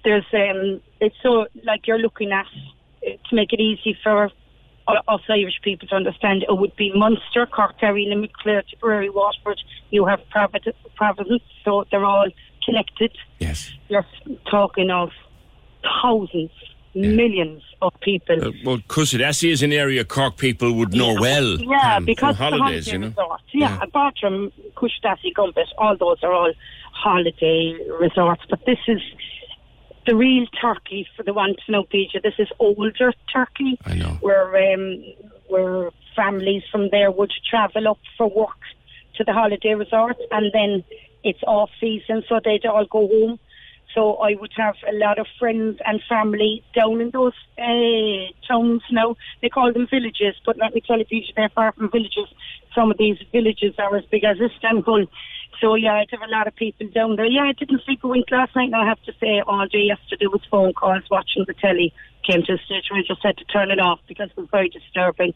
There's, 0.06 0.26
um, 0.34 0.82
it's 1.02 1.16
so 1.22 1.48
like 1.66 1.88
you're 1.88 2.00
looking 2.00 2.32
at 2.32 2.46
to 3.02 3.36
make 3.36 3.52
it 3.52 3.60
easy 3.60 3.98
for 4.02 4.32
us 4.88 5.22
Irish 5.30 5.60
people 5.64 5.88
to 5.88 5.96
understand. 5.96 6.44
It 6.48 6.58
would 6.58 6.76
be 6.76 6.92
Munster, 6.96 7.46
Cork, 7.48 7.80
Kerry, 7.80 8.06
Limerick, 8.08 8.34
Clare, 8.34 8.64
Tipperary, 8.70 9.10
Waterford. 9.10 9.60
You 9.90 10.06
have 10.06 10.20
Providence, 10.30 10.78
Providence, 10.96 11.44
so 11.64 11.86
they're 11.92 12.06
all 12.06 12.28
connected. 12.64 13.12
Yes. 13.40 13.72
You're 13.90 14.06
talking 14.50 14.92
of 14.92 15.10
thousands, 15.84 16.52
millions 16.94 17.64
of 17.82 17.94
people. 18.02 18.44
Uh, 18.44 18.52
well, 18.64 18.78
Kusadasi 18.78 19.52
is 19.52 19.64
an 19.64 19.74
area 19.74 20.06
Cork 20.06 20.38
people 20.38 20.74
would 20.74 20.94
know 20.94 21.16
well. 21.20 21.58
Yeah, 21.60 21.80
Pam, 21.82 22.06
because 22.06 22.38
holidays, 22.38 22.86
holiday 22.88 22.92
you 22.92 22.98
know. 23.00 23.08
resorts. 23.08 23.44
Yeah, 23.54 23.80
Bodrum, 23.94 24.52
Kusadasi, 24.76 25.34
Gumbet, 25.36 25.66
all 25.78 25.98
those 25.98 26.18
are 26.24 26.32
all 26.32 26.54
holiday 26.94 27.78
resorts. 28.00 28.44
But 28.50 28.66
this 28.66 28.80
is 28.88 29.02
the 30.06 30.16
real 30.16 30.46
Turkey 30.62 31.08
for 31.16 31.24
the 31.24 31.34
one 31.34 31.56
to 31.66 31.72
know, 31.72 31.84
Peter. 31.84 32.20
This 32.22 32.36
is 32.38 32.48
older 32.60 33.14
Turkey. 33.32 33.78
I 33.86 33.96
know. 33.96 34.18
Where 34.22 34.74
um, 34.74 35.04
where 35.48 35.92
families 36.16 36.64
from 36.72 36.90
there 36.92 37.12
would 37.12 37.32
travel 37.50 37.88
up 37.88 38.00
for 38.18 38.30
work 38.30 38.62
to 39.16 39.24
the 39.24 39.34
holiday 39.34 39.74
resort, 39.74 40.18
and 40.32 40.52
then 40.54 40.84
it's 41.24 41.42
off 41.44 41.70
season, 41.80 42.24
so 42.28 42.40
they'd 42.44 42.66
all 42.66 42.86
go 42.86 43.08
home. 43.08 43.40
So 43.96 44.16
I 44.16 44.36
would 44.40 44.52
have 44.58 44.76
a 44.88 44.94
lot 44.94 45.18
of 45.20 45.26
friends 45.40 45.80
and 45.86 46.02
family 46.08 46.62
down 46.76 47.00
in 47.00 47.12
those 47.12 47.34
uh, 47.58 48.32
towns 48.48 48.84
now. 48.92 49.16
They 49.42 49.48
call 49.50 49.72
them 49.72 49.88
villages, 49.90 50.36
but 50.46 50.58
let 50.58 50.76
me 50.76 50.82
tell 50.86 51.00
you, 51.00 51.22
they're 51.36 51.50
far 51.50 51.72
from 51.72 51.90
villages. 51.90 52.28
Some 52.76 52.92
of 52.92 52.98
these 52.98 53.18
villages 53.32 53.74
are 53.80 53.96
as 53.96 54.04
big 54.12 54.26
as 54.26 54.38
Istanbul. 54.40 55.06
So 55.62 55.76
yeah, 55.76 55.94
I'd 55.94 56.12
have 56.12 56.28
a 56.28 56.32
lot 56.32 56.48
of 56.48 56.56
people 56.58 56.88
down 56.94 57.16
there. 57.16 57.26
Yeah, 57.26 57.44
I 57.44 57.54
didn't 57.54 57.82
sleep 57.86 58.04
a 58.04 58.08
wink 58.10 58.26
last 58.30 58.54
night. 58.56 58.66
And 58.66 58.76
I 58.76 58.86
have 58.86 59.02
to 59.04 59.14
say, 59.22 59.42
all 59.48 59.66
day 59.68 59.84
yesterday 59.84 60.28
was 60.28 60.42
phone 60.52 60.74
calls, 60.74 61.04
watching 61.10 61.46
the 61.48 61.54
telly. 61.54 61.94
Came 62.30 62.44
to 62.44 62.54
a 62.54 62.58
stage 62.58 62.86
where 62.90 63.00
I 63.00 63.04
just 63.08 63.24
had 63.24 63.38
to 63.38 63.46
turn 63.46 63.72
it 63.72 63.80
off 63.80 64.00
because 64.08 64.30
it 64.32 64.38
was 64.38 64.50
very 64.52 64.68
disturbing. 64.68 65.34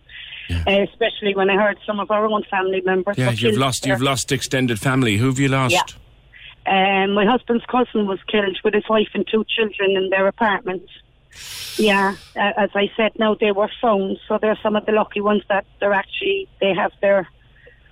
Uh, 0.50 0.82
especially 0.92 1.34
when 1.36 1.50
I 1.50 1.56
heard 1.56 1.78
some 1.86 2.00
of 2.00 2.12
our 2.12 2.26
own 2.26 2.44
family 2.50 2.82
members. 2.82 3.18
Yeah, 3.18 3.32
you've 3.32 3.58
lost. 3.58 3.84
there. 3.84 3.94
You've 3.94 4.02
lost 4.02 4.32
extended 4.32 4.80
family. 4.80 5.16
Who 5.18 5.28
have 5.28 5.40
you 5.40 5.48
lost? 5.48 5.74
Yeah. 5.74 5.84
Um, 6.66 7.14
my 7.14 7.26
husband's 7.26 7.66
cousin 7.66 8.06
was 8.06 8.20
killed 8.28 8.60
with 8.64 8.74
his 8.74 8.88
wife 8.90 9.10
and 9.14 9.26
two 9.28 9.46
children 9.46 9.96
in 9.98 10.10
their 10.10 10.28
apartment. 10.28 10.84
Yeah, 11.78 12.16
uh, 12.36 12.52
as 12.58 12.70
I 12.76 12.92
said, 12.98 13.14
now 13.18 13.36
they 13.36 13.52
were 13.52 13.70
found, 13.82 14.18
so 14.28 14.38
they're 14.42 14.60
some 14.62 14.76
of 14.76 14.86
the 14.86 14.92
lucky 14.92 15.22
ones 15.22 15.44
that 15.50 15.66
they're 15.80 15.94
actually 15.94 16.48
they 16.60 16.74
have 16.74 16.92
their 17.02 17.28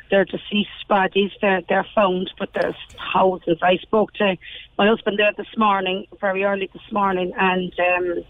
their 0.09 0.25
deceased 0.25 0.87
bodies. 0.89 1.31
They're 1.41 1.61
they're 1.69 1.87
found, 1.95 2.31
but 2.37 2.49
there's 2.53 2.75
thousands. 3.13 3.59
I 3.61 3.77
spoke 3.77 4.13
to 4.15 4.35
my 4.77 4.87
husband 4.87 5.17
there 5.17 5.31
this 5.37 5.57
morning, 5.57 6.05
very 6.19 6.43
early 6.43 6.69
this 6.73 6.91
morning, 6.91 7.31
and 7.37 7.73
um, 7.79 8.23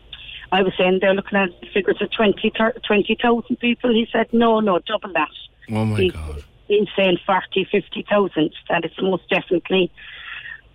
I 0.51 0.61
was 0.61 0.73
saying 0.77 0.99
they're 1.01 1.13
looking 1.13 1.38
at 1.38 1.49
the 1.59 1.67
figures 1.73 2.01
of 2.01 2.11
20 2.11 2.51
20,000 2.85 3.55
people. 3.59 3.91
He 3.91 4.07
said, 4.11 4.27
no, 4.31 4.59
no, 4.59 4.79
double 4.79 5.11
that. 5.13 5.29
Oh 5.71 5.85
my 5.85 5.97
He- 5.97 6.09
God. 6.09 6.43
He's 6.67 6.89
saying 6.97 7.17
40, 7.25 7.65
50,000. 7.71 8.53
That 8.69 8.83
it's 8.83 9.01
most 9.01 9.29
definitely 9.29 9.89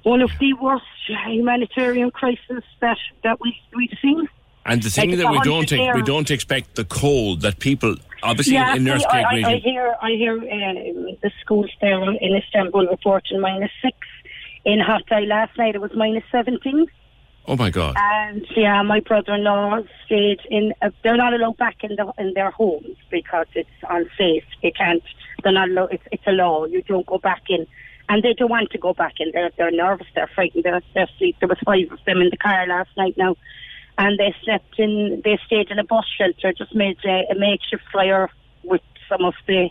one 0.02 0.20
of 0.20 0.30
the 0.40 0.52
worst 0.54 0.84
humanitarian 1.26 2.10
crises 2.10 2.62
that, 2.80 2.98
that 3.22 3.40
we, 3.40 3.56
we've 3.74 3.96
seen. 4.00 4.28
And 4.64 4.82
the 4.82 4.90
thing 4.90 5.10
Like 5.10 5.18
that 5.18 5.30
we 5.30 5.40
don't 5.40 5.70
we 5.96 6.02
don't 6.02 6.30
expect 6.30 6.76
the 6.76 6.84
cold 6.84 7.40
that 7.40 7.58
people 7.58 7.96
obviously 8.22 8.54
yeah, 8.54 8.76
in 8.76 8.88
earthquake 8.88 9.26
I, 9.26 9.42
I, 9.42 9.50
I 9.54 9.56
hear, 9.56 9.94
I 10.00 10.10
hear 10.10 10.34
um, 10.34 11.16
the 11.20 11.32
schools 11.40 11.70
there 11.80 12.00
in 12.00 12.36
Istanbul 12.36 12.86
reporting 12.86 13.40
minus 13.40 13.72
six. 13.82 13.96
In 14.64 14.78
Hatay 14.78 15.26
last 15.26 15.58
night, 15.58 15.74
it 15.74 15.80
was 15.80 15.90
minus 15.96 16.22
17. 16.30 16.86
oh 17.48 17.56
my 17.56 17.70
God. 17.70 17.96
And 17.98 18.46
yeah, 18.56 18.80
my 18.82 19.00
brother-in-law 19.00 19.80
stayed 20.06 20.38
in. 20.48 20.72
Uh, 20.80 20.90
they're 21.02 21.16
not 21.16 21.34
allowed 21.34 21.56
back 21.56 21.82
in 21.82 21.96
the 21.96 22.12
in 22.18 22.32
their 22.34 22.52
homes 22.52 22.96
because 23.10 23.46
it's 23.54 23.68
unsafe. 23.90 24.44
They 24.62 24.70
can't. 24.70 25.02
They're 25.42 25.52
not 25.52 25.68
allowed. 25.68 25.92
It's, 25.94 26.04
it's 26.12 26.26
a 26.28 26.30
law. 26.30 26.66
You 26.66 26.82
don't 26.82 27.06
go 27.06 27.18
back 27.18 27.42
in, 27.48 27.66
and 28.12 28.22
they 28.22 28.34
don't 28.34 28.50
want 28.50 28.70
to 28.70 28.78
go 28.78 28.92
back 28.92 29.14
in. 29.18 29.30
They're 29.32 29.50
they're 29.56 29.70
nervous. 29.70 30.06
They're 30.14 30.30
frightened. 30.34 30.64
They're, 30.64 30.82
they're 30.94 31.08
asleep. 31.14 31.36
There 31.40 31.48
was 31.48 31.58
five 31.64 31.90
of 31.90 31.98
them 32.04 32.20
in 32.20 32.28
the 32.30 32.36
car 32.36 32.66
last 32.66 32.90
night 32.96 33.16
now, 33.16 33.36
and 33.96 34.18
they 34.18 34.34
slept 34.44 34.78
in. 34.78 35.22
They 35.24 35.38
stayed 35.46 35.70
in 35.70 35.78
a 35.78 35.84
bus 35.84 36.04
shelter. 36.18 36.52
Just 36.52 36.74
made 36.74 36.98
a, 37.04 37.24
a 37.32 37.34
makeshift 37.34 37.84
fire 37.90 38.28
with 38.64 38.82
some 39.08 39.24
of 39.24 39.34
the 39.46 39.70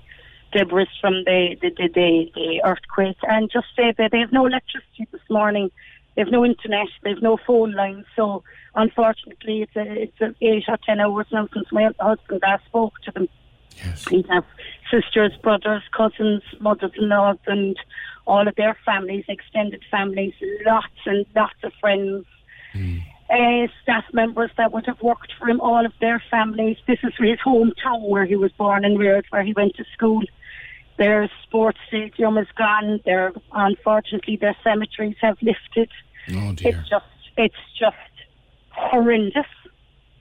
debris 0.54 0.90
from 1.00 1.24
the 1.26 1.56
the, 1.62 1.70
the, 1.70 1.88
the, 1.94 2.32
the 2.34 2.62
earthquake, 2.66 3.18
and 3.24 3.52
just 3.52 3.68
say 3.76 3.94
that 3.98 4.12
they 4.12 4.20
have 4.20 4.34
no 4.34 4.48
electricity 4.48 5.08
this 5.12 5.30
morning 5.30 5.70
They've 6.16 6.28
no 6.28 6.46
internet. 6.46 6.88
They've 7.04 7.22
no 7.22 7.38
phone 7.38 7.74
lines. 7.74 8.06
So 8.16 8.44
unfortunately, 8.76 9.62
it's 9.62 9.76
a 9.76 10.04
it's 10.04 10.22
a 10.22 10.36
eight 10.42 10.66
or 10.68 10.78
ten 10.86 11.00
hours 11.00 11.28
now 11.32 11.48
since 11.54 11.68
my 11.72 11.90
husband 12.00 12.42
last 12.44 12.66
spoke 12.66 13.00
to 13.06 13.12
them. 13.12 13.30
Yes. 13.78 14.06
Have 14.30 14.44
sisters, 14.92 15.32
brothers, 15.42 15.84
cousins, 15.96 16.44
mothers-in-laws, 16.60 17.38
and 17.48 17.78
all 18.28 18.48
of 18.48 18.56
their 18.56 18.78
families, 18.86 19.26
extended 19.28 19.84
families, 19.90 20.34
lots 20.66 20.88
and 21.06 21.26
lots 21.36 21.56
of 21.64 21.72
friends. 21.80 22.26
Uh, 23.30 23.68
staff 23.82 24.04
members 24.12 24.52
that 24.58 24.74
would 24.74 24.86
have 24.86 25.02
worked 25.02 25.32
for 25.40 25.50
him, 25.50 25.62
all 25.62 25.86
of 25.86 25.94
their 26.02 26.22
families. 26.30 26.78
This 26.86 27.00
is 27.02 27.14
his 27.18 27.40
hometown 27.46 28.10
where 28.10 28.26
he 28.26 28.36
was 28.36 28.52
born 28.52 28.84
and 28.84 29.00
reared, 29.00 29.26
where 29.30 29.44
he 29.44 29.54
went 29.54 29.76
to 29.78 29.86
school. 29.94 30.22
Their 30.98 31.32
sports 31.44 31.80
stadium 31.88 32.38
is 32.38 32.48
gone. 32.58 33.00
Their 33.06 33.32
unfortunately 33.54 34.36
their 34.36 34.56
cemeteries 34.64 35.16
have 35.22 35.38
lifted. 35.42 35.90
Oh 36.34 36.54
dear. 36.54 36.78
It's 36.78 36.90
just 36.90 37.06
it's 37.38 37.64
just 37.80 37.96
horrendous. 38.72 39.48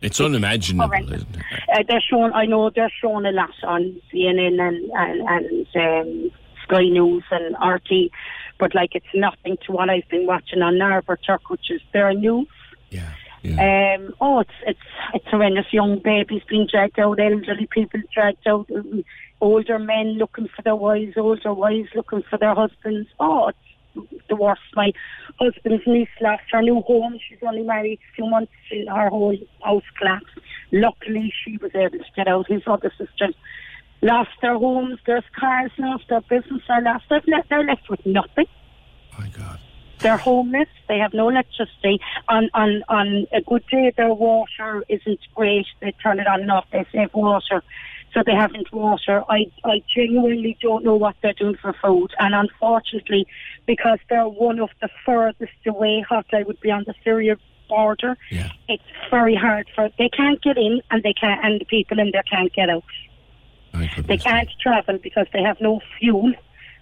It's 0.02 0.20
unimaginable, 0.20 0.86
horrendous. 0.86 1.16
isn't 1.22 1.36
it? 1.36 1.42
Uh, 1.72 1.82
they're 1.86 2.00
showing. 2.00 2.32
I 2.32 2.46
know 2.46 2.70
they're 2.70 2.92
showing 3.00 3.26
a 3.26 3.32
lot 3.32 3.50
on 3.62 4.00
CNN 4.12 4.60
and 4.60 4.90
and, 4.94 5.28
and 5.28 5.66
um, 5.76 6.30
Sky 6.64 6.84
News 6.84 7.24
and 7.30 7.54
RT, 7.62 8.10
but 8.58 8.74
like 8.74 8.94
it's 8.94 9.06
nothing 9.14 9.58
to 9.66 9.72
what 9.72 9.90
I've 9.90 10.08
been 10.08 10.26
watching 10.26 10.62
on 10.62 10.80
Haber 10.80 11.18
Turk, 11.18 11.50
which 11.50 11.70
is 11.70 11.82
their 11.92 12.12
news. 12.14 12.48
Yeah. 12.90 13.10
Yeah. 13.42 13.96
Um, 13.96 14.14
oh, 14.20 14.40
it's 14.40 14.50
it's 14.66 14.78
it's 15.14 15.26
horrendous. 15.28 15.72
Young 15.72 15.98
babies 15.98 16.42
being 16.48 16.66
dragged 16.70 16.98
out, 16.98 17.18
elderly 17.18 17.66
people 17.70 18.00
dragged 18.12 18.46
out, 18.46 18.68
older 19.40 19.78
men 19.78 20.18
looking 20.18 20.48
for 20.54 20.62
their 20.62 20.76
wives, 20.76 21.14
older 21.16 21.54
wives 21.54 21.88
looking 21.94 22.22
for 22.28 22.38
their 22.38 22.54
husbands. 22.54 23.08
Oh, 23.18 23.48
it's 23.48 23.58
the 24.28 24.36
worst. 24.36 24.62
My 24.74 24.92
husband's 25.38 25.82
niece 25.86 26.08
lost 26.20 26.42
her 26.52 26.62
new 26.62 26.80
home. 26.82 27.18
She's 27.28 27.38
only 27.46 27.62
married 27.62 27.98
a 27.98 28.14
few 28.14 28.28
months. 28.28 28.52
She, 28.68 28.86
her 28.86 29.08
whole 29.08 29.36
house 29.62 29.82
collapsed. 29.98 30.38
Luckily, 30.72 31.32
she 31.44 31.58
was 31.58 31.72
able 31.74 31.98
to 31.98 32.04
get 32.16 32.28
out. 32.28 32.46
His 32.48 32.62
other 32.66 32.92
sisters 32.96 33.34
lost 34.02 34.30
their 34.40 34.58
homes, 34.58 34.98
their 35.06 35.22
cars 35.38 35.72
lost, 35.78 36.04
their 36.08 36.22
business 36.22 36.62
are 36.68 36.82
lost. 36.82 37.04
They're 37.08 37.22
left, 37.26 37.48
they're 37.50 37.64
left 37.64 37.90
with 37.90 38.04
nothing. 38.06 38.46
They're 39.98 40.16
homeless. 40.16 40.68
They 40.88 40.98
have 40.98 41.12
no 41.12 41.28
electricity. 41.28 42.00
On 42.28 42.48
on 42.54 42.82
on 42.88 43.26
a 43.32 43.42
good 43.42 43.64
day, 43.70 43.92
their 43.96 44.14
water 44.14 44.82
isn't 44.88 45.20
great. 45.34 45.66
They 45.80 45.92
turn 46.02 46.18
it 46.20 46.26
on 46.26 46.40
and 46.40 46.50
off. 46.50 46.64
They 46.72 46.86
save 46.92 47.12
water, 47.12 47.62
so 48.12 48.22
they 48.24 48.34
haven't 48.34 48.72
water. 48.72 49.22
I 49.28 49.46
I 49.64 49.82
genuinely 49.94 50.56
don't 50.60 50.84
know 50.84 50.96
what 50.96 51.16
they're 51.22 51.32
doing 51.32 51.56
for 51.60 51.74
food, 51.82 52.10
and 52.18 52.34
unfortunately, 52.34 53.26
because 53.66 53.98
they're 54.08 54.28
one 54.28 54.58
of 54.60 54.70
the 54.80 54.88
furthest 55.04 55.52
away, 55.66 56.04
Hatay 56.10 56.46
would 56.46 56.60
be 56.60 56.70
on 56.70 56.84
the 56.86 56.94
Syria 57.04 57.36
border. 57.68 58.16
yeah. 58.30 58.50
It's 58.68 58.82
very 59.10 59.36
hard 59.36 59.68
for. 59.74 59.90
They 59.98 60.08
can't 60.08 60.42
get 60.42 60.56
in, 60.56 60.82
and 60.90 61.02
they 61.02 61.12
can't, 61.12 61.44
and 61.44 61.60
the 61.60 61.64
people 61.64 61.98
in 61.98 62.10
there 62.12 62.24
can't 62.24 62.52
get 62.52 62.68
out. 62.68 62.84
They 64.06 64.18
can't 64.18 64.48
travel 64.60 64.98
because 64.98 65.28
they 65.32 65.42
have 65.42 65.60
no 65.60 65.80
fuel 65.98 66.32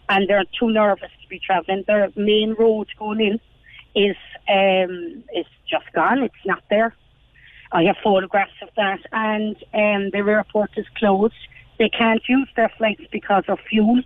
and 0.08 0.28
they're 0.28 0.44
too 0.58 0.70
nervous 0.70 1.10
to 1.22 1.28
be 1.28 1.38
travelling. 1.38 1.84
Their 1.86 2.10
main 2.16 2.54
road 2.58 2.88
going 2.98 3.20
in 3.20 3.40
is 3.94 4.16
um, 4.48 5.24
is 5.34 5.46
just 5.68 5.92
gone. 5.94 6.22
It's 6.22 6.34
not 6.46 6.62
there. 6.70 6.94
I 7.72 7.84
have 7.84 7.96
photographs 8.02 8.52
of 8.62 8.70
that, 8.76 9.00
and 9.12 9.56
um, 9.74 10.10
the 10.10 10.24
airport 10.26 10.70
is 10.76 10.86
closed. 10.96 11.34
They 11.78 11.90
can't 11.90 12.22
use 12.28 12.48
their 12.56 12.72
flights 12.76 13.04
because 13.12 13.44
of 13.48 13.58
fuel. 13.68 14.02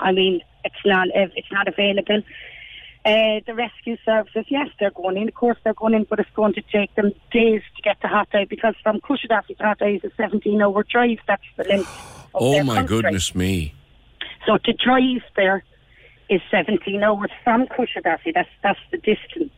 I 0.00 0.12
mean, 0.12 0.40
it's 0.64 0.74
not 0.84 1.08
it's 1.12 1.52
not 1.52 1.68
available. 1.68 2.22
Uh, 3.04 3.38
the 3.46 3.54
rescue 3.54 3.96
services, 4.04 4.44
yes, 4.48 4.68
they're 4.80 4.90
going 4.90 5.16
in. 5.16 5.28
Of 5.28 5.34
course, 5.34 5.56
they're 5.62 5.74
going 5.74 5.94
in, 5.94 6.04
but 6.10 6.18
it's 6.18 6.30
going 6.34 6.54
to 6.54 6.62
take 6.72 6.92
them 6.96 7.12
days 7.30 7.62
to 7.76 7.82
get 7.82 8.00
to 8.00 8.08
Hatay 8.08 8.48
because 8.48 8.74
from 8.82 8.98
Kusadasi 9.00 9.56
to 9.58 9.62
Hatay 9.62 10.02
is 10.02 10.10
a 10.10 10.20
17-hour 10.20 10.84
drive. 10.90 11.18
That's 11.28 11.42
the 11.56 11.64
length. 11.64 11.88
Oh 12.34 12.52
their 12.52 12.64
my 12.64 12.76
country. 12.76 13.02
goodness 13.02 13.34
me. 13.34 13.74
So 14.44 14.58
to 14.58 14.72
drive 14.72 15.22
there 15.36 15.62
is 16.28 16.40
17 16.50 17.02
hours 17.02 17.30
from 17.44 17.66
Kusadasi. 17.66 18.34
That's 18.34 18.48
that's 18.62 18.80
the 18.90 18.98
distance. 18.98 19.52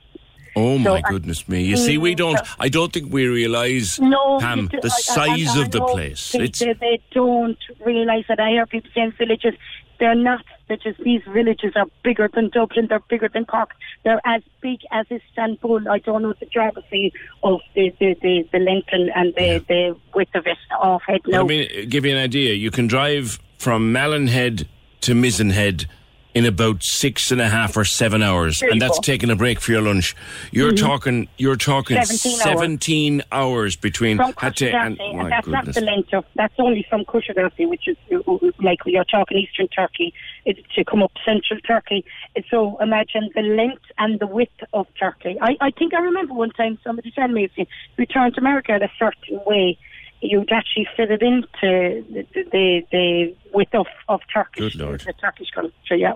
Oh 0.59 0.79
my 0.79 0.99
uh, 1.01 1.11
goodness 1.11 1.49
me! 1.49 1.63
You 1.63 1.77
see, 1.77 1.99
we 1.99 2.15
don't. 2.15 2.39
so- 2.39 2.45
I 2.59 2.69
don't 2.69 2.93
think 2.93 3.13
we 3.13 3.27
realise, 3.27 3.99
No, 4.01 4.39
Pam, 4.41 4.67
do- 4.69 4.81
the 4.81 4.89
I- 4.89 4.91
I- 4.91 5.23
I- 5.23 5.37
size 5.37 5.57
I 5.57 5.63
of 5.63 5.71
the 5.71 5.85
place. 5.87 6.33
They, 6.33 6.45
It's 6.45 6.59
they, 6.59 7.01
don't 7.13 7.59
realise 7.85 8.27
that. 8.29 8.41
I 8.41 8.51
hear 8.51 8.67
people 8.67 8.91
saying 8.95 9.13
villages. 9.19 9.55
They're 10.01 10.15
not. 10.15 10.45
Just 10.85 10.99
these 11.03 11.23
villages 11.33 11.73
are 11.77 11.87
bigger 12.05 12.29
than 12.33 12.51
Dublin. 12.51 12.87
They're 12.89 13.01
bigger 13.09 13.29
than 13.33 13.47
Cork. 13.47 13.71
They're 14.05 14.21
as 14.27 14.43
big 14.61 14.81
as 14.93 15.07
Istanbul. 15.11 15.89
I 15.89 15.99
don't 15.99 16.23
know 16.23 16.35
the 16.39 16.47
geography 16.47 17.13
of 17.43 17.61
the 17.75 17.91
the, 17.99 18.15
the, 18.23 18.49
the 18.53 18.59
length 18.59 18.89
and, 18.93 19.11
and 19.15 19.35
the, 19.35 19.65
the 19.67 19.97
width 20.15 20.35
of 20.35 20.47
it 20.47 20.59
off 20.79 21.03
head 21.07 21.23
now. 21.27 21.41
I 21.41 21.47
mean, 21.47 21.89
give 21.89 22.05
you 22.05 22.13
an 22.13 22.23
idea. 22.23 22.53
You 22.55 22.71
can 22.71 22.87
drive 22.87 23.39
from 23.59 23.91
Malin 23.91 24.27
Head 24.29 24.69
to 25.01 25.15
Mizen 25.15 25.53
Head 25.53 25.87
in 26.35 26.45
about 26.47 26.83
six 26.83 27.31
and 27.33 27.41
a 27.41 27.49
half 27.49 27.77
or 27.77 27.85
seven 27.85 28.23
hours, 28.23 28.63
and 28.63 28.81
that's 28.81 28.99
taking 29.01 29.31
a 29.31 29.37
break 29.37 29.61
for 29.61 29.73
your 29.73 29.81
lunch. 29.83 30.15
You're 30.53 30.73
Mhm. 30.73 30.79
talking. 30.81 31.29
You're 31.39 31.57
talking 31.57 31.97
17 31.97 32.33
hours. 32.33 32.43
17 32.61 33.23
hours 33.33 33.77
between 33.77 34.19
from 34.19 34.33
Hatay 34.35 34.73
and 34.75 35.01
and 35.01 35.33
that's 35.33 35.47
not 35.47 35.65
the 35.65 35.81
length 35.81 36.13
of. 36.13 36.25
That's 36.35 36.55
only 36.59 36.87
from 36.89 37.05
Kusadasi, 37.07 37.69
which 37.69 37.89
is 37.89 37.97
uh, 38.13 38.19
uh, 38.31 38.39
like 38.61 38.79
you're 38.87 39.05
talking 39.05 39.39
Eastern 39.39 39.69
Turkey, 39.69 40.13
it's 40.45 40.61
to 40.75 40.85
come 40.85 41.03
up 41.03 41.13
Central 41.25 41.61
Turkey. 41.61 42.05
So 42.51 42.77
imagine 42.81 43.31
the 43.35 43.43
length 43.43 43.85
and 43.99 44.21
the 44.21 44.27
width 44.27 44.53
of 44.73 44.87
Turkey. 44.99 45.37
I, 45.41 45.57
I 45.61 45.71
think 45.71 45.95
I 45.95 45.99
remember 46.01 46.35
one 46.35 46.51
time 46.51 46.79
somebody 46.85 47.11
telling 47.11 47.35
me 47.35 47.45
if 47.45 47.53
you 47.57 47.67
return 47.97 48.33
to 48.35 48.41
America 48.41 48.75
in 48.77 48.83
a 48.83 48.91
certain 48.99 49.41
way, 49.47 49.79
you'd 50.21 50.51
actually 50.53 50.87
fit 50.97 51.11
it 51.11 51.23
into 51.23 52.05
the 52.11 52.27
the, 52.53 52.87
the 52.93 53.37
width 53.53 53.75
of 53.75 53.87
of 54.09 54.21
Turkish, 54.33 54.59
Good 54.61 54.75
Lord. 54.77 55.01
the 55.01 55.13
Turkish 55.15 55.51
country. 55.51 55.73
Yeah. 56.01 56.15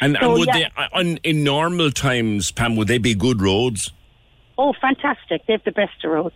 And, 0.00 0.16
So, 0.20 0.30
and 0.30 0.38
would 0.40 0.48
yeah. 0.54 0.68
they, 0.76 0.98
on, 0.98 1.16
in 1.18 1.44
normal 1.44 1.90
times, 1.90 2.50
Pam, 2.50 2.76
would 2.76 2.88
they 2.88 2.98
be 2.98 3.14
good 3.14 3.40
roads? 3.40 3.92
Oh, 4.58 4.72
fantastic! 4.80 5.46
They've 5.46 5.62
the 5.64 5.72
best 5.72 6.04
of 6.04 6.10
roads. 6.10 6.34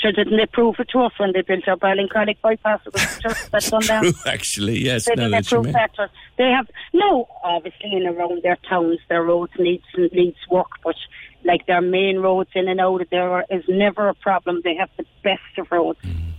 Sure, 0.00 0.12
didn't 0.12 0.36
they 0.38 0.46
prove 0.46 0.76
it 0.78 0.88
to 0.90 1.00
us 1.00 1.12
when 1.18 1.32
they 1.34 1.42
built 1.42 1.68
our 1.68 1.76
Ballincollig 1.76 2.40
bypass? 2.40 2.80
It 2.86 2.94
was 2.94 3.18
just 3.22 3.50
that 3.50 3.62
done 3.64 3.82
down. 3.82 4.02
True, 4.02 4.12
actually, 4.26 4.78
yes. 4.78 5.04
They 5.06 5.14
didn't 5.14 5.34
approve 5.34 5.72
that. 5.72 5.94
to 5.96 6.04
us. 6.04 6.10
They 6.38 6.48
have 6.50 6.68
no, 6.94 7.28
obviously, 7.44 7.92
in 7.92 8.06
around 8.06 8.42
their 8.42 8.56
towns, 8.68 8.98
their 9.08 9.22
roads 9.22 9.52
needs 9.58 9.84
needs 10.12 10.38
work, 10.50 10.68
but 10.82 10.96
like 11.44 11.66
their 11.66 11.80
main 11.82 12.18
roads 12.18 12.50
in 12.54 12.68
and 12.68 12.80
out 12.80 13.00
of 13.02 13.10
there 13.10 13.44
is 13.50 13.64
never 13.68 14.08
a 14.08 14.14
problem. 14.14 14.60
They 14.64 14.74
have 14.76 14.90
the 14.96 15.04
best 15.22 15.58
of 15.58 15.70
roads. 15.70 15.98
Mm. 16.02 16.32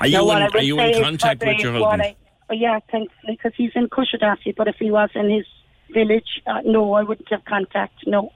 Are 0.00 0.06
you 0.06 0.18
Now, 0.18 0.30
in, 0.30 0.42
are 0.54 0.62
you 0.62 0.80
in 0.80 1.02
contact 1.02 1.44
with 1.44 1.58
your 1.58 1.72
husband? 1.72 2.02
I- 2.02 2.16
oh, 2.50 2.54
yeah, 2.54 2.78
thankfully, 2.90 3.36
because 3.36 3.52
he's 3.56 3.72
in 3.74 3.88
Kusadasi. 3.88 4.54
But 4.56 4.68
if 4.68 4.76
he 4.78 4.90
was 4.90 5.10
in 5.14 5.30
his 5.30 5.46
village, 5.92 6.42
uh, 6.46 6.60
no, 6.64 6.94
I 6.94 7.02
wouldn't 7.02 7.28
have 7.30 7.44
contact. 7.44 8.06
No, 8.06 8.32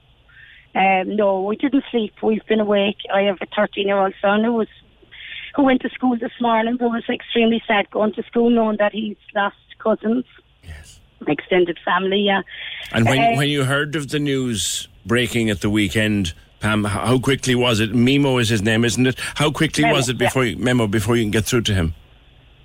um, 0.75 1.15
no, 1.15 1.41
we 1.41 1.55
didn't 1.55 1.83
sleep. 1.91 2.13
We've 2.21 2.45
been 2.47 2.59
awake. 2.59 2.97
I 3.13 3.21
have 3.23 3.37
a 3.41 3.47
13-year-old 3.47 4.13
son 4.21 4.43
who 4.43 4.53
was 4.53 4.67
who 5.55 5.63
went 5.63 5.81
to 5.81 5.89
school 5.89 6.17
this 6.17 6.31
morning, 6.39 6.77
who 6.79 6.89
was 6.89 7.03
extremely 7.09 7.61
sad 7.67 7.89
going 7.89 8.13
to 8.13 8.23
school, 8.23 8.49
knowing 8.49 8.77
that 8.77 8.93
he's 8.93 9.17
lost 9.35 9.55
cousins, 9.79 10.23
yes. 10.63 10.99
extended 11.27 11.77
family. 11.83 12.19
Yeah, 12.19 12.41
And 12.91 13.05
when, 13.05 13.19
Uh, 13.19 13.35
when 13.35 13.49
you 13.49 13.63
heard 13.63 13.95
of 13.95 14.09
the 14.09 14.19
news 14.19 14.87
breaking 15.05 15.49
at 15.49 15.61
the 15.61 15.69
weekend, 15.69 16.33
Pam, 16.59 16.83
how 16.83 17.19
quickly 17.19 17.55
was 17.55 17.79
it? 17.79 17.93
Mimo 17.93 18.39
is 18.41 18.49
his 18.49 18.61
name, 18.61 18.83
isn't 18.83 19.07
it? 19.07 19.15
How 19.35 19.51
quickly 19.51 19.83
Memo, 19.83 19.95
was 19.95 20.09
it 20.09 20.17
before 20.17 20.45
you, 20.45 20.57
Memo 20.57 20.87
before 20.87 21.15
you 21.15 21.23
can 21.23 21.31
get 21.31 21.45
through 21.45 21.61
to 21.61 21.73
him? 21.73 21.95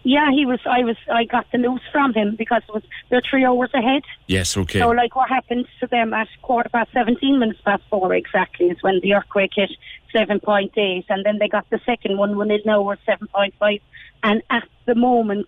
yeah, 0.05 0.31
he 0.31 0.45
was. 0.45 0.61
I 0.67 0.85
was. 0.85 0.97
I 1.11 1.25
got 1.25 1.51
the 1.51 1.59
news 1.59 1.81
from 1.91 2.13
him 2.13 2.37
because 2.37 2.63
it 2.69 2.75
was 2.75 2.83
they're 3.09 3.23
three 3.29 3.45
hours 3.45 3.71
ahead. 3.73 4.03
Yes, 4.27 4.55
okay. 4.55 4.79
So, 4.79 4.91
like, 4.91 5.17
what 5.17 5.31
happened 5.31 5.67
to 5.81 5.87
them 5.87 6.13
at 6.13 6.29
quarter 6.43 6.69
past 6.69 6.93
17 6.93 7.39
minutes 7.39 7.61
past 7.65 7.83
four 7.89 8.15
exactly 8.15 8.67
is 8.67 8.83
when 8.83 9.01
the 9.03 9.15
earthquake 9.15 9.53
hit 9.55 9.71
7.8, 10.15 11.05
and 11.09 11.25
then 11.25 11.39
they 11.39 11.49
got 11.49 11.69
the 11.71 11.81
second 11.87 12.19
one 12.19 12.37
when 12.37 12.51
it 12.51 12.67
now 12.67 12.83
was 12.83 12.99
7.5. 13.09 13.81
And 14.23 14.43
at 14.51 14.69
the 14.85 14.95
moment, 14.95 15.47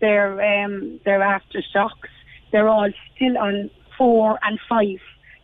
their 0.00 0.64
um, 0.64 0.98
their 1.04 1.20
aftershocks, 1.20 2.10
they're 2.50 2.68
all 2.68 2.90
still 3.14 3.38
on 3.38 3.70
four 3.96 4.40
and 4.42 4.58
five. 4.68 4.98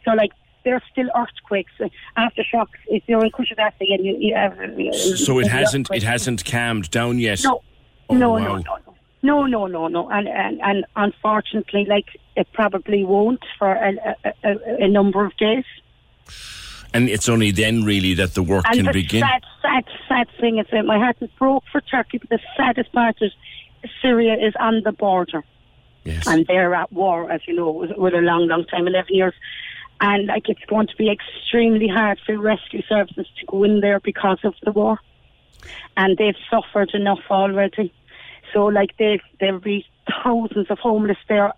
So, 0.04 0.10
like, 0.14 0.32
they're 0.64 0.82
still 0.90 1.08
earthquakes. 1.16 1.72
Aftershocks, 2.16 2.68
if 2.88 3.02
you're 3.06 3.24
in 3.24 3.30
Kusadasi 3.30 3.94
and 3.94 4.04
you, 4.04 4.16
you 4.18 4.34
have. 4.34 4.58
Uh, 4.58 4.92
so 4.92 5.38
it 5.38 5.46
hasn't 5.46 5.88
it 5.92 6.02
hasn't 6.02 6.44
calmed 6.44 6.90
down 6.90 7.18
yet. 7.18 7.40
No, 7.44 7.62
Oh, 8.08 8.14
no, 8.16 8.30
wow. 8.32 8.38
no, 8.38 8.56
no, 8.56 8.60
no. 8.62 8.94
No, 9.22 9.46
no, 9.46 9.66
no, 9.66 9.88
no, 9.88 10.08
and 10.10 10.26
and, 10.28 10.60
and 10.62 10.86
unfortunately, 10.96 11.84
like 11.88 12.06
it 12.36 12.48
probably 12.54 13.04
won't 13.04 13.44
for 13.58 13.70
a, 13.72 13.92
a, 14.24 14.32
a, 14.44 14.84
a 14.84 14.88
number 14.88 15.24
of 15.26 15.36
days. 15.36 15.64
And 16.92 17.08
it's 17.08 17.28
only 17.28 17.50
then 17.52 17.84
really 17.84 18.14
that 18.14 18.34
the 18.34 18.42
work 18.42 18.64
and 18.66 18.76
can 18.76 18.86
the 18.86 18.92
begin. 18.92 19.20
sad, 19.20 19.42
sad, 19.62 19.84
sad 20.08 20.26
thing 20.40 20.58
is 20.58 20.66
that 20.72 20.84
my 20.84 20.98
heart 20.98 21.18
is 21.20 21.30
broke 21.38 21.62
for 21.70 21.80
Turkey. 21.82 22.18
But 22.18 22.30
the 22.30 22.40
saddest 22.56 22.92
part 22.92 23.16
is 23.20 23.30
Syria 24.02 24.34
is 24.34 24.54
on 24.58 24.82
the 24.84 24.92
border, 24.92 25.44
yes. 26.04 26.26
and 26.26 26.46
they're 26.46 26.74
at 26.74 26.90
war, 26.92 27.30
as 27.30 27.42
you 27.46 27.54
know, 27.54 27.70
with, 27.70 28.14
a 28.14 28.18
long, 28.22 28.48
long 28.48 28.64
time, 28.64 28.88
eleven 28.88 29.14
years. 29.14 29.34
And 30.00 30.26
like 30.26 30.48
it's 30.48 30.64
going 30.66 30.86
to 30.86 30.96
be 30.96 31.10
extremely 31.10 31.88
hard 31.88 32.18
for 32.24 32.36
rescue 32.38 32.82
services 32.88 33.26
to 33.38 33.46
go 33.46 33.64
in 33.64 33.80
there 33.80 34.00
because 34.00 34.38
of 34.44 34.54
the 34.62 34.72
war, 34.72 34.98
and 35.96 36.16
they've 36.16 36.36
suffered 36.50 36.90
enough 36.94 37.20
already. 37.30 37.92
So 38.52 38.66
like 38.66 38.96
they've 38.98 39.20
there'll 39.38 39.60
be 39.60 39.86
thousands 40.24 40.70
of 40.70 40.78
homeless 40.78 41.18
there 41.28 41.52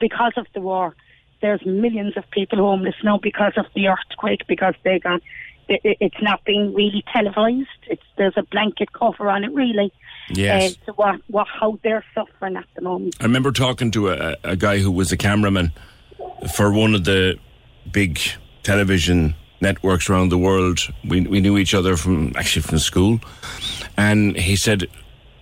because 0.00 0.32
of 0.36 0.46
the 0.54 0.60
war. 0.60 0.94
There's 1.40 1.64
millions 1.66 2.16
of 2.16 2.30
people 2.30 2.58
homeless 2.58 2.94
now 3.02 3.18
because 3.18 3.54
of 3.56 3.66
the 3.74 3.88
earthquake 3.88 4.46
because 4.46 4.74
they 4.84 4.98
got 5.00 5.20
it, 5.68 5.80
it- 5.84 5.96
it's 6.00 6.22
not 6.22 6.44
being 6.44 6.72
really 6.74 7.04
televised. 7.12 7.68
It's 7.88 8.02
there's 8.16 8.36
a 8.36 8.42
blanket 8.44 8.92
cover 8.92 9.28
on 9.28 9.44
it 9.44 9.52
really. 9.52 9.92
Yes. 10.30 10.72
Uh, 10.72 10.84
to 10.86 10.92
what, 10.92 11.20
what 11.26 11.46
how 11.48 11.78
they're 11.82 12.04
suffering 12.14 12.56
at 12.56 12.64
the 12.76 12.82
moment. 12.82 13.16
I 13.20 13.24
remember 13.24 13.50
talking 13.50 13.90
to 13.90 14.10
a, 14.10 14.36
a 14.44 14.56
guy 14.56 14.78
who 14.78 14.90
was 14.90 15.10
a 15.10 15.16
cameraman 15.16 15.72
for 16.54 16.72
one 16.72 16.94
of 16.94 17.04
the 17.04 17.38
big 17.90 18.18
television 18.62 19.34
networks 19.60 20.08
around 20.10 20.28
the 20.30 20.38
world. 20.38 20.80
We, 21.04 21.20
we 21.22 21.40
knew 21.40 21.56
each 21.58 21.74
other 21.74 21.96
from 21.96 22.32
actually 22.36 22.62
from 22.62 22.78
school, 22.78 23.20
and 23.96 24.36
he 24.36 24.56
said, 24.56 24.86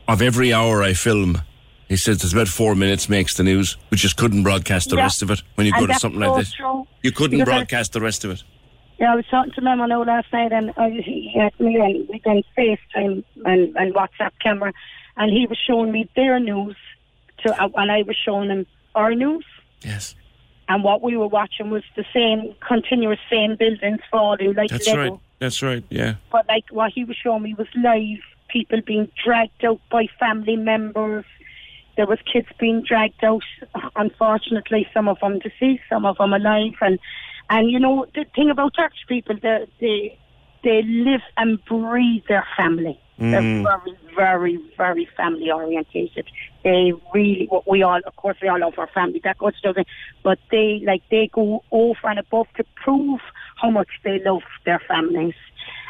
"Of 0.08 0.22
every 0.22 0.52
hour 0.52 0.82
I 0.82 0.92
film." 0.94 1.42
He 1.88 1.96
says 1.96 2.18
there's 2.18 2.32
about 2.32 2.46
four 2.46 2.76
minutes 2.76 3.08
makes 3.08 3.34
the 3.36 3.42
news. 3.42 3.76
We 3.90 3.96
just 3.96 4.16
couldn't 4.16 4.44
broadcast 4.44 4.90
the 4.90 4.96
Yeah. 4.96 5.02
rest 5.02 5.22
of 5.22 5.30
it. 5.32 5.42
When 5.56 5.66
you 5.66 5.72
And 5.74 5.88
go 5.88 5.92
to 5.92 5.98
something 5.98 6.20
so 6.20 6.30
like 6.32 6.40
this, 6.44 6.52
true. 6.52 6.86
you 7.02 7.10
couldn't 7.10 7.42
broadcast 7.44 7.92
the 7.92 8.00
rest 8.00 8.24
of 8.24 8.30
it. 8.30 8.44
Yeah, 9.00 9.12
I 9.12 9.16
was 9.16 9.24
talking 9.28 9.52
to 9.54 9.60
Memo 9.60 9.86
now 9.86 10.04
last 10.04 10.32
night, 10.32 10.52
and 10.52 10.72
I, 10.76 10.90
he 10.90 11.32
had 11.34 11.58
me 11.58 11.74
and 11.76 12.08
we 12.08 12.20
done 12.20 12.42
FaceTime 12.56 13.24
and, 13.44 13.74
and 13.76 13.92
WhatsApp 13.94 14.30
camera, 14.40 14.72
and 15.16 15.32
he 15.32 15.46
was 15.48 15.58
showing 15.66 15.90
me 15.90 16.08
their 16.14 16.38
news, 16.38 16.76
to, 17.38 17.60
uh, 17.60 17.68
and 17.74 17.90
I 17.90 18.02
was 18.02 18.16
showing 18.24 18.50
him 18.50 18.66
our 18.94 19.12
news. 19.14 19.44
Yes. 19.82 20.14
And 20.70 20.84
what 20.84 21.02
we 21.02 21.16
were 21.16 21.26
watching 21.26 21.68
was 21.70 21.82
the 21.96 22.04
same 22.14 22.54
continuous 22.66 23.18
same 23.28 23.56
buildings 23.56 23.98
falling 24.08 24.52
like 24.54 24.70
That's 24.70 24.86
Lego. 24.86 25.00
right. 25.02 25.20
That's 25.40 25.62
right. 25.62 25.82
Yeah. 25.90 26.14
But 26.30 26.46
like 26.48 26.66
what 26.70 26.92
he 26.94 27.02
was 27.04 27.16
showing 27.16 27.42
me 27.42 27.54
was 27.54 27.66
live 27.74 28.20
people 28.48 28.80
being 28.80 29.10
dragged 29.24 29.64
out 29.64 29.80
by 29.90 30.06
family 30.20 30.54
members. 30.54 31.24
There 31.96 32.06
was 32.06 32.18
kids 32.32 32.46
being 32.60 32.84
dragged 32.86 33.24
out. 33.24 33.42
Unfortunately, 33.96 34.86
some 34.94 35.08
of 35.08 35.18
them 35.20 35.40
deceased, 35.40 35.82
some 35.88 36.06
of 36.06 36.16
them 36.18 36.32
alive. 36.32 36.74
And 36.80 37.00
and 37.50 37.68
you 37.68 37.80
know 37.80 38.06
the 38.14 38.24
thing 38.36 38.48
about 38.50 38.74
Turkish 38.78 39.04
people, 39.08 39.36
they 39.42 39.66
they 39.80 40.18
they 40.62 40.82
live 40.82 41.22
and 41.36 41.58
breathe 41.64 42.22
their 42.28 42.46
family. 42.56 42.96
They're 43.18 43.42
Mhm. 43.42 43.64
very, 43.64 43.96
very, 44.14 44.58
very 44.76 45.04
family 45.16 45.50
orientated. 45.50 46.26
They 46.62 46.92
really, 47.14 47.46
what 47.48 47.66
we 47.68 47.82
all, 47.82 48.00
of 48.06 48.16
course, 48.16 48.36
we 48.42 48.48
all 48.48 48.60
love 48.60 48.74
our 48.78 48.88
family. 48.88 49.20
That 49.24 49.38
goes 49.38 49.58
to 49.62 49.72
the, 49.72 49.84
but 50.22 50.38
they 50.50 50.82
like 50.86 51.02
they 51.10 51.30
go 51.32 51.62
over 51.70 51.98
and 52.04 52.18
above 52.18 52.48
to 52.56 52.64
prove 52.82 53.20
how 53.56 53.70
much 53.70 53.88
they 54.04 54.20
love 54.24 54.42
their 54.66 54.80
families, 54.86 55.34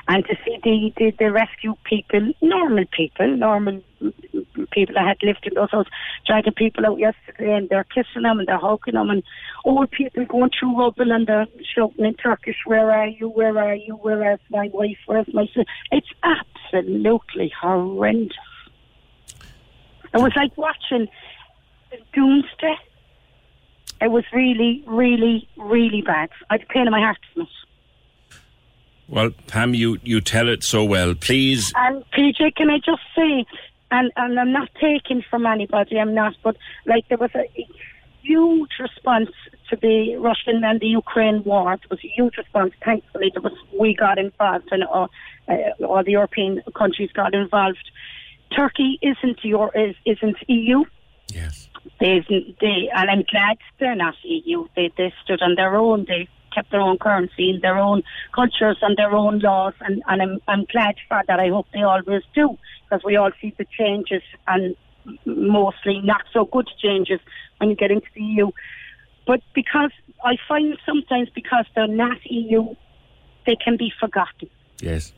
and 0.06 0.24
to 0.26 0.36
see 0.44 0.59
the 0.62 0.92
the, 0.97 1.12
the 1.18 1.32
rescue 1.32 1.74
people, 1.84 2.32
normal 2.40 2.84
people, 2.97 3.36
normal 3.36 3.82
people 4.70 4.94
that 4.94 5.06
had 5.06 5.22
lived 5.22 5.44
in 5.47 5.55
those 5.55 5.70
houses, 5.70 5.92
dragging 6.26 6.52
people 6.52 6.86
out 6.86 6.98
yesterday, 6.98 7.52
and 7.52 7.68
they're 7.68 7.84
kissing 7.84 8.22
them 8.22 8.38
and 8.38 8.47
they're 8.47 8.59
hugging 8.59 8.94
them, 8.94 9.10
and 9.10 9.22
old 9.64 9.90
people 9.90 10.24
going 10.26 10.51
through 10.59 10.78
rubble 10.78 11.10
and 11.10 11.26
they're 11.26 11.47
shouting 11.74 12.05
in 12.05 12.14
Turkish, 12.14 12.56
"Where 12.64 12.92
are 12.92 13.09
you? 13.09 13.28
Where 13.28 13.59
are 13.59 13.74
you? 13.74 13.94
Where 13.94 14.34
is 14.34 14.40
my 14.51 14.68
wife? 14.72 14.98
Where's 15.06 15.32
my 15.34 15.47
son?" 15.52 15.64
It's 15.90 16.12
absolutely 16.22 17.52
horrendous. 17.60 18.36
It 20.14 20.18
was 20.18 20.32
like 20.36 20.56
watching 20.56 21.08
Doomsday. 22.12 22.76
It 24.00 24.10
was 24.10 24.24
really, 24.32 24.82
really, 24.86 25.48
really 25.56 26.02
bad. 26.02 26.30
I 26.48 26.54
had 26.54 26.62
a 26.62 26.66
pain 26.66 26.86
in 26.86 26.90
my 26.90 27.00
heart 27.00 27.18
from 27.32 27.42
it. 27.42 27.48
Well, 29.08 29.30
Pam, 29.48 29.74
you, 29.74 29.98
you 30.04 30.20
tell 30.20 30.48
it 30.48 30.62
so 30.62 30.84
well. 30.84 31.14
Please, 31.14 31.72
And 31.76 32.04
PJ, 32.12 32.54
can 32.54 32.70
I 32.70 32.78
just 32.78 33.02
say, 33.16 33.44
and, 33.90 34.12
and 34.16 34.38
I'm 34.38 34.52
not 34.52 34.68
taking 34.80 35.22
from 35.28 35.46
anybody, 35.46 35.98
I'm 35.98 36.14
not, 36.14 36.34
but 36.44 36.56
like 36.86 37.08
there 37.08 37.18
was 37.18 37.30
a 37.34 37.48
huge 38.22 38.70
response 38.78 39.30
to 39.68 39.76
the 39.76 40.16
Russian 40.16 40.62
and 40.64 40.80
the 40.80 40.86
Ukraine 40.86 41.42
war. 41.44 41.76
There 41.76 41.88
was 41.90 42.00
a 42.04 42.08
huge 42.08 42.36
response. 42.36 42.72
Thankfully, 42.84 43.30
there 43.32 43.42
was 43.42 43.52
we 43.78 43.94
got 43.94 44.18
involved, 44.18 44.68
and 44.70 44.84
uh, 44.84 45.08
uh, 45.48 45.84
all 45.84 46.04
the 46.04 46.12
European 46.12 46.62
countries 46.76 47.10
got 47.12 47.34
involved. 47.34 47.90
Turkey 48.55 48.98
isn't 49.02 49.44
your 49.44 49.70
is, 49.77 49.94
isn't 50.05 50.36
EU. 50.48 50.85
Yes. 51.28 51.68
They've, 52.01 52.27
they 52.60 52.90
and 52.94 53.10
I'm 53.10 53.24
glad 53.31 53.59
they're 53.78 53.94
not 53.94 54.14
EU. 54.24 54.66
They 54.77 54.93
they 54.97 55.12
stood 55.24 55.43
on 55.43 55.55
their 55.55 55.77
own. 55.77 56.05
They 56.09 56.28
kept 56.55 56.70
their 56.70 56.81
own 56.81 56.98
currency 56.98 57.51
and 57.51 57.62
their 57.62 57.78
own 57.78 58.02
cultures 58.35 58.78
and 58.82 58.97
their 58.97 59.12
own 59.12 59.39
laws, 59.39 59.74
and, 59.81 60.02
and 60.09 60.22
I'm 60.22 60.39
I'm 60.48 60.64
glad 60.64 60.97
for 61.09 61.22
that. 61.27 61.40
I 61.40 61.48
hope 61.48 61.66
they 61.72 61.82
always 61.82 62.22
do 62.35 62.59
because 62.85 63.05
we 63.05 63.16
all 63.16 63.31
see 63.40 63.55
the 63.56 63.66
changes 63.78 64.22
and 64.48 64.77
mostly 65.24 66.01
not 66.02 66.22
so 66.32 66.44
good 66.44 66.68
changes 66.82 67.20
when 67.59 67.70
you 67.70 67.77
get 67.77 67.90
into 67.90 68.06
the 68.14 68.22
EU. 68.22 68.51
But 69.27 69.40
because 69.55 69.93
I 70.24 70.36
find 70.48 70.77
sometimes 70.85 71.28
because 71.35 71.66
they're 71.74 71.86
not 71.86 72.18
EU, 72.24 72.74
they 73.47 73.56
can 73.56 73.77
be 73.77 73.93
forgotten. 73.98 74.51
yes. 74.81 75.12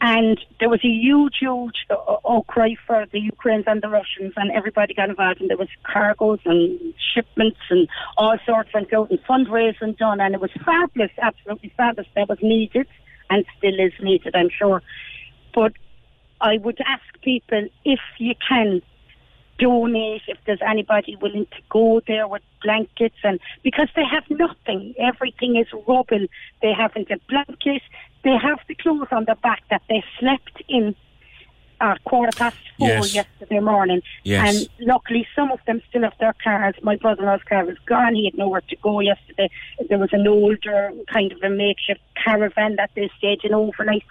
And 0.00 0.38
there 0.60 0.68
was 0.68 0.80
a 0.84 0.88
huge, 0.88 1.36
huge 1.40 1.86
uh, 1.88 2.16
outcry 2.28 2.74
for 2.86 3.06
the 3.10 3.18
Ukrainians 3.18 3.66
and 3.66 3.82
the 3.82 3.88
Russians, 3.88 4.34
and 4.36 4.50
everybody 4.52 4.92
got 4.92 5.08
involved. 5.08 5.40
And 5.40 5.48
there 5.48 5.56
was 5.56 5.68
cargoes 5.84 6.40
and 6.44 6.94
shipments 7.14 7.60
and 7.70 7.88
all 8.18 8.36
sorts 8.44 8.74
went 8.74 8.92
out 8.92 9.10
and 9.10 9.22
fundraising 9.24 9.96
done, 9.96 10.20
and 10.20 10.34
it 10.34 10.40
was 10.40 10.50
fabulous, 10.64 11.12
absolutely 11.20 11.72
fabulous. 11.76 12.08
That 12.14 12.28
was 12.28 12.38
needed 12.42 12.86
and 13.30 13.44
still 13.56 13.78
is 13.80 13.92
needed, 14.00 14.36
I'm 14.36 14.50
sure. 14.50 14.82
But 15.54 15.72
I 16.40 16.58
would 16.58 16.78
ask 16.86 17.02
people 17.22 17.66
if 17.84 18.00
you 18.18 18.34
can 18.46 18.82
donate 19.58 20.22
if 20.28 20.38
there's 20.46 20.60
anybody 20.66 21.16
willing 21.16 21.46
to 21.46 21.62
go 21.70 22.00
there 22.06 22.28
with 22.28 22.42
blankets 22.62 23.16
and 23.24 23.40
because 23.62 23.88
they 23.96 24.04
have 24.04 24.24
nothing 24.28 24.94
everything 24.98 25.56
is 25.56 25.66
rubble 25.88 26.26
they 26.60 26.72
haven't 26.72 27.10
a 27.10 27.18
blanket 27.28 27.82
they 28.26 28.36
have 28.36 28.58
the 28.68 28.74
clothes 28.74 29.08
on 29.12 29.24
the 29.26 29.36
back 29.42 29.62
that 29.70 29.82
they 29.88 30.02
slept 30.18 30.62
in 30.68 30.94
at 31.80 32.02
quarter 32.04 32.32
past 32.36 32.56
four 32.78 32.88
Yes. 32.88 33.14
yesterday 33.14 33.60
morning 33.60 34.00
Yes. 34.24 34.42
and 34.48 34.88
luckily 34.88 35.26
some 35.36 35.52
of 35.52 35.60
them 35.66 35.80
still 35.88 36.02
have 36.02 36.14
their 36.18 36.34
cars 36.42 36.74
my 36.82 36.96
brother-in-law's 36.96 37.42
car 37.48 37.64
was 37.64 37.78
gone 37.86 38.14
he 38.14 38.24
had 38.24 38.36
nowhere 38.38 38.62
to 38.62 38.76
go 38.76 39.00
yesterday 39.00 39.48
there 39.88 39.98
was 39.98 40.08
an 40.12 40.26
older 40.26 40.90
kind 41.12 41.32
of 41.32 41.42
a 41.42 41.50
makeshift 41.50 42.00
caravan 42.22 42.76
that 42.76 42.90
they 42.96 43.10
stayed 43.18 43.40
in 43.44 43.52
overnight 43.54 44.02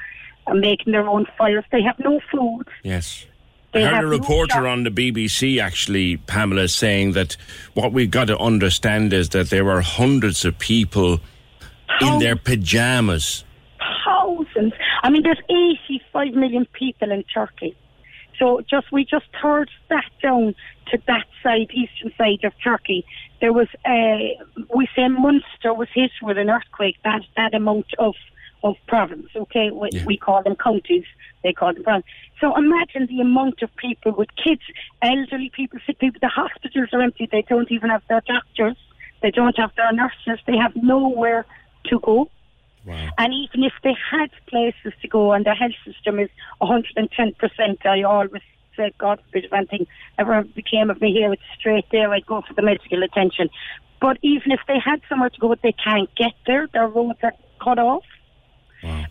and 0.48 0.60
making 0.62 0.94
their 0.94 1.08
own 1.08 1.26
fires 1.38 1.66
they 1.72 1.82
have 1.82 1.98
no 2.00 2.20
food 2.32 2.66
Yes. 2.84 3.26
They 3.72 3.84
I 3.84 3.96
heard 3.96 4.06
a 4.06 4.08
reporter 4.08 4.54
shop. 4.54 4.64
on 4.64 4.84
the 4.84 4.90
BBC 4.90 5.60
actually, 5.60 6.16
Pamela, 6.16 6.70
saying 6.70 7.12
that 7.12 7.36
what 7.74 7.92
we've 7.92 8.10
got 8.10 8.28
to 8.28 8.38
understand 8.38 9.12
is 9.12 9.30
that 9.30 9.50
there 9.50 9.66
were 9.66 9.82
hundreds 9.82 10.46
of 10.46 10.58
people 10.60 11.16
in 12.00 12.08
oh. 12.08 12.20
their 12.20 12.38
pajamas. 12.38 13.44
I 15.06 15.12
mean, 15.12 15.22
there's 15.22 15.38
85 15.48 16.34
million 16.34 16.66
people 16.74 17.12
in 17.12 17.22
Turkey. 17.32 17.78
So 18.40 18.62
just 18.68 18.92
we 18.92 19.06
just 19.06 19.28
heard 19.40 19.70
that 19.90 20.06
down 20.20 20.56
to 20.88 20.98
that 21.06 21.28
side, 21.44 21.70
eastern 21.72 22.12
side 22.18 22.44
of 22.44 22.54
Turkey. 22.64 23.06
There 23.40 23.54
was, 23.54 23.68
uh, 23.86 24.44
we 24.76 24.88
say 24.96 25.08
Munster 25.08 25.76
was 25.76 25.90
hit 25.94 26.10
with 26.24 26.40
an 26.40 26.50
earthquake, 26.50 26.98
that, 27.04 27.22
that 27.38 27.54
amount 27.54 27.86
of, 28.00 28.16
of 28.64 28.78
province, 28.88 29.28
okay? 29.36 29.70
We, 29.70 29.92
we 30.08 30.18
call 30.18 30.42
them 30.42 30.56
counties, 30.56 31.06
they 31.44 31.54
call 31.54 31.76
them 31.76 31.84
province. 31.84 32.08
So 32.42 32.58
imagine 32.58 33.06
the 33.06 33.22
amount 33.22 33.62
of 33.62 33.70
people 33.76 34.12
with 34.12 34.30
kids, 34.44 34.64
elderly 35.04 35.52
people, 35.56 35.78
sick 35.86 36.00
people, 36.00 36.20
the 36.20 36.30
hospitals 36.30 36.90
are 36.94 37.02
empty, 37.02 37.30
they 37.32 37.44
don't 37.44 37.72
even 37.72 37.92
have 37.92 38.02
their 38.10 38.24
doctors, 38.26 38.76
they 39.22 39.30
don't 39.30 39.56
have 39.60 39.70
their 39.78 39.94
nurses, 39.94 40.44
they 40.48 40.58
have 40.58 40.76
nowhere 40.76 41.46
to 41.90 42.00
go. 42.00 42.28
And 43.18 43.34
even 43.34 43.64
if 43.64 43.74
they 43.84 43.96
had 44.12 44.30
places 44.48 44.94
to 45.02 45.08
go 45.08 45.34
and 45.34 45.46
their 45.46 45.56
health 45.56 45.74
system 45.86 46.20
is 46.20 46.30
110%, 46.62 47.86
I 47.86 48.04
always 48.04 48.42
say, 48.78 48.92
God 48.98 49.20
forbid, 49.26 49.46
if 49.46 49.54
anything 49.54 49.88
ever 50.20 50.44
became 50.44 50.90
of 50.90 51.02
me 51.02 51.12
here, 51.12 51.34
it's 51.34 51.42
straight 51.58 51.86
there, 51.92 52.12
I'd 52.12 52.26
go 52.26 52.42
for 52.48 52.54
the 52.54 52.62
medical 52.62 53.04
attention. 53.04 53.50
But 54.02 54.18
even 54.22 54.52
if 54.52 54.60
they 54.68 54.78
had 54.84 55.02
somewhere 55.10 55.30
to 55.30 55.40
go, 55.40 55.56
they 55.56 55.72
can't 55.72 56.14
get 56.16 56.34
there. 56.46 56.68
Their 56.74 56.88
roads 56.88 57.20
are 57.24 57.34
cut 57.64 57.80
off. 57.80 58.04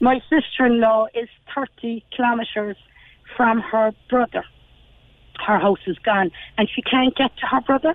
My 0.01 0.21
sister-in-law 0.31 1.07
is 1.15 1.29
30 1.55 2.05
kilometres 2.15 2.77
from 3.37 3.61
her 3.61 3.93
brother. 4.09 4.45
Her 5.45 5.59
house 5.59 5.81
is 5.87 5.99
gone, 5.99 6.31
and 6.57 6.69
she 6.73 6.81
can't 6.83 7.15
get 7.17 7.37
to 7.39 7.47
her 7.47 7.61
brother 7.61 7.95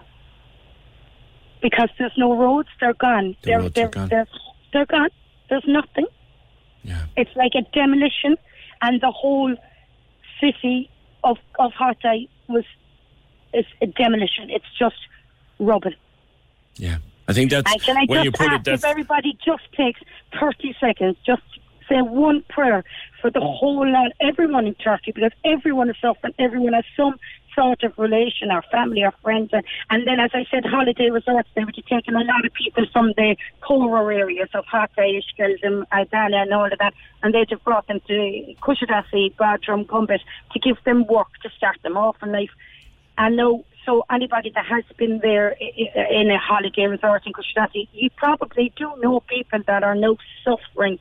because 1.61 1.89
there's 1.97 2.17
no 2.17 2.35
roads. 2.37 2.67
They're 2.81 2.93
gone. 2.93 3.37
The 3.43 3.47
they're, 3.47 3.59
roads 3.59 3.69
are 3.69 3.81
they're, 3.81 3.89
gone. 3.89 4.09
They're, 4.09 4.27
they're 4.73 4.85
gone. 4.85 5.09
There's 5.49 5.65
nothing. 5.67 6.05
Yeah. 6.83 7.05
It's 7.17 7.35
like 7.35 7.51
a 7.55 7.61
demolition, 7.73 8.37
and 8.81 9.01
the 9.01 9.11
whole 9.11 9.55
city 10.39 10.89
of 11.23 11.37
of 11.57 11.71
Hatay 11.73 12.27
was 12.47 12.63
is 13.53 13.65
a 13.81 13.87
demolition. 13.87 14.49
It's 14.49 14.65
just 14.77 14.95
rubble. 15.59 15.93
Yeah. 16.75 16.97
I 17.27 17.33
think 17.33 17.51
that's 17.51 17.71
And 17.71 17.81
can 17.81 17.97
I 17.97 18.05
when 18.07 18.17
just 18.17 18.25
you 18.25 18.31
put 18.31 18.47
it. 18.47 18.53
ask 18.53 18.63
That's 18.63 18.83
if 18.83 18.89
everybody 18.89 19.37
just 19.45 19.63
takes 19.73 19.99
30 20.39 20.75
seconds, 20.79 21.15
just 21.25 21.43
say 21.87 22.01
one 22.01 22.43
prayer 22.49 22.83
for 23.21 23.29
the 23.29 23.39
whole 23.41 23.87
land, 23.87 24.13
everyone 24.19 24.65
in 24.65 24.73
Turkey, 24.75 25.11
because 25.11 25.31
everyone 25.45 25.89
is 25.89 25.95
suffering, 26.01 26.33
everyone 26.39 26.73
has 26.73 26.85
some 26.95 27.15
sort 27.55 27.83
of 27.83 27.97
relation, 27.97 28.51
or 28.51 28.61
family, 28.71 29.03
or 29.03 29.11
friends. 29.23 29.49
And, 29.53 29.63
and 29.89 30.07
then, 30.07 30.19
as 30.19 30.31
I 30.33 30.45
said, 30.51 30.65
holiday 30.65 31.09
resorts, 31.09 31.49
they 31.55 31.63
would 31.63 31.75
be 31.75 31.83
taking 31.83 32.15
a 32.15 32.23
lot 32.23 32.45
of 32.45 32.53
people 32.53 32.85
from 32.91 33.13
the 33.17 33.35
poorer 33.61 34.11
areas 34.11 34.49
of 34.53 34.65
Hatay, 34.65 35.21
Iskenderun, 35.21 35.85
Adana, 35.91 36.37
and 36.43 36.53
all 36.53 36.71
of 36.71 36.79
that, 36.79 36.93
and 37.23 37.33
they'd 37.33 37.49
have 37.49 37.63
brought 37.63 37.87
them 37.87 38.01
to 38.07 38.55
Kushadasi, 38.61 39.35
Bodrum, 39.35 39.85
Gumbet, 39.85 40.21
to 40.51 40.59
give 40.59 40.77
them 40.83 41.05
work 41.07 41.29
to 41.43 41.49
start 41.57 41.77
them 41.83 41.97
off 41.97 42.17
in 42.21 42.31
life. 42.31 42.51
And 43.17 43.35
know. 43.35 43.65
So 43.85 44.05
anybody 44.11 44.51
that 44.53 44.65
has 44.65 44.83
been 44.97 45.19
there 45.19 45.49
in 45.49 46.29
a 46.29 46.37
holiday 46.37 46.85
resort 46.85 47.25
in 47.25 47.33
Kushadasi, 47.33 47.87
you 47.91 48.09
probably 48.11 48.71
do 48.75 48.91
know 48.99 49.21
people 49.21 49.61
that 49.65 49.83
are 49.83 49.95
now 49.95 50.17
suffering 50.43 50.99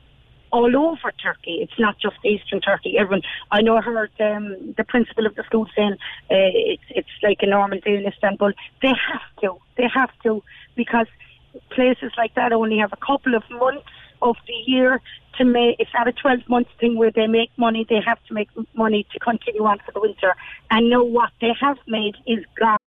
all 0.51 0.75
over 0.75 1.11
Turkey. 1.11 1.59
It's 1.61 1.79
not 1.79 1.97
just 1.99 2.15
Eastern 2.23 2.61
Turkey. 2.61 2.97
Everyone, 2.97 3.21
I 3.51 3.61
know, 3.61 3.77
I 3.77 3.81
heard 3.81 4.11
um, 4.19 4.73
the 4.77 4.83
principal 4.83 5.25
of 5.25 5.35
the 5.35 5.43
school 5.43 5.67
saying 5.75 5.93
uh, 6.31 6.51
it's 6.73 6.83
it's 6.89 7.09
like 7.23 7.39
a 7.41 7.47
normal 7.47 7.79
day 7.79 7.95
in 7.95 8.05
Istanbul. 8.05 8.53
They 8.81 8.93
have 9.11 9.41
to. 9.41 9.57
They 9.77 9.87
have 9.93 10.11
to 10.23 10.43
because 10.75 11.07
places 11.71 12.11
like 12.17 12.35
that 12.35 12.53
only 12.53 12.77
have 12.77 12.93
a 12.93 13.05
couple 13.05 13.35
of 13.35 13.43
months 13.49 13.87
of 14.21 14.35
the 14.47 14.53
year 14.71 15.01
to 15.37 15.45
make. 15.45 15.77
It's 15.79 15.91
not 15.93 16.07
a 16.07 16.11
twelve 16.11 16.47
month 16.47 16.67
thing 16.79 16.97
where 16.97 17.11
they 17.11 17.27
make 17.27 17.51
money. 17.57 17.85
They 17.87 18.01
have 18.05 18.23
to 18.27 18.33
make 18.33 18.49
money 18.73 19.05
to 19.13 19.19
continue 19.19 19.63
on 19.63 19.79
for 19.85 19.91
the 19.91 20.01
winter. 20.01 20.35
And 20.71 20.89
know 20.89 21.03
what 21.03 21.31
they 21.41 21.53
have 21.59 21.77
made 21.87 22.15
is 22.27 22.43
gone. 22.59 22.77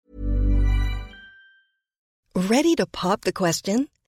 Ready 2.34 2.74
to 2.76 2.86
pop 2.86 3.22
the 3.22 3.32
question? 3.32 3.88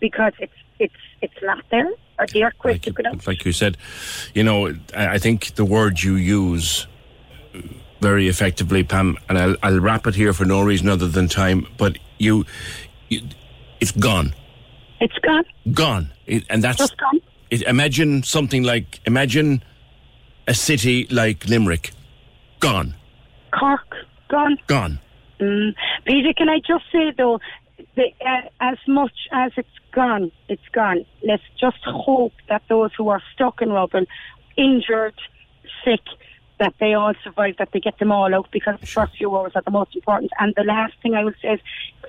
Because 0.00 0.32
it's 0.38 0.52
it's 0.78 0.94
it's 1.22 1.34
not 1.42 1.64
there, 1.70 1.88
or 2.18 2.26
the 2.26 2.44
earthquake 2.44 2.82
took 2.82 2.98
it 2.98 3.06
out. 3.06 3.26
like 3.26 3.44
you 3.44 3.52
said, 3.52 3.76
you 4.34 4.42
know, 4.44 4.68
I 4.96 5.14
I 5.14 5.18
think 5.18 5.54
the 5.54 5.64
word 5.64 6.02
you 6.02 6.14
use 6.16 6.86
very 8.00 8.28
effectively, 8.28 8.82
Pam, 8.82 9.16
and 9.28 9.38
I'll, 9.38 9.56
I'll 9.62 9.80
wrap 9.80 10.06
it 10.06 10.14
here 10.14 10.32
for 10.34 10.44
no 10.44 10.62
reason 10.62 10.88
other 10.88 11.08
than 11.08 11.26
time. 11.28 11.66
But 11.78 11.98
you, 12.18 12.44
you 13.08 13.22
it's 13.80 13.92
gone, 13.92 14.34
It's 15.00 15.16
gone. 15.18 15.44
gone, 15.72 16.10
it, 16.26 16.44
and 16.50 16.62
that's 16.62 16.78
Just 16.78 16.96
gone. 16.98 17.20
It, 17.50 17.62
imagine 17.62 18.22
something 18.22 18.62
like 18.62 19.00
imagine 19.06 19.62
a 20.46 20.52
city 20.54 21.06
like 21.10 21.46
Limerick, 21.48 21.92
gone, 22.60 22.94
Cork 23.58 23.94
gone. 24.28 24.58
gone. 24.66 24.98
Mm. 25.40 25.74
Peter, 26.04 26.32
can 26.36 26.48
I 26.48 26.58
just 26.58 26.84
say 26.92 27.12
though, 27.16 27.40
the, 27.96 28.12
uh, 28.26 28.48
as 28.60 28.76
much 28.86 29.14
as 29.32 29.52
it's 29.56 29.68
gone, 29.94 30.32
it's 30.48 30.68
gone. 30.72 31.06
Let's 31.22 31.42
just 31.58 31.82
hope 31.84 32.34
that 32.48 32.62
those 32.68 32.90
who 32.96 33.08
are 33.08 33.22
stuck 33.32 33.62
in 33.62 33.70
rubble, 33.70 34.04
injured, 34.56 35.14
sick, 35.84 36.00
that 36.58 36.74
they 36.80 36.94
all 36.94 37.14
survive, 37.22 37.56
that 37.58 37.70
they 37.72 37.80
get 37.80 37.98
them 37.98 38.12
all 38.12 38.34
out 38.34 38.48
because 38.52 38.78
the 38.80 38.86
first 38.86 39.16
few 39.16 39.34
hours 39.36 39.52
are 39.54 39.62
the 39.62 39.70
most 39.70 39.94
important. 39.94 40.30
And 40.38 40.54
the 40.56 40.64
last 40.64 40.94
thing 41.02 41.14
I 41.14 41.24
will 41.24 41.32
say 41.40 41.54
is 41.54 41.60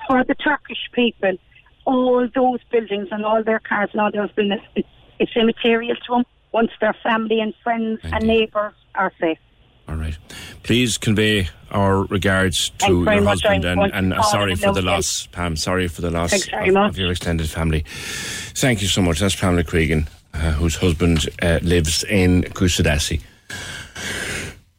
for 0.08 0.24
the 0.24 0.36
Turkish 0.36 0.90
people, 0.92 1.38
all 1.86 2.28
those 2.34 2.60
buildings 2.72 3.10
and 3.12 3.24
all 3.24 3.44
their 3.44 3.60
cars 3.60 3.90
and 3.92 4.02
all 4.02 4.12
those 4.12 4.32
buildings, 4.32 4.62
it's, 4.76 4.88
it's 5.20 5.36
immaterial 5.36 5.96
to 5.96 6.14
them 6.16 6.26
once 6.52 6.72
their 6.80 6.96
family 7.04 7.40
and 7.40 7.54
friends 7.64 8.00
and 8.04 8.26
neighbours 8.26 8.74
are 8.96 9.12
safe. 9.20 9.40
All 9.88 9.96
right. 9.96 10.18
Please 10.64 10.98
convey 10.98 11.50
our 11.72 12.04
regards 12.06 12.70
to 12.80 13.04
your 13.04 13.24
husband 13.24 13.66
and, 13.66 13.80
and 13.94 14.14
call 14.14 14.24
sorry 14.24 14.56
for 14.56 14.72
the 14.74 14.82
loss, 14.82 15.28
Pam. 15.28 15.56
Sorry 15.56 15.88
for 15.88 16.02
the 16.02 16.12
loss 16.12 16.32
of, 16.34 16.70
of 16.90 16.98
your 16.98 17.12
extended 17.12 17.50
family. 17.50 17.84
Thank 17.88 18.82
you 18.82 18.88
so 18.88 19.02
much. 19.02 19.20
That's 19.20 19.36
Pamela 19.36 19.64
Cregan, 19.64 20.08
uh, 20.34 20.52
whose 20.54 20.76
husband 20.76 21.28
uh, 21.42 21.60
lives 21.62 22.04
in 22.04 22.44
Kusadasi. 22.44 23.22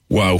Wow, 0.09 0.37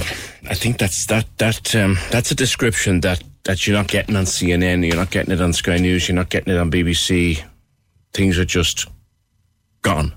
I 0.49 0.53
think 0.53 0.77
that's 0.79 1.05
that 1.07 1.25
that 1.37 1.75
um, 1.75 1.97
that's 2.09 2.31
a 2.31 2.35
description 2.35 3.01
that 3.01 3.21
that 3.43 3.65
you're 3.67 3.75
not 3.77 3.87
getting 3.87 4.15
on 4.15 4.25
CNN, 4.25 4.85
you're 4.85 4.95
not 4.95 5.11
getting 5.11 5.33
it 5.33 5.41
on 5.41 5.53
Sky 5.53 5.77
News, 5.77 6.07
you're 6.07 6.15
not 6.15 6.29
getting 6.29 6.53
it 6.53 6.57
on 6.57 6.71
BBC. 6.71 7.41
Things 8.13 8.37
are 8.39 8.45
just 8.45 8.87
gone. 9.81 10.13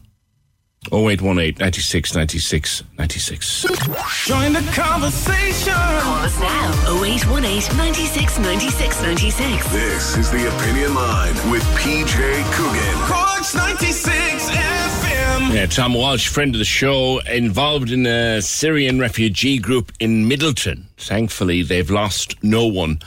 0818 0.88 1.58
96 1.60 2.14
96 2.14 2.84
96. 2.96 3.62
Join 4.26 4.54
the 4.54 4.62
conversation. 4.72 5.74
Call 5.74 6.24
us 6.24 6.40
now 6.40 7.02
0818 7.02 7.76
96 7.76 8.38
96 8.38 9.02
96. 9.02 9.72
This 9.72 10.16
is 10.16 10.30
the 10.30 10.48
Opinion 10.48 10.94
Line 10.94 11.34
with 11.50 11.62
PJ 11.76 12.16
Coogan. 12.54 13.06
Cork's 13.06 13.54
96 13.54 14.48
FM. 14.50 15.54
Yeah, 15.54 15.66
Tom 15.66 15.92
Walsh, 15.92 16.28
friend 16.28 16.54
of 16.54 16.58
the 16.58 16.64
show, 16.64 17.18
involved 17.30 17.90
in 17.90 18.06
a 18.06 18.40
Syrian 18.40 18.98
refugee 18.98 19.58
group 19.58 19.92
in 20.00 20.30
Midleton. 20.30 20.84
Thankfully, 20.96 21.62
they've 21.62 21.90
lost 21.90 22.42
no 22.42 22.66
one, 22.66 23.00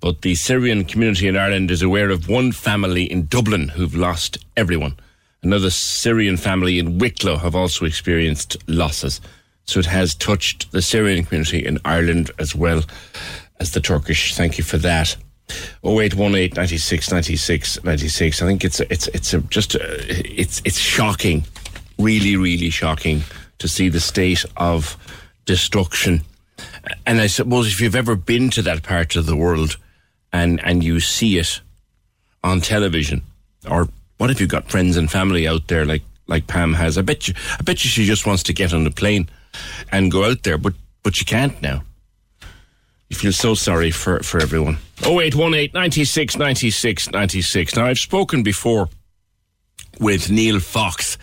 but 0.00 0.22
the 0.22 0.34
Syrian 0.34 0.86
community 0.86 1.28
in 1.28 1.36
Ireland 1.36 1.70
is 1.70 1.82
aware 1.82 2.08
of 2.08 2.26
one 2.26 2.52
family 2.52 3.04
in 3.04 3.26
Dublin 3.26 3.68
who've 3.68 3.94
lost 3.94 4.38
everyone. 4.56 4.96
Another 5.42 5.70
Syrian 5.70 6.36
family 6.36 6.78
in 6.78 6.98
Wicklow 6.98 7.36
have 7.36 7.54
also 7.54 7.84
experienced 7.84 8.56
losses. 8.68 9.20
So 9.64 9.78
it 9.78 9.86
has 9.86 10.14
touched 10.14 10.72
the 10.72 10.82
Syrian 10.82 11.24
community 11.24 11.64
in 11.64 11.78
Ireland 11.84 12.30
as 12.38 12.54
well 12.54 12.82
as 13.60 13.72
the 13.72 13.80
Turkish. 13.80 14.34
Thank 14.34 14.58
you 14.58 14.64
for 14.64 14.78
that. 14.78 15.16
0818 15.84 16.54
96 16.56 17.10
96 17.10 17.84
96. 17.84 18.42
I 18.42 18.46
think 18.46 18.64
it's 18.64 18.80
a, 18.80 18.92
it's 18.92 19.08
it's 19.08 19.34
a, 19.34 19.40
just 19.42 19.74
a, 19.74 19.80
it's 20.40 20.60
it's 20.64 20.78
shocking, 20.78 21.44
really 21.98 22.36
really 22.36 22.70
shocking 22.70 23.22
to 23.58 23.68
see 23.68 23.88
the 23.88 24.00
state 24.00 24.44
of 24.56 24.96
destruction. 25.46 26.22
And 27.06 27.20
I 27.20 27.26
suppose 27.28 27.68
if 27.68 27.80
you've 27.80 27.94
ever 27.94 28.16
been 28.16 28.50
to 28.50 28.62
that 28.62 28.82
part 28.82 29.16
of 29.16 29.26
the 29.26 29.36
world 29.36 29.76
and 30.32 30.62
and 30.64 30.84
you 30.84 31.00
see 31.00 31.38
it 31.38 31.60
on 32.42 32.60
television 32.60 33.22
or 33.68 33.88
what 34.18 34.30
if 34.30 34.40
you've 34.40 34.50
got 34.50 34.70
friends 34.70 34.96
and 34.96 35.10
family 35.10 35.48
out 35.48 35.68
there 35.68 35.84
like 35.84 36.02
like 36.26 36.46
Pam 36.46 36.74
has? 36.74 36.98
I 36.98 37.02
bet 37.02 37.26
you 37.26 37.34
I 37.58 37.62
bet 37.62 37.84
you 37.84 37.90
she 37.90 38.04
just 38.04 38.26
wants 38.26 38.42
to 38.44 38.52
get 38.52 38.74
on 38.74 38.84
the 38.84 38.90
plane 38.90 39.28
and 39.90 40.12
go 40.12 40.24
out 40.24 40.42
there, 40.42 40.58
but 40.58 40.74
but 41.02 41.18
you 41.18 41.24
can't 41.24 41.60
now. 41.62 41.82
You 43.08 43.16
feel 43.16 43.32
so 43.32 43.54
sorry 43.54 43.90
for, 43.90 44.22
for 44.22 44.38
everyone. 44.40 44.76
0818 45.02 45.70
96 45.72 46.36
96 46.36 47.10
96. 47.10 47.76
Now, 47.76 47.86
I've 47.86 47.98
spoken 47.98 48.42
before 48.42 48.90
with 49.98 50.30
Neil 50.30 50.60
Fox. 50.60 51.16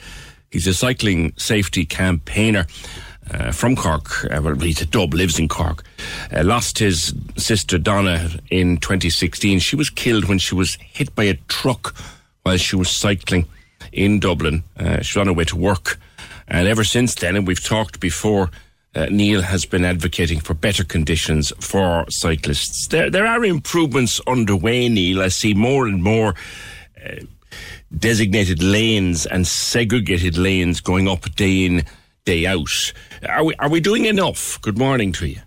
He's 0.49 0.65
a 0.65 0.73
cycling 0.73 1.33
safety 1.37 1.85
campaigner 1.85 2.65
uh, 3.31 3.51
from 3.51 3.75
Cork. 3.75 4.25
Uh, 4.25 4.41
well, 4.41 4.55
he's 4.55 4.81
a 4.81 4.85
dub, 4.85 5.13
lives 5.13 5.37
in 5.37 5.47
Cork. 5.47 5.83
Uh, 6.35 6.43
lost 6.43 6.79
his 6.79 7.13
sister 7.37 7.77
Donna 7.77 8.31
in 8.49 8.77
2016. 8.77 9.59
She 9.59 9.75
was 9.75 9.89
killed 9.91 10.25
when 10.25 10.39
she 10.39 10.55
was 10.55 10.75
hit 10.81 11.13
by 11.13 11.25
a 11.25 11.35
truck 11.47 11.95
while 12.45 12.57
she 12.57 12.75
was 12.75 12.91
cycling 12.91 13.47
in 13.91 14.19
Dublin. 14.19 14.63
Uh, 14.77 15.01
she 15.01 15.17
was 15.17 15.21
on 15.21 15.27
her 15.27 15.33
way 15.33 15.45
to 15.45 15.55
work. 15.55 15.97
And 16.47 16.67
ever 16.67 16.83
since 16.83 17.15
then, 17.15 17.35
and 17.35 17.47
we've 17.47 17.63
talked 17.63 17.99
before, 17.99 18.51
uh, 18.93 19.07
Neil 19.09 19.41
has 19.41 19.65
been 19.65 19.83
advocating 19.83 20.39
for 20.39 20.53
better 20.53 20.83
conditions 20.83 21.51
for 21.59 22.05
cyclists. 22.09 22.87
There, 22.87 23.09
there 23.09 23.25
are 23.25 23.43
improvements 23.43 24.21
underway, 24.27 24.87
Neil. 24.89 25.23
I 25.23 25.29
see 25.29 25.55
more 25.55 25.87
and 25.87 26.03
more 26.03 26.35
uh, 27.03 27.15
designated 27.97 28.61
lanes 28.61 29.25
and 29.25 29.47
segregated 29.47 30.37
lanes 30.37 30.81
going 30.81 31.07
up 31.07 31.23
day 31.35 31.65
in, 31.65 31.83
day 32.25 32.45
out. 32.45 32.93
Are 33.27 33.43
we, 33.43 33.55
are 33.55 33.69
we 33.69 33.79
doing 33.79 34.05
enough? 34.05 34.61
Good 34.61 34.77
morning 34.77 35.11
to 35.13 35.27
you. 35.27 35.39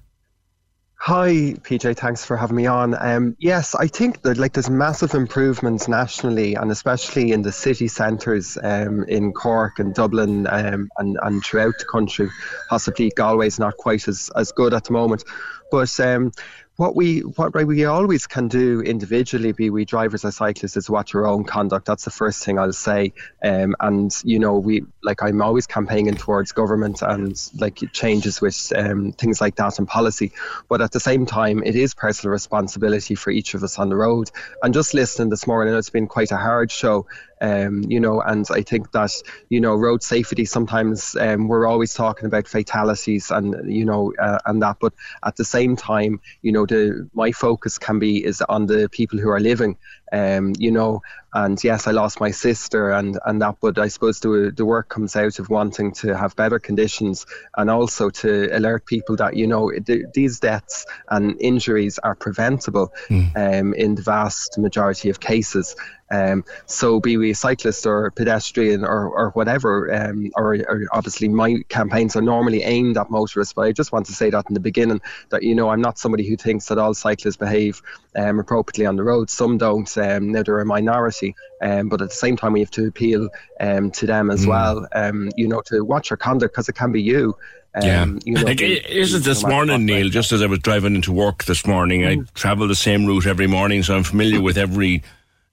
Hi, 1.01 1.55
PJ. 1.62 1.97
Thanks 1.97 2.25
for 2.25 2.37
having 2.37 2.57
me 2.57 2.66
on. 2.66 2.95
Um, 2.99 3.37
yes, 3.39 3.77
I 3.77 3.87
think 3.87 4.23
that 4.23 4.37
like 4.37 4.55
there's 4.55 4.69
massive 4.69 5.15
improvements 5.15 5.87
nationally, 5.87 6.57
and 6.57 6.73
especially 6.73 7.31
in 7.31 7.43
the 7.43 7.53
city 7.53 7.87
centres 7.87 8.59
um, 8.62 9.05
in 9.05 9.33
Cork 9.33 9.79
and 9.79 9.95
Dublin 9.95 10.49
um, 10.49 10.89
and 10.99 11.16
and 11.23 11.43
throughout 11.45 11.75
the 11.79 11.85
country. 11.85 12.29
Possibly 12.69 13.12
Galway's 13.16 13.61
not 13.61 13.77
quite 13.77 14.09
as, 14.09 14.29
as 14.35 14.51
good 14.51 14.75
at 14.75 14.85
the 14.85 14.93
moment, 14.93 15.23
But 15.70 15.99
um, 16.01 16.33
what 16.79 16.95
we 16.95 17.21
what 17.21 17.53
we 17.53 17.85
always 17.87 18.29
can 18.29 18.47
do 18.47 18.81
individually, 18.81 19.51
be 19.51 19.69
we 19.69 19.85
drivers 19.85 20.25
or 20.25 20.31
cyclists, 20.31 20.77
is 20.77 20.89
watch 20.89 21.13
our 21.13 21.27
own 21.27 21.43
conduct. 21.43 21.87
That's 21.87 22.05
the 22.05 22.13
first 22.13 22.45
thing 22.45 22.57
I'll 22.57 22.73
say. 22.73 23.13
Um, 23.43 23.75
and 23.81 24.15
you 24.23 24.39
know, 24.39 24.57
we 24.57 24.85
like 25.03 25.21
I'm 25.21 25.43
always 25.43 25.67
campaigning 25.67 26.15
towards 26.15 26.53
government 26.53 27.03
and 27.03 27.37
like 27.59 27.81
changes 27.93 28.41
with 28.41 28.73
um, 28.77 29.11
things 29.11 29.41
like 29.41 29.57
that 29.57 29.81
and 29.81 29.89
policy. 29.89 30.31
But 30.69 30.81
at 30.81 30.93
the 30.93 31.01
same 31.01 31.27
time, 31.27 31.65
it 31.65 31.75
is 31.75 31.95
personal 31.95 32.31
responsibility 32.31 33.17
for 33.17 33.33
each 33.33 33.55
of 33.55 33.65
us 33.65 33.77
on 33.81 33.89
the 33.89 33.97
road. 33.97 34.31
And 34.63 34.73
just 34.73 34.95
listening 34.95 35.31
this 35.31 35.49
morning, 35.49 35.75
it's 35.75 35.91
been 35.91 36.07
quite 36.07 36.31
a 36.31 36.37
hard 36.37 36.71
show. 36.71 37.07
Um, 37.40 37.85
you 37.89 38.01
know, 38.01 38.20
and 38.20 38.47
I 38.51 38.62
think 38.62 38.93
that 38.93 39.12
you 39.48 39.60
know 39.60 39.74
road 39.74 40.02
safety. 40.02 40.44
Sometimes 40.44 41.16
um, 41.16 41.48
we're 41.48 41.66
always 41.66 41.94
talking 41.94 42.27
about 42.27 42.48
fatalities 42.48 43.31
and 43.31 43.73
you 43.73 43.85
know 43.85 44.12
uh, 44.20 44.39
and 44.47 44.62
that, 44.62 44.78
but 44.81 44.93
at 45.24 45.36
the 45.36 45.44
same 45.44 45.77
time, 45.77 46.20
you 46.43 46.52
know, 46.52 46.66
the 46.66 47.09
my 47.15 47.32
focus 47.32 47.78
can 47.78 47.98
be 47.98 48.24
is 48.24 48.43
on 48.43 48.66
the 48.66 48.89
people 48.89 49.19
who 49.19 49.28
are 49.28 49.40
living. 49.40 49.77
Um, 50.13 50.55
you 50.59 50.71
know, 50.71 51.03
and 51.35 51.63
yes, 51.63 51.87
I 51.87 51.91
lost 51.91 52.21
my 52.21 52.31
sister 52.31 52.91
and 52.91 53.19
and 53.27 53.43
that, 53.43 53.57
but 53.61 53.79
I 53.79 53.89
suppose 53.89 54.21
the 54.21 54.53
the 54.55 54.65
work 54.65 54.89
comes 54.89 55.15
out 55.15 55.39
of 55.39 55.51
wanting 55.51 55.93
to 55.93 56.17
have 56.17 56.35
better 56.37 56.59
conditions 56.59 57.27
and 57.57 57.71
also 57.71 58.09
to 58.11 58.49
alert 58.57 58.87
people 58.87 59.17
that 59.17 59.37
you 59.37 59.47
know 59.47 59.71
th- 59.71 60.07
these 60.15 60.41
deaths 60.41 60.87
and 61.11 61.37
injuries 61.41 61.99
are 61.99 62.15
preventable 62.15 62.93
um, 63.37 63.75
in 63.75 63.95
the 63.95 64.03
vast 64.03 64.59
majority 64.59 65.11
of 65.11 65.21
cases. 65.21 65.77
Um, 66.11 66.45
so 66.67 67.01
be 67.01 67.17
we 67.19 67.33
a 67.33 67.35
cyclist 67.35 67.87
or 67.87 68.07
a 68.07 68.13
pedestrian 68.13 68.83
or, 68.83 69.11
or 69.11 69.31
whatever, 69.33 69.95
um, 69.95 70.31
or, 70.37 70.55
or 70.55 70.85
obviously 70.93 71.29
my 71.29 71.63
campaigns 71.69 72.17
are 72.17 72.23
normally 72.23 72.63
aimed 72.63 72.97
at 72.97 73.11
motorists, 73.11 73.53
but 73.53 73.67
I 73.67 73.73
just 73.73 73.93
want 73.93 74.07
to 74.07 74.13
say 74.13 74.31
that 74.31 74.47
in 74.49 74.55
the 74.55 74.61
beginning 74.61 75.03
that 75.29 75.43
you 75.43 75.55
know 75.55 75.69
I'm 75.69 75.83
not 75.83 75.99
somebody 75.99 76.27
who 76.27 76.37
thinks 76.37 76.67
that 76.67 76.79
all 76.79 76.95
cyclists 76.95 77.37
behave 77.37 77.83
um, 78.17 78.41
appropriately 78.41 78.87
on 78.87 78.97
the 78.97 79.05
road. 79.05 79.29
Some 79.29 79.59
don't. 79.59 79.98
Um, 79.99 80.33
now 80.33 80.43
they're 80.43 80.61
a 80.61 80.66
minority, 80.66 81.35
um, 81.62 81.89
but 81.89 82.01
at 82.01 82.11
the 82.11 82.15
same 82.15 82.37
time 82.37 82.53
we 82.53 82.61
have 82.61 82.70
to 82.73 82.87
appeal 82.87 83.29
um, 83.61 83.91
to 83.93 84.07
them 84.07 84.31
as 84.31 84.45
Mm. 84.45 84.49
well. 84.49 84.89
Um, 84.95 85.31
you 85.37 85.49
know 85.49 85.61
to 85.66 85.85
watch 85.85 86.11
your 86.11 86.16
conduct 86.16 86.55
because 86.55 86.69
it 86.69 86.75
can 86.75 86.93
be 86.93 87.03
you. 87.03 87.37
Um, 87.75 87.83
Yeah. 87.85 88.07
you 88.25 88.35
know, 88.35 88.43
like, 88.43 88.61
it 88.61 88.87
this 88.89 89.43
no 89.43 89.49
morning, 89.51 89.85
Neil? 89.85 90.09
Just 90.09 90.33
as 90.33 90.43
I 90.43 90.47
was 90.47 90.59
driving 90.61 90.95
into 90.95 91.12
work 91.12 91.45
this 91.45 91.66
morning, 91.66 92.07
I 92.07 92.19
travel 92.35 92.66
the 92.66 92.75
same 92.75 93.05
route 93.07 93.27
every 93.27 93.47
morning, 93.47 93.83
so 93.83 93.95
I'm 93.95 94.05
familiar 94.05 94.41
with 94.41 94.57
every, 94.57 95.03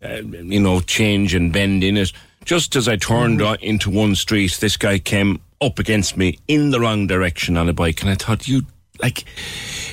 uh, 0.03 0.21
you 0.23 0.59
know, 0.59 0.79
change 0.79 1.35
and 1.35 1.51
bend 1.51 1.83
in 1.83 1.97
it. 1.97 2.13
Just 2.45 2.75
as 2.75 2.87
I 2.87 2.95
turned 2.95 3.41
on 3.41 3.57
into 3.61 3.89
one 3.89 4.15
street, 4.15 4.57
this 4.61 4.77
guy 4.77 4.97
came 4.99 5.41
up 5.61 5.77
against 5.79 6.15
me 6.15 6.37
in 6.47 6.71
the 6.71 6.79
wrong 6.79 7.05
direction 7.07 7.57
on 7.57 7.67
a 7.67 7.73
bike, 7.73 8.01
and 8.01 8.09
I 8.09 8.15
thought, 8.15 8.47
you 8.47 8.61
like, 9.01 9.25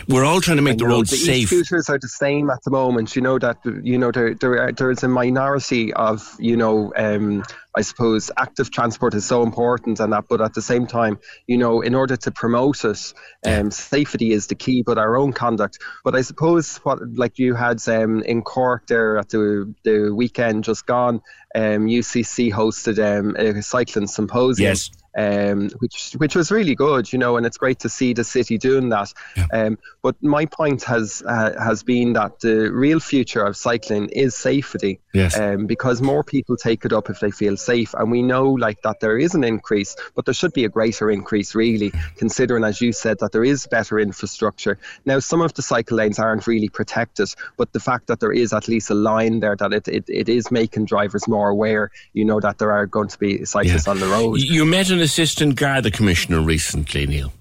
we're 0.08 0.24
all 0.24 0.40
trying 0.40 0.56
to 0.56 0.62
make 0.62 0.78
the 0.78 0.84
I 0.84 0.88
know, 0.88 0.94
road 0.96 1.06
the 1.06 1.16
safe. 1.16 1.52
E-scooters 1.52 1.88
are 1.88 1.98
the 1.98 2.08
same 2.08 2.50
at 2.50 2.62
the 2.64 2.70
moment. 2.70 3.14
You 3.14 3.22
know 3.22 3.38
that 3.38 3.58
you 3.64 3.98
know 3.98 4.10
there 4.10 4.34
there 4.34 4.62
are, 4.62 4.72
there 4.72 4.90
is 4.90 5.02
a 5.02 5.08
minority 5.08 5.92
of 5.92 6.36
you 6.38 6.56
know 6.56 6.92
um, 6.96 7.44
I 7.74 7.82
suppose 7.82 8.30
active 8.36 8.70
transport 8.70 9.14
is 9.14 9.24
so 9.24 9.42
important 9.42 10.00
and 10.00 10.12
that, 10.12 10.24
but 10.28 10.40
at 10.40 10.54
the 10.54 10.62
same 10.62 10.86
time, 10.86 11.18
you 11.46 11.56
know, 11.56 11.80
in 11.80 11.94
order 11.94 12.16
to 12.16 12.30
promote 12.30 12.84
it, 12.84 13.14
um, 13.46 13.70
safety 13.70 14.32
is 14.32 14.48
the 14.48 14.54
key, 14.54 14.82
but 14.82 14.98
our 14.98 15.16
own 15.16 15.32
conduct. 15.32 15.78
But 16.04 16.14
I 16.14 16.22
suppose 16.22 16.76
what 16.78 16.98
like 17.14 17.38
you 17.38 17.54
had 17.54 17.86
um, 17.88 18.22
in 18.22 18.42
Cork 18.42 18.86
there 18.88 19.18
at 19.18 19.28
the 19.30 19.72
the 19.84 20.10
weekend 20.14 20.64
just 20.64 20.86
gone, 20.86 21.22
um, 21.54 21.86
UCC 21.86 22.52
hosted 22.52 22.98
um, 22.98 23.36
a 23.36 23.62
cycling 23.62 24.06
symposium 24.06 24.68
Yes. 24.68 24.90
Um, 25.16 25.70
which 25.78 26.14
which 26.14 26.34
was 26.34 26.50
really 26.50 26.74
good, 26.74 27.12
you 27.12 27.18
know, 27.18 27.36
and 27.36 27.46
it's 27.46 27.58
great 27.58 27.80
to 27.80 27.88
see 27.88 28.12
the 28.12 28.24
city 28.24 28.58
doing 28.58 28.88
that. 28.90 29.12
Um, 29.52 29.78
but 30.02 30.16
my 30.22 30.46
point 30.46 30.82
has 30.84 31.22
uh, 31.26 31.52
has 31.62 31.82
been 31.82 32.14
that 32.14 32.40
the 32.40 32.72
real 32.72 33.00
future 33.00 33.44
of 33.44 33.56
cycling 33.56 34.08
is 34.08 34.34
safety. 34.34 35.00
Yes. 35.12 35.38
Um, 35.38 35.66
because 35.66 36.00
more 36.00 36.24
people 36.24 36.56
take 36.56 36.86
it 36.86 36.92
up 36.92 37.10
if 37.10 37.20
they 37.20 37.30
feel 37.30 37.56
safe, 37.56 37.94
and 37.94 38.10
we 38.10 38.22
know 38.22 38.50
like 38.50 38.80
that 38.82 39.00
there 39.00 39.18
is 39.18 39.34
an 39.34 39.44
increase, 39.44 39.94
but 40.14 40.24
there 40.24 40.34
should 40.34 40.52
be 40.52 40.64
a 40.64 40.68
greater 40.68 41.10
increase, 41.10 41.54
really, 41.54 41.92
considering 42.16 42.64
as 42.64 42.80
you 42.80 42.92
said 42.92 43.18
that 43.20 43.32
there 43.32 43.44
is 43.44 43.66
better 43.66 43.98
infrastructure. 43.98 44.78
Now, 45.04 45.18
some 45.18 45.42
of 45.42 45.52
the 45.52 45.62
cycle 45.62 45.98
lanes 45.98 46.18
aren't 46.18 46.46
really 46.46 46.70
protected, 46.70 47.28
but 47.58 47.72
the 47.72 47.80
fact 47.80 48.06
that 48.06 48.20
there 48.20 48.32
is 48.32 48.52
at 48.52 48.68
least 48.68 48.90
a 48.90 48.94
line 48.94 49.40
there 49.40 49.56
that 49.56 49.72
it, 49.72 49.88
it, 49.88 50.04
it 50.08 50.28
is 50.28 50.50
making 50.50 50.86
drivers 50.86 51.28
more 51.28 51.50
aware, 51.50 51.90
you 52.14 52.24
know, 52.24 52.40
that 52.40 52.58
there 52.58 52.72
are 52.72 52.86
going 52.86 53.08
to 53.08 53.18
be 53.18 53.44
cyclists 53.44 53.88
on 53.88 54.00
the 54.00 54.06
road. 54.06 54.40
You 54.40 54.64
an 54.90 55.01
assistant 55.02 55.56
Garda 55.56 55.90
commissioner 55.90 56.40
recently, 56.40 57.06
Neil. 57.06 57.32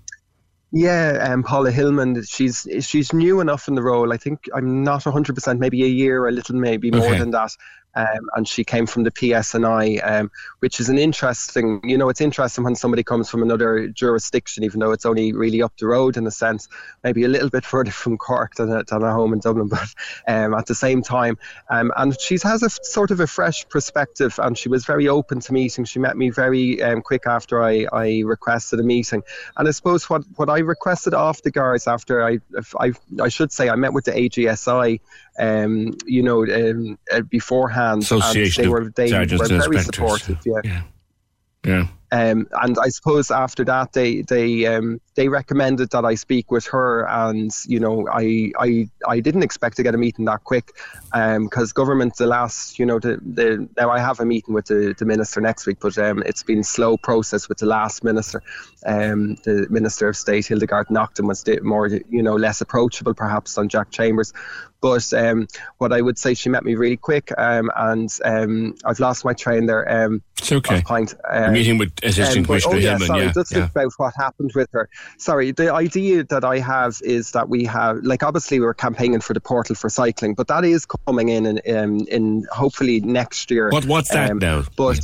Yeah, 0.73 1.27
um, 1.29 1.43
Paula 1.43 1.71
Hilman. 1.71 2.25
She's 2.29 2.65
she's 2.79 3.11
new 3.11 3.41
enough 3.41 3.67
in 3.67 3.75
the 3.75 3.81
role. 3.83 4.13
I 4.13 4.17
think 4.17 4.45
I'm 4.55 4.83
not 4.83 5.05
100, 5.05 5.33
percent 5.35 5.59
maybe 5.59 5.83
a 5.83 5.87
year, 5.87 6.27
a 6.27 6.31
little 6.31 6.55
maybe 6.55 6.91
more 6.91 7.07
Okay. 7.07 7.19
than 7.19 7.31
that. 7.31 7.51
Um, 7.95 8.29
and 8.35 8.47
she 8.47 8.63
came 8.63 8.85
from 8.85 9.03
the 9.03 9.11
PSNI, 9.11 9.99
um, 10.09 10.31
which 10.59 10.79
is 10.79 10.89
an 10.89 10.97
interesting. 10.97 11.81
You 11.83 11.97
know, 11.97 12.09
it's 12.09 12.21
interesting 12.21 12.63
when 12.63 12.75
somebody 12.75 13.03
comes 13.03 13.29
from 13.29 13.41
another 13.41 13.87
jurisdiction, 13.87 14.63
even 14.63 14.79
though 14.79 14.91
it's 14.91 15.05
only 15.05 15.33
really 15.33 15.61
up 15.61 15.73
the 15.77 15.87
road 15.87 16.17
in 16.17 16.25
a 16.25 16.31
sense, 16.31 16.67
maybe 17.03 17.23
a 17.23 17.27
little 17.27 17.49
bit 17.49 17.65
further 17.71 17.91
from 17.91 18.17
Cork 18.17 18.55
than 18.55 18.71
a, 18.71 18.83
than 18.83 19.03
a 19.03 19.11
home 19.11 19.33
in 19.33 19.39
Dublin, 19.39 19.67
but 19.67 19.87
um, 20.27 20.53
at 20.53 20.65
the 20.67 20.75
same 20.75 21.01
time, 21.01 21.37
um, 21.69 21.91
and 21.97 22.19
she 22.19 22.37
has 22.43 22.63
a 22.63 22.69
sort 22.69 23.11
of 23.11 23.19
a 23.19 23.27
fresh 23.27 23.67
perspective, 23.69 24.39
and 24.41 24.57
she 24.57 24.69
was 24.69 24.85
very 24.85 25.07
open 25.07 25.39
to 25.41 25.53
meeting. 25.53 25.85
She 25.85 25.99
met 25.99 26.17
me 26.17 26.29
very 26.29 26.81
um, 26.81 27.01
quick 27.01 27.23
after 27.27 27.63
I, 27.63 27.87
I 27.91 28.21
requested 28.25 28.79
a 28.79 28.83
meeting, 28.83 29.23
and 29.57 29.67
I 29.67 29.71
suppose 29.71 30.09
what, 30.09 30.23
what 30.35 30.49
I 30.49 30.59
requested 30.59 31.13
off 31.13 31.41
the 31.41 31.51
guards 31.51 31.87
after 31.87 32.23
I, 32.23 32.39
I 32.79 32.93
I 33.21 33.29
should 33.29 33.51
say 33.51 33.69
I 33.69 33.75
met 33.75 33.93
with 33.93 34.05
the 34.05 34.11
AGSI, 34.11 34.99
um, 35.39 35.93
you 36.05 36.21
know, 36.21 36.45
um, 36.45 36.97
uh, 37.11 37.21
beforehand, 37.21 38.03
Association 38.03 38.63
they 38.63 38.69
were 38.69 38.89
they 38.95 39.11
were 39.11 39.25
very 39.47 39.79
supportive, 39.79 40.39
yeah. 40.45 40.83
Yeah. 41.65 41.87
Um, 42.13 42.47
and 42.61 42.77
I 42.77 42.89
suppose 42.89 43.31
after 43.31 43.63
that, 43.65 43.93
they 43.93 44.21
they 44.23 44.65
um, 44.65 44.99
they 45.15 45.29
recommended 45.29 45.91
that 45.91 46.03
I 46.03 46.15
speak 46.15 46.51
with 46.51 46.65
her, 46.67 47.07
and 47.07 47.51
you 47.65 47.79
know, 47.79 48.05
I 48.11 48.51
I, 48.59 48.89
I 49.07 49.21
didn't 49.21 49.43
expect 49.43 49.77
to 49.77 49.83
get 49.83 49.95
a 49.95 49.97
meeting 49.97 50.25
that 50.25 50.43
quick, 50.43 50.73
because 51.13 51.71
government 51.71 52.17
the 52.17 52.25
last 52.25 52.77
you 52.77 52.85
know 52.85 52.99
the, 52.99 53.17
the 53.33 53.69
now 53.77 53.91
I 53.91 53.99
have 53.99 54.19
a 54.19 54.25
meeting 54.25 54.53
with 54.53 54.65
the, 54.65 54.93
the 54.97 55.05
minister 55.05 55.39
next 55.39 55.65
week, 55.65 55.77
but 55.79 55.97
um, 55.97 56.21
it's 56.25 56.43
been 56.43 56.63
slow 56.63 56.97
process 56.97 57.47
with 57.47 57.59
the 57.59 57.65
last 57.65 58.03
minister, 58.03 58.43
um, 58.85 59.35
the 59.45 59.67
minister 59.69 60.09
of 60.09 60.17
state 60.17 60.47
Hildegard 60.47 60.89
Naughton 60.89 61.27
was 61.27 61.45
more 61.61 61.87
you 61.87 62.21
know 62.21 62.35
less 62.35 62.59
approachable 62.59 63.13
perhaps 63.13 63.55
than 63.55 63.69
Jack 63.69 63.89
Chambers, 63.91 64.33
but 64.81 65.13
um, 65.13 65.47
what 65.77 65.93
I 65.93 66.01
would 66.01 66.17
say 66.17 66.33
she 66.33 66.49
met 66.49 66.63
me 66.65 66.75
really 66.75 66.97
quick, 66.97 67.31
um, 67.37 67.71
and 67.75 68.09
um, 68.25 68.75
I've 68.83 68.99
lost 68.99 69.23
my 69.23 69.33
train 69.33 69.67
there. 69.67 69.89
Um, 69.89 70.21
It's 70.39 70.51
okay. 70.51 70.81
Point. 70.81 71.13
You're 71.33 71.51
meeting 71.51 71.77
with 71.77 71.91
Assistant 72.03 72.47
but- 72.47 72.61
Commissioner 72.63 72.75
oh, 72.75 72.77
yeah, 72.79 72.97
Hilman, 72.97 73.07
sorry, 73.07 73.23
yeah, 73.25 73.31
Just 73.33 73.51
yeah. 73.55 73.65
about 73.65 73.93
what 73.97 74.13
happened 74.17 74.51
with 74.55 74.69
her. 74.73 74.89
Sorry, 75.17 75.51
the 75.51 75.73
idea 75.73 76.23
that 76.25 76.43
I 76.43 76.59
have 76.59 76.99
is 77.03 77.31
that 77.31 77.47
we 77.47 77.63
have, 77.65 77.97
like, 78.03 78.23
obviously 78.23 78.59
we're 78.59 78.73
campaigning 78.73 79.21
for 79.21 79.33
the 79.33 79.41
portal 79.41 79.75
for 79.75 79.89
cycling, 79.89 80.33
but 80.33 80.47
that 80.47 80.65
is 80.65 80.85
coming 80.85 81.29
in 81.29 81.45
in, 81.45 81.77
um, 81.77 81.99
in 82.09 82.45
hopefully 82.51 82.99
next 83.01 83.51
year. 83.51 83.69
What 83.69 83.85
what's 83.85 84.09
that 84.09 84.31
Um, 84.31 84.39
now? 84.39 84.63
But 84.75 84.99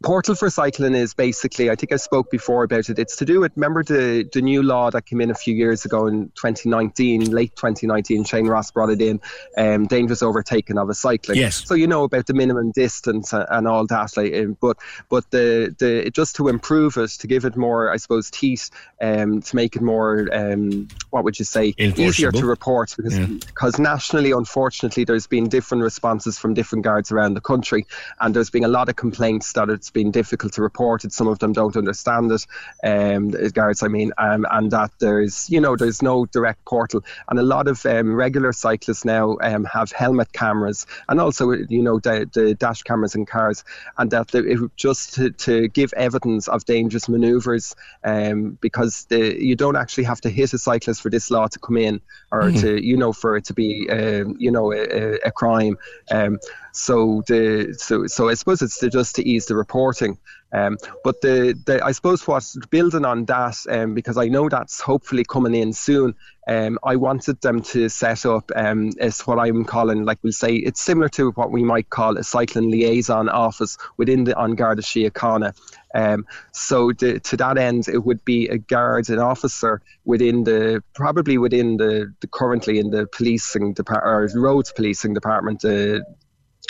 Portal 0.00 0.36
for 0.36 0.48
cycling 0.48 0.94
is 0.94 1.12
basically, 1.12 1.70
I 1.70 1.74
think 1.74 1.92
I 1.92 1.96
spoke 1.96 2.30
before 2.30 2.62
about 2.62 2.88
it. 2.88 3.00
It's 3.00 3.16
to 3.16 3.24
do 3.24 3.40
with, 3.40 3.50
remember 3.56 3.82
the, 3.82 4.28
the 4.32 4.40
new 4.40 4.62
law 4.62 4.90
that 4.90 5.06
came 5.06 5.20
in 5.20 5.28
a 5.28 5.34
few 5.34 5.54
years 5.56 5.84
ago 5.84 6.06
in 6.06 6.28
2019, 6.36 7.32
late 7.32 7.56
2019, 7.56 8.22
Shane 8.22 8.46
Ross 8.46 8.70
brought 8.70 8.90
it 8.90 9.02
in, 9.02 9.20
um, 9.56 9.88
dangerous 9.88 10.22
overtaking 10.22 10.78
of 10.78 10.88
a 10.88 10.94
cyclist. 10.94 11.40
Yes. 11.40 11.66
So 11.66 11.74
you 11.74 11.88
know 11.88 12.04
about 12.04 12.26
the 12.26 12.34
minimum 12.34 12.70
distance 12.70 13.32
and, 13.32 13.66
all 13.66 13.86
that. 13.88 14.16
Like, 14.16 14.32
um, 14.34 14.56
but 14.60 14.76
but 15.08 15.28
the, 15.32 15.74
the 15.80 16.12
just 16.12 16.36
to 16.36 16.46
improve 16.46 16.96
it, 16.96 17.10
to 17.10 17.26
give 17.26 17.44
it 17.44 17.56
more, 17.56 17.92
I 17.92 17.96
suppose, 17.96 18.30
teeth, 18.30 18.70
um, 19.02 19.42
to 19.42 19.56
make 19.56 19.74
it 19.74 19.82
more, 19.82 20.28
um, 20.32 20.86
what 21.10 21.24
would 21.24 21.40
you 21.40 21.44
say, 21.44 21.74
easier 21.76 22.30
to 22.30 22.46
report 22.46 22.94
because 22.96 23.18
Yeah. 23.18 23.26
because 23.26 23.80
nationally, 23.80 24.30
unfortunately, 24.30 25.02
there's 25.02 25.26
been 25.26 25.48
different 25.48 25.82
responses 25.82 26.38
from 26.38 26.54
different 26.54 26.84
guards 26.84 27.10
around 27.10 27.34
the 27.34 27.40
country, 27.40 27.84
and 28.20 28.34
there's 28.34 28.50
been 28.50 28.64
a 28.64 28.68
lot 28.68 28.88
of 28.88 28.94
complaints 28.94 29.52
that 29.54 29.68
it's 29.68 29.87
been 29.90 30.10
difficult 30.10 30.52
to 30.54 30.62
report 30.62 31.04
it. 31.04 31.12
Some 31.12 31.28
of 31.28 31.38
them 31.38 31.52
don't 31.52 31.76
understand 31.76 32.30
it, 32.32 32.46
um, 32.84 33.30
guards, 33.52 33.82
I 33.82 33.88
mean, 33.88 34.12
um, 34.18 34.46
and 34.50 34.70
that 34.70 34.90
there's 34.98 35.48
you 35.50 35.60
know 35.60 35.76
there's 35.76 36.02
no 36.02 36.26
direct 36.26 36.64
portal, 36.64 37.04
and 37.28 37.38
a 37.38 37.42
lot 37.42 37.68
of 37.68 37.84
um, 37.86 38.14
regular 38.14 38.52
cyclists 38.52 39.04
now 39.04 39.36
um, 39.42 39.64
have 39.64 39.92
helmet 39.92 40.32
cameras 40.32 40.86
and 41.08 41.20
also 41.20 41.52
you 41.52 41.82
know 41.82 41.98
the, 41.98 42.28
the 42.32 42.54
dash 42.54 42.82
cameras 42.82 43.14
in 43.14 43.26
cars, 43.26 43.64
and 43.98 44.10
that 44.10 44.28
the, 44.28 44.38
it, 44.44 44.58
just 44.76 45.14
to, 45.14 45.30
to 45.30 45.68
give 45.68 45.92
evidence 45.94 46.48
of 46.48 46.64
dangerous 46.64 47.08
manoeuvres, 47.08 47.74
um, 48.04 48.58
because 48.60 49.04
the, 49.06 49.36
you 49.42 49.56
don't 49.56 49.76
actually 49.76 50.04
have 50.04 50.20
to 50.20 50.28
hit 50.30 50.52
a 50.52 50.58
cyclist 50.58 51.02
for 51.02 51.10
this 51.10 51.30
law 51.30 51.46
to 51.46 51.58
come 51.58 51.76
in 51.76 52.00
or 52.30 52.42
Mhm. 52.42 52.60
to 52.60 52.84
you 52.84 52.96
know 52.96 53.12
for 53.12 53.36
it 53.36 53.44
to 53.46 53.54
be 53.54 53.88
um, 53.90 54.36
you 54.38 54.50
know 54.50 54.72
a, 54.72 54.78
a- 54.78 55.18
a 55.26 55.30
crime. 55.30 55.76
So 56.78 57.22
the 57.26 57.74
so 57.76 58.06
so 58.06 58.28
I 58.28 58.34
suppose 58.34 58.62
it's 58.62 58.78
to, 58.78 58.88
just 58.88 59.16
to 59.16 59.28
ease 59.28 59.46
the 59.46 59.56
reporting. 59.56 60.16
Um, 60.52 60.78
but 61.04 61.20
the, 61.20 61.60
the 61.66 61.84
I 61.84 61.92
suppose 61.92 62.26
what's 62.26 62.56
building 62.68 63.04
on 63.04 63.26
that, 63.26 63.56
um, 63.68 63.94
because 63.94 64.16
I 64.16 64.28
know 64.28 64.48
that's 64.48 64.80
hopefully 64.80 65.24
coming 65.24 65.54
in 65.54 65.72
soon. 65.72 66.14
Um, 66.46 66.78
I 66.82 66.96
wanted 66.96 67.42
them 67.42 67.60
to 67.62 67.90
set 67.90 68.24
up 68.24 68.50
um, 68.56 68.92
is 68.98 69.20
what 69.26 69.38
I'm 69.38 69.66
calling, 69.66 70.04
like 70.04 70.18
we'll 70.22 70.32
say, 70.32 70.54
it's 70.54 70.80
similar 70.80 71.10
to 71.10 71.32
what 71.32 71.50
we 71.50 71.62
might 71.62 71.90
call 71.90 72.16
a 72.16 72.24
cycling 72.24 72.70
liaison 72.70 73.28
office 73.28 73.76
within 73.98 74.24
the 74.24 74.40
An 74.40 74.54
Garda 74.54 74.80
Síochána. 74.80 75.54
Um, 75.94 76.24
so 76.52 76.92
the, 76.92 77.20
to 77.20 77.36
that 77.36 77.58
end, 77.58 77.88
it 77.88 77.98
would 77.98 78.24
be 78.24 78.48
a 78.48 78.56
guard, 78.56 79.10
an 79.10 79.18
officer 79.18 79.82
within 80.06 80.44
the 80.44 80.82
probably 80.94 81.36
within 81.36 81.76
the, 81.76 82.14
the 82.20 82.28
currently 82.28 82.78
in 82.78 82.90
the 82.90 83.06
policing 83.08 83.74
department 83.74 84.34
or 84.34 84.40
roads 84.40 84.72
policing 84.72 85.12
department, 85.12 85.62
uh, 85.64 86.00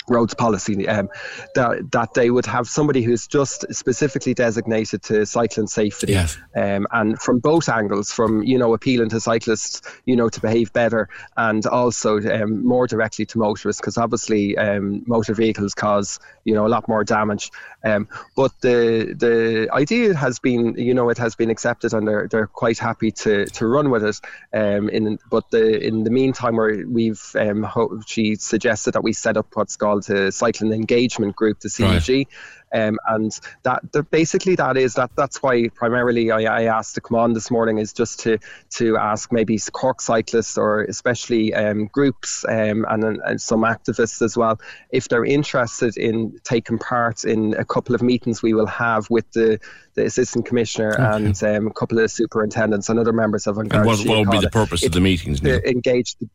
roads 0.09 0.33
policy 0.33 0.87
um, 0.87 1.09
that 1.55 1.91
that 1.91 2.13
they 2.13 2.29
would 2.29 2.45
have 2.45 2.67
somebody 2.67 3.01
who's 3.01 3.27
just 3.27 3.65
specifically 3.73 4.33
designated 4.33 5.01
to 5.03 5.25
cycling 5.25 5.67
safety. 5.67 6.13
Yes. 6.13 6.37
um, 6.55 6.87
and 6.91 7.19
from 7.19 7.39
both 7.39 7.69
angles 7.69 8.11
from 8.11 8.43
you 8.43 8.57
know 8.57 8.73
appealing 8.73 9.09
to 9.09 9.19
cyclists 9.19 9.81
you 10.05 10.15
know 10.15 10.29
to 10.29 10.41
behave 10.41 10.71
better 10.73 11.09
and 11.37 11.65
also 11.65 12.19
um, 12.19 12.65
more 12.65 12.87
directly 12.87 13.25
to 13.25 13.37
motorists 13.37 13.81
because 13.81 13.97
obviously 13.97 14.57
um, 14.57 15.03
motor 15.07 15.33
vehicles 15.33 15.73
cause 15.73 16.19
you 16.45 16.53
know 16.53 16.65
a 16.65 16.69
lot 16.69 16.87
more 16.87 17.03
damage. 17.03 17.51
Um, 17.83 18.07
but 18.35 18.51
the 18.61 19.15
the 19.17 19.69
idea 19.71 20.15
has 20.15 20.39
been 20.39 20.75
you 20.77 20.93
know 20.93 21.09
it 21.09 21.17
has 21.17 21.35
been 21.35 21.49
accepted 21.49 21.93
and 21.93 22.07
they're, 22.07 22.27
they're 22.27 22.47
quite 22.47 22.77
happy 22.77 23.11
to, 23.11 23.45
to 23.45 23.67
run 23.67 23.89
with 23.89 24.03
it. 24.03 24.19
Um, 24.53 24.89
in 24.89 25.19
but 25.29 25.49
the 25.51 25.79
in 25.85 26.03
the 26.03 26.09
meantime 26.09 26.55
where 26.55 26.85
we've 26.87 27.21
um, 27.35 27.63
ho- 27.63 28.01
she 28.05 28.35
suggested 28.35 28.93
that 28.93 29.03
we 29.03 29.13
set 29.13 29.37
up 29.37 29.47
what's 29.53 29.75
called 29.75 29.98
a 30.07 30.31
cycling 30.31 30.71
engagement 30.71 31.35
group 31.35 31.59
the 31.59 31.69
CEG 31.69 32.27
um, 32.73 32.99
and 33.07 33.31
that, 33.63 33.81
basically 34.11 34.55
that 34.55 34.77
is 34.77 34.93
that 34.93 35.11
that's 35.15 35.41
why 35.41 35.69
primarily 35.69 36.31
I, 36.31 36.41
I 36.43 36.63
asked 36.63 36.95
to 36.95 37.01
come 37.01 37.17
on 37.17 37.33
this 37.33 37.49
morning 37.49 37.79
is 37.79 37.93
just 37.93 38.19
to 38.21 38.37
to 38.71 38.97
ask 38.97 39.31
maybe 39.31 39.59
Cork 39.71 40.01
cyclists 40.01 40.57
or 40.57 40.83
especially 40.83 41.53
um, 41.53 41.87
groups 41.87 42.45
um, 42.47 42.85
and, 42.89 43.03
and 43.03 43.41
some 43.41 43.61
activists 43.61 44.21
as 44.21 44.37
well 44.37 44.59
if 44.91 45.07
they're 45.07 45.25
interested 45.25 45.97
in 45.97 46.39
taking 46.43 46.77
part 46.77 47.23
in 47.23 47.55
a 47.55 47.65
couple 47.65 47.95
of 47.95 48.01
meetings 48.01 48.41
we 48.41 48.53
will 48.53 48.67
have 48.67 49.09
with 49.09 49.29
the 49.31 49.59
the 49.95 50.05
assistant 50.05 50.45
commissioner 50.45 50.91
and 50.91 51.41
um, 51.43 51.67
a 51.67 51.73
couple 51.73 51.99
of 51.99 52.11
superintendents 52.11 52.89
and 52.89 52.99
other 52.99 53.13
members 53.13 53.47
of 53.47 53.57
And 53.57 53.71
what, 53.71 53.99
what 54.05 54.19
would 54.19 54.31
be 54.31 54.39
the 54.39 54.49
purpose 54.49 54.85
of 54.85 54.91
the 54.91 55.01
meetings? 55.01 55.43
Engage 55.43 56.15
the, 56.17 56.29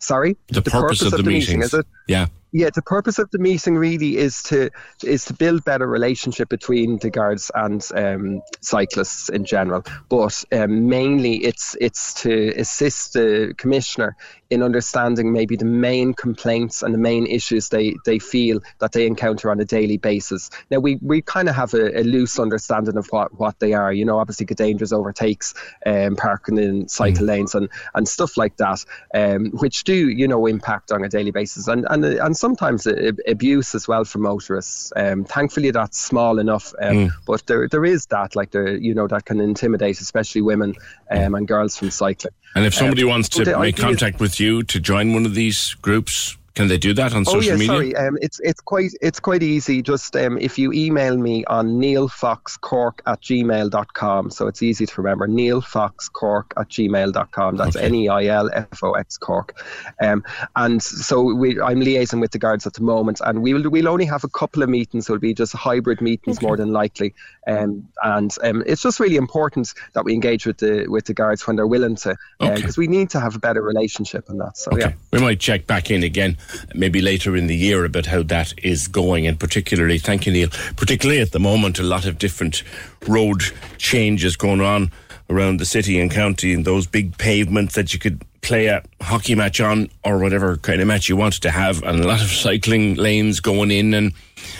sorry 0.00 0.36
The, 0.48 0.62
purpose, 0.62 1.02
of 1.02 1.12
the, 1.12 1.18
meeting 1.18 1.60
meetings. 1.60 1.66
is 1.66 1.74
it 1.74 1.86
Yeah. 2.08 2.26
Yeah, 2.52 2.70
the 2.74 2.82
purpose 2.82 3.18
of 3.18 3.30
the 3.30 3.38
meeting 3.38 3.76
really 3.76 4.16
is 4.16 4.42
to 4.44 4.70
is 5.04 5.24
to 5.26 5.34
build 5.34 5.64
better 5.64 5.86
relationship 5.86 6.48
between 6.48 6.98
the 6.98 7.10
guards 7.10 7.50
and 7.54 7.86
um, 7.94 8.42
cyclists 8.60 9.28
in 9.28 9.44
general. 9.44 9.84
But 10.08 10.44
um, 10.52 10.88
mainly, 10.88 11.44
it's 11.44 11.76
it's 11.80 12.14
to 12.22 12.52
assist 12.56 13.14
the 13.14 13.54
commissioner 13.56 14.16
in 14.50 14.62
understanding 14.62 15.32
maybe 15.32 15.56
the 15.56 15.64
main 15.64 16.12
complaints 16.12 16.82
and 16.82 16.92
the 16.92 16.98
main 16.98 17.26
issues 17.26 17.68
they, 17.68 17.94
they 18.04 18.18
feel 18.18 18.60
that 18.80 18.92
they 18.92 19.06
encounter 19.06 19.50
on 19.50 19.60
a 19.60 19.64
daily 19.64 19.96
basis. 19.96 20.50
Now 20.70 20.80
we, 20.80 20.96
we 20.96 21.22
kind 21.22 21.48
of 21.48 21.54
have 21.54 21.72
a, 21.72 22.00
a 22.00 22.02
loose 22.02 22.38
understanding 22.38 22.96
of 22.96 23.06
what, 23.10 23.38
what 23.38 23.60
they 23.60 23.74
are. 23.74 23.92
You 23.92 24.04
know, 24.04 24.18
obviously, 24.18 24.46
dangerous 24.46 24.92
overtakes, 24.92 25.54
um, 25.86 26.16
parking 26.16 26.58
in 26.58 26.88
cycle 26.88 27.26
lanes, 27.26 27.54
and, 27.54 27.68
and 27.94 28.08
stuff 28.08 28.36
like 28.36 28.56
that, 28.56 28.84
um, 29.14 29.50
which 29.52 29.84
do 29.84 30.08
you 30.08 30.26
know 30.26 30.46
impact 30.46 30.90
on 30.90 31.04
a 31.04 31.08
daily 31.08 31.30
basis, 31.30 31.68
and 31.68 31.86
and 31.88 32.04
and 32.04 32.36
sometimes 32.40 32.86
abuse 33.28 33.74
as 33.74 33.86
well 33.86 34.04
for 34.04 34.18
motorists. 34.18 34.92
Um, 34.96 35.24
thankfully, 35.24 35.70
that's 35.70 35.98
small 35.98 36.38
enough, 36.38 36.74
um, 36.80 36.96
Mm. 36.96 37.10
but 37.26 37.46
there 37.46 37.68
there 37.68 37.84
is 37.84 38.06
that 38.06 38.34
like 38.34 38.50
there 38.50 38.76
you 38.86 38.94
know 38.94 39.06
that 39.08 39.24
can 39.26 39.40
intimidate, 39.40 40.00
especially 40.00 40.42
women 40.42 40.74
um, 41.10 41.34
and 41.34 41.46
girls 41.46 41.76
from 41.76 41.90
cycling. 41.90 42.34
And 42.54 42.64
if 42.66 42.74
somebody 42.74 43.02
Um, 43.02 43.10
wants 43.10 43.28
to 43.30 43.58
make 43.58 43.76
contact 43.76 44.18
with 44.20 44.40
you 44.40 44.62
to 44.64 44.80
join 44.80 45.12
one 45.14 45.26
of 45.26 45.34
these 45.34 45.74
groups, 45.82 46.36
can 46.54 46.68
they 46.68 46.78
do 46.78 46.92
that 46.94 47.14
on 47.14 47.22
Oh 47.26 47.32
social 47.32 47.52
yeah, 47.52 47.56
media? 47.56 47.66
sorry. 47.66 47.96
Um, 47.96 48.18
it's 48.20 48.40
it's 48.40 48.60
quite 48.60 48.90
it's 49.00 49.20
quite 49.20 49.42
easy. 49.42 49.82
Just 49.82 50.16
um, 50.16 50.38
if 50.38 50.58
you 50.58 50.72
email 50.72 51.16
me 51.16 51.44
on 51.46 51.80
neilfoxcork 51.80 53.00
at 53.06 53.20
gmail.com. 53.22 54.30
So 54.30 54.46
it's 54.46 54.62
easy 54.62 54.86
to 54.86 55.02
remember. 55.02 55.28
neilfoxcork 55.28 56.44
at 56.56 56.68
gmail.com. 56.68 57.56
That's 57.56 57.76
N 57.76 57.94
E 57.94 58.08
I 58.08 58.24
L 58.26 58.50
F 58.52 58.82
O 58.82 58.92
X 58.92 59.16
Cork. 59.16 59.62
Um, 60.02 60.24
and 60.56 60.82
so 60.82 61.22
we 61.22 61.60
I'm 61.60 61.80
liaising 61.80 62.20
with 62.20 62.32
the 62.32 62.38
guards 62.38 62.66
at 62.66 62.74
the 62.74 62.82
moment, 62.82 63.20
and 63.24 63.42
we 63.42 63.54
will 63.54 63.70
we'll 63.70 63.88
only 63.88 64.06
have 64.06 64.24
a 64.24 64.28
couple 64.28 64.62
of 64.62 64.68
meetings. 64.68 65.06
So 65.06 65.14
it'll 65.14 65.20
be 65.20 65.34
just 65.34 65.52
hybrid 65.52 66.00
meetings 66.00 66.42
more 66.42 66.56
than 66.56 66.72
likely. 66.72 67.14
Um, 67.50 67.88
and 68.02 68.34
um, 68.42 68.62
it's 68.66 68.82
just 68.82 69.00
really 69.00 69.16
important 69.16 69.74
that 69.94 70.04
we 70.04 70.14
engage 70.14 70.46
with 70.46 70.58
the 70.58 70.86
with 70.88 71.06
the 71.06 71.14
guards 71.14 71.46
when 71.46 71.56
they're 71.56 71.66
willing 71.66 71.96
to, 71.96 72.16
because 72.38 72.78
we 72.78 72.86
need 72.86 73.10
to 73.10 73.20
have 73.20 73.34
a 73.34 73.38
better 73.38 73.62
relationship 73.62 74.30
on 74.30 74.38
that. 74.38 74.56
So 74.56 74.70
yeah. 74.78 74.92
We 75.12 75.20
might 75.20 75.40
check 75.40 75.66
back 75.66 75.90
in 75.90 76.02
again, 76.02 76.36
maybe 76.74 77.00
later 77.00 77.36
in 77.36 77.46
the 77.46 77.56
year, 77.56 77.84
about 77.84 78.06
how 78.06 78.22
that 78.24 78.54
is 78.62 78.88
going. 78.88 79.26
And 79.26 79.38
particularly, 79.38 79.98
thank 79.98 80.26
you, 80.26 80.32
Neil, 80.32 80.48
particularly 80.76 81.20
at 81.20 81.32
the 81.32 81.40
moment, 81.40 81.78
a 81.78 81.82
lot 81.82 82.06
of 82.06 82.18
different 82.18 82.62
road 83.08 83.42
changes 83.78 84.36
going 84.36 84.60
on 84.60 84.90
around 85.28 85.58
the 85.58 85.66
city 85.66 86.00
and 86.00 86.10
county, 86.10 86.52
and 86.52 86.64
those 86.64 86.86
big 86.86 87.16
pavements 87.18 87.74
that 87.74 87.92
you 87.92 87.98
could 87.98 88.22
play 88.42 88.66
a 88.66 88.82
hockey 89.02 89.34
match 89.34 89.60
on 89.60 89.88
or 90.02 90.18
whatever 90.18 90.56
kind 90.56 90.80
of 90.80 90.86
match 90.88 91.08
you 91.08 91.16
wanted 91.16 91.42
to 91.42 91.50
have, 91.50 91.82
and 91.82 92.00
a 92.00 92.06
lot 92.06 92.22
of 92.22 92.28
cycling 92.28 92.94
lanes 92.94 93.40
going 93.40 93.70
in. 93.70 93.94
And 93.94 94.12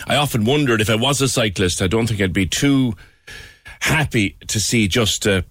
I 0.07 0.15
often 0.15 0.45
wondered 0.45 0.81
if 0.81 0.89
I 0.89 0.95
was 0.95 1.21
a 1.21 1.27
cyclist, 1.27 1.81
I 1.81 1.87
don't 1.87 2.07
think 2.07 2.21
I'd 2.21 2.33
be 2.33 2.47
too 2.47 2.95
happy 3.81 4.37
to 4.47 4.59
see 4.59 4.87
just 4.87 5.25
a 5.25 5.45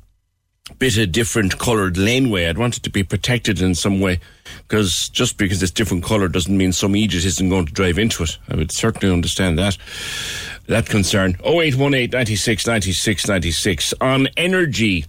bit 0.78 0.97
of 0.98 1.12
different 1.12 1.59
coloured 1.59 1.97
laneway. 1.97 2.47
I'd 2.47 2.59
want 2.59 2.77
it 2.77 2.82
to 2.85 2.90
be 2.90 3.02
protected 3.02 3.61
in 3.61 3.74
some 3.74 4.01
way 4.01 4.20
because 4.69 5.09
just 5.09 5.36
because 5.36 5.62
it's 5.62 5.73
different 5.73 6.05
colour 6.05 6.28
doesn't 6.28 6.57
mean 6.57 6.73
some 6.73 6.94
idiot 6.94 7.24
isn't 7.24 7.48
going 7.48 7.66
to 7.66 7.73
drive 7.73 7.98
into 7.98 8.23
it. 8.23 8.39
I 8.48 8.57
would 8.57 8.73
certainly 8.73 9.12
understand 9.12 9.59
that 9.59 9.77
that 10.66 10.86
concern. 10.86 11.36
0818 11.44 12.11
96 12.11 12.66
96 12.66 13.28
96 13.28 13.94
on 14.01 14.28
energy 14.36 15.07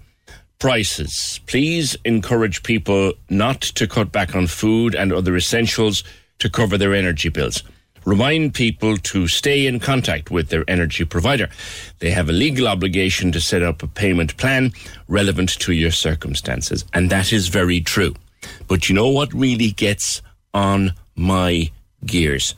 prices. 0.59 1.39
Please 1.47 1.95
encourage 2.05 2.63
people 2.63 3.13
not 3.29 3.61
to 3.61 3.87
cut 3.87 4.11
back 4.11 4.35
on 4.35 4.47
food 4.47 4.95
and 4.95 5.13
other 5.13 5.35
essentials 5.35 6.03
to 6.39 6.49
cover 6.49 6.77
their 6.77 6.93
energy 6.93 7.29
bills. 7.29 7.63
Remind 8.05 8.53
people 8.53 8.97
to 8.97 9.27
stay 9.27 9.67
in 9.67 9.79
contact 9.79 10.31
with 10.31 10.49
their 10.49 10.63
energy 10.67 11.05
provider. 11.05 11.49
They 11.99 12.11
have 12.11 12.29
a 12.29 12.33
legal 12.33 12.67
obligation 12.67 13.31
to 13.33 13.41
set 13.41 13.61
up 13.61 13.83
a 13.83 13.87
payment 13.87 14.37
plan 14.37 14.71
relevant 15.07 15.49
to 15.59 15.73
your 15.73 15.91
circumstances. 15.91 16.83
And 16.93 17.09
that 17.11 17.31
is 17.31 17.47
very 17.47 17.81
true. 17.81 18.15
But 18.67 18.89
you 18.89 18.95
know 18.95 19.09
what 19.09 19.33
really 19.33 19.71
gets 19.71 20.21
on 20.53 20.93
my 21.15 21.71
gears? 22.05 22.55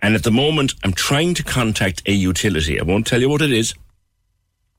And 0.00 0.14
at 0.14 0.24
the 0.24 0.30
moment, 0.30 0.74
I'm 0.84 0.92
trying 0.92 1.34
to 1.34 1.44
contact 1.44 2.02
a 2.06 2.12
utility. 2.12 2.80
I 2.80 2.84
won't 2.84 3.06
tell 3.06 3.20
you 3.20 3.28
what 3.28 3.42
it 3.42 3.52
is. 3.52 3.74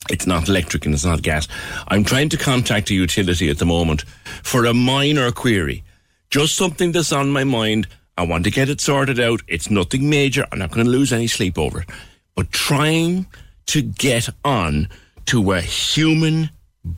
It's 0.09 0.27
not 0.27 0.49
electric 0.49 0.85
and 0.85 0.93
it's 0.93 1.05
not 1.05 1.21
gas. 1.21 1.47
I'm 1.87 2.03
trying 2.03 2.29
to 2.29 2.37
contact 2.37 2.89
a 2.89 2.93
utility 2.93 3.49
at 3.49 3.57
the 3.57 3.65
moment 3.65 4.03
for 4.43 4.65
a 4.65 4.73
minor 4.73 5.31
query. 5.31 5.83
Just 6.29 6.55
something 6.55 6.91
that's 6.91 7.13
on 7.13 7.31
my 7.31 7.45
mind. 7.45 7.87
I 8.17 8.23
want 8.23 8.43
to 8.43 8.51
get 8.51 8.69
it 8.69 8.79
sorted 8.79 9.19
out. 9.19 9.41
It's 9.47 9.69
nothing 9.69 10.09
major. 10.09 10.45
I'm 10.51 10.59
not 10.59 10.71
going 10.71 10.85
to 10.85 10.91
lose 10.91 11.11
any 11.11 11.27
sleep 11.27 11.57
over 11.57 11.81
it. 11.81 11.89
But 12.35 12.51
trying 12.51 13.27
to 13.67 13.81
get 13.81 14.29
on 14.43 14.89
to 15.25 15.51
a 15.51 15.61
human 15.61 16.49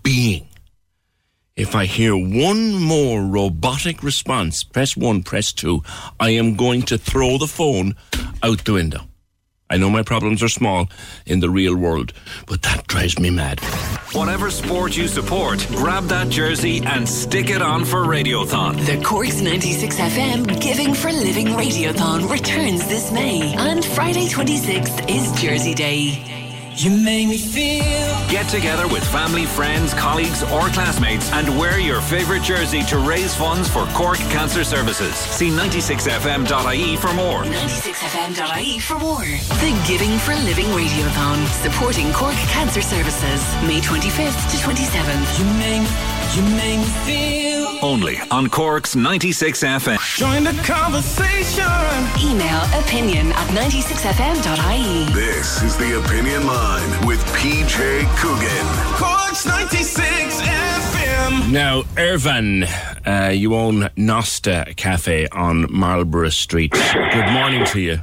being. 0.04 0.48
If 1.56 1.74
I 1.74 1.86
hear 1.86 2.18
one 2.18 2.76
more 2.76 3.22
robotic 3.24 4.04
response, 4.04 4.64
press 4.64 4.98
one, 4.98 5.24
press 5.24 5.54
two, 5.54 5.84
I 6.20 6.32
am 6.32 6.56
going 6.56 6.82
to 6.84 6.98
throw 6.98 7.38
the 7.38 7.48
phone 7.48 7.96
out 8.44 8.66
the 8.66 8.74
window. 8.74 9.08
I 9.70 9.78
know 9.78 9.90
my 9.90 10.04
problems 10.04 10.44
are 10.44 10.48
small 10.50 10.90
in 11.26 11.40
the 11.40 11.50
real 11.50 11.76
world, 11.76 12.14
but 12.48 12.62
that 12.62 12.86
drives 12.88 13.18
me 13.18 13.32
mad. 13.32 13.60
Whatever 14.14 14.52
sport 14.52 14.96
you 14.96 15.08
support, 15.08 15.66
grab 15.70 16.06
that 16.06 16.30
jersey 16.30 16.82
and 16.86 17.08
stick 17.10 17.50
it 17.50 17.62
on 17.62 17.84
for 17.84 18.06
Radiothon. 18.06 18.86
The 18.86 19.04
Corks 19.04 19.42
96 19.42 20.00
FM 20.00 20.62
Giving 20.62 20.94
for 20.94 21.12
Living 21.12 21.48
Radiothon 21.48 22.30
returns 22.30 22.88
this 22.88 23.12
May, 23.12 23.56
and 23.56 23.84
Friday 23.84 24.28
26th 24.28 25.10
is 25.10 25.32
Jersey 25.42 25.74
Day. 25.74 26.35
You 26.78 26.92
make 26.92 27.30
me 27.30 27.38
feel 27.38 27.84
Get 28.28 28.50
together 28.50 28.86
with 28.90 29.02
family, 29.08 29.46
friends, 29.46 29.94
colleagues, 29.94 30.44
or 30.44 30.68
classmates 30.70 31.32
and 31.32 31.58
wear 31.58 31.80
your 31.80 32.02
favourite 32.02 32.44
jersey 32.44 32.84
to 32.84 32.98
raise 32.98 33.34
funds 33.34 33.70
for 33.70 33.86
Cork 33.94 34.18
Cancer 34.18 34.66
Services. 34.66 35.16
See 35.16 35.50
96fm.ie 35.50 36.98
for 36.98 37.14
more. 37.14 37.44
96fm.ie 37.44 38.80
for 38.80 39.00
more. 39.00 39.24
The 39.24 39.84
Giving 39.88 40.18
for 40.20 40.36
Living 40.44 40.66
Radiothon, 40.76 41.48
supporting 41.64 42.12
Cork 42.12 42.36
Cancer 42.52 42.82
Services, 42.82 43.42
May 43.64 43.80
25th 43.80 44.52
to 44.52 44.58
27th. 44.58 45.40
You 45.40 45.46
make, 45.56 45.88
you 46.34 46.42
make 46.56 46.80
me 46.80 46.86
feel 47.06 47.80
Only 47.82 48.18
on 48.32 48.50
Cork's 48.50 48.96
96 48.96 49.64
FM. 49.64 50.18
Join 50.18 50.44
the 50.44 50.54
conversation. 50.64 51.66
Email 52.24 52.62
opinion 52.82 53.32
at 53.34 53.48
96fm.ie. 53.50 55.14
This 55.14 55.62
is 55.62 55.78
the 55.78 56.00
Opinion 56.04 56.48
Line 56.48 57.08
with 57.08 57.20
PJ 57.36 58.06
Coogan. 58.18 58.66
Cork's 58.98 59.46
96 59.46 60.42
FM. 60.42 61.52
Now, 61.52 61.84
Irvan, 61.96 62.66
uh, 63.06 63.30
you 63.30 63.54
own 63.56 63.82
Nosta 63.98 64.76
Cafe 64.76 65.28
on 65.30 65.68
Marlborough 65.72 66.30
Street. 66.30 66.72
Good 66.72 67.32
morning 67.32 67.66
to 67.66 67.80
you. 67.80 68.00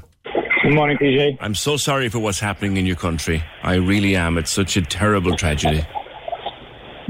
Good 0.62 0.74
morning, 0.74 0.96
PJ. 0.96 1.38
I'm 1.40 1.54
so 1.56 1.76
sorry 1.76 2.08
for 2.08 2.20
what's 2.20 2.38
happening 2.38 2.76
in 2.76 2.86
your 2.86 2.96
country. 2.96 3.42
I 3.62 3.74
really 3.74 4.14
am. 4.14 4.38
It's 4.38 4.52
such 4.52 4.76
a 4.76 4.82
terrible 4.82 5.36
tragedy. 5.36 5.84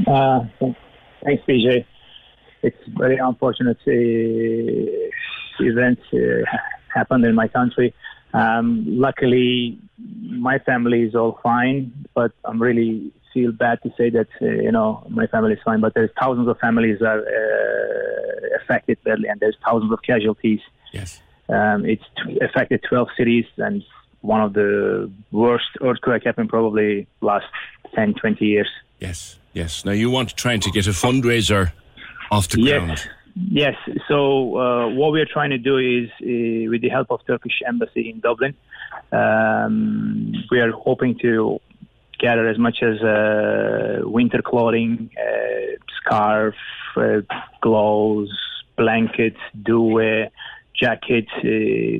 Uh, 0.06 0.40
thanks, 1.24 1.42
PJ. 1.46 1.84
It's 2.62 2.76
very 2.96 3.16
unfortunate 3.16 3.78
uh, 3.86 5.64
event 5.64 5.98
uh, 6.12 6.18
happened 6.94 7.24
in 7.24 7.34
my 7.34 7.48
country. 7.48 7.94
Um, 8.34 8.84
luckily, 8.86 9.78
my 9.98 10.58
family 10.60 11.02
is 11.02 11.14
all 11.14 11.38
fine, 11.42 11.92
but 12.14 12.32
I'm 12.44 12.60
really 12.60 13.12
feel 13.34 13.52
bad 13.52 13.82
to 13.82 13.90
say 13.96 14.10
that 14.10 14.28
uh, 14.40 14.46
you 14.46 14.72
know 14.72 15.04
my 15.08 15.26
family 15.26 15.52
is 15.52 15.58
fine. 15.64 15.80
But 15.80 15.94
there's 15.94 16.10
thousands 16.20 16.48
of 16.48 16.58
families 16.58 17.02
are 17.02 17.20
uh, 17.20 18.56
affected 18.62 18.98
badly, 19.04 19.28
and 19.28 19.40
there's 19.40 19.56
thousands 19.64 19.92
of 19.92 20.00
casualties. 20.02 20.60
Yes. 20.92 21.20
Um, 21.48 21.84
it's 21.84 22.04
t- 22.24 22.38
affected 22.40 22.82
12 22.88 23.08
cities, 23.16 23.44
and 23.58 23.82
one 24.20 24.40
of 24.40 24.54
the 24.54 25.10
worst 25.32 25.66
earthquake 25.82 26.24
happened 26.24 26.48
probably 26.48 27.06
last 27.20 27.46
10, 27.94 28.14
20 28.14 28.44
years. 28.44 28.68
Yes, 29.00 29.38
yes. 29.52 29.84
Now, 29.84 29.92
you 29.92 30.10
want 30.10 30.36
trying 30.36 30.60
to 30.60 30.70
get 30.70 30.86
a 30.86 30.90
fundraiser 30.90 31.72
off 32.30 32.48
the 32.48 32.60
Yes. 32.60 32.80
ground. 32.84 33.10
Yes. 33.34 33.76
So 34.08 34.58
uh, 34.58 34.88
what 34.88 35.12
we're 35.12 35.24
trying 35.26 35.50
to 35.50 35.58
do 35.58 35.78
is, 35.78 36.10
uh, 36.20 36.70
with 36.70 36.82
the 36.82 36.90
help 36.90 37.10
of 37.10 37.20
Turkish 37.26 37.62
embassy 37.66 38.10
in 38.10 38.20
Dublin, 38.20 38.54
um, 39.10 40.32
we 40.50 40.60
are 40.60 40.70
hoping 40.72 41.18
to 41.20 41.58
gather 42.18 42.46
as 42.48 42.58
much 42.58 42.82
as 42.82 43.00
uh, 43.02 44.00
winter 44.04 44.42
clothing, 44.42 45.10
uh, 45.18 45.76
scarf, 45.98 46.54
uh, 46.96 47.20
gloves, 47.60 48.30
blankets, 48.76 49.40
duvet, 49.62 50.30
jackets, 50.78 51.30
uh, 51.38 51.98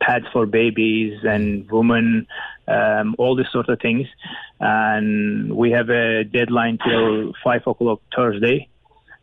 pads 0.00 0.26
for 0.32 0.46
babies 0.46 1.18
and 1.24 1.68
women, 1.70 2.26
um, 2.68 3.14
all 3.18 3.34
these 3.34 3.50
sort 3.50 3.68
of 3.68 3.80
things. 3.80 4.06
And 4.58 5.54
we 5.54 5.70
have 5.72 5.90
a 5.90 6.24
deadline 6.24 6.78
till 6.84 7.32
five 7.44 7.66
o'clock 7.66 8.00
Thursday 8.14 8.68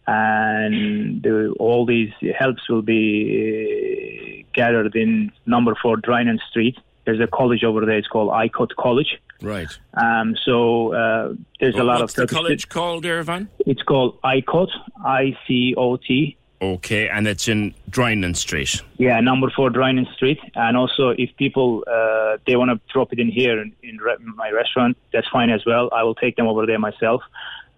and 0.06 1.22
the, 1.24 1.56
all 1.60 1.86
these 1.86 2.12
helps 2.38 2.68
will 2.70 2.82
be 2.82 4.44
uh, 4.44 4.50
gathered 4.54 4.96
in 4.96 5.32
number 5.46 5.76
four 5.82 5.98
Drinan 5.98 6.40
Street. 6.50 6.78
There's 7.06 7.20
a 7.20 7.28
college 7.28 7.64
over 7.64 7.86
there. 7.86 7.98
It's 7.98 8.08
called 8.08 8.30
ICOT 8.30 8.76
College. 8.78 9.20
Right. 9.42 9.68
Um, 9.94 10.36
so 10.46 10.94
uh, 10.94 11.34
there's 11.60 11.76
a 11.76 11.84
lot 11.84 12.00
what's 12.00 12.18
of 12.18 12.28
the 12.28 12.34
college 12.34 12.70
called, 12.70 13.04
Irvan? 13.04 13.48
It's 13.60 13.84
called 13.84 14.22
ICOT, 14.22 14.70
I 15.04 15.38
C 15.48 15.74
O 15.78 15.98
T. 15.98 16.38
Okay, 16.64 17.10
and 17.10 17.28
it's 17.28 17.50
in 17.50 17.74
Drinan 17.90 18.38
Street. 18.38 18.82
Yeah, 18.98 19.20
number 19.20 19.52
four 19.54 19.70
Drinan 19.70 20.08
Street. 20.16 20.40
And 20.56 20.78
also, 20.78 21.10
if 21.10 21.30
people 21.36 21.84
uh, 21.86 22.38
they 22.48 22.56
want 22.56 22.72
to 22.72 22.80
drop 22.94 23.12
it 23.12 23.20
in 23.20 23.30
here 23.30 23.62
in, 23.62 23.74
in 23.84 24.00
my 24.38 24.50
restaurant, 24.50 24.96
that's 25.12 25.28
fine 25.28 25.50
as 25.50 25.66
well. 25.66 25.90
I 25.92 26.04
will 26.04 26.16
take 26.16 26.38
them 26.38 26.48
over 26.48 26.66
there 26.66 26.80
myself. 26.80 27.22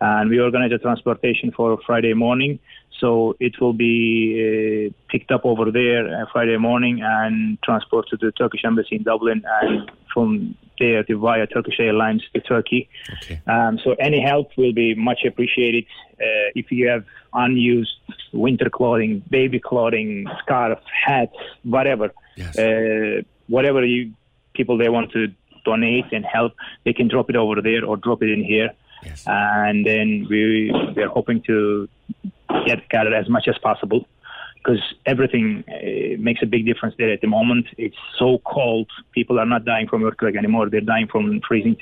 And 0.02 0.30
we 0.30 0.40
organize 0.40 0.72
a 0.72 0.78
transportation 0.78 1.52
for 1.52 1.80
Friday 1.84 2.14
morning, 2.14 2.60
so 2.99 3.36
it 3.40 3.60
will 3.60 3.74
be 3.74 3.95
uh, 4.45 4.94
picked 5.10 5.32
up 5.32 5.45
over 5.45 5.72
there 5.72 6.03
uh, 6.06 6.26
Friday 6.32 6.57
morning 6.57 7.02
and 7.02 7.57
transported 7.64 8.20
to 8.20 8.26
the 8.28 8.32
Turkish 8.34 8.62
embassy 8.66 8.98
in 8.98 9.03
Dublin, 9.03 9.41
and 9.62 9.91
from 10.14 10.56
there 10.80 11.03
to 11.03 11.18
via 11.18 11.47
Turkish 11.47 11.80
Airlines 11.80 12.23
to 12.34 12.41
Turkey. 12.41 12.89
Um, 13.47 13.80
so 13.84 13.95
any 13.99 14.22
help 14.22 14.52
will 14.57 14.73
be 14.73 14.95
much 14.95 15.19
appreciated. 15.26 15.85
Uh, 16.14 16.52
if 16.56 16.72
you 16.72 16.88
have 16.88 17.03
unused 17.34 17.97
winter 18.34 18.69
clothing, 18.69 19.23
baby 19.30 19.60
clothing, 19.60 20.27
scarf, 20.41 20.80
hats, 21.06 21.35
whatever, 21.64 22.11
uh, 22.60 23.22
whatever 23.47 23.85
you 23.85 24.14
people 24.53 24.77
they 24.77 24.89
want 24.89 25.11
to 25.11 25.27
donate 25.65 26.06
and 26.11 26.26
help, 26.26 26.53
they 26.84 26.93
can 26.93 27.07
drop 27.07 27.30
it 27.30 27.35
over 27.35 27.61
there 27.61 27.84
or 27.85 27.97
drop 27.97 28.22
it 28.23 28.30
in 28.30 28.43
here. 28.43 28.69
And 29.27 29.85
then 29.85 30.26
we 30.30 30.72
we 30.95 31.03
are 31.03 31.10
hoping 31.10 31.41
to 31.43 31.88
get 32.65 32.88
gathered 32.89 33.14
as 33.14 33.30
much 33.30 33.47
as 33.47 33.57
possible 33.60 34.07
because 34.66 34.82
everything 35.06 35.64
uh, 35.68 36.20
makes 36.20 36.42
a 36.42 36.46
big 36.46 36.66
difference 36.66 36.96
there 36.98 37.12
at 37.12 37.22
the 37.22 37.28
moment. 37.28 37.68
It's 37.78 37.96
so 38.18 38.40
cold. 38.46 38.90
People 39.12 39.40
are 39.40 39.46
not 39.46 39.64
dying 39.64 39.88
from 39.88 40.04
earthquake 40.04 40.36
anymore. 40.36 40.70
They're 40.70 40.82
dying 40.82 41.08
from 41.08 41.42
freezing 41.48 41.78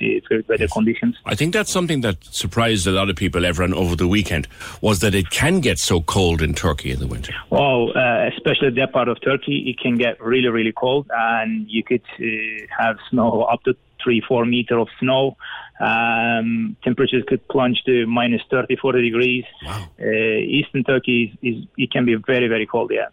weather 0.48 0.68
conditions. 0.68 1.16
I 1.24 1.34
think 1.34 1.54
that's 1.54 1.72
something 1.72 2.02
that 2.02 2.22
surprised 2.24 2.86
a 2.86 2.90
lot 2.90 3.08
of 3.08 3.16
people, 3.16 3.46
everyone, 3.46 3.74
over 3.74 3.96
the 3.96 4.08
weekend, 4.08 4.48
was 4.82 5.00
that 5.00 5.14
it 5.14 5.30
can 5.30 5.60
get 5.60 5.78
so 5.78 6.02
cold 6.02 6.42
in 6.42 6.54
Turkey 6.54 6.90
in 6.90 7.00
the 7.00 7.06
winter. 7.06 7.32
Oh, 7.50 7.88
uh, 7.90 8.28
especially 8.36 8.70
that 8.70 8.92
part 8.92 9.08
of 9.08 9.20
Turkey, 9.22 9.64
it 9.70 9.80
can 9.80 9.96
get 9.96 10.20
really, 10.20 10.48
really 10.48 10.72
cold, 10.72 11.06
and 11.10 11.66
you 11.68 11.82
could 11.82 12.02
uh, 12.18 12.66
have 12.78 12.96
snow 13.10 13.42
up 13.42 13.62
to 13.64 13.74
three, 14.04 14.22
four 14.26 14.44
meter 14.44 14.78
of 14.78 14.88
snow. 15.00 15.36
Um, 15.80 16.76
temperatures 16.84 17.24
could 17.26 17.46
plunge 17.48 17.82
to 17.86 18.06
minus 18.06 18.42
30, 18.50 18.76
40 18.76 19.02
degrees. 19.02 19.44
Uh, 19.66 20.04
Eastern 20.04 20.84
Turkey 20.84 21.36
is, 21.42 21.56
is 21.56 21.64
it 21.76 21.90
can 21.90 22.04
be 22.04 22.14
very, 22.14 22.46
very 22.46 22.66
cold. 22.66 22.92
Yeah. 22.94 23.08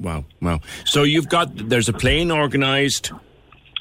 Wow, 0.00 0.24
wow. 0.40 0.60
So 0.84 1.02
you've 1.02 1.28
got, 1.28 1.54
there's 1.54 1.88
a 1.88 1.92
plane 1.92 2.30
organised. 2.30 3.12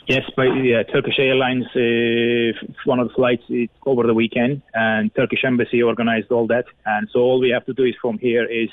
Yes, 0.08 0.24
by 0.38 0.46
yeah, 0.46 0.84
Turkish 0.84 1.20
Airlines, 1.20 1.66
uh, 1.76 2.68
one 2.86 3.00
of 3.00 3.10
the 3.10 3.14
flights 3.14 3.44
over 3.86 4.04
the 4.04 4.14
weekend, 4.14 4.62
and 4.74 5.14
Turkish 5.14 5.44
Embassy 5.44 5.84
organized 5.84 6.32
all 6.32 6.48
that. 6.48 6.64
And 6.86 7.10
so 7.12 7.20
all 7.20 7.40
we 7.40 7.50
have 7.50 7.66
to 7.66 7.74
do 7.74 7.84
is 7.84 7.94
from 8.02 8.18
here 8.18 8.46
is 8.46 8.70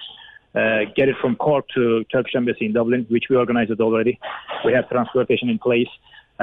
uh, 0.55 0.85
get 0.95 1.09
it 1.09 1.17
from 1.21 1.35
Cork 1.35 1.67
to 1.75 2.05
Turkish 2.05 2.37
Embassy 2.37 2.67
in 2.67 2.73
Dublin, 2.73 3.07
which 3.09 3.25
we 3.29 3.37
organized 3.37 3.73
it 3.73 3.81
already. 3.81 4.21
We 4.65 4.73
have 4.75 4.89
transportation 4.89 5.49
in 5.49 5.59
place. 5.59 5.89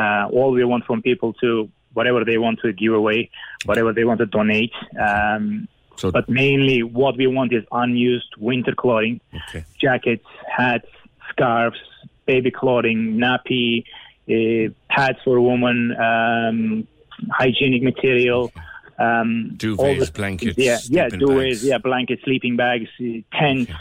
Uh, 0.01 0.23
all 0.35 0.51
we 0.51 0.63
want 0.63 0.83
from 0.85 1.01
people 1.01 1.33
to 1.33 1.69
whatever 1.93 2.23
they 2.23 2.37
want 2.37 2.59
to 2.63 2.71
give 2.73 2.93
away, 2.93 3.29
whatever 3.65 3.91
they 3.93 4.05
want 4.09 4.19
to 4.19 4.25
donate. 4.25 4.71
Um, 4.99 5.67
but 6.01 6.27
mainly, 6.29 6.83
what 6.83 7.17
we 7.17 7.27
want 7.27 7.53
is 7.53 7.63
unused 7.71 8.31
winter 8.37 8.73
clothing, 8.73 9.21
jackets, 9.79 10.25
hats, 10.57 10.87
scarves, 11.29 11.79
baby 12.25 12.51
clothing, 12.51 13.17
nappy, 13.17 13.83
uh, 14.29 14.73
pads 14.89 15.19
for 15.23 15.39
women, 15.39 15.95
um, 16.09 16.87
hygienic 17.31 17.83
material. 17.83 18.51
Um, 18.97 19.57
Duvets, 19.57 20.13
blankets, 20.13 20.57
yeah, 20.57 20.77
yeah, 20.87 21.09
duvets, 21.09 21.63
yeah, 21.63 21.79
blankets, 21.79 22.23
sleeping 22.23 22.55
bags, 22.55 22.89
uh, 22.99 23.05
tents, 23.37 23.71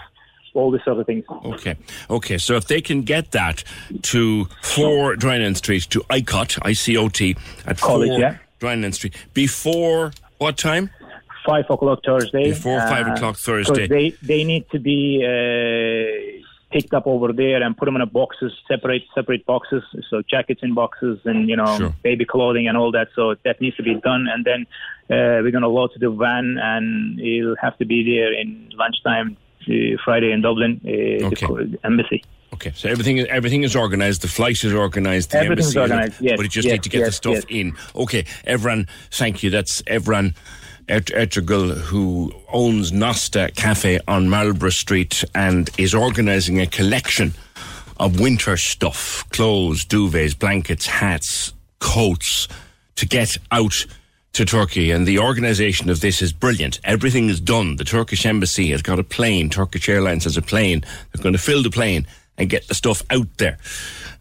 all 0.54 0.70
this 0.70 0.84
sort 0.84 0.98
of 0.98 1.06
things. 1.06 1.24
Okay, 1.28 1.76
okay. 2.08 2.38
So 2.38 2.54
if 2.56 2.66
they 2.66 2.80
can 2.80 3.02
get 3.02 3.32
that 3.32 3.62
to 4.02 4.46
4 4.62 5.16
Drinan 5.16 5.56
Street, 5.56 5.84
to 5.90 6.00
ICOT, 6.10 6.58
I-C-O-T, 6.62 7.36
at 7.66 7.78
College, 7.78 8.08
4 8.08 8.18
yeah. 8.18 8.38
Drinan 8.60 8.94
Street, 8.94 9.16
before 9.34 10.12
what 10.38 10.56
time? 10.56 10.90
Five 11.46 11.64
o'clock 11.70 12.00
Thursday. 12.04 12.50
Before 12.50 12.80
five 12.80 13.08
uh, 13.08 13.12
o'clock 13.12 13.36
Thursday. 13.36 13.86
They 13.86 14.10
they 14.22 14.44
need 14.44 14.68
to 14.70 14.78
be 14.78 15.24
uh, 15.24 16.40
picked 16.70 16.92
up 16.92 17.06
over 17.06 17.32
there 17.32 17.62
and 17.62 17.76
put 17.76 17.86
them 17.86 17.96
in 17.96 18.02
a 18.02 18.06
boxes, 18.06 18.52
separate 18.68 19.02
separate 19.14 19.46
boxes. 19.46 19.82
So 20.10 20.22
jackets 20.28 20.60
in 20.62 20.74
boxes 20.74 21.18
and 21.24 21.48
you 21.48 21.56
know 21.56 21.78
Sure. 21.78 21.94
baby 22.02 22.24
clothing 22.24 22.68
and 22.68 22.76
all 22.76 22.92
that. 22.92 23.08
So 23.16 23.34
that 23.44 23.60
needs 23.60 23.76
to 23.76 23.82
be 23.82 23.94
done. 23.94 24.26
And 24.32 24.44
then 24.44 24.66
uh, 25.10 25.40
we're 25.42 25.50
gonna 25.50 25.68
load 25.68 25.92
to 25.94 25.98
the 25.98 26.10
van 26.10 26.58
and 26.60 27.18
it'll 27.20 27.56
have 27.56 27.76
to 27.78 27.86
be 27.86 28.04
there 28.04 28.32
in 28.32 28.70
lunchtime 28.74 29.36
Friday 30.04 30.32
in 30.32 30.40
Dublin, 30.42 30.80
uh, 30.84 31.28
the 31.30 31.78
embassy. 31.84 32.24
Okay, 32.52 32.72
so 32.74 32.88
everything 32.88 33.20
everything 33.20 33.62
is 33.62 33.76
organised. 33.76 34.22
The 34.22 34.28
flight 34.28 34.62
is 34.64 34.74
organised. 34.74 35.30
The 35.30 35.38
Everything's 35.38 35.76
embassy 35.76 35.78
is- 35.78 35.90
organised, 35.90 36.20
yes, 36.20 36.36
but 36.36 36.42
you 36.42 36.48
just 36.48 36.66
yes, 36.66 36.72
need 36.72 36.82
to 36.82 36.88
get 36.88 36.98
the 36.98 37.04
yes, 37.06 37.16
stuff 37.16 37.34
yes. 37.34 37.44
in. 37.48 37.72
Okay, 37.94 38.24
Evran, 38.46 38.88
thank 39.10 39.42
you. 39.42 39.50
That's 39.50 39.82
Evran 39.82 40.34
Etrigel, 40.88 41.76
who 41.76 42.32
owns 42.52 42.90
Nosta 42.90 43.54
Cafe 43.54 44.00
on 44.08 44.28
Marlborough 44.28 44.70
Street 44.70 45.24
and 45.34 45.70
is 45.78 45.94
organising 45.94 46.60
a 46.60 46.66
collection 46.66 47.34
of 47.98 48.18
winter 48.18 48.56
stuff: 48.56 49.24
clothes, 49.30 49.84
duvets, 49.86 50.36
blankets, 50.36 50.86
hats, 50.86 51.52
coats, 51.78 52.48
to 52.96 53.06
get 53.06 53.36
out 53.52 53.86
to 54.32 54.44
Turkey. 54.44 54.90
And 54.90 55.06
the 55.06 55.18
organisation 55.18 55.90
of 55.90 56.00
this 56.00 56.22
is 56.22 56.32
brilliant. 56.32 56.80
Everything 56.84 57.28
is 57.28 57.40
done. 57.40 57.76
The 57.76 57.84
Turkish 57.84 58.24
embassy 58.26 58.70
has 58.70 58.82
got 58.82 58.98
a 58.98 59.04
plane. 59.04 59.50
Turkish 59.50 59.88
Airlines 59.88 60.24
has 60.24 60.36
a 60.36 60.42
plane. 60.42 60.84
They're 61.12 61.22
going 61.22 61.32
to 61.32 61.38
fill 61.38 61.62
the 61.62 61.70
plane 61.70 62.06
and 62.38 62.48
get 62.48 62.68
the 62.68 62.74
stuff 62.74 63.02
out 63.10 63.28
there. 63.38 63.58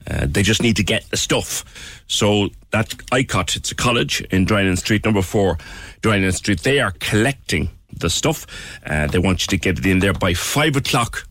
Uh, 0.09 0.25
they 0.27 0.43
just 0.43 0.61
need 0.61 0.75
to 0.75 0.83
get 0.83 1.09
the 1.09 1.17
stuff. 1.17 2.03
So 2.07 2.49
that 2.71 2.89
ICOT, 3.11 3.55
it's 3.55 3.71
a 3.71 3.75
college 3.75 4.21
in 4.31 4.45
Drinan 4.45 4.77
Street, 4.77 5.05
number 5.05 5.21
four, 5.21 5.57
Drinan 6.01 6.33
Street. 6.33 6.61
They 6.61 6.79
are 6.79 6.91
collecting 6.99 7.69
the 7.93 8.09
stuff. 8.09 8.45
Uh, 8.85 9.07
they 9.07 9.19
want 9.19 9.41
you 9.43 9.47
to 9.47 9.57
get 9.57 9.77
it 9.77 9.85
in 9.85 9.99
there 9.99 10.13
by 10.13 10.33
five 10.33 10.75
o'clock 10.75 11.27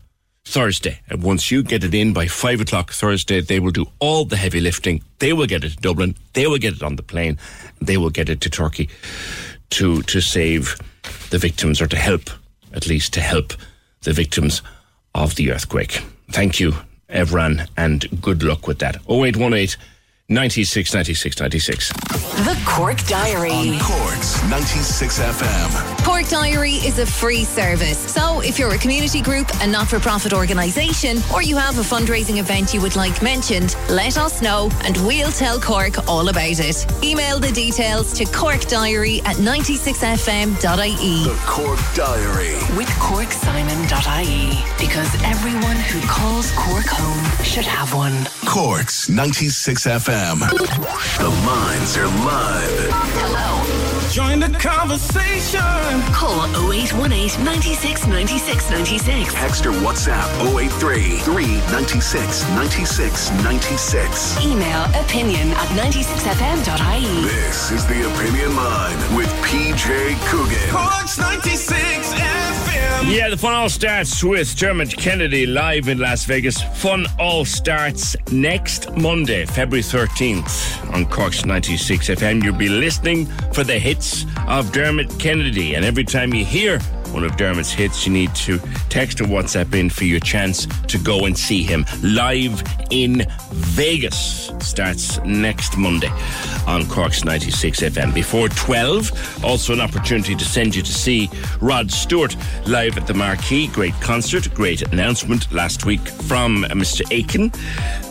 Thursday. 0.49 0.99
And 1.09 1.21
once 1.21 1.51
you 1.51 1.61
get 1.61 1.83
it 1.83 1.93
in 1.93 2.11
by 2.11 2.27
five 2.27 2.59
o'clock 2.59 2.91
Thursday, 2.91 3.39
they 3.39 3.59
will 3.59 3.71
do 3.71 3.85
all 3.99 4.25
the 4.25 4.35
heavy 4.35 4.59
lifting. 4.59 5.03
They 5.19 5.31
will 5.31 5.45
get 5.45 5.63
it 5.63 5.71
to 5.71 5.77
Dublin. 5.77 6.15
They 6.33 6.47
will 6.47 6.57
get 6.57 6.73
it 6.73 6.83
on 6.83 6.95
the 6.95 7.03
plane. 7.03 7.37
They 7.79 7.97
will 7.97 8.09
get 8.09 8.29
it 8.29 8.41
to 8.41 8.49
Turkey 8.49 8.89
to 9.69 10.01
to 10.03 10.21
save 10.21 10.75
the 11.29 11.37
victims 11.37 11.81
or 11.81 11.87
to 11.87 11.97
help, 11.97 12.29
at 12.73 12.87
least 12.87 13.13
to 13.13 13.21
help 13.21 13.53
the 14.01 14.13
victims 14.13 14.63
of 15.13 15.35
the 15.35 15.51
earthquake. 15.51 16.01
Thank 16.31 16.59
you, 16.59 16.73
Evran, 17.09 17.67
and 17.77 18.07
good 18.21 18.41
luck 18.43 18.67
with 18.67 18.79
that. 18.79 18.95
0818 19.07 19.77
96 20.31 20.93
96 20.93 21.39
96. 21.39 21.89
The 21.89 22.61
Cork 22.63 23.03
Diary. 23.07 23.49
On 23.49 23.79
Cork's 23.79 24.43
96 24.47 25.19
FM. 25.19 26.05
Cork 26.05 26.29
Diary 26.29 26.73
is 26.73 26.99
a 26.99 27.05
free 27.05 27.43
service. 27.43 27.97
So 27.97 28.39
if 28.41 28.59
you're 28.59 28.75
a 28.75 28.77
community 28.77 29.21
group, 29.23 29.49
a 29.61 29.65
not 29.65 29.87
for 29.87 29.99
profit 29.99 30.31
organisation, 30.31 31.17
or 31.33 31.41
you 31.41 31.57
have 31.57 31.79
a 31.79 31.81
fundraising 31.81 32.37
event 32.37 32.75
you 32.75 32.81
would 32.81 32.95
like 32.95 33.23
mentioned, 33.23 33.75
let 33.89 34.19
us 34.19 34.39
know 34.39 34.69
and 34.83 34.95
we'll 34.97 35.31
tell 35.31 35.59
Cork 35.59 36.07
all 36.07 36.29
about 36.29 36.59
it. 36.59 36.85
Email 37.03 37.39
the 37.39 37.51
details 37.51 38.13
to 38.13 38.23
corkdiary 38.25 39.25
at 39.25 39.37
96fm.ie. 39.37 41.23
The 41.23 41.39
Cork 41.47 41.79
Diary. 41.95 42.53
With 42.77 42.89
corksimon.ie. 43.01 44.63
Because 44.77 45.11
everyone 45.23 45.77
who 45.77 45.99
calls 46.07 46.51
Cork 46.51 46.85
home 46.85 47.43
should 47.43 47.65
have 47.65 47.95
one. 47.95 48.13
Cork's 48.45 49.09
96 49.09 49.87
FM. 49.87 50.18
The 50.19 51.29
lines 51.47 51.95
are 51.95 52.05
live. 52.05 52.89
Hello. 53.23 54.09
Join 54.11 54.41
the 54.41 54.49
conversation. 54.59 55.61
Call 56.11 56.43
0818 56.69 57.41
96 57.45 58.05
96 58.05 58.69
96. 58.69 59.33
Text 59.33 59.65
or 59.65 59.71
WhatsApp 59.71 60.27
083 60.59 61.19
396 61.19 62.43
96 62.49 63.31
96. 63.31 64.45
Email 64.45 64.83
opinion 64.99 65.51
at 65.51 65.69
96fm.ie. 65.79 67.21
This 67.23 67.71
is 67.71 67.85
the 67.87 68.03
Opinion 68.13 68.57
Line 68.57 69.15
with 69.15 69.31
PJ 69.39 70.19
Coogan. 70.27 70.69
Cork's 70.69 71.17
96 71.17 72.11
FM. 72.11 72.28
Yeah, 73.05 73.29
the 73.29 73.37
fun 73.37 73.53
all 73.53 73.69
starts 73.69 74.23
with 74.23 74.55
Dermot 74.55 74.95
Kennedy 74.95 75.45
live 75.45 75.87
in 75.87 75.97
Las 75.97 76.25
Vegas. 76.25 76.61
Fun 76.61 77.07
all 77.17 77.43
starts 77.43 78.15
next 78.31 78.91
Monday, 78.97 79.45
February 79.45 79.81
13th 79.81 80.93
on 80.93 81.05
Cork's 81.05 81.43
96 81.43 82.09
FM. 82.09 82.43
You'll 82.43 82.55
be 82.55 82.69
listening 82.69 83.25
for 83.53 83.63
the 83.63 83.79
hits 83.79 84.25
of 84.47 84.71
Dermot 84.71 85.17
Kennedy. 85.19 85.73
And 85.73 85.83
every 85.83 86.03
time 86.03 86.33
you 86.33 86.45
hear 86.45 86.79
one 87.11 87.23
of 87.23 87.35
Dermot's 87.37 87.71
hits, 87.71 88.05
you 88.05 88.13
need 88.13 88.33
to 88.35 88.59
text 88.89 89.21
or 89.21 89.25
WhatsApp 89.25 89.73
in 89.73 89.89
for 89.89 90.03
your 90.03 90.19
chance 90.19 90.65
to 90.87 90.97
go 90.97 91.25
and 91.25 91.37
see 91.37 91.63
him 91.63 91.85
live 92.01 92.63
in 92.89 93.25
Vegas. 93.51 94.51
Starts 94.59 95.19
next 95.23 95.77
Monday 95.77 96.11
on 96.67 96.85
Cork's 96.87 97.23
96 97.23 97.81
FM. 97.81 98.13
Before 98.13 98.49
12, 98.49 99.43
also 99.43 99.73
an 99.73 99.81
opportunity 99.81 100.35
to 100.35 100.45
send 100.45 100.75
you 100.75 100.81
to 100.81 100.93
see 100.93 101.29
Rod 101.61 101.91
Stewart 101.91 102.35
live 102.67 102.97
at 102.97 103.07
the 103.07 103.13
Marquee. 103.13 103.67
Great 103.67 103.93
concert, 104.01 104.53
great 104.53 104.81
announcement 104.93 105.51
last 105.51 105.85
week 105.85 106.05
from 106.07 106.63
Mr. 106.69 107.01
Aiken 107.11 107.51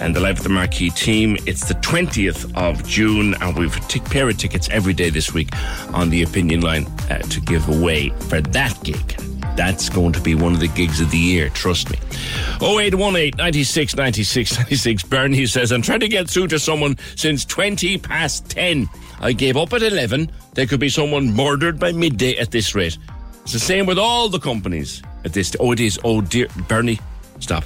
and 0.00 0.14
the 0.14 0.20
Live 0.20 0.38
at 0.38 0.42
the 0.42 0.48
Marquee 0.48 0.90
team. 0.90 1.36
It's 1.46 1.68
the 1.68 1.74
20th 1.74 2.56
of 2.56 2.86
June, 2.86 3.34
and 3.40 3.56
we've 3.56 3.76
a 3.76 3.80
t- 3.80 4.00
pair 4.00 4.28
of 4.28 4.38
tickets 4.38 4.68
every 4.70 4.94
day 4.94 5.10
this 5.10 5.32
week 5.34 5.48
on 5.92 6.10
the 6.10 6.22
opinion 6.22 6.60
line 6.60 6.86
uh, 7.10 7.18
to 7.18 7.40
give 7.40 7.68
away 7.68 8.10
for 8.28 8.40
that 8.40 8.82
gig. 8.92 9.16
That's 9.56 9.88
going 9.88 10.12
to 10.12 10.20
be 10.20 10.34
one 10.34 10.52
of 10.54 10.60
the 10.60 10.68
gigs 10.68 11.00
of 11.00 11.10
the 11.10 11.18
year, 11.18 11.48
trust 11.48 11.90
me. 11.90 11.98
0818 12.62 13.36
96 13.36 13.96
96 13.96 14.56
96. 14.56 15.02
Bernie 15.04 15.46
says, 15.46 15.72
I'm 15.72 15.82
trying 15.82 16.00
to 16.00 16.08
get 16.08 16.30
through 16.30 16.48
to 16.48 16.58
someone 16.58 16.96
since 17.16 17.44
20 17.44 17.98
past 17.98 18.48
10. 18.50 18.88
I 19.20 19.32
gave 19.32 19.56
up 19.56 19.72
at 19.72 19.82
11. 19.82 20.30
There 20.54 20.66
could 20.66 20.80
be 20.80 20.88
someone 20.88 21.34
murdered 21.34 21.78
by 21.78 21.92
midday 21.92 22.36
at 22.36 22.50
this 22.50 22.74
rate. 22.74 22.98
It's 23.42 23.52
the 23.52 23.58
same 23.58 23.86
with 23.86 23.98
all 23.98 24.28
the 24.28 24.38
companies 24.38 25.02
at 25.24 25.32
this. 25.32 25.54
Oh, 25.58 25.72
it 25.72 25.80
is. 25.80 25.98
Oh, 26.04 26.20
dear. 26.20 26.46
Bernie, 26.68 27.00
stop. 27.40 27.64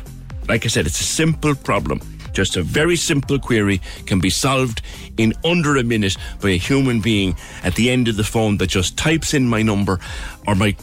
Like 0.48 0.64
I 0.64 0.68
said, 0.68 0.86
it's 0.86 1.00
a 1.00 1.04
simple 1.04 1.54
problem. 1.54 2.00
Just 2.32 2.56
a 2.56 2.62
very 2.62 2.96
simple 2.96 3.38
query 3.38 3.80
can 4.06 4.18
be 4.18 4.30
solved 4.30 4.80
in 5.18 5.34
under 5.44 5.76
a 5.76 5.82
minute 5.84 6.16
by 6.40 6.50
a 6.50 6.56
human 6.56 7.00
being 7.00 7.36
at 7.62 7.74
the 7.74 7.90
end 7.90 8.08
of 8.08 8.16
the 8.16 8.24
phone 8.24 8.56
that 8.56 8.68
just 8.68 8.96
types 8.96 9.34
in 9.34 9.46
my 9.46 9.60
number 9.60 10.00
or 10.46 10.54
my 10.54 10.74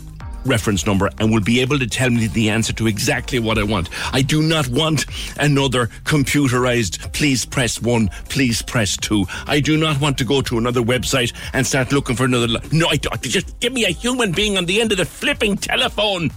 reference 0.46 0.86
number 0.86 1.10
and 1.20 1.32
will 1.32 1.42
be 1.42 1.60
able 1.62 1.80
to 1.80 1.88
tell 1.88 2.10
me 2.10 2.28
the 2.28 2.50
answer 2.50 2.74
to 2.74 2.88
exactly 2.88 3.40
what 3.40 3.58
I 3.58 3.64
want. 3.64 3.90
I 4.14 4.22
do 4.22 4.42
not 4.42 4.68
want 4.70 5.06
another 5.38 5.88
computerized 6.04 7.12
please 7.14 7.46
press 7.46 7.82
one, 7.82 8.10
please 8.30 8.62
press 8.62 8.98
two. 8.98 9.26
I 9.48 9.60
do 9.60 9.78
not 9.78 10.00
want 10.00 10.18
to 10.20 10.26
go 10.26 10.42
to 10.42 10.58
another 10.58 10.82
website 10.82 11.34
and 11.54 11.66
start 11.66 11.92
looking 11.92 12.16
for 12.16 12.26
another. 12.26 12.48
Li- 12.48 12.62
no, 12.72 12.88
I 12.88 12.98
don't. 12.98 13.22
Just 13.22 13.60
give 13.60 13.74
me 13.74 13.86
a 13.86 13.90
human 13.90 14.32
being 14.32 14.58
on 14.58 14.66
the 14.66 14.82
end 14.82 14.92
of 14.92 14.98
the 14.98 15.06
flipping 15.06 15.58
telephone. 15.58 16.32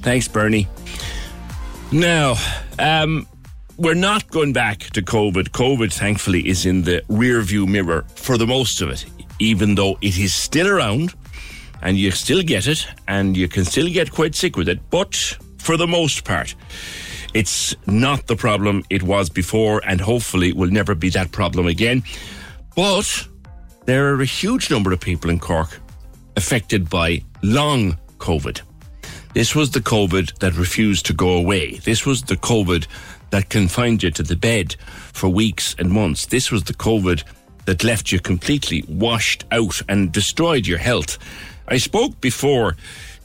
Thanks, 0.00 0.28
Bernie. 0.28 0.68
Now, 1.92 2.34
um, 2.78 3.26
we're 3.76 3.94
not 3.94 4.28
going 4.28 4.52
back 4.52 4.78
to 4.78 5.02
COVID. 5.02 5.50
COVID, 5.50 5.92
thankfully, 5.92 6.48
is 6.48 6.66
in 6.66 6.82
the 6.82 7.02
rear 7.08 7.40
view 7.42 7.66
mirror 7.66 8.04
for 8.14 8.38
the 8.38 8.46
most 8.46 8.80
of 8.80 8.90
it, 8.90 9.04
even 9.38 9.74
though 9.74 9.98
it 10.00 10.18
is 10.18 10.34
still 10.34 10.68
around 10.68 11.14
and 11.82 11.96
you 11.96 12.10
still 12.10 12.42
get 12.42 12.66
it 12.66 12.86
and 13.08 13.36
you 13.36 13.48
can 13.48 13.64
still 13.64 13.88
get 13.88 14.12
quite 14.12 14.34
sick 14.34 14.56
with 14.56 14.68
it. 14.68 14.80
But 14.90 15.14
for 15.58 15.76
the 15.76 15.86
most 15.86 16.24
part, 16.24 16.54
it's 17.34 17.74
not 17.86 18.26
the 18.26 18.36
problem 18.36 18.82
it 18.90 19.02
was 19.02 19.28
before 19.28 19.82
and 19.84 20.00
hopefully 20.00 20.52
will 20.52 20.70
never 20.70 20.94
be 20.94 21.10
that 21.10 21.32
problem 21.32 21.66
again. 21.66 22.02
But 22.74 23.26
there 23.84 24.14
are 24.14 24.20
a 24.20 24.26
huge 24.26 24.70
number 24.70 24.92
of 24.92 25.00
people 25.00 25.30
in 25.30 25.38
Cork 25.38 25.80
affected 26.36 26.88
by 26.88 27.22
long 27.42 27.98
COVID. 28.18 28.60
This 29.34 29.54
was 29.54 29.70
the 29.70 29.80
COVID 29.80 30.38
that 30.38 30.56
refused 30.56 31.04
to 31.06 31.12
go 31.12 31.34
away. 31.34 31.76
This 31.78 32.06
was 32.06 32.22
the 32.22 32.36
COVID 32.36 32.86
that 33.30 33.50
confined 33.50 34.02
you 34.02 34.10
to 34.12 34.22
the 34.22 34.36
bed 34.36 34.76
for 35.12 35.28
weeks 35.28 35.74
and 35.78 35.90
months. 35.90 36.26
This 36.26 36.50
was 36.50 36.64
the 36.64 36.74
COVID 36.74 37.22
that 37.66 37.84
left 37.84 38.12
you 38.12 38.20
completely 38.20 38.82
washed 38.88 39.44
out 39.52 39.82
and 39.88 40.12
destroyed 40.12 40.66
your 40.66 40.78
health. 40.78 41.18
I 41.68 41.78
spoke 41.78 42.20
before 42.20 42.76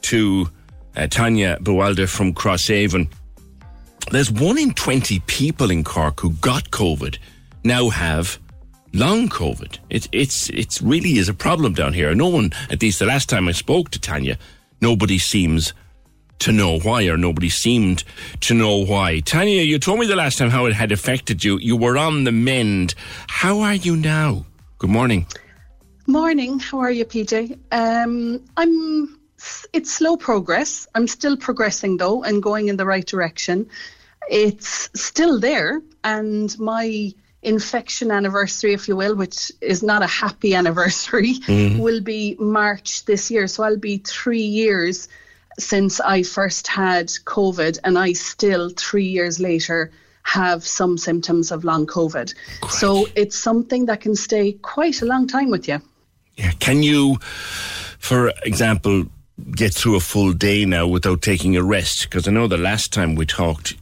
to 0.03 0.49
uh, 0.95 1.07
Tanya 1.07 1.57
Buwalda 1.61 2.07
from 2.09 2.34
Crosshaven. 2.34 3.07
There's 4.11 4.31
one 4.31 4.57
in 4.57 4.73
20 4.73 5.19
people 5.22 5.69
in 5.69 5.84
Cork 5.84 6.19
who 6.19 6.31
got 6.31 6.72
COVID 6.72 7.18
now 7.63 7.89
have 7.89 8.39
long 8.93 9.30
COVID. 9.30 9.77
It, 9.89 10.07
it's, 10.11 10.49
it's 10.49 10.81
really 10.81 11.18
is 11.18 11.30
a 11.30 11.34
problem 11.34 11.73
down 11.73 11.93
here. 11.93 12.13
No 12.15 12.27
one, 12.27 12.51
at 12.69 12.81
least 12.81 12.99
the 12.99 13.05
last 13.05 13.30
time 13.30 13.47
I 13.47 13.51
spoke 13.51 13.91
to 13.91 13.99
Tanya, 13.99 14.38
nobody 14.81 15.18
seems 15.18 15.73
to 16.39 16.51
know 16.51 16.80
why, 16.80 17.05
or 17.05 17.18
nobody 17.18 17.49
seemed 17.49 18.03
to 18.41 18.55
know 18.55 18.84
why. 18.84 19.19
Tanya, 19.19 19.61
you 19.61 19.77
told 19.77 19.99
me 19.99 20.07
the 20.07 20.15
last 20.15 20.39
time 20.39 20.49
how 20.49 20.65
it 20.65 20.73
had 20.73 20.91
affected 20.91 21.43
you. 21.43 21.59
You 21.59 21.77
were 21.77 21.97
on 21.97 22.23
the 22.23 22.31
mend. 22.31 22.95
How 23.27 23.59
are 23.59 23.76
you 23.76 23.95
now? 23.95 24.45
Good 24.80 24.89
morning. 24.89 25.27
Morning. 26.07 26.60
How 26.60 26.80
are 26.80 26.91
you, 26.91 27.06
PJ? 27.06 27.57
Um, 27.72 28.41
I'm. 28.57 29.18
It's 29.73 29.91
slow 29.91 30.18
progress. 30.18 30.88
I'm 30.94 31.07
still 31.07 31.36
progressing 31.38 31.98
though, 31.98 32.23
and 32.23 32.44
going 32.44 32.68
in 32.68 32.78
the 32.78 32.86
right 32.86 33.06
direction. 33.06 33.68
It's 34.30 34.90
still 34.94 35.40
there, 35.40 35.82
and 36.03 36.57
my 36.60 37.11
infection 37.44 38.11
anniversary, 38.11 38.73
if 38.73 38.88
you 38.88 38.95
will, 38.95 39.15
which 39.15 39.52
is 39.61 39.82
not 39.82 40.03
a 40.03 40.07
happy 40.07 40.53
anniversary, 40.61 41.34
Mhm. 41.48 41.80
will 41.80 42.02
be 42.02 42.36
March 42.40 43.06
this 43.06 43.32
year. 43.32 43.48
So 43.48 43.64
I'll 43.64 43.78
be 43.78 43.98
three 43.98 44.44
years 44.44 45.07
since 45.60 45.99
I 45.99 46.22
first 46.23 46.68
had 46.68 47.07
COVID, 47.26 47.80
and 47.84 47.98
I 47.98 48.14
still, 48.14 48.69
three 48.76 49.07
years 49.07 49.40
later, 49.40 49.91
have 50.23 50.65
some 50.65 50.98
symptoms 50.99 51.52
of 51.52 51.64
long 51.64 51.88
COVID. 51.88 52.34
So 52.69 53.07
it's 53.15 53.38
something 53.38 53.88
that 53.88 54.02
can 54.02 54.15
stay 54.15 54.53
quite 54.53 55.02
a 55.02 55.06
long 55.06 55.26
time 55.28 55.49
with 55.49 55.68
you. 55.68 55.82
Can 56.60 56.84
you, 56.84 57.18
for 57.99 58.32
example, 58.44 59.06
get 59.52 59.74
through 59.74 59.95
a 59.95 59.99
full 59.99 60.34
day 60.34 60.66
now 60.66 60.88
without 60.88 61.22
taking 61.22 61.56
a 61.56 61.64
rest? 61.64 62.03
Because 62.03 62.28
I 62.28 62.32
know 62.32 62.48
the 62.48 62.58
last 62.58 62.94
time 62.94 63.16
we 63.16 63.26
talked, 63.26 63.76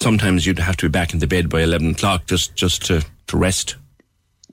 sometimes 0.00 0.46
you'd 0.46 0.58
have 0.58 0.76
to 0.78 0.86
be 0.86 0.90
back 0.90 1.12
in 1.12 1.20
the 1.20 1.26
bed 1.26 1.48
by 1.48 1.62
11 1.62 1.92
o'clock 1.92 2.26
just, 2.26 2.54
just 2.54 2.86
to, 2.86 3.04
to 3.28 3.36
rest. 3.36 3.76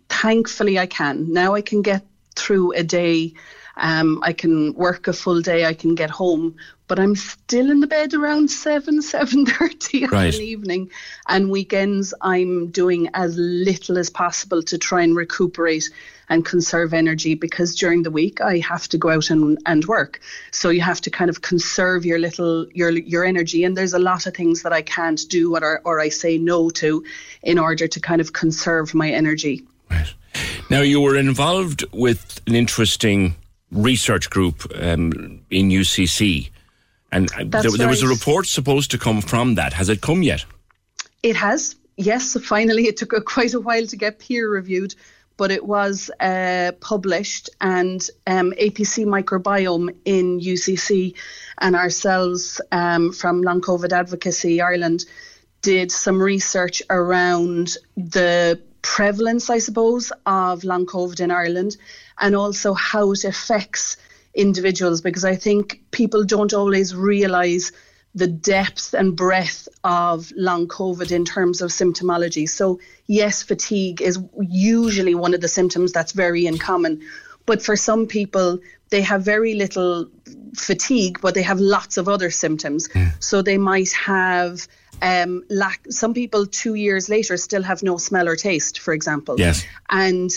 Thankfully, 0.10 0.80
I 0.80 0.86
can. 0.86 1.32
Now 1.34 1.56
I 1.56 1.62
can 1.62 1.82
get 1.82 2.04
through 2.36 2.74
a 2.74 2.84
day. 2.84 3.34
Um, 3.78 4.20
I 4.24 4.32
can 4.34 4.74
work 4.74 5.08
a 5.08 5.14
full 5.14 5.42
day. 5.42 5.66
I 5.66 5.74
can 5.74 5.96
get 5.96 6.10
home 6.10 6.56
but 6.88 7.00
I'm 7.00 7.16
still 7.16 7.72
in 7.72 7.80
the 7.80 7.88
bed 7.88 8.14
around 8.14 8.50
seven, 8.52 9.02
seven 9.14 9.46
thirty 9.46 10.06
Right. 10.06 10.34
in 10.34 10.40
the 10.40 10.46
evening. 10.46 10.92
And 11.28 11.50
weekends, 11.50 12.14
I'm 12.22 12.68
doing 12.68 13.10
as 13.14 13.36
little 13.38 13.98
as 13.98 14.10
possible 14.10 14.62
to 14.64 14.78
try 14.78 15.02
and 15.02 15.16
recuperate 15.16 15.90
and 16.30 16.46
conserve 16.46 16.94
energy 16.94 17.36
because 17.36 17.76
during 17.76 18.04
the 18.04 18.12
week 18.12 18.42
I 18.42 18.60
have 18.60 18.88
to 18.90 18.98
go 18.98 19.10
out 19.10 19.30
and, 19.30 19.58
and 19.66 19.86
work. 19.86 20.20
So 20.52 20.70
you 20.70 20.82
have 20.82 21.02
to 21.02 21.10
kind 21.10 21.30
of 21.30 21.42
conserve 21.42 22.06
your 22.06 22.20
little 22.20 22.68
your 22.74 22.92
your 22.92 23.26
energy. 23.26 23.64
And 23.64 23.78
there's 23.78 23.94
a 23.94 24.00
lot 24.00 24.26
of 24.26 24.34
things 24.34 24.64
that 24.64 24.74
I 24.74 24.82
can't 24.82 25.22
do 25.30 25.56
or 25.56 25.82
or 25.84 26.00
I 26.00 26.10
say 26.10 26.38
no 26.38 26.70
to 26.72 27.04
in 27.44 27.60
order 27.60 27.88
to 27.88 28.00
kind 28.00 28.22
of 28.22 28.34
conserve 28.34 28.94
my 28.94 29.10
energy. 29.10 29.64
Right. 29.90 30.14
Now, 30.70 30.82
you 30.82 31.00
were 31.00 31.16
involved 31.16 31.86
with 31.94 32.42
an 32.48 32.56
interesting 32.56 33.36
research 33.72 34.30
group 34.30 34.66
um, 34.76 35.42
in 35.50 35.70
UCC, 35.70 36.50
and 37.12 37.30
there, 37.30 37.64
there 37.72 37.88
was 37.88 38.04
a 38.04 38.08
report 38.08 38.48
supposed 38.48 38.92
to 38.92 38.98
come 38.98 39.22
from 39.22 39.56
that. 39.56 39.74
Has 39.74 39.90
it 39.90 40.02
come 40.02 40.24
yet? 40.24 40.46
It 41.24 41.36
has, 41.36 41.76
yes. 41.98 42.38
Finally, 42.44 42.88
it 42.88 42.98
took 42.98 43.14
a, 43.14 43.22
quite 43.22 43.54
a 43.54 43.60
while 43.60 43.86
to 43.86 43.96
get 43.96 44.20
peer 44.20 44.50
reviewed, 44.50 44.96
but 45.38 45.52
it 45.52 45.66
was 45.66 46.10
uh, 46.20 46.72
published, 46.80 47.50
and 47.60 48.08
um, 48.28 48.54
APC 48.60 49.06
Microbiome 49.06 49.96
in 50.06 50.40
UCC 50.40 51.16
and 51.58 51.76
ourselves 51.76 52.62
um, 52.72 53.12
from 53.12 53.42
Long 53.42 53.62
COVID 53.62 53.92
Advocacy 53.92 54.62
Ireland 54.62 55.06
did 55.62 55.92
some 55.92 56.22
research 56.22 56.84
around 56.90 57.78
the 57.98 58.62
prevalence, 58.82 59.50
I 59.50 59.58
suppose, 59.58 60.12
of 60.26 60.64
long 60.64 60.86
COVID 60.86 61.20
in 61.20 61.32
Ireland 61.32 61.76
and 62.20 62.36
also 62.36 62.74
how 62.76 63.12
it 63.14 63.24
affects 63.24 63.98
individuals 64.36 65.02
because 65.02 65.26
I 65.26 65.36
think 65.36 65.82
people 65.92 66.24
don't 66.24 66.54
always 66.54 66.96
realise 66.96 67.72
the 68.16 68.28
depth 68.28 68.94
and 68.94 69.16
breadth 69.16 69.68
of 69.84 70.32
long 70.36 70.68
COVID 70.68 71.12
in 71.12 71.26
terms 71.26 71.62
of 71.62 71.70
symptomology. 71.70 72.50
So, 72.50 72.80
yes, 73.08 73.44
fatigue 73.44 74.02
is 74.02 74.18
usually 74.40 75.14
one 75.14 75.34
of 75.34 75.42
the 75.42 75.50
symptoms 75.50 75.92
that's 75.92 76.14
very 76.14 76.48
in 76.48 76.58
common. 76.58 77.02
But 77.46 77.62
for 77.62 77.76
some 77.76 78.08
people, 78.08 78.60
they 78.90 79.02
have 79.02 79.22
very 79.22 79.54
little 79.54 80.10
fatigue, 80.56 81.20
but 81.22 81.34
they 81.34 81.44
have 81.44 81.60
lots 81.60 81.98
of 81.98 82.08
other 82.08 82.32
symptoms. 82.32 82.88
So 83.20 83.42
they 83.42 83.58
might 83.58 83.92
have 83.92 84.68
um, 85.02 85.44
lack. 85.50 85.86
Some 85.90 86.14
people 86.14 86.46
two 86.46 86.76
years 86.76 87.10
later 87.10 87.36
still 87.38 87.64
have 87.64 87.84
no 87.84 87.98
smell 87.98 88.28
or 88.30 88.36
taste, 88.36 88.80
for 88.80 88.94
example. 88.94 89.36
Yes. 89.38 89.66
And 89.90 90.32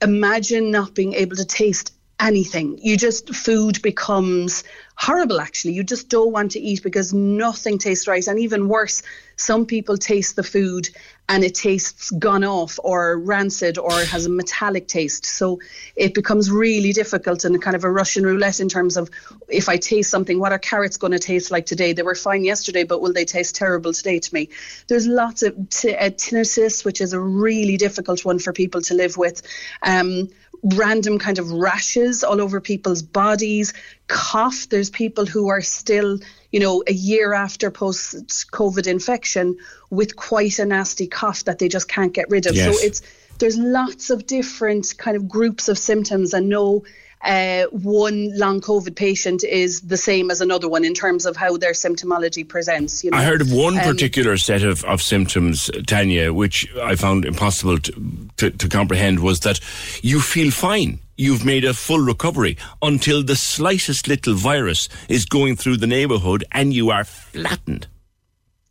imagine 0.00 0.70
not 0.70 0.94
being 0.94 1.12
able 1.14 1.36
to 1.36 1.44
taste 1.44 1.92
anything. 2.20 2.78
You 2.82 2.96
just 2.96 3.34
food 3.34 3.80
becomes 3.82 4.62
horrible 4.94 5.40
actually. 5.40 5.72
You 5.72 5.82
just 5.82 6.10
don't 6.10 6.30
want 6.30 6.52
to 6.52 6.60
eat 6.60 6.82
because 6.82 7.14
nothing 7.14 7.78
tastes 7.78 8.06
right. 8.06 8.26
And 8.26 8.38
even 8.38 8.68
worse, 8.68 9.02
some 9.36 9.64
people 9.64 9.96
taste 9.96 10.36
the 10.36 10.42
food 10.42 10.90
and 11.30 11.42
it 11.42 11.54
tastes 11.54 12.10
gone 12.10 12.44
off 12.44 12.78
or 12.84 13.18
rancid 13.18 13.78
or 13.78 13.92
has 13.92 14.26
a 14.26 14.28
metallic 14.28 14.88
taste. 14.88 15.24
So 15.24 15.60
it 15.96 16.12
becomes 16.12 16.50
really 16.50 16.92
difficult 16.92 17.44
and 17.44 17.62
kind 17.62 17.76
of 17.76 17.84
a 17.84 17.90
Russian 17.90 18.24
roulette 18.24 18.60
in 18.60 18.68
terms 18.68 18.98
of 18.98 19.08
if 19.48 19.68
I 19.68 19.78
taste 19.78 20.10
something, 20.10 20.38
what 20.38 20.52
are 20.52 20.58
carrots 20.58 20.98
going 20.98 21.12
to 21.12 21.18
taste 21.18 21.50
like 21.50 21.64
today? 21.64 21.94
They 21.94 22.02
were 22.02 22.14
fine 22.14 22.44
yesterday, 22.44 22.84
but 22.84 23.00
will 23.00 23.14
they 23.14 23.24
taste 23.24 23.54
terrible 23.54 23.94
today 23.94 24.18
to 24.18 24.34
me? 24.34 24.50
There's 24.88 25.06
lots 25.06 25.42
of 25.42 25.70
t- 25.70 25.94
uh, 25.94 26.10
tinnitus, 26.10 26.84
which 26.84 27.00
is 27.00 27.14
a 27.14 27.20
really 27.20 27.78
difficult 27.78 28.24
one 28.24 28.38
for 28.38 28.52
people 28.52 28.82
to 28.82 28.94
live 28.94 29.16
with. 29.16 29.40
Um, 29.82 30.28
random 30.62 31.18
kind 31.18 31.38
of 31.38 31.50
rashes 31.50 32.22
all 32.24 32.40
over 32.40 32.60
people's 32.60 33.02
bodies, 33.02 33.72
cough. 34.08 34.68
There's 34.68 34.90
people 34.90 35.26
who 35.26 35.48
are 35.48 35.60
still, 35.60 36.18
you 36.52 36.60
know, 36.60 36.82
a 36.86 36.92
year 36.92 37.32
after 37.32 37.70
post 37.70 38.50
COVID 38.52 38.86
infection 38.86 39.56
with 39.90 40.16
quite 40.16 40.58
a 40.58 40.66
nasty 40.66 41.06
cough 41.06 41.44
that 41.44 41.58
they 41.58 41.68
just 41.68 41.88
can't 41.88 42.12
get 42.12 42.28
rid 42.28 42.46
of. 42.46 42.54
Yes. 42.54 42.80
So 42.80 42.86
it's 42.86 43.02
there's 43.38 43.56
lots 43.56 44.10
of 44.10 44.26
different 44.26 44.94
kind 44.98 45.16
of 45.16 45.28
groups 45.28 45.68
of 45.68 45.78
symptoms 45.78 46.34
and 46.34 46.48
no 46.48 46.84
uh, 47.22 47.64
one 47.66 48.36
long 48.38 48.60
COVID 48.60 48.96
patient 48.96 49.44
is 49.44 49.82
the 49.82 49.96
same 49.96 50.30
as 50.30 50.40
another 50.40 50.68
one 50.68 50.84
in 50.84 50.94
terms 50.94 51.26
of 51.26 51.36
how 51.36 51.56
their 51.56 51.72
symptomology 51.72 52.48
presents. 52.48 53.04
You 53.04 53.10
know? 53.10 53.18
I 53.18 53.24
heard 53.24 53.42
of 53.42 53.52
one 53.52 53.78
Um, 53.78 53.84
particular 53.84 54.36
set 54.38 54.62
of, 54.62 54.84
of 54.84 55.02
symptoms, 55.02 55.70
Tanya, 55.86 56.32
which 56.32 56.66
I 56.78 56.94
found 56.96 57.24
impossible 57.24 57.78
to, 57.78 58.28
to, 58.38 58.50
to 58.50 58.68
comprehend 58.68 59.20
was 59.20 59.40
that 59.40 59.60
you 60.02 60.20
feel 60.20 60.50
fine. 60.50 61.00
You've 61.16 61.44
made 61.44 61.66
a 61.66 61.74
full 61.74 62.00
recovery 62.00 62.56
until 62.80 63.22
the 63.22 63.36
slightest 63.36 64.08
little 64.08 64.34
virus 64.34 64.88
is 65.08 65.26
going 65.26 65.56
through 65.56 65.76
the 65.76 65.86
neighborhood 65.86 66.44
and 66.52 66.72
you 66.72 66.90
are 66.90 67.04
flattened. 67.04 67.86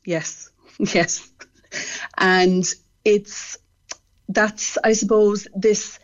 Yes, 0.06 0.50
yes. 0.80 1.30
And 2.18 2.66
it's 3.06 3.58
that's, 4.28 4.78
I 4.84 4.94
suppose, 4.94 5.48
this 5.56 6.00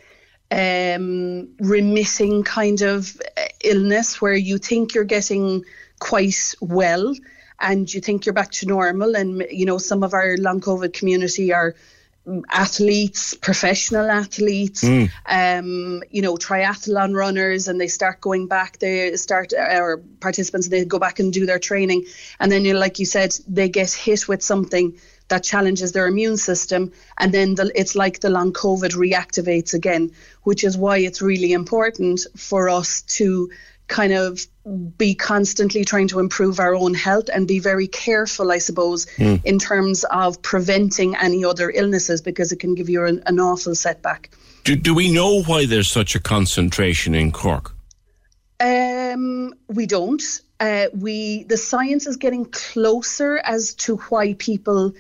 um, 0.55 1.49
remitting 1.59 2.43
kind 2.43 2.81
of 2.81 3.21
uh, 3.37 3.41
illness 3.63 4.21
where 4.21 4.39
you 4.49 4.57
think 4.57 4.93
you're 4.93 5.03
getting 5.17 5.65
quite 5.99 6.55
well 6.61 7.13
and 7.59 7.93
you 7.93 8.01
think 8.01 8.25
you're 8.25 8.33
back 8.33 8.51
to 8.51 8.65
normal. 8.65 9.15
And, 9.15 9.45
you 9.51 9.65
know, 9.65 9.77
some 9.77 10.03
of 10.03 10.13
our 10.13 10.37
long 10.37 10.61
COVID 10.61 10.93
community 10.93 11.53
are 11.53 11.75
athletes, 12.49 13.35
professional 13.35 14.09
athletes, 14.09 14.83
Mm. 14.83 15.09
um, 15.27 16.03
you 16.09 16.21
know, 16.21 16.35
triathlon 16.37 17.13
runners, 17.15 17.67
and 17.67 17.79
they 17.79 17.87
start 17.87 18.19
going 18.19 18.47
back. 18.47 18.79
They 18.79 19.15
start, 19.15 19.53
or 19.53 20.01
participants, 20.19 20.69
they 20.69 20.85
go 20.85 20.99
back 20.99 21.19
and 21.19 21.31
do 21.31 21.45
their 21.45 21.59
training, 21.59 22.05
and 22.39 22.51
then, 22.51 22.65
you 22.65 22.73
know, 22.73 22.79
like 22.79 22.97
you 22.97 23.05
said, 23.05 23.35
they 23.47 23.69
get 23.69 23.91
hit 23.93 24.27
with 24.27 24.41
something 24.41 24.97
that 25.27 25.43
challenges 25.43 25.91
their 25.91 26.07
immune 26.07 26.37
system, 26.37 26.91
and 27.17 27.33
then 27.33 27.55
the, 27.55 27.71
it's 27.73 27.95
like 27.95 28.19
the 28.19 28.29
long 28.29 28.53
COVID 28.53 28.95
reactivates 28.95 29.73
again, 29.73 30.11
which 30.43 30.63
is 30.63 30.77
why 30.77 30.97
it's 30.97 31.21
really 31.21 31.51
important 31.51 32.21
for 32.35 32.69
us 32.69 33.01
to 33.01 33.49
kind 33.87 34.13
of 34.13 34.45
be 34.97 35.13
constantly 35.13 35.85
trying 35.85 36.07
to 36.07 36.19
improve 36.19 36.59
our 36.59 36.73
own 36.73 36.95
health 36.95 37.29
and 37.31 37.47
be 37.47 37.59
very 37.59 37.87
careful, 37.87 38.51
I 38.51 38.57
suppose, 38.57 39.05
Mm. 39.17 39.41
in 39.45 39.59
terms 39.59 40.03
of 40.05 40.41
preventing 40.41 41.15
any 41.15 41.45
other 41.45 41.69
illnesses 41.69 42.21
because 42.21 42.51
it 42.51 42.59
can 42.59 42.73
give 42.73 42.89
you 42.89 43.05
an, 43.05 43.21
an 43.27 43.39
awful 43.39 43.75
setback. 43.75 44.31
Do, 44.63 44.75
do 44.75 44.95
we 44.95 45.11
know 45.11 45.43
why 45.43 45.67
there's 45.67 45.91
such 45.91 46.15
a 46.15 46.19
concentration 46.19 47.13
in 47.13 47.31
Cork? 47.31 47.75
Um, 48.59 49.53
we 49.67 49.85
don't. 49.85 50.23
Uh, 50.59 50.87
we 50.93 51.43
the 51.43 51.57
science 51.57 52.07
is 52.07 52.17
getting 52.17 52.45
closer 52.45 53.37
as 53.37 53.73
to 53.73 53.97
why 53.97 54.33
people 54.33 54.93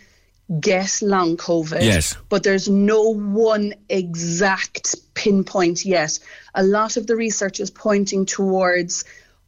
get 0.59 0.99
long 1.01 1.37
COVID. 1.37 1.81
Yes. 1.81 2.15
But 2.29 2.43
there's 2.43 2.69
no 2.69 3.13
one 3.13 3.73
exact 3.89 4.95
pinpoint 5.13 5.85
yet. 5.85 6.19
A 6.53 6.63
lot 6.63 6.97
of 6.97 7.07
the 7.07 7.15
research 7.15 7.59
is 7.59 7.71
pointing 7.71 8.25
towards 8.25 9.05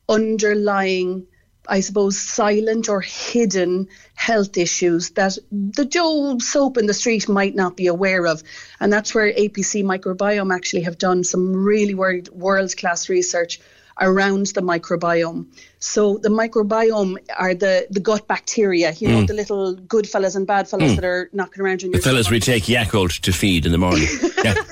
underlying, 0.10 1.28
I 1.68 1.82
suppose, 1.82 2.18
silent 2.18 2.90
or 2.90 3.02
hidden 3.02 3.88
health 4.16 4.58
issues 4.58 5.12
that 5.12 5.38
the 5.52 5.86
Joe 5.86 6.40
soap 6.40 6.78
in 6.78 6.88
the 6.88 6.94
street 6.94 7.30
might 7.30 7.54
not 7.54 7.78
be 7.78 7.88
aware 7.88 8.26
of. 8.26 8.42
And 8.80 8.92
that's 8.92 9.14
where 9.14 9.32
APC 9.32 9.84
Microbiome 9.84 10.56
actually 10.56 10.84
have 10.84 10.98
done 10.98 11.24
some 11.24 11.54
really 11.54 11.94
world 11.94 12.78
class 12.78 13.10
research 13.10 13.60
around 14.02 14.48
the 14.48 14.62
microbiome. 14.62 15.46
So 15.80 16.18
the 16.18 16.30
microbiome 16.30 17.18
are 17.38 17.54
the, 17.54 17.88
the 17.90 18.00
gut 18.00 18.28
bacteria, 18.28 18.92
you 19.00 19.08
know, 19.08 19.22
Mm. 19.24 19.28
the 19.28 19.34
little 19.34 19.76
good 19.76 20.08
fellas 20.08 20.36
and 20.36 20.46
bad 20.48 20.68
fellas 20.70 20.92
Mm. 20.92 20.96
that 20.96 21.06
are 21.06 21.30
knocking 21.34 21.62
around 21.64 21.84
in 21.84 21.92
The 21.92 21.98
your 21.98 22.04
fellas 22.04 22.30
we 22.30 22.40
take 22.40 22.64
Yakult 22.66 23.20
to 23.22 23.32
feed 23.32 23.66
in 23.66 23.72
the 23.72 23.78
morning. 23.78 24.08
yeah. 24.44 24.56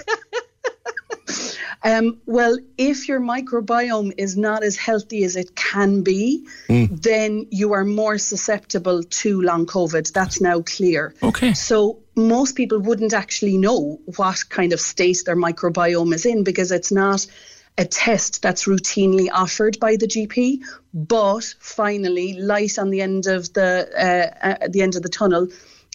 Um, 1.83 2.19
well, 2.25 2.57
if 2.79 3.07
your 3.07 3.19
microbiome 3.19 4.11
is 4.17 4.35
not 4.35 4.63
as 4.63 4.75
healthy 4.75 5.23
as 5.23 5.35
it 5.35 5.55
can 5.55 6.01
be, 6.01 6.43
Mm. 6.67 6.99
then 6.99 7.45
you 7.51 7.73
are 7.73 7.85
more 7.85 8.17
susceptible 8.17 9.03
to 9.03 9.41
long 9.43 9.67
COVID. 9.67 10.11
That's 10.11 10.41
now 10.41 10.61
clear. 10.61 11.13
Okay. 11.21 11.53
So 11.53 11.99
most 12.15 12.55
people 12.55 12.79
wouldn't 12.79 13.13
actually 13.13 13.57
know 13.59 13.99
what 14.17 14.49
kind 14.49 14.73
of 14.73 14.81
state 14.81 15.21
their 15.27 15.35
microbiome 15.35 16.11
is 16.15 16.25
in 16.25 16.43
because 16.43 16.71
it's 16.71 16.91
not 16.91 17.27
a 17.77 17.85
test 17.85 18.41
that's 18.41 18.65
routinely 18.65 19.29
offered 19.31 19.79
by 19.79 19.95
the 19.95 20.07
GP. 20.07 20.59
But 20.93 21.55
finally, 21.59 22.39
light 22.39 22.79
on 22.79 22.89
the 22.89 23.01
end 23.01 23.27
of 23.27 23.51
the 23.53 23.89
uh, 23.93 24.47
uh, 24.47 24.57
at 24.61 24.73
the 24.73 24.81
end 24.81 24.95
of 24.95 25.03
the 25.03 25.09
tunnel. 25.09 25.47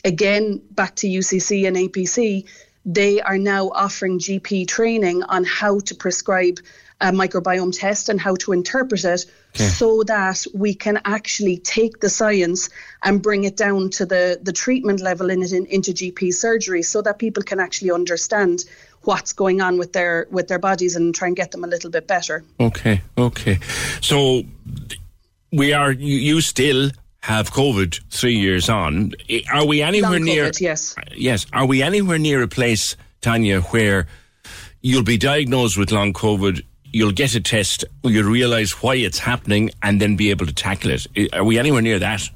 Again, 0.05 0.62
back 0.70 0.97
to 0.97 1.07
UCC 1.07 1.66
and 1.66 1.77
APC, 1.77 2.47
they 2.85 3.20
are 3.20 3.39
now 3.39 3.69
offering 3.69 4.19
GP 4.19 4.66
training 4.66 5.23
on 5.23 5.44
how 5.44 5.81
to 5.81 5.94
prescribe 5.94 6.59
a 7.01 7.11
microbiome 7.11 7.77
test 7.78 8.09
and 8.09 8.20
how 8.20 8.35
to 8.36 8.52
interpret 8.52 9.05
it 9.05 9.24
so 9.55 10.02
that 10.05 10.47
we 10.55 10.74
can 10.74 11.01
actually 11.05 11.57
take 11.57 12.01
the 12.01 12.11
science 12.11 12.69
and 13.02 13.23
bring 13.23 13.44
it 13.44 13.57
down 13.57 13.90
to 13.90 14.07
the, 14.07 14.39
the 14.43 14.52
treatment 14.52 15.01
level 15.01 15.31
in 15.31 15.43
it 15.43 15.52
in, 15.52 15.66
into 15.66 15.93
GP 15.93 16.32
surgery 16.32 16.82
so 16.82 17.01
that 17.02 17.19
people 17.19 17.43
can 17.43 17.59
actually 17.59 17.90
understand 17.90 18.65
what's 19.02 19.32
going 19.32 19.60
on 19.60 19.78
with 19.78 19.93
their 19.93 20.27
with 20.31 20.48
their 20.48 20.59
bodies 20.59 20.97
and 20.97 21.14
try 21.14 21.28
and 21.28 21.36
get 21.36 21.51
them 21.51 21.64
a 21.64 21.66
little 21.66 21.90
bit 21.90 22.06
better. 22.06 22.44
Okay, 22.59 23.02
okay. 23.16 23.59
So 24.01 24.43
we 25.52 25.72
are. 25.72 25.93
You, 25.93 26.16
you 26.16 26.40
still 26.40 26.90
have 27.20 27.52
COVID 27.52 28.01
three 28.10 28.36
years 28.36 28.68
on. 28.68 29.12
Are 29.52 29.66
we 29.66 29.82
anywhere 29.82 30.12
Long 30.12 30.24
near? 30.24 30.51
Yes. 30.59 30.94
Yes. 31.14 31.47
Are 31.52 31.66
we 31.66 31.82
anywhere 31.82 32.18
near 32.18 32.43
a 32.43 32.48
place, 32.48 32.97
Tanya, 33.20 33.60
where 33.60 34.06
you'll 34.81 35.05
be 35.05 35.18
diagnosed 35.18 35.77
with 35.77 35.93
long 35.93 36.12
COVID? 36.12 36.62
You'll 36.93 37.12
get 37.12 37.36
a 37.36 37.40
test, 37.40 37.85
you'll 38.02 38.28
realise 38.28 38.82
why 38.82 38.97
it's 38.97 39.20
happening, 39.20 39.70
and 39.81 40.01
then 40.01 40.16
be 40.16 40.31
able 40.31 40.47
to 40.47 40.52
tackle 40.52 40.90
it. 40.90 41.06
Are 41.32 41.44
we 41.44 41.56
anywhere 41.56 41.82
near 41.82 42.01
that? 42.01 42.28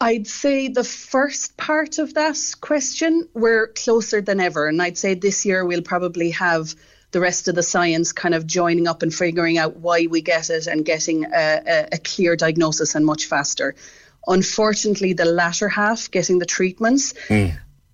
I'd 0.00 0.28
say 0.28 0.68
the 0.68 0.84
first 0.84 1.56
part 1.56 1.98
of 1.98 2.14
that 2.14 2.38
question, 2.60 3.28
we're 3.34 3.68
closer 3.68 4.20
than 4.20 4.38
ever. 4.38 4.68
And 4.68 4.80
I'd 4.80 4.96
say 4.96 5.14
this 5.14 5.44
year 5.44 5.64
we'll 5.64 5.82
probably 5.82 6.30
have 6.30 6.74
the 7.10 7.20
rest 7.20 7.48
of 7.48 7.54
the 7.54 7.62
science 7.62 8.12
kind 8.12 8.34
of 8.34 8.46
joining 8.46 8.86
up 8.86 9.02
and 9.02 9.12
figuring 9.12 9.58
out 9.58 9.76
why 9.76 10.06
we 10.08 10.20
get 10.20 10.50
it 10.50 10.66
and 10.66 10.84
getting 10.84 11.24
a, 11.24 11.88
a, 11.92 11.98
clear 11.98 12.36
diagnosis 12.36 12.94
and 12.94 13.04
much 13.04 13.26
faster. 13.26 13.74
Unfortunately, 14.26 15.14
the 15.14 15.24
latter 15.24 15.68
half, 15.68 16.10
getting 16.10 16.38
the 16.38 16.46
treatments, 16.46 17.14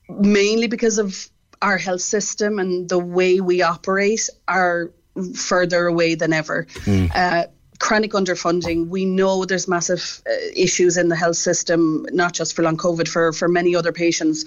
mainly 0.09 0.67
because 0.67 0.99
of 0.99 1.31
our 1.63 1.79
health 1.79 2.01
system 2.01 2.59
and 2.59 2.89
the 2.89 2.99
way 2.99 3.41
we 3.41 3.63
operate, 3.63 4.29
are 4.49 4.91
further 5.37 5.87
away 5.87 6.17
than 6.17 6.33
ever. 6.33 6.67
Uh, 7.15 7.45
chronic 7.79 8.13
underfunding, 8.13 8.89
we 8.89 9.05
know 9.05 9.45
there's 9.45 9.67
massive 9.69 10.23
uh, 10.27 10.33
issues 10.55 10.97
in 10.97 11.09
the 11.09 11.17
health 11.17 11.37
system, 11.37 12.07
not 12.13 12.33
just 12.33 12.55
for 12.55 12.63
long 12.63 12.77
COVID, 12.77 13.09
for, 13.09 13.33
for 13.33 13.49
many 13.49 13.75
other 13.75 13.93
patients 13.93 14.45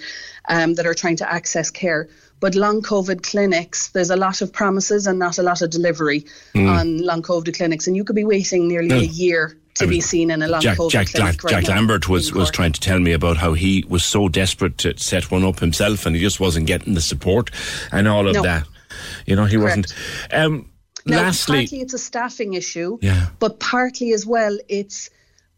um, 0.50 0.76
that 0.76 0.86
are 0.86 0.94
trying 0.94 1.18
to 1.18 1.32
access 1.32 1.70
care. 1.70 2.08
But 2.40 2.56
long 2.56 2.82
COVID 2.82 3.24
clinics, 3.24 3.90
there's 3.90 4.10
a 4.12 4.16
lot 4.16 4.42
of 4.42 4.54
promises 4.54 5.08
and 5.08 5.18
not 5.20 5.38
a 5.40 5.44
lot 5.44 5.62
of 5.62 5.70
delivery 5.72 6.24
Mm. 6.54 6.70
on 6.70 6.98
long 7.00 7.22
COVID 7.22 7.56
clinics. 7.56 7.88
And 7.88 7.96
you 7.96 8.04
could 8.04 8.16
be 8.16 8.24
waiting 8.24 8.68
nearly 8.68 8.96
a 8.96 9.02
year 9.02 9.58
to 9.76 9.88
be 9.88 10.02
seen 10.02 10.32
in 10.32 10.42
a 10.42 10.48
long 10.48 10.62
Jack, 10.62 10.78
COVID 10.78 10.92
Jack, 10.92 11.08
clinic. 11.12 11.34
Jack, 11.34 11.44
right 11.44 11.64
Jack. 11.66 11.76
Lambert 11.76 12.08
was, 12.10 12.34
was 12.34 12.50
trying 12.50 12.72
to 12.72 12.80
tell 12.80 13.00
me 13.00 13.12
about 13.12 13.38
how 13.38 13.54
he 13.54 13.86
was 13.88 14.04
so 14.06 14.28
desperate 14.30 14.78
to 14.80 14.98
set 14.98 15.30
one 15.32 15.44
up 15.44 15.60
himself 15.60 16.06
and 16.06 16.16
he 16.16 16.22
just 16.22 16.40
wasn't 16.40 16.66
getting 16.66 16.94
the 16.96 17.02
support 17.02 17.52
and 17.92 18.08
all 18.08 18.28
of 18.28 18.36
No. 18.36 18.42
that. 18.44 18.68
You 19.28 19.36
know, 19.36 19.46
he 19.46 19.58
wasn't. 19.58 19.94
Um, 20.32 20.70
Now, 21.08 21.22
lastly, 21.24 21.60
partly 21.60 21.82
it's 21.82 21.94
a 21.94 22.00
staffing 22.00 22.54
issue, 22.54 22.98
Yeah. 23.02 23.28
but 23.40 23.60
partly 23.60 24.14
as 24.14 24.26
well, 24.26 24.58
it's 24.68 25.10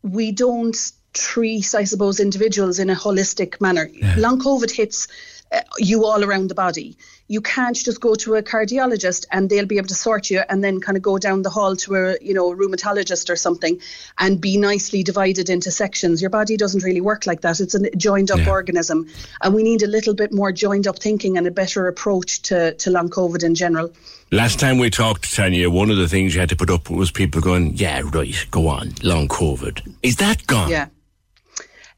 we 0.02 0.32
don't 0.32 0.78
treat, 1.14 1.74
I 1.76 1.84
suppose, 1.84 2.20
individuals 2.20 2.80
in 2.80 2.90
a 2.90 2.96
holistic 2.96 3.60
manner. 3.60 3.90
Long 4.18 4.40
COVID 4.40 4.72
hits 4.72 5.08
uh, 5.52 5.62
you 5.78 6.06
all 6.06 6.24
around 6.24 6.50
the 6.50 6.56
body. 6.56 6.98
You 7.30 7.42
can't 7.42 7.76
just 7.76 8.02
go 8.02 8.16
to 8.16 8.36
a 8.36 8.44
cardiologist 8.44 9.28
and 9.32 9.50
they'll 9.50 9.68
be 9.68 9.78
able 9.78 9.88
to 9.88 9.96
sort 9.96 10.30
you 10.30 10.42
and 10.50 10.64
then 10.64 10.82
kind 10.82 10.98
of 10.98 11.04
go 11.04 11.18
down 11.18 11.44
the 11.44 11.50
hall 11.50 11.76
to 11.78 11.96
a 11.96 12.18
you 12.22 12.34
know 12.34 12.52
a 12.52 12.56
rheumatologist 12.56 13.30
or 13.30 13.36
something 13.36 13.80
and 14.18 14.42
be 14.42 14.58
nicely 14.58 15.04
divided 15.04 15.50
into 15.50 15.72
sections. 15.72 16.22
Your 16.22 16.32
body 16.32 16.58
doesn't 16.58 16.84
really 16.84 17.02
work 17.02 17.28
like 17.28 17.42
that. 17.42 17.60
It's 17.60 17.76
a 17.76 17.90
joined 17.92 18.32
up 18.32 18.46
organism, 18.48 19.08
and 19.42 19.54
we 19.54 19.64
need 19.64 19.84
a 19.84 19.88
little 19.88 20.16
bit 20.16 20.34
more 20.34 20.52
joined 20.52 20.88
up 20.88 21.00
thinking 21.00 21.38
and 21.38 21.48
a 21.48 21.52
better 21.52 21.88
approach 21.88 22.42
to 22.44 22.74
to 22.74 22.90
long 22.90 23.10
COVID 23.10 23.44
in 23.44 23.56
general. 23.56 23.94
last 24.32 24.60
time 24.60 24.80
we 24.80 24.90
talked, 24.90 25.34
Tanya, 25.36 25.70
one 25.70 25.92
of 25.92 25.98
the 25.98 26.08
things 26.08 26.34
you 26.34 26.40
had 26.40 26.50
to 26.50 26.56
put 26.56 26.70
up 26.70 26.90
with 26.90 26.98
was 26.98 27.12
people 27.12 27.42
going, 27.42 27.76
yeah, 27.76 28.02
right, 28.12 28.36
go 28.50 28.68
on, 28.68 28.94
long 29.04 29.28
COVID. 29.28 29.96
Is 30.02 30.16
that 30.18 30.46
gone? 30.48 30.70
Yeah. 30.70 30.88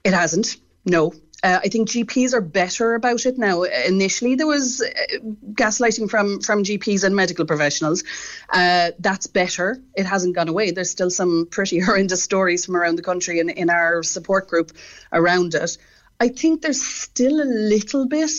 It 0.03 0.13
hasn't. 0.13 0.57
No. 0.85 1.13
Uh, 1.43 1.59
I 1.63 1.69
think 1.69 1.89
GPs 1.89 2.33
are 2.33 2.41
better 2.41 2.93
about 2.93 3.25
it 3.25 3.37
now. 3.37 3.63
Initially, 3.63 4.35
there 4.35 4.45
was 4.45 4.81
uh, 4.81 5.17
gaslighting 5.53 6.09
from 6.09 6.39
from 6.39 6.63
GPs 6.63 7.03
and 7.03 7.15
medical 7.15 7.45
professionals. 7.45 8.03
Uh, 8.49 8.91
that's 8.99 9.25
better. 9.25 9.81
It 9.95 10.05
hasn't 10.05 10.35
gone 10.35 10.49
away. 10.49 10.69
There's 10.69 10.91
still 10.91 11.09
some 11.09 11.47
pretty 11.49 11.79
horrendous 11.85 12.21
stories 12.21 12.65
from 12.65 12.77
around 12.77 12.97
the 12.97 13.01
country 13.01 13.39
in, 13.39 13.49
in 13.49 13.69
our 13.71 14.03
support 14.03 14.49
group 14.49 14.71
around 15.11 15.55
it. 15.55 15.77
I 16.19 16.27
think 16.27 16.61
there's 16.61 16.83
still 16.83 17.41
a 17.41 17.49
little 17.49 18.07
bit 18.07 18.29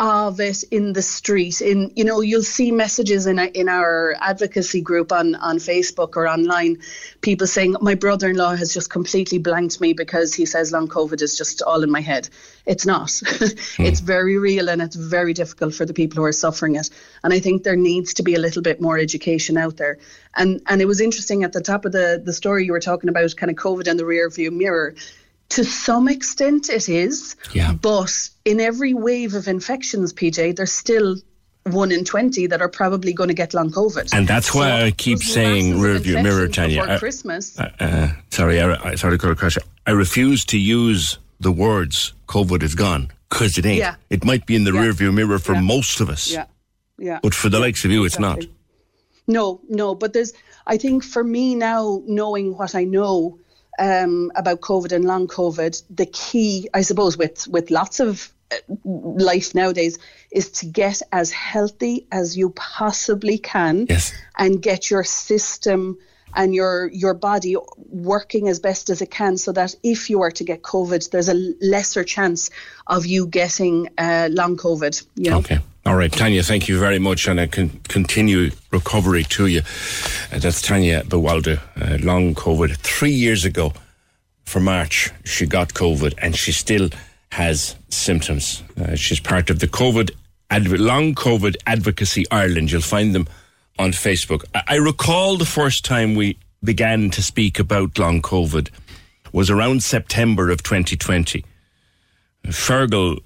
of 0.00 0.40
it 0.40 0.64
in 0.70 0.94
the 0.94 1.02
street. 1.02 1.60
In 1.60 1.92
you 1.94 2.04
know, 2.04 2.22
you'll 2.22 2.42
see 2.42 2.72
messages 2.72 3.26
in 3.26 3.38
a, 3.38 3.44
in 3.44 3.68
our 3.68 4.16
advocacy 4.20 4.80
group 4.80 5.12
on 5.12 5.34
on 5.34 5.58
Facebook 5.58 6.16
or 6.16 6.26
online, 6.26 6.78
people 7.20 7.46
saying 7.46 7.76
my 7.82 7.94
brother-in-law 7.94 8.56
has 8.56 8.72
just 8.72 8.88
completely 8.88 9.36
blanked 9.38 9.78
me 9.78 9.92
because 9.92 10.32
he 10.32 10.46
says 10.46 10.72
long 10.72 10.88
COVID 10.88 11.20
is 11.20 11.36
just 11.36 11.60
all 11.60 11.82
in 11.82 11.90
my 11.90 12.00
head. 12.00 12.28
It's 12.66 12.86
not. 12.86 13.12
Hmm. 13.76 13.84
it's 13.84 14.00
very 14.00 14.38
real 14.38 14.68
and 14.68 14.80
it's 14.80 14.96
very 14.96 15.34
difficult 15.34 15.74
for 15.74 15.84
the 15.84 15.92
people 15.92 16.16
who 16.16 16.24
are 16.24 16.32
suffering 16.32 16.76
it. 16.76 16.88
And 17.22 17.32
I 17.32 17.40
think 17.40 17.62
there 17.62 17.76
needs 17.76 18.14
to 18.14 18.22
be 18.22 18.34
a 18.34 18.38
little 18.38 18.62
bit 18.62 18.80
more 18.80 18.98
education 18.98 19.56
out 19.56 19.76
there. 19.76 19.98
And 20.34 20.62
and 20.66 20.80
it 20.80 20.86
was 20.86 21.00
interesting 21.00 21.44
at 21.44 21.52
the 21.52 21.60
top 21.60 21.84
of 21.84 21.92
the 21.92 22.20
the 22.24 22.32
story 22.32 22.64
you 22.64 22.72
were 22.72 22.80
talking 22.80 23.10
about 23.10 23.36
kind 23.36 23.50
of 23.50 23.56
COVID 23.56 23.86
in 23.86 23.96
the 23.96 24.06
rear 24.06 24.30
view 24.30 24.50
mirror. 24.50 24.94
To 25.50 25.64
some 25.64 26.08
extent, 26.08 26.68
it 26.68 26.88
is. 26.88 27.36
Yeah. 27.52 27.72
But 27.72 28.28
in 28.44 28.60
every 28.60 28.94
wave 28.94 29.34
of 29.34 29.48
infections, 29.48 30.12
PJ, 30.12 30.56
there's 30.56 30.72
still 30.72 31.16
one 31.64 31.92
in 31.92 32.04
20 32.04 32.46
that 32.46 32.62
are 32.62 32.68
probably 32.68 33.12
going 33.12 33.28
to 33.28 33.34
get 33.34 33.52
long 33.52 33.70
COVID. 33.70 34.12
And 34.14 34.26
that's 34.26 34.54
why 34.54 34.68
So 34.80 34.84
I 34.86 34.90
keep 34.92 35.18
saying 35.18 35.80
rear 35.80 35.98
view 35.98 36.22
mirror, 36.22 36.48
Tanya. 36.48 36.82
I- 36.82 36.98
Christmas. 36.98 37.58
Uh, 37.58 37.70
uh, 37.80 38.08
sorry, 38.30 38.60
I, 38.60 38.94
sorry 38.94 39.14
to 39.16 39.18
cut 39.18 39.32
across. 39.32 39.58
I 39.86 39.90
refuse 39.90 40.44
to 40.46 40.58
use 40.58 41.18
the 41.40 41.52
words 41.52 42.12
COVID 42.28 42.62
is 42.62 42.74
gone 42.74 43.10
because 43.28 43.58
it 43.58 43.66
ain't. 43.66 43.78
Yeah. 43.78 43.96
It 44.08 44.24
might 44.24 44.46
be 44.46 44.54
in 44.56 44.64
the 44.64 44.72
Yeah. 44.72 44.82
rear 44.82 44.92
view 44.92 45.12
mirror 45.12 45.38
for 45.38 45.54
Yeah. 45.54 45.60
most 45.62 46.00
of 46.00 46.08
us. 46.08 46.30
yeah. 46.30 46.44
Yeah. 46.98 47.18
But 47.22 47.34
for 47.34 47.48
the 47.48 47.58
likes 47.58 47.84
of 47.84 47.90
you, 47.90 48.04
it's 48.04 48.18
not. 48.18 48.44
No, 49.26 49.60
no, 49.68 49.94
but 49.94 50.12
there's, 50.12 50.32
I 50.66 50.76
think 50.76 51.02
for 51.04 51.22
me 51.24 51.54
now, 51.54 52.02
knowing 52.06 52.56
what 52.56 52.74
I 52.74 52.84
know 52.84 53.38
um, 53.80 54.30
about 54.36 54.60
COVID 54.60 54.92
and 54.92 55.04
long 55.04 55.26
COVID, 55.26 55.82
the 55.90 56.06
key, 56.06 56.68
I 56.74 56.82
suppose, 56.82 57.16
with, 57.16 57.48
with 57.48 57.70
lots 57.70 57.98
of 57.98 58.32
uh, 58.52 58.56
life 58.84 59.54
nowadays 59.54 59.98
is 60.30 60.50
to 60.50 60.66
get 60.66 61.02
as 61.10 61.32
healthy 61.32 62.06
as 62.12 62.36
you 62.36 62.50
possibly 62.50 63.38
can 63.38 63.86
Yes. 63.88 64.12
and 64.38 64.62
get 64.62 64.90
your 64.90 65.02
system 65.04 65.98
and 66.36 66.54
your 66.54 66.88
your 66.92 67.14
body 67.14 67.56
working 67.76 68.48
as 68.48 68.60
best 68.60 68.88
as 68.90 69.02
it 69.02 69.10
can 69.10 69.36
so 69.36 69.50
that 69.52 69.74
if 69.82 70.10
you 70.10 70.22
are 70.22 70.30
to 70.30 70.44
get 70.44 70.62
COVID, 70.62 71.10
there's 71.10 71.28
a 71.28 71.34
lesser 71.60 72.04
chance 72.04 72.50
of 72.86 73.04
you 73.04 73.26
getting 73.26 73.88
uh, 73.98 74.28
long 74.30 74.56
COVID. 74.56 75.04
You 75.16 75.30
know? 75.30 75.38
Okay. 75.38 75.58
All 75.86 75.96
right, 75.96 76.12
Tanya, 76.12 76.42
thank 76.42 76.68
you 76.68 76.78
very 76.78 76.98
much, 76.98 77.26
and 77.26 77.40
I 77.40 77.46
can 77.46 77.70
continue 77.88 78.50
recovery 78.70 79.24
to 79.24 79.46
you. 79.46 79.62
Uh, 80.30 80.38
that's 80.38 80.60
Tanya 80.60 81.02
Buwalda, 81.04 81.58
uh, 81.80 81.96
long 82.04 82.34
COVID. 82.34 82.76
Three 82.76 83.12
years 83.12 83.46
ago, 83.46 83.72
for 84.44 84.60
March, 84.60 85.10
she 85.24 85.46
got 85.46 85.72
COVID, 85.72 86.14
and 86.18 86.36
she 86.36 86.52
still 86.52 86.90
has 87.32 87.76
symptoms. 87.88 88.62
Uh, 88.78 88.94
she's 88.94 89.20
part 89.20 89.48
of 89.48 89.60
the 89.60 89.68
COVID 89.68 90.10
Adv- 90.50 90.80
Long 90.80 91.14
COVID 91.14 91.56
Advocacy 91.66 92.26
Ireland. 92.30 92.70
You'll 92.70 92.82
find 92.82 93.14
them 93.14 93.26
on 93.78 93.92
Facebook. 93.92 94.44
I, 94.54 94.62
I 94.68 94.74
recall 94.76 95.36
the 95.36 95.46
first 95.46 95.84
time 95.84 96.14
we 96.14 96.36
began 96.62 97.10
to 97.10 97.22
speak 97.22 97.58
about 97.58 97.98
long 97.98 98.20
COVID 98.20 98.68
was 99.32 99.48
around 99.48 99.82
September 99.82 100.50
of 100.50 100.62
2020. 100.62 101.44
Fergal 102.48 103.18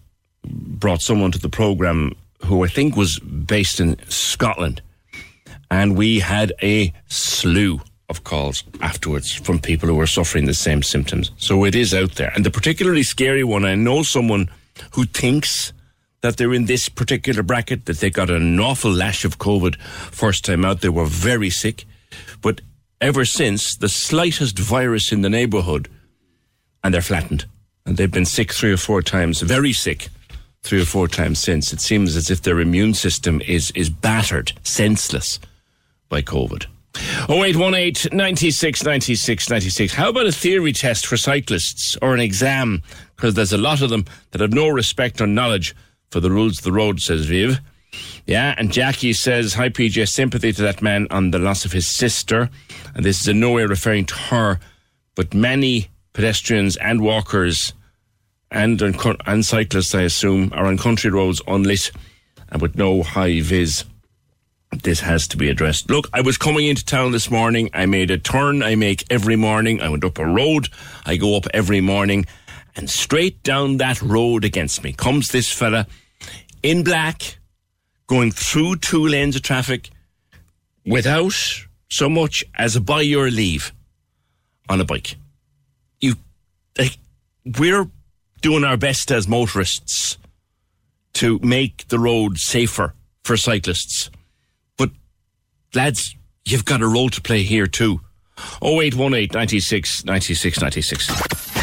brought 0.45 1.01
someone 1.01 1.33
to 1.33 1.39
the 1.39 1.49
program 1.49 2.15
who 2.45 2.65
I 2.65 2.69
think 2.69 2.97
was 2.97 3.19
based 3.19 3.81
in 3.81 3.97
Scotland, 4.09 4.83
and 5.71 5.97
we 5.97 6.21
had 6.21 6.53
a 6.63 6.93
slew 7.09 7.81
of 8.09 8.25
calls 8.25 8.65
afterwards 8.81 9.33
from 9.33 9.59
people 9.59 9.89
who 9.89 9.95
were 9.95 10.07
suffering 10.07 10.45
the 10.45 10.55
same 10.55 10.83
symptoms. 10.83 11.33
So 11.39 11.65
it 11.65 11.75
is 11.75 11.95
out 11.95 12.17
there. 12.17 12.33
And 12.35 12.45
the 12.45 12.51
particularly 12.51 13.03
scary 13.03 13.45
one, 13.45 13.65
I 13.65 13.75
know 13.75 14.03
someone 14.03 14.51
who 14.93 15.05
thinks 15.05 15.73
that 16.21 16.37
they're 16.37 16.55
in 16.55 16.67
this 16.67 16.89
particular 16.89 17.43
bracket, 17.43 17.87
that 17.87 17.99
they 17.99 18.11
got 18.11 18.31
an 18.31 18.61
awful 18.61 18.91
lash 18.91 19.25
of 19.25 19.39
COVID 19.39 19.81
first 19.81 20.45
time 20.45 20.65
out. 20.65 20.81
They 20.81 20.89
were 20.89 21.07
very 21.07 21.51
sick. 21.51 21.85
But 22.41 22.61
ever 23.01 23.25
since, 23.25 23.77
the 23.77 23.89
slightest 23.89 24.59
virus 24.59 25.13
in 25.13 25.23
the 25.23 25.31
neighbourhood, 25.31 25.89
and 26.83 26.95
they're 26.95 27.03
flattened. 27.03 27.47
And 27.87 27.97
they've 27.97 28.11
been 28.11 28.25
sick 28.25 28.53
three 28.53 28.73
or 28.73 28.79
four 28.79 29.03
times, 29.03 29.41
very 29.41 29.73
sick 29.73 30.09
three 30.65 30.81
or 30.81 30.87
four 30.87 31.07
times 31.07 31.39
since. 31.39 31.73
It 31.73 31.81
seems 31.81 32.17
as 32.17 32.31
if 32.31 32.43
their 32.43 32.59
immune 32.59 32.95
system 32.95 33.41
is, 33.47 33.71
is 33.73 33.91
battered, 33.91 34.53
senseless 34.65 35.39
by 36.09 36.23
COVID. 36.23 36.67
0818 37.29 38.17
96 38.17 38.85
96 38.85 39.51
96. 39.51 39.95
How 39.95 40.09
about 40.09 40.27
a 40.27 40.33
theory 40.33 40.73
test 40.73 41.07
for 41.07 41.17
cyclists 41.17 41.97
or 42.01 42.15
an 42.15 42.21
exam? 42.21 42.83
Because 43.15 43.35
there's 43.35 43.53
a 43.53 43.59
lot 43.59 43.83
of 43.83 43.91
them 43.91 44.05
that 44.31 44.41
have 44.41 44.53
no 44.53 44.69
respect 44.69 45.21
or 45.21 45.27
knowledge 45.27 45.75
for 46.11 46.21
the 46.21 46.31
rules 46.31 46.59
of 46.59 46.65
the 46.65 46.73
road, 46.73 47.01
says 47.01 47.27
Viv. 47.27 47.61
Yeah, 48.27 48.55
and 48.57 48.73
Jackie 48.73 49.13
says, 49.13 49.55
Hi 49.55 49.69
PJ, 49.69 50.09
sympathy 50.09 50.53
to 50.53 50.63
that 50.63 50.83
man 50.83 51.07
on 51.11 51.31
the 51.31 51.39
loss 51.39 51.65
of 51.65 51.73
his 51.73 51.87
sister. 51.87 52.49
And 52.95 53.05
this 53.05 53.21
is 53.21 53.29
in 53.29 53.41
no 53.41 53.53
way 53.53 53.67
referring 53.67 54.07
to 54.07 54.15
her, 54.15 54.61
but 55.15 55.35
many 55.35 55.89
pedestrians 56.13 56.77
and 56.77 57.03
walkers 57.03 57.73
and, 58.55 58.81
and 58.81 59.45
cyclists, 59.45 59.95
I 59.95 60.03
assume, 60.03 60.51
are 60.55 60.67
on 60.67 60.79
country 60.79 61.11
roads 61.11 61.43
unlit 61.47 61.91
and 62.49 62.63
with 62.63 62.77
no 62.77 63.03
high 63.03 63.41
vis 63.41 63.85
this 64.83 65.01
has 65.01 65.29
to 65.29 65.37
be 65.37 65.49
addressed. 65.49 65.89
Look, 65.89 66.09
I 66.13 66.21
was 66.21 66.37
coming 66.37 66.67
into 66.67 66.85
town 66.85 67.13
this 67.13 67.31
morning. 67.31 67.71
I 67.75 67.87
made 67.87 68.11
a 68.11 68.19
turn 68.19 68.63
I 68.63 68.75
make 68.75 69.05
every 69.09 69.37
morning. 69.37 69.81
I 69.81 69.89
went 69.89 70.05
up 70.05 70.19
a 70.19 70.27
road 70.27 70.69
I 71.07 71.17
go 71.17 71.37
up 71.37 71.47
every 71.55 71.81
morning, 71.81 72.27
and 72.75 72.91
straight 72.91 73.43
down 73.43 73.77
that 73.77 74.01
road 74.03 74.45
against 74.45 74.83
me 74.83 74.93
comes 74.93 75.29
this 75.29 75.53
fella 75.53 75.87
in 76.63 76.83
black, 76.83 77.39
going 78.07 78.33
through 78.33 78.77
two 78.77 79.07
lanes 79.07 79.37
of 79.37 79.43
traffic 79.43 79.91
without 80.87 81.35
so 81.89 82.09
much 82.09 82.45
as 82.57 82.75
a 82.75 82.81
by 82.81 83.03
your 83.03 83.31
leave 83.31 83.73
on 84.69 84.81
a 84.81 84.85
bike. 84.85 85.17
You, 86.01 86.15
like, 86.77 86.99
we're 87.59 87.89
doing 88.45 88.63
our 88.63 88.77
best 88.77 89.11
as 89.11 89.27
motorists 89.27 90.19
to 91.15 91.39
make 91.39 91.89
the 91.89 91.99
road 91.99 92.37
safer 92.37 92.93
for 93.23 93.39
cyclists. 93.39 94.11
But 94.77 94.91
lads, 95.75 96.15
you've 96.45 96.67
got 96.67 96.83
a 96.83 96.87
role 96.87 97.09
to 97.09 97.23
play 97.23 97.43
here 97.43 97.67
too. 97.67 98.03
0818 98.63 99.31
96 99.33 100.05
96 100.05 100.61
96. 100.61 101.54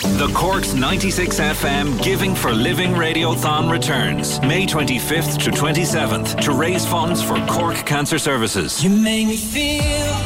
The 0.00 0.32
Corks 0.34 0.72
96 0.72 1.40
FM 1.40 2.02
Giving 2.02 2.34
for 2.34 2.52
Living 2.52 2.92
Radiothon 2.92 3.70
returns 3.70 4.40
May 4.40 4.64
25th 4.64 5.36
to 5.42 5.50
27th 5.50 6.40
to 6.40 6.52
raise 6.52 6.86
funds 6.86 7.22
for 7.22 7.36
Cork 7.46 7.76
Cancer 7.84 8.18
Services. 8.18 8.82
You 8.82 8.88
make 8.88 9.26
me 9.26 9.36
feel. 9.36 9.82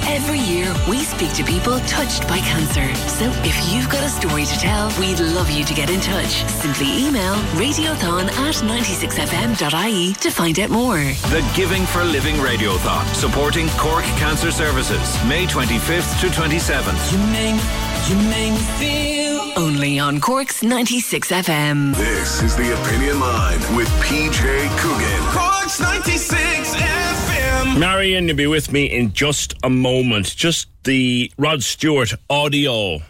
Every 0.07 0.39
year, 0.39 0.73
we 0.89 0.99
speak 1.01 1.33
to 1.35 1.45
people 1.45 1.81
touched 1.81 2.23
by 2.29 2.39
cancer. 2.39 2.95
So 3.09 3.25
if 3.43 3.73
you've 3.73 3.91
got 3.91 4.05
a 4.05 4.09
story 4.09 4.45
to 4.45 4.55
tell, 4.59 4.89
we'd 5.01 5.19
love 5.19 5.51
you 5.51 5.65
to 5.65 5.75
get 5.75 5.91
in 5.91 6.01
touch. 6.01 6.45
Simply 6.49 7.07
email 7.07 7.35
radiothon 7.59 8.29
at 8.31 8.55
96fm.ie 8.55 10.15
to 10.15 10.31
find 10.31 10.61
out 10.61 10.71
more. 10.71 10.99
The 10.99 11.53
Giving 11.57 11.85
for 11.87 12.05
Living 12.05 12.37
Radiothon, 12.37 13.05
supporting 13.13 13.69
Cork 13.71 14.05
Cancer 14.23 14.53
Services, 14.53 15.19
May 15.27 15.47
25th 15.47 16.21
to 16.21 16.29
27th. 16.29 17.13
You 17.13 17.19
make, 17.33 17.94
you 18.09 18.17
make 18.29 18.53
me 18.53 18.59
feel. 18.79 19.53
Only 19.57 19.99
on 19.99 20.21
Cork's 20.21 20.63
96 20.63 21.31
FM. 21.31 21.97
This 21.97 22.43
is 22.43 22.55
the 22.55 22.75
Opinion 22.81 23.19
Line 23.21 23.59
with 23.77 23.89
PJ 24.03 24.79
Coogan. 24.79 25.23
Cork's 25.31 25.81
96 25.81 26.75
FM. 26.75 27.79
Marion, 27.79 28.29
you'll 28.29 28.37
be 28.37 28.47
with 28.47 28.71
me 28.73 28.87
in 28.87 29.13
just 29.13 29.55
a 29.63 29.71
moment. 29.71 30.37
Just 30.37 30.69
the 30.85 31.33
Rod 31.39 31.63
Stewart 31.63 32.13
audio. 32.29 33.01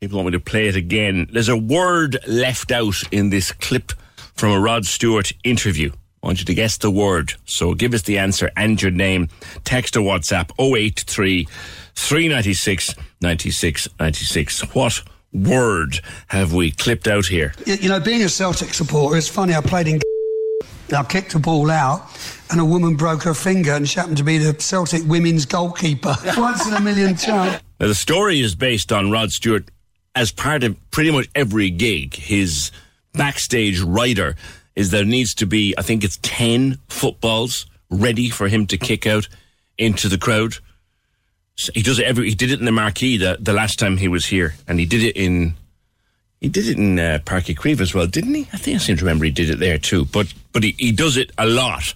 People 0.00 0.18
want 0.18 0.26
me 0.26 0.32
to 0.32 0.40
play 0.40 0.68
it 0.68 0.76
again. 0.76 1.26
There's 1.32 1.48
a 1.48 1.56
word 1.56 2.18
left 2.28 2.70
out 2.70 3.02
in 3.10 3.30
this 3.30 3.50
clip 3.50 3.92
from 4.34 4.52
a 4.52 4.60
Rod 4.60 4.84
Stewart 4.86 5.32
interview. 5.42 5.90
I 6.22 6.26
want 6.26 6.38
you 6.38 6.44
to 6.44 6.54
guess 6.54 6.76
the 6.76 6.90
word. 6.90 7.32
So 7.46 7.74
give 7.74 7.94
us 7.94 8.02
the 8.02 8.18
answer 8.18 8.50
and 8.56 8.80
your 8.80 8.90
name. 8.90 9.28
Text 9.64 9.96
or 9.96 10.02
WhatsApp 10.02 10.50
083 10.60 11.48
396 11.96 12.94
96 13.20 13.88
96. 13.98 14.74
What 14.74 15.02
word 15.32 16.00
have 16.28 16.52
we 16.52 16.70
clipped 16.70 17.08
out 17.08 17.26
here? 17.26 17.52
You, 17.66 17.74
you 17.74 17.88
know, 17.88 18.00
being 18.00 18.22
a 18.22 18.28
Celtic 18.28 18.74
supporter, 18.74 19.16
it's 19.16 19.28
funny. 19.28 19.54
I 19.54 19.60
played 19.60 19.88
in. 19.88 20.00
I 20.96 21.02
kicked 21.02 21.34
a 21.34 21.40
ball 21.40 21.68
out, 21.68 22.06
and 22.50 22.60
a 22.60 22.64
woman 22.64 22.94
broke 22.94 23.24
her 23.24 23.34
finger, 23.34 23.72
and 23.72 23.88
she 23.88 23.98
happened 23.98 24.18
to 24.18 24.24
be 24.24 24.38
the 24.38 24.54
Celtic 24.60 25.02
women's 25.04 25.44
goalkeeper. 25.44 26.14
Once 26.36 26.66
in 26.66 26.74
a 26.74 26.80
million 26.80 27.16
chance. 27.16 27.60
Now, 27.80 27.88
the 27.88 27.94
story 27.94 28.40
is 28.40 28.54
based 28.54 28.92
on 28.92 29.10
Rod 29.10 29.32
Stewart 29.32 29.68
as 30.14 30.30
part 30.30 30.62
of 30.62 30.76
pretty 30.92 31.10
much 31.10 31.28
every 31.34 31.70
gig. 31.70 32.14
His 32.14 32.70
backstage 33.12 33.80
rider 33.80 34.36
is 34.76 34.90
there 34.90 35.04
needs 35.04 35.34
to 35.34 35.46
be, 35.46 35.74
I 35.76 35.82
think 35.82 36.04
it's 36.04 36.18
10 36.22 36.78
footballs 36.88 37.66
ready 37.90 38.30
for 38.30 38.46
him 38.46 38.66
to 38.68 38.78
kick 38.78 39.06
out 39.06 39.28
into 39.78 40.08
the 40.08 40.18
crowd. 40.18 40.56
He 41.74 41.82
does 41.82 41.98
it 41.98 42.04
every, 42.04 42.28
he 42.28 42.34
did 42.34 42.50
it 42.50 42.58
in 42.58 42.66
the 42.66 42.72
marquee 42.72 43.16
the, 43.16 43.38
the 43.40 43.52
last 43.52 43.78
time 43.78 43.96
he 43.96 44.08
was 44.08 44.26
here, 44.26 44.54
and 44.68 44.78
he 44.78 44.84
did 44.84 45.02
it 45.02 45.16
in, 45.16 45.54
he 46.40 46.48
did 46.48 46.68
it 46.68 46.76
in 46.76 46.98
uh, 46.98 47.18
Páirc 47.24 47.54
Uí 47.54 47.56
Chaoimh 47.56 47.80
as 47.80 47.94
well, 47.94 48.06
didn't 48.06 48.34
he? 48.34 48.46
I 48.52 48.58
think 48.58 48.76
I 48.76 48.78
seem 48.78 48.96
to 48.98 49.04
remember 49.04 49.24
he 49.24 49.30
did 49.30 49.48
it 49.48 49.58
there 49.58 49.78
too. 49.78 50.04
But 50.04 50.32
but 50.52 50.62
he, 50.62 50.74
he 50.78 50.92
does 50.92 51.16
it 51.16 51.32
a 51.38 51.46
lot, 51.46 51.94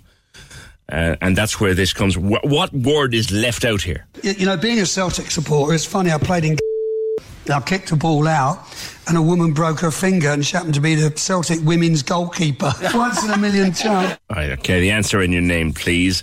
uh, 0.91 1.16
and 1.20 1.37
that's 1.37 1.61
where 1.61 1.74
this 1.74 1.93
comes. 1.93 2.16
What, 2.16 2.47
what 2.47 2.73
word 2.73 3.12
is 3.12 3.31
left 3.31 3.66
out 3.66 3.82
here? 3.82 4.07
You, 4.23 4.32
you 4.32 4.47
know, 4.47 4.57
being 4.57 4.78
a 4.78 4.87
Celtic 4.87 5.31
supporter, 5.31 5.74
it's 5.74 5.85
funny. 5.85 6.11
I 6.11 6.16
played 6.16 6.45
in. 6.45 6.57
I 7.53 7.61
kicked 7.61 7.91
a 7.91 7.97
ball 7.97 8.28
out, 8.28 8.65
and 9.09 9.16
a 9.16 9.23
woman 9.23 9.53
broke 9.53 9.81
her 9.81 9.91
finger, 9.91 10.28
and 10.31 10.45
she 10.45 10.57
happened 10.57 10.74
to 10.74 10.81
be 10.81 10.95
the 10.95 11.11
Celtic 11.11 11.59
women's 11.62 12.03
goalkeeper. 12.03 12.73
Once 12.95 13.24
in 13.24 13.31
a 13.31 13.37
million 13.37 13.74
chance. 13.74 14.19
All 14.31 14.37
right, 14.37 14.53
okay. 14.53 14.81
The 14.81 14.91
answer 14.91 15.20
in 15.20 15.32
your 15.32 15.43
name, 15.43 15.74
please. 15.74 16.23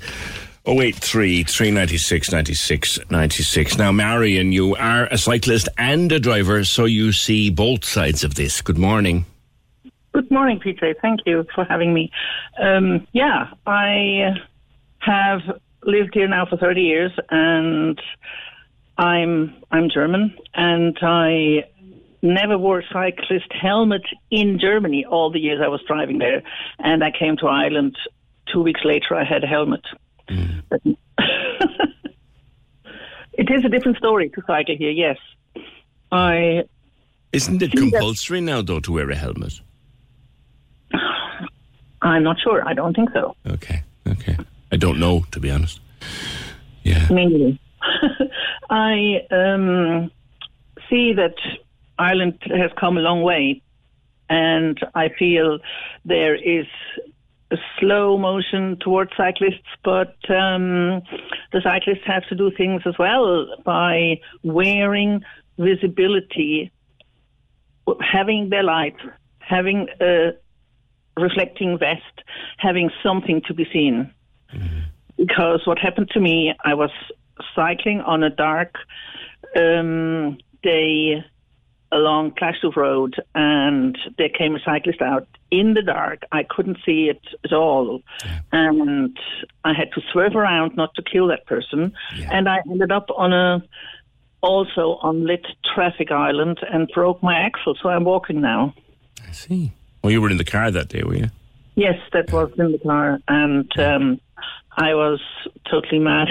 083 0.67 1.43
396 1.43 2.31
96 2.31 2.99
96. 3.09 3.77
Now, 3.77 3.91
Marion, 3.93 4.51
you 4.51 4.75
are 4.75 5.05
a 5.05 5.17
cyclist 5.17 5.69
and 5.77 6.11
a 6.11 6.19
driver, 6.19 6.65
so 6.65 6.83
you 6.83 7.13
see 7.13 7.49
both 7.49 7.85
sides 7.85 8.25
of 8.25 8.35
this. 8.35 8.61
Good 8.61 8.77
morning. 8.77 9.25
Good 10.11 10.29
morning, 10.29 10.59
PJ. 10.59 10.95
Thank 11.01 11.21
you 11.25 11.45
for 11.55 11.63
having 11.63 11.93
me. 11.93 12.11
Um, 12.61 13.07
yeah, 13.13 13.51
I 13.65 14.33
have 14.99 15.39
lived 15.83 16.13
here 16.13 16.27
now 16.27 16.45
for 16.45 16.57
30 16.57 16.81
years, 16.81 17.11
and 17.29 18.01
I'm 18.97 19.55
I'm 19.71 19.89
German, 19.89 20.35
and 20.53 20.97
I 21.01 21.63
never 22.21 22.57
wore 22.57 22.79
a 22.79 22.87
cyclist 22.91 23.53
helmet 23.53 24.01
in 24.31 24.59
Germany 24.59 25.05
all 25.05 25.31
the 25.31 25.39
years 25.39 25.61
I 25.63 25.69
was 25.69 25.81
driving 25.87 26.17
there, 26.17 26.43
and 26.79 27.05
I 27.05 27.11
came 27.17 27.37
to 27.37 27.47
Ireland. 27.47 27.95
Two 28.51 28.63
weeks 28.63 28.81
later, 28.83 29.15
I 29.15 29.23
had 29.23 29.45
a 29.45 29.47
helmet. 29.47 29.85
But- 30.69 30.81
it 33.33 33.49
is 33.49 33.65
a 33.65 33.69
different 33.69 33.97
story 33.97 34.29
to 34.29 34.41
cycle 34.45 34.75
here. 34.77 34.91
Yes, 34.91 35.17
I 36.11 36.63
Isn't 37.31 37.61
it 37.61 37.71
compulsory 37.71 38.41
now, 38.41 38.61
though, 38.61 38.79
to 38.79 38.91
wear 38.91 39.09
a 39.09 39.15
helmet? 39.15 39.61
I'm 42.01 42.23
not 42.23 42.39
sure. 42.39 42.67
I 42.67 42.73
don't 42.73 42.95
think 42.95 43.09
so. 43.13 43.35
Okay, 43.47 43.83
okay. 44.07 44.37
I 44.71 44.77
don't 44.77 44.99
know, 44.99 45.25
to 45.31 45.39
be 45.39 45.51
honest. 45.51 45.79
Yeah. 46.83 47.07
Me. 47.09 47.59
I 48.69 49.21
um, 49.31 50.11
see 50.89 51.13
that 51.13 51.35
Ireland 51.97 52.39
has 52.43 52.71
come 52.79 52.97
a 52.97 53.01
long 53.01 53.21
way, 53.23 53.61
and 54.29 54.77
I 54.93 55.09
feel 55.09 55.59
there 56.05 56.35
is 56.35 56.65
slow 57.79 58.17
motion 58.17 58.77
towards 58.79 59.11
cyclists, 59.15 59.69
but 59.83 60.15
um, 60.29 61.01
the 61.53 61.61
cyclists 61.63 62.05
have 62.05 62.27
to 62.27 62.35
do 62.35 62.51
things 62.51 62.81
as 62.85 62.95
well 62.99 63.47
by 63.63 64.19
wearing 64.43 65.23
visibility, 65.57 66.71
having 68.01 68.49
their 68.49 68.63
light, 68.63 68.97
having 69.39 69.87
a 70.01 70.31
reflecting 71.17 71.77
vest, 71.77 72.23
having 72.57 72.89
something 73.01 73.41
to 73.47 73.53
be 73.53 73.65
seen. 73.71 74.11
Because 75.17 75.61
what 75.65 75.79
happened 75.79 76.09
to 76.11 76.19
me, 76.19 76.53
I 76.63 76.73
was 76.73 76.91
cycling 77.55 78.01
on 78.01 78.23
a 78.23 78.29
dark 78.29 78.75
um, 79.55 80.37
day 80.63 81.23
along 81.91 82.31
Clashoof 82.31 82.75
Road, 82.75 83.15
and 83.35 83.97
there 84.17 84.29
came 84.29 84.55
a 84.55 84.59
cyclist 84.59 85.01
out 85.01 85.27
in 85.51 85.73
the 85.73 85.81
dark. 85.81 86.23
I 86.31 86.43
couldn't 86.43 86.77
see 86.85 87.09
it 87.09 87.21
at 87.43 87.53
all, 87.53 88.01
and 88.51 89.17
I 89.63 89.73
had 89.73 89.91
to 89.93 90.01
swerve 90.11 90.35
around 90.35 90.75
not 90.75 90.93
to 90.95 91.01
kill 91.01 91.27
that 91.27 91.45
person. 91.45 91.93
And 92.31 92.49
I 92.49 92.59
ended 92.69 92.91
up 92.91 93.07
on 93.15 93.33
a 93.33 93.63
also 94.41 94.99
on 95.01 95.25
lit 95.25 95.45
traffic 95.73 96.11
island 96.11 96.59
and 96.71 96.87
broke 96.93 97.21
my 97.23 97.39
axle. 97.39 97.75
So 97.81 97.89
I'm 97.89 98.03
walking 98.03 98.41
now. 98.41 98.73
I 99.27 99.31
see. 99.31 99.71
Well, 100.03 100.11
you 100.11 100.21
were 100.21 100.29
in 100.29 100.37
the 100.37 100.45
car 100.45 100.69
that 100.71 100.89
day, 100.89 101.03
were 101.03 101.15
you? 101.15 101.29
Yes, 101.75 101.99
that 102.13 102.31
was 102.31 102.51
in 102.57 102.71
the 102.71 102.79
car, 102.79 103.19
and 103.27 103.71
um, 103.79 104.19
I 104.77 104.95
was 104.95 105.21
totally 105.69 105.99
mad. 105.99 106.27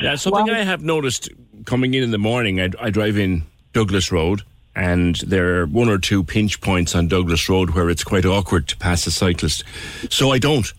Yeah, 0.00 0.14
something 0.16 0.50
I 0.50 0.62
have 0.62 0.82
noticed 0.82 1.30
coming 1.64 1.94
in 1.94 2.02
in 2.02 2.10
the 2.10 2.18
morning, 2.18 2.60
I, 2.60 2.68
I 2.80 2.90
drive 2.90 3.18
in 3.18 3.42
Douglas 3.72 4.12
Road, 4.12 4.42
and 4.74 5.16
there 5.16 5.60
are 5.60 5.66
one 5.66 5.88
or 5.88 5.98
two 5.98 6.24
pinch 6.24 6.60
points 6.60 6.94
on 6.94 7.08
Douglas 7.08 7.48
Road 7.48 7.70
where 7.70 7.90
it's 7.90 8.04
quite 8.04 8.24
awkward 8.24 8.68
to 8.68 8.76
pass 8.76 9.06
a 9.06 9.10
cyclist. 9.10 9.64
So 10.10 10.30
I 10.32 10.38
don't. 10.38 10.72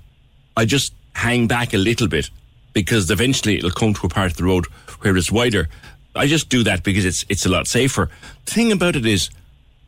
I 0.57 0.65
just 0.65 0.93
hang 1.13 1.47
back 1.47 1.73
a 1.73 1.77
little 1.77 2.07
bit 2.07 2.29
because 2.73 3.11
eventually 3.11 3.57
it'll 3.57 3.71
come 3.71 3.93
to 3.93 4.07
a 4.07 4.09
part 4.09 4.31
of 4.31 4.37
the 4.37 4.43
road 4.43 4.65
where 5.01 5.15
it's 5.15 5.31
wider. 5.31 5.69
I 6.15 6.27
just 6.27 6.49
do 6.49 6.63
that 6.63 6.83
because 6.83 7.05
it's 7.05 7.25
it's 7.29 7.45
a 7.45 7.49
lot 7.49 7.67
safer. 7.67 8.09
The 8.45 8.51
thing 8.51 8.71
about 8.71 8.95
it 8.95 9.05
is, 9.05 9.29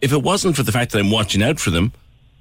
if 0.02 0.11
it 0.11 0.22
wasn't 0.23 0.56
for 0.56 0.64
the 0.64 0.72
fact 0.72 0.91
that 0.91 0.99
I'm 0.99 1.11
watching 1.11 1.44
out 1.44 1.60
for 1.60 1.72
them 1.72 1.91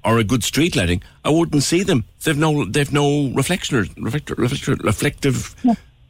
or 0.03 0.19
a 0.19 0.23
good 0.23 0.43
street 0.43 0.75
lighting, 0.75 1.01
I 1.23 1.29
wouldn't 1.29 1.63
see 1.63 1.83
them. 1.83 2.05
They've 2.23 2.37
no 2.37 2.65
they've 2.65 2.91
no 2.91 3.29
reflector, 3.29 3.85
reflector, 3.97 4.35
reflector 4.35 4.75
reflective 4.75 5.55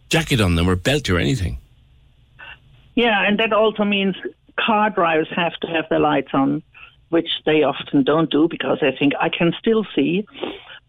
jacket 0.10 0.42
on 0.42 0.56
them 0.56 0.70
or 0.70 0.76
belt 0.76 1.10
or 1.10 1.18
anything. 1.18 1.60
Yeah, 2.96 3.28
and 3.28 3.38
that 3.40 3.52
also 3.52 3.84
means 3.84 4.16
car 4.60 4.90
drivers 4.90 5.28
have 5.36 5.54
to 5.62 5.68
have 5.68 5.86
their 5.90 6.00
lights 6.00 6.32
on, 6.34 6.64
which 7.10 7.30
they 7.46 7.64
often 7.64 8.04
don't 8.04 8.30
do 8.30 8.48
because 8.50 8.80
they 8.82 8.96
think 8.98 9.14
I 9.20 9.30
can 9.30 9.54
still 9.60 9.86
see. 9.96 10.26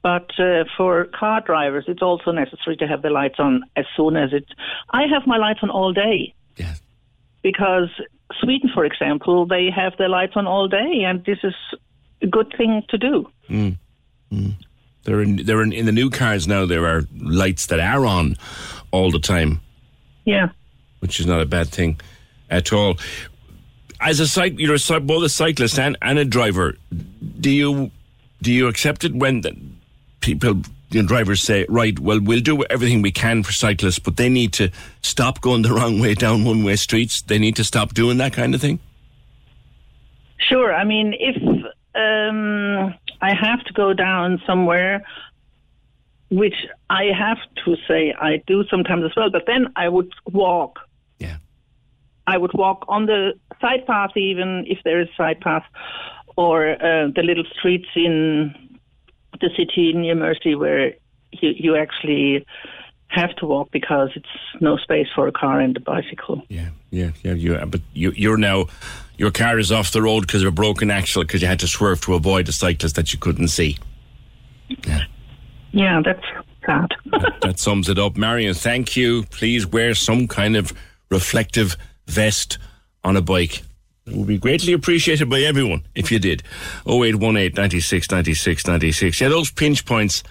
But 0.03 0.31
uh, 0.39 0.65
for 0.77 1.07
car 1.07 1.41
drivers, 1.41 1.85
it's 1.89 2.03
also 2.03 2.31
necessary 2.31 2.77
to 2.77 2.87
have 2.87 3.03
the 3.03 3.11
lights 3.11 3.37
on 3.39 3.65
as 3.75 3.87
soon 3.97 4.17
as 4.17 4.33
it. 4.33 4.45
I 4.91 5.03
have 5.13 5.27
my 5.27 5.37
lights 5.37 5.61
on 5.63 5.71
all 5.71 5.93
day. 5.93 6.33
Yes. 6.57 6.81
Because 7.43 7.89
Sweden, 8.41 8.71
for 8.73 8.85
example, 8.85 9.47
they 9.47 9.69
have 9.71 9.97
their 9.99 10.09
lights 10.09 10.35
on 10.37 10.47
all 10.47 10.69
day, 10.69 11.03
and 11.05 11.25
this 11.25 11.39
is 11.43 11.55
a 12.23 12.27
good 12.27 12.53
thing 12.57 12.83
to 12.89 12.99
do. 12.99 13.29
Mm. 13.49 13.79
Mm. 14.33 14.55
There, 15.05 15.21
in, 15.23 15.37
there 15.45 15.63
in, 15.63 15.73
in 15.73 15.87
the 15.87 15.93
new 15.93 16.11
cars 16.11 16.47
now. 16.49 16.67
There 16.67 16.87
are 16.87 17.03
lights 17.17 17.67
that 17.67 17.81
are 17.81 18.05
on 18.07 18.37
all 18.91 19.11
the 19.11 19.21
time, 19.21 19.61
Yeah. 20.25 20.49
which 21.01 21.21
is 21.21 21.27
not 21.27 21.41
a 21.41 21.47
bad 21.47 21.69
thing 21.69 22.01
at 22.51 22.73
all. 22.73 22.97
As 24.01 24.21
a 24.21 24.25
cyc, 24.25 24.59
you're 24.59 24.75
a, 24.75 25.01
both 25.01 25.25
a 25.25 25.29
cyclist 25.29 25.79
and, 25.79 25.97
and 26.03 26.19
a 26.19 26.25
driver. 26.25 26.77
Do 27.41 27.51
you 27.51 27.91
do 28.43 28.53
you 28.53 28.69
accept 28.69 29.05
it 29.05 29.15
when 29.15 29.43
people, 30.21 30.63
you 30.91 31.03
know, 31.03 31.09
drivers 31.09 31.43
say, 31.43 31.65
right, 31.69 31.99
well, 31.99 32.21
we'll 32.21 32.41
do 32.41 32.63
everything 32.65 33.03
we 33.03 33.11
can 33.11 33.43
for 33.43 33.53
cyclists, 33.53 33.99
but 33.99 34.17
they 34.17 34.29
need 34.29 34.53
to 34.55 34.71
stop 35.03 35.41
going 35.41 35.63
the 35.63 35.73
wrong 35.75 36.01
way 36.01 36.15
down 36.15 36.45
one 36.45 36.63
way 36.65 36.77
streets. 36.77 37.23
They 37.23 37.39
need 37.39 37.57
to 37.57 37.65
stop 37.65 37.95
doing 37.95 38.19
that 38.19 38.33
kind 38.33 38.55
of 38.55 38.61
thing. 38.61 38.79
Sure. 40.39 40.75
I 40.75 40.85
mean, 40.85 41.15
if 41.19 41.37
um, 41.95 42.95
I 43.21 43.35
have 43.35 43.65
to 43.65 43.73
go 43.73 43.95
down 43.95 44.41
somewhere, 44.47 45.05
which 46.31 46.55
I 46.91 47.05
have 47.17 47.39
to 47.65 47.77
say 47.89 48.13
I 48.13 48.43
do 48.47 48.65
sometimes 48.69 49.05
as 49.05 49.13
well, 49.17 49.31
but 49.31 49.45
then 49.47 49.73
I 49.77 49.89
would 49.89 50.13
walk. 50.31 50.81
I 52.27 52.39
would 52.39 52.53
walk 52.55 52.85
on 52.89 53.07
the 53.07 53.35
side 53.61 53.87
path, 53.87 54.17
even 54.17 54.65
if 54.67 54.79
there 54.85 55.01
is 55.01 55.09
side 55.17 55.41
path, 55.41 55.65
or 56.37 56.71
uh, 56.71 57.09
the 57.15 57.23
little 57.23 57.45
streets 57.59 57.89
in 57.95 58.55
the 59.41 59.51
city 59.57 59.93
near 59.93 60.15
Mercy 60.15 60.55
where 60.55 60.95
you, 61.33 61.51
you 61.57 61.77
actually 61.77 62.47
have 63.09 63.35
to 63.37 63.47
walk 63.47 63.71
because 63.71 64.11
it's 64.17 64.27
no 64.61 64.77
space 64.77 65.07
for 65.15 65.29
a 65.29 65.33
car 65.33 65.61
and 65.61 65.77
a 65.77 65.81
bicycle. 65.81 66.43
Yeah, 66.49 66.71
yeah, 66.91 67.11
yeah. 67.23 67.33
You, 67.33 67.57
but 67.67 67.81
you, 67.93 68.11
you're 68.13 68.37
now, 68.37 68.67
your 69.17 69.31
car 69.31 69.59
is 69.59 69.71
off 69.71 69.93
the 69.93 70.03
road 70.03 70.23
because 70.23 70.43
of 70.43 70.49
a 70.49 70.53
broken 70.53 70.91
axle 70.91 71.23
because 71.23 71.41
you 71.41 71.49
had 71.49 71.61
to 71.61 71.69
swerve 71.69 72.01
to 72.03 72.15
avoid 72.15 72.49
a 72.49 72.53
cyclist 72.53 72.97
that 72.97 73.13
you 73.13 73.19
couldn't 73.19 73.49
see. 73.49 73.79
Yeah, 74.87 75.05
yeah, 75.73 76.03
that's 76.05 76.25
sad. 76.67 76.89
That 77.43 77.59
sums 77.59 77.89
it 77.89 77.99
up. 77.99 78.17
Marion, 78.17 78.55
thank 78.55 78.97
you. 78.97 79.23
Please 79.25 79.67
wear 79.67 79.95
some 79.95 80.27
kind 80.27 80.57
of 80.57 80.73
reflective 81.11 81.77
vest 82.07 82.59
on 83.05 83.17
a 83.17 83.21
bike. 83.23 83.63
It 84.07 84.15
would 84.15 84.27
be 84.29 84.39
greatly 84.39 84.73
appreciated 84.73 85.29
by 85.29 85.41
everyone 85.41 85.83
if 85.95 86.13
you 86.13 86.19
did. 86.19 86.43
0818 86.87 87.55
96 87.55 88.11
96 88.11 88.67
96. 88.67 89.21
Yeah, 89.21 89.29
those 89.29 89.51
pinch 89.51 89.85
points 89.85 90.23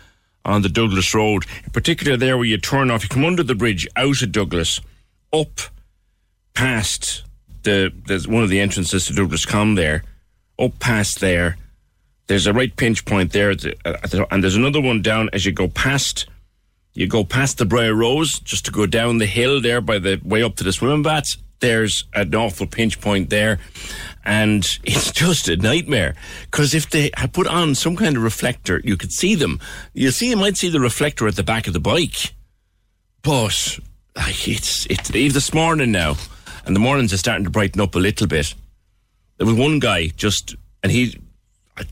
on 0.45 0.61
the 0.61 0.69
Douglas 0.69 1.13
Road, 1.13 1.43
in 1.63 1.71
particular 1.71 2.15
there 2.15 2.37
where 2.37 2.45
you 2.45 2.57
turn 2.57 2.89
off, 2.91 3.03
you 3.03 3.09
come 3.09 3.25
under 3.25 3.43
the 3.43 3.55
bridge 3.55 3.87
out 3.95 4.21
of 4.21 4.31
Douglas, 4.31 4.79
up 5.33 5.59
past 6.53 7.23
the 7.63 7.91
there's 8.07 8.27
one 8.27 8.43
of 8.43 8.49
the 8.49 8.59
entrances 8.59 9.07
to 9.07 9.13
Douglas 9.13 9.45
Com 9.45 9.75
there, 9.75 10.03
up 10.59 10.77
past 10.79 11.19
there. 11.19 11.57
There's 12.27 12.47
a 12.47 12.53
right 12.53 12.75
pinch 12.75 13.05
point 13.05 13.33
there, 13.33 13.53
the- 13.55 13.75
uh, 13.85 14.25
and 14.31 14.43
there's 14.43 14.55
another 14.55 14.81
one 14.81 15.01
down 15.01 15.29
as 15.33 15.45
you 15.45 15.51
go 15.51 15.67
past. 15.67 16.25
You 16.93 17.07
go 17.07 17.23
past 17.25 17.57
the 17.57 17.65
Briar 17.65 17.93
Rose 17.93 18.39
just 18.39 18.65
to 18.65 18.71
go 18.71 18.85
down 18.85 19.17
the 19.17 19.25
hill 19.25 19.59
there 19.61 19.81
by 19.81 19.99
the 19.99 20.19
way 20.23 20.41
up 20.41 20.55
to 20.55 20.63
the 20.63 20.71
swimming 20.71 21.03
baths. 21.03 21.37
There's 21.59 22.03
an 22.13 22.35
awful 22.35 22.67
pinch 22.67 22.99
point 23.01 23.29
there, 23.29 23.59
and 24.23 24.63
it's 24.83 25.11
just 25.11 25.47
a 25.47 25.57
nightmare. 25.57 26.15
Because 26.45 26.73
if 26.73 26.89
they 26.89 27.11
had 27.15 27.33
put 27.33 27.47
on 27.47 27.75
some 27.75 27.95
kind 27.95 28.17
of 28.17 28.23
reflector, 28.23 28.81
you 28.83 28.97
could 28.97 29.11
see 29.11 29.35
them. 29.35 29.59
You 29.93 30.11
see, 30.11 30.29
you 30.29 30.37
might 30.37 30.57
see 30.57 30.69
the 30.69 30.79
reflector 30.79 31.27
at 31.27 31.35
the 31.35 31.43
back 31.43 31.67
of 31.67 31.73
the 31.73 31.79
bike, 31.79 32.33
but 33.23 33.79
like, 34.15 34.47
it's 34.47 34.85
it's 34.87 35.13
even 35.13 35.33
this 35.33 35.53
morning 35.53 35.91
now, 35.91 36.15
and 36.65 36.75
the 36.75 36.79
mornings 36.79 37.13
are 37.13 37.17
starting 37.17 37.45
to 37.45 37.51
brighten 37.51 37.81
up 37.81 37.95
a 37.95 37.99
little 37.99 38.27
bit. 38.27 38.53
There 39.37 39.47
was 39.47 39.55
one 39.55 39.79
guy 39.79 40.07
just, 40.07 40.55
and 40.81 40.91
he, 40.91 41.19
I, 41.77 41.83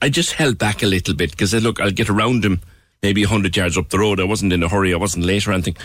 I 0.00 0.08
just 0.08 0.32
held 0.32 0.56
back 0.56 0.82
a 0.82 0.86
little 0.86 1.14
bit 1.14 1.32
because 1.32 1.52
I 1.52 1.58
look, 1.58 1.80
I'll 1.80 1.90
get 1.90 2.08
around 2.08 2.44
him 2.44 2.62
maybe 3.02 3.22
a 3.22 3.28
hundred 3.28 3.56
yards 3.56 3.78
up 3.78 3.88
the 3.90 3.98
road. 3.98 4.20
I 4.20 4.24
wasn't 4.24 4.52
in 4.52 4.62
a 4.62 4.68
hurry. 4.68 4.92
I 4.92 4.96
wasn't 4.96 5.24
late 5.24 5.46
or 5.46 5.52
anything. 5.52 5.76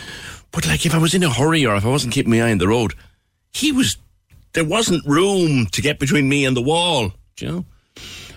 But 0.51 0.67
like, 0.67 0.85
if 0.85 0.93
I 0.93 0.97
was 0.97 1.13
in 1.13 1.23
a 1.23 1.29
hurry 1.29 1.65
or 1.65 1.75
if 1.75 1.85
I 1.85 1.89
wasn't 1.89 2.13
keeping 2.13 2.31
my 2.31 2.41
eye 2.41 2.51
on 2.51 2.57
the 2.57 2.67
road, 2.67 2.93
he 3.53 3.71
was. 3.71 3.97
There 4.53 4.65
wasn't 4.65 5.05
room 5.05 5.65
to 5.67 5.81
get 5.81 5.97
between 5.99 6.29
me 6.29 6.45
and 6.45 6.55
the 6.55 6.61
wall. 6.61 7.11
You 7.39 7.47
know? 7.47 7.65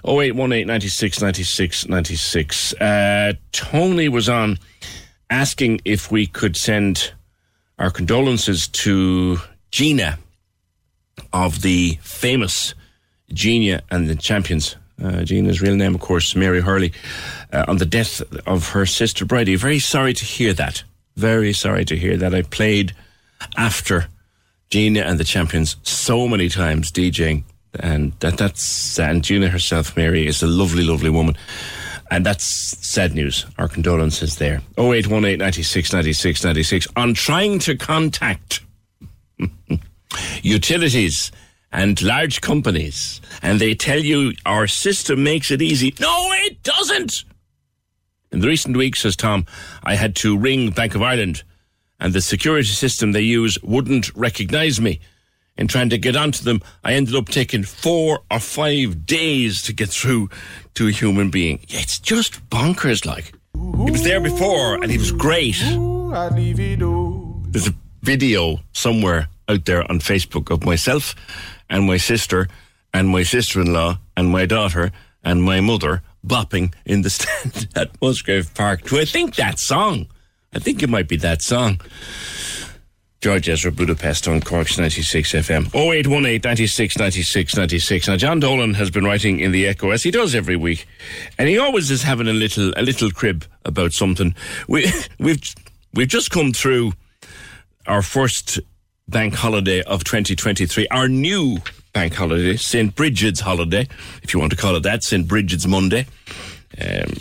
Oh 0.04 0.20
eight 0.20 0.34
one 0.34 0.52
eight 0.52 0.66
ninety 0.66 0.88
six 0.88 1.20
ninety 1.20 1.42
six 1.42 1.88
ninety 1.88 2.16
six. 2.16 2.72
Uh, 2.74 3.32
Tony 3.52 4.08
was 4.08 4.28
on 4.28 4.58
asking 5.28 5.80
if 5.84 6.10
we 6.12 6.26
could 6.26 6.56
send 6.56 7.12
our 7.78 7.90
condolences 7.90 8.68
to 8.68 9.38
Gina 9.70 10.18
of 11.32 11.62
the 11.62 11.98
famous 12.02 12.74
Gina 13.32 13.82
and 13.90 14.08
the 14.08 14.14
Champions. 14.14 14.76
Uh, 15.02 15.22
Gina's 15.24 15.60
real 15.60 15.76
name, 15.76 15.94
of 15.94 16.00
course, 16.00 16.34
Mary 16.34 16.60
Hurley, 16.60 16.92
uh, 17.52 17.66
on 17.68 17.76
the 17.76 17.84
death 17.84 18.22
of 18.46 18.70
her 18.70 18.86
sister 18.86 19.26
Bridie. 19.26 19.56
Very 19.56 19.78
sorry 19.78 20.14
to 20.14 20.24
hear 20.24 20.54
that. 20.54 20.84
Very 21.16 21.52
sorry 21.52 21.84
to 21.84 21.96
hear 21.96 22.16
that. 22.16 22.34
I 22.34 22.42
played 22.42 22.94
after 23.58 24.06
Gina 24.70 25.00
and 25.00 25.18
the 25.18 25.24
Champions 25.24 25.76
so 25.82 26.26
many 26.26 26.48
times 26.48 26.90
DJing, 26.90 27.44
and 27.78 28.12
that 28.20 28.38
that's 28.38 28.98
and 28.98 29.22
Gina 29.22 29.48
herself, 29.48 29.96
Mary, 29.96 30.26
is 30.26 30.42
a 30.42 30.46
lovely, 30.46 30.82
lovely 30.82 31.10
woman. 31.10 31.36
And 32.10 32.24
that's 32.24 32.46
sad 32.88 33.14
news. 33.14 33.46
Our 33.58 33.68
condolences 33.68 34.36
there. 34.36 34.62
0818 34.78 35.38
96 35.38 35.92
96 35.92 36.44
96. 36.44 36.86
On 36.96 37.14
trying 37.14 37.58
to 37.60 37.76
contact 37.76 38.60
utilities 40.42 41.32
and 41.72 42.00
large 42.02 42.40
companies, 42.40 43.20
and 43.42 43.60
they 43.60 43.74
tell 43.74 43.98
you 43.98 44.32
our 44.46 44.66
system 44.66 45.24
makes 45.24 45.50
it 45.50 45.60
easy. 45.60 45.94
No, 46.00 46.28
it 46.46 46.62
doesn't. 46.62 47.24
In 48.32 48.40
the 48.40 48.48
recent 48.48 48.76
weeks, 48.76 49.02
says 49.02 49.16
Tom, 49.16 49.46
I 49.82 49.94
had 49.94 50.14
to 50.16 50.36
ring 50.36 50.70
Bank 50.70 50.94
of 50.94 51.02
Ireland, 51.02 51.42
and 52.00 52.12
the 52.12 52.20
security 52.20 52.68
system 52.68 53.12
they 53.12 53.20
use 53.22 53.58
wouldn't 53.62 54.14
recognise 54.14 54.80
me. 54.80 55.00
In 55.58 55.68
trying 55.68 55.88
to 55.88 55.96
get 55.98 56.16
onto 56.16 56.44
them, 56.44 56.60
I 56.84 56.92
ended 56.92 57.14
up 57.14 57.30
taking 57.30 57.62
four 57.62 58.20
or 58.30 58.40
five 58.40 59.06
days 59.06 59.62
to 59.62 59.72
get 59.72 59.88
through 59.88 60.28
to 60.74 60.88
a 60.88 60.90
human 60.90 61.30
being. 61.30 61.60
Yeah, 61.68 61.80
it's 61.80 61.98
just 61.98 62.48
bonkers, 62.50 63.06
like. 63.06 63.32
He 63.54 63.90
was 63.90 64.02
there 64.02 64.20
before, 64.20 64.74
and 64.74 64.90
he 64.90 64.98
was 64.98 65.12
great. 65.12 65.56
There's 67.52 67.68
a 67.68 67.74
video 68.02 68.60
somewhere 68.72 69.28
out 69.48 69.64
there 69.64 69.90
on 69.90 70.00
Facebook 70.00 70.50
of 70.50 70.64
myself 70.64 71.14
and 71.70 71.86
my 71.86 71.96
sister 71.96 72.48
and 72.92 73.08
my 73.08 73.22
sister-in-law 73.22 73.98
and 74.16 74.28
my 74.28 74.44
daughter 74.44 74.92
and 75.24 75.42
my 75.42 75.60
mother 75.60 76.02
bopping 76.24 76.74
in 76.84 77.02
the 77.02 77.10
stand 77.16 77.68
at 77.74 78.00
Musgrave 78.02 78.52
Park 78.54 78.82
to 78.82 78.98
I 78.98 79.04
think 79.04 79.36
that 79.36 79.58
song. 79.58 80.08
I 80.56 80.58
think 80.58 80.82
it 80.82 80.88
might 80.88 81.06
be 81.06 81.18
that 81.18 81.42
song. 81.42 81.82
George 83.20 83.46
Ezra 83.46 83.70
Budapest 83.70 84.26
on 84.26 84.40
Cork's 84.40 84.78
96 84.78 85.32
FM. 85.32 85.66
0818 85.74 86.40
96 86.42 86.96
96 86.96 87.56
96. 87.56 88.08
Now, 88.08 88.16
John 88.16 88.40
Dolan 88.40 88.72
has 88.72 88.90
been 88.90 89.04
writing 89.04 89.40
in 89.40 89.52
the 89.52 89.66
Echo, 89.66 89.90
as 89.90 90.02
he 90.02 90.10
does 90.10 90.34
every 90.34 90.56
week, 90.56 90.86
and 91.36 91.46
he 91.46 91.58
always 91.58 91.90
is 91.90 92.04
having 92.04 92.26
a 92.26 92.32
little 92.32 92.72
a 92.74 92.80
little 92.80 93.10
crib 93.10 93.44
about 93.66 93.92
something. 93.92 94.34
We, 94.66 94.90
we've, 95.18 95.42
we've 95.92 96.08
just 96.08 96.30
come 96.30 96.52
through 96.52 96.94
our 97.86 98.00
first 98.00 98.58
bank 99.08 99.34
holiday 99.34 99.82
of 99.82 100.04
2023, 100.04 100.88
our 100.88 101.06
new 101.06 101.58
bank 101.92 102.14
holiday, 102.14 102.56
St. 102.56 102.94
Bridget's 102.94 103.40
holiday, 103.40 103.86
if 104.22 104.32
you 104.32 104.40
want 104.40 104.52
to 104.52 104.56
call 104.56 104.74
it 104.76 104.84
that, 104.84 105.04
St. 105.04 105.28
Bridget's 105.28 105.66
Monday. 105.66 106.06
Um, 106.80 107.12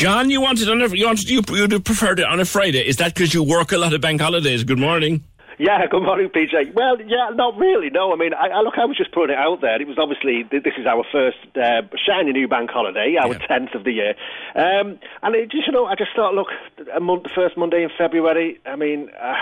John, 0.00 0.30
you 0.30 0.40
wanted 0.40 0.66
on 0.70 0.80
a, 0.80 0.88
you 0.96 1.04
wanted 1.04 1.28
you 1.28 1.42
you'd 1.50 1.84
preferred 1.84 2.20
it 2.20 2.24
on 2.24 2.40
a 2.40 2.46
Friday. 2.46 2.88
Is 2.88 2.96
that 2.96 3.12
because 3.12 3.34
you 3.34 3.42
work 3.42 3.70
a 3.70 3.76
lot 3.76 3.92
of 3.92 4.00
bank 4.00 4.22
holidays? 4.22 4.64
Good 4.64 4.78
morning. 4.78 5.22
Yeah, 5.58 5.86
good 5.88 6.02
morning, 6.02 6.30
PJ. 6.30 6.72
Well, 6.72 6.98
yeah, 7.02 7.28
not 7.34 7.58
really. 7.58 7.90
No, 7.90 8.10
I 8.10 8.16
mean, 8.16 8.32
I, 8.32 8.48
I 8.48 8.60
look, 8.62 8.78
I 8.78 8.86
was 8.86 8.96
just 8.96 9.12
putting 9.12 9.36
it 9.36 9.38
out 9.38 9.60
there. 9.60 9.78
It 9.78 9.86
was 9.86 9.98
obviously 9.98 10.44
this 10.50 10.72
is 10.78 10.86
our 10.86 11.04
first 11.12 11.36
uh, 11.54 11.82
shiny 12.08 12.32
new 12.32 12.48
bank 12.48 12.70
holiday, 12.70 13.16
our 13.20 13.34
tenth 13.46 13.74
of 13.74 13.84
the 13.84 13.92
year, 13.92 14.14
um, 14.54 14.98
and 15.22 15.34
it 15.34 15.50
just 15.50 15.66
you 15.66 15.72
know, 15.74 15.84
I 15.84 15.96
just 15.96 16.16
thought, 16.16 16.32
look, 16.32 16.48
a 16.96 17.00
month, 17.00 17.24
the 17.24 17.28
first 17.34 17.58
Monday 17.58 17.82
in 17.82 17.90
February. 17.98 18.58
I 18.64 18.76
mean, 18.76 19.10
uh, 19.20 19.34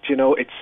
do 0.00 0.08
you 0.08 0.16
know, 0.16 0.34
it's 0.34 0.56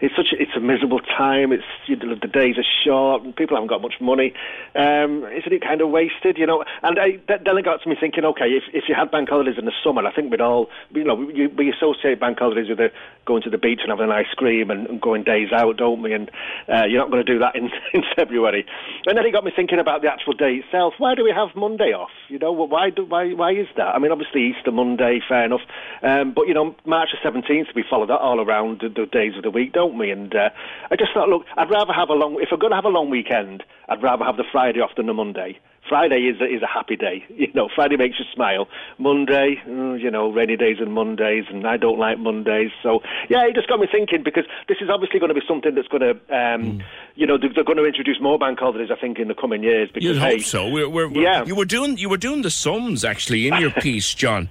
it's 0.00 0.14
such 0.16 0.32
a, 0.32 0.40
it's 0.40 0.56
a 0.56 0.60
miserable 0.60 1.00
time. 1.00 1.52
It's 1.52 1.64
you 1.86 1.96
know, 1.96 2.14
the 2.14 2.28
days 2.28 2.56
are 2.58 2.64
short, 2.84 3.22
and 3.22 3.34
people 3.34 3.56
haven't 3.56 3.68
got 3.68 3.82
much 3.82 3.94
money. 4.00 4.34
Um, 4.74 5.24
isn't 5.24 5.52
it 5.52 5.62
kind 5.62 5.80
of 5.80 5.90
wasted? 5.90 6.38
You 6.38 6.46
know, 6.46 6.64
and 6.82 6.98
I, 6.98 7.18
that, 7.28 7.44
then 7.44 7.58
it 7.58 7.64
got 7.64 7.82
to 7.82 7.88
me 7.88 7.96
thinking, 7.98 8.24
okay, 8.24 8.46
if 8.46 8.64
if 8.72 8.84
you 8.88 8.94
had 8.94 9.10
bank 9.10 9.28
holidays 9.28 9.56
in 9.58 9.64
the 9.64 9.72
summer, 9.82 10.06
I 10.06 10.12
think 10.12 10.30
we'd 10.30 10.40
all, 10.40 10.68
you 10.92 11.04
know, 11.04 11.14
we, 11.14 11.46
we 11.48 11.72
associate 11.72 12.20
bank 12.20 12.38
holidays 12.38 12.68
with 12.68 12.78
the, 12.78 12.90
going 13.26 13.42
to 13.42 13.50
the 13.50 13.58
beach 13.58 13.80
and 13.82 13.90
having 13.90 14.06
an 14.06 14.12
ice 14.12 14.32
cream 14.36 14.70
and, 14.70 14.86
and 14.86 15.00
going 15.00 15.22
days 15.22 15.52
out, 15.52 15.76
don't 15.76 16.02
we? 16.02 16.12
And 16.12 16.30
uh, 16.68 16.84
you're 16.84 17.00
not 17.00 17.10
going 17.10 17.24
to 17.24 17.32
do 17.32 17.38
that 17.40 17.56
in 17.56 17.70
in 17.92 18.02
February. 18.16 18.66
And 19.06 19.16
then 19.16 19.26
it 19.26 19.32
got 19.32 19.44
me 19.44 19.52
thinking 19.54 19.78
about 19.78 20.02
the 20.02 20.10
actual 20.10 20.32
day 20.32 20.54
itself. 20.54 20.94
Why 20.98 21.14
do 21.14 21.24
we 21.24 21.32
have 21.32 21.54
Monday 21.54 21.92
off? 21.92 22.10
You 22.28 22.38
know, 22.38 22.52
why 22.52 22.90
do, 22.90 23.04
why 23.04 23.32
why 23.32 23.52
is 23.52 23.68
that? 23.76 23.94
I 23.94 23.98
mean, 23.98 24.12
obviously 24.12 24.54
Easter 24.54 24.72
Monday, 24.72 25.20
fair 25.28 25.44
enough, 25.44 25.62
um, 26.02 26.32
but 26.32 26.48
you 26.48 26.54
know, 26.54 26.74
March 26.84 27.10
the 27.12 27.18
seventeenth, 27.22 27.68
we 27.74 27.84
follow 27.88 28.06
that 28.06 28.20
all 28.20 28.40
around 28.40 28.80
the, 28.80 28.88
the 28.88 29.06
days 29.06 29.36
of 29.36 29.42
the 29.42 29.50
week, 29.50 29.72
don't 29.72 29.83
we? 29.92 30.10
And 30.10 30.34
uh, 30.34 30.48
I 30.90 30.96
just 30.96 31.12
thought, 31.12 31.28
look, 31.28 31.44
I'd 31.58 31.68
rather 31.70 31.92
have 31.92 32.08
a 32.08 32.14
long. 32.14 32.38
If 32.40 32.48
we're 32.50 32.56
going 32.58 32.70
to 32.72 32.76
have 32.76 32.86
a 32.86 32.88
long 32.88 33.10
weekend, 33.10 33.62
I'd 33.88 34.02
rather 34.02 34.24
have 34.24 34.36
the 34.38 34.44
Friday 34.50 34.80
off 34.80 34.92
than 34.96 35.06
the 35.06 35.14
Monday. 35.14 35.58
Friday 35.86 36.20
is 36.32 36.40
a, 36.40 36.44
is 36.46 36.62
a 36.62 36.66
happy 36.66 36.96
day. 36.96 37.24
You 37.44 37.52
know, 37.52 37.68
Friday 37.74 37.96
makes 37.96 38.18
you 38.18 38.24
smile. 38.34 38.66
Monday, 38.98 39.60
mm, 39.68 40.00
you 40.00 40.10
know, 40.10 40.32
rainy 40.32 40.56
days 40.56 40.78
and 40.80 40.92
Mondays, 40.92 41.44
and 41.50 41.66
I 41.66 41.76
don't 41.76 41.98
like 41.98 42.18
Mondays. 42.18 42.70
So, 42.82 43.00
yeah, 43.28 43.44
it 43.46 43.54
just 43.54 43.68
got 43.68 43.78
me 43.78 43.86
thinking 43.90 44.22
because 44.24 44.44
this 44.66 44.78
is 44.80 44.88
obviously 44.88 45.20
going 45.20 45.28
to 45.28 45.34
be 45.34 45.42
something 45.46 45.74
that's 45.74 45.86
going 45.88 46.00
to, 46.00 46.34
um, 46.34 46.82
you 47.16 47.26
know, 47.26 47.36
they're, 47.36 47.62
going 47.62 47.76
to 47.76 47.84
introduce 47.84 48.18
more 48.20 48.38
bank 48.38 48.58
holidays, 48.58 48.88
I 48.90 48.98
think, 48.98 49.18
in 49.18 49.28
the 49.28 49.34
coming 49.34 49.62
years. 49.62 49.90
Because 49.92 50.08
You'd 50.08 50.18
hey, 50.18 50.36
hope 50.36 50.40
so. 50.42 50.68
We're, 50.70 50.88
we're, 50.88 51.08
we're- 51.08 51.22
Yeah. 51.22 51.44
you 51.44 51.54
were 51.54 51.66
doing 51.66 51.98
you 51.98 52.08
were 52.08 52.16
doing 52.16 52.42
the 52.42 52.50
sums 52.50 53.04
actually 53.04 53.46
in 53.46 53.54
your 53.60 53.70
piece, 53.82 54.14
John, 54.14 54.48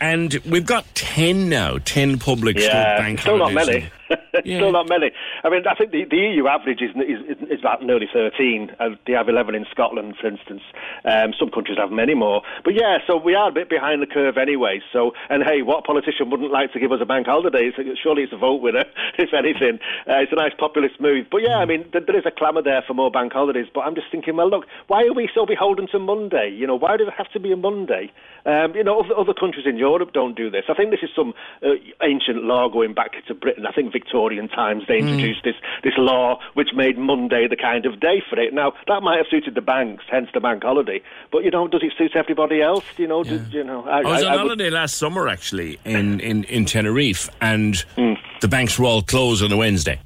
and 0.00 0.34
we've 0.44 0.66
got 0.66 0.84
ten 0.94 1.48
now, 1.48 1.78
ten 1.78 2.18
public 2.18 2.58
yeah, 2.58 2.98
bank 2.98 3.20
still 3.20 3.38
not 3.38 3.52
holidays. 3.52 3.84
Many. 4.10 4.56
Still 4.58 4.72
not 4.72 4.88
many. 4.88 5.10
I 5.42 5.50
mean, 5.50 5.66
I 5.66 5.74
think 5.74 5.90
the, 5.90 6.04
the 6.04 6.16
EU 6.16 6.46
average 6.46 6.80
is, 6.80 6.90
is 6.96 7.48
is 7.50 7.60
about 7.60 7.82
nearly 7.82 8.08
13. 8.12 8.72
Uh, 8.78 8.90
they 9.06 9.12
have 9.12 9.28
11 9.28 9.54
in 9.54 9.66
Scotland, 9.70 10.16
for 10.20 10.26
instance. 10.26 10.62
Um, 11.04 11.32
some 11.38 11.50
countries 11.50 11.78
have 11.78 11.90
many 11.90 12.14
more. 12.14 12.42
But 12.64 12.74
yeah, 12.74 12.98
so 13.06 13.16
we 13.16 13.34
are 13.34 13.48
a 13.48 13.52
bit 13.52 13.68
behind 13.68 14.02
the 14.02 14.06
curve 14.06 14.36
anyway. 14.36 14.80
So, 14.92 15.12
and 15.30 15.42
hey, 15.42 15.62
what 15.62 15.84
politician 15.84 16.30
wouldn't 16.30 16.50
like 16.50 16.72
to 16.72 16.80
give 16.80 16.92
us 16.92 17.00
a 17.00 17.06
bank 17.06 17.26
holiday? 17.26 17.72
It's, 17.76 18.00
surely 18.00 18.22
it's 18.22 18.32
a 18.32 18.36
vote 18.36 18.60
winner, 18.60 18.84
if 19.18 19.32
anything. 19.32 19.78
Uh, 20.08 20.20
it's 20.20 20.32
a 20.32 20.36
nice 20.36 20.52
populist 20.58 21.00
move. 21.00 21.26
But 21.30 21.42
yeah, 21.42 21.58
I 21.58 21.64
mean, 21.64 21.90
th- 21.92 22.06
there 22.06 22.16
is 22.16 22.26
a 22.26 22.30
clamour 22.30 22.62
there 22.62 22.82
for 22.86 22.94
more 22.94 23.10
bank 23.10 23.32
holidays. 23.32 23.66
But 23.72 23.82
I'm 23.82 23.94
just 23.94 24.10
thinking, 24.10 24.36
well, 24.36 24.50
look, 24.50 24.66
why 24.88 25.04
are 25.04 25.12
we 25.14 25.28
so 25.34 25.46
beholden 25.46 25.88
to 25.92 25.98
Monday? 25.98 26.50
You 26.50 26.66
know, 26.66 26.76
why 26.76 26.96
does 26.96 27.08
it 27.08 27.14
have 27.16 27.30
to 27.32 27.40
be 27.40 27.52
a 27.52 27.56
Monday? 27.56 28.12
Um, 28.46 28.74
you 28.74 28.84
know, 28.84 29.00
other, 29.00 29.16
other 29.16 29.34
countries 29.34 29.66
in 29.66 29.78
Europe 29.78 30.12
don't 30.12 30.36
do 30.36 30.50
this. 30.50 30.64
I 30.68 30.74
think 30.74 30.90
this 30.90 31.02
is 31.02 31.10
some 31.16 31.32
uh, 31.62 31.70
ancient 32.02 32.44
law 32.44 32.68
going 32.68 32.92
back 32.92 33.12
to 33.26 33.34
Britain. 33.34 33.66
I 33.66 33.72
think 33.72 33.93
Victorian 33.98 34.48
times 34.48 34.82
they 34.86 35.00
Hmm. 35.00 35.08
introduced 35.08 35.42
this 35.44 35.54
this 35.82 35.94
law 35.96 36.38
which 36.58 36.70
made 36.74 36.98
Monday 36.98 37.46
the 37.48 37.56
kind 37.56 37.86
of 37.86 38.00
day 38.00 38.18
for 38.28 38.38
it. 38.38 38.52
Now 38.52 38.72
that 38.88 39.00
might 39.02 39.16
have 39.16 39.26
suited 39.30 39.54
the 39.54 39.62
banks, 39.62 40.04
hence 40.10 40.28
the 40.34 40.40
bank 40.40 40.62
holiday. 40.64 41.00
But 41.32 41.44
you 41.44 41.50
know, 41.50 41.66
does 41.68 41.82
it 41.82 41.92
suit 41.96 42.12
everybody 42.14 42.60
else? 42.60 42.84
You 42.98 43.06
know, 43.06 43.24
do, 43.24 43.40
you 43.50 43.64
know. 43.64 43.80
I, 43.88 44.00
I 44.00 44.02
was 44.02 44.22
I- 44.22 44.26
on 44.26 44.32
I 44.32 44.36
would- 44.36 44.40
holiday 44.40 44.70
last 44.70 44.96
summer 44.96 45.28
actually 45.28 45.78
in, 45.86 46.20
in, 46.20 46.44
in 46.44 46.64
Tenerife, 46.66 47.28
and 47.40 47.76
Hmm. 47.96 48.14
the 48.40 48.48
banks 48.48 48.78
were 48.78 48.86
all 48.86 49.02
closed 49.02 49.42
on 49.44 49.50
a 49.52 49.56
Wednesday. 49.56 49.98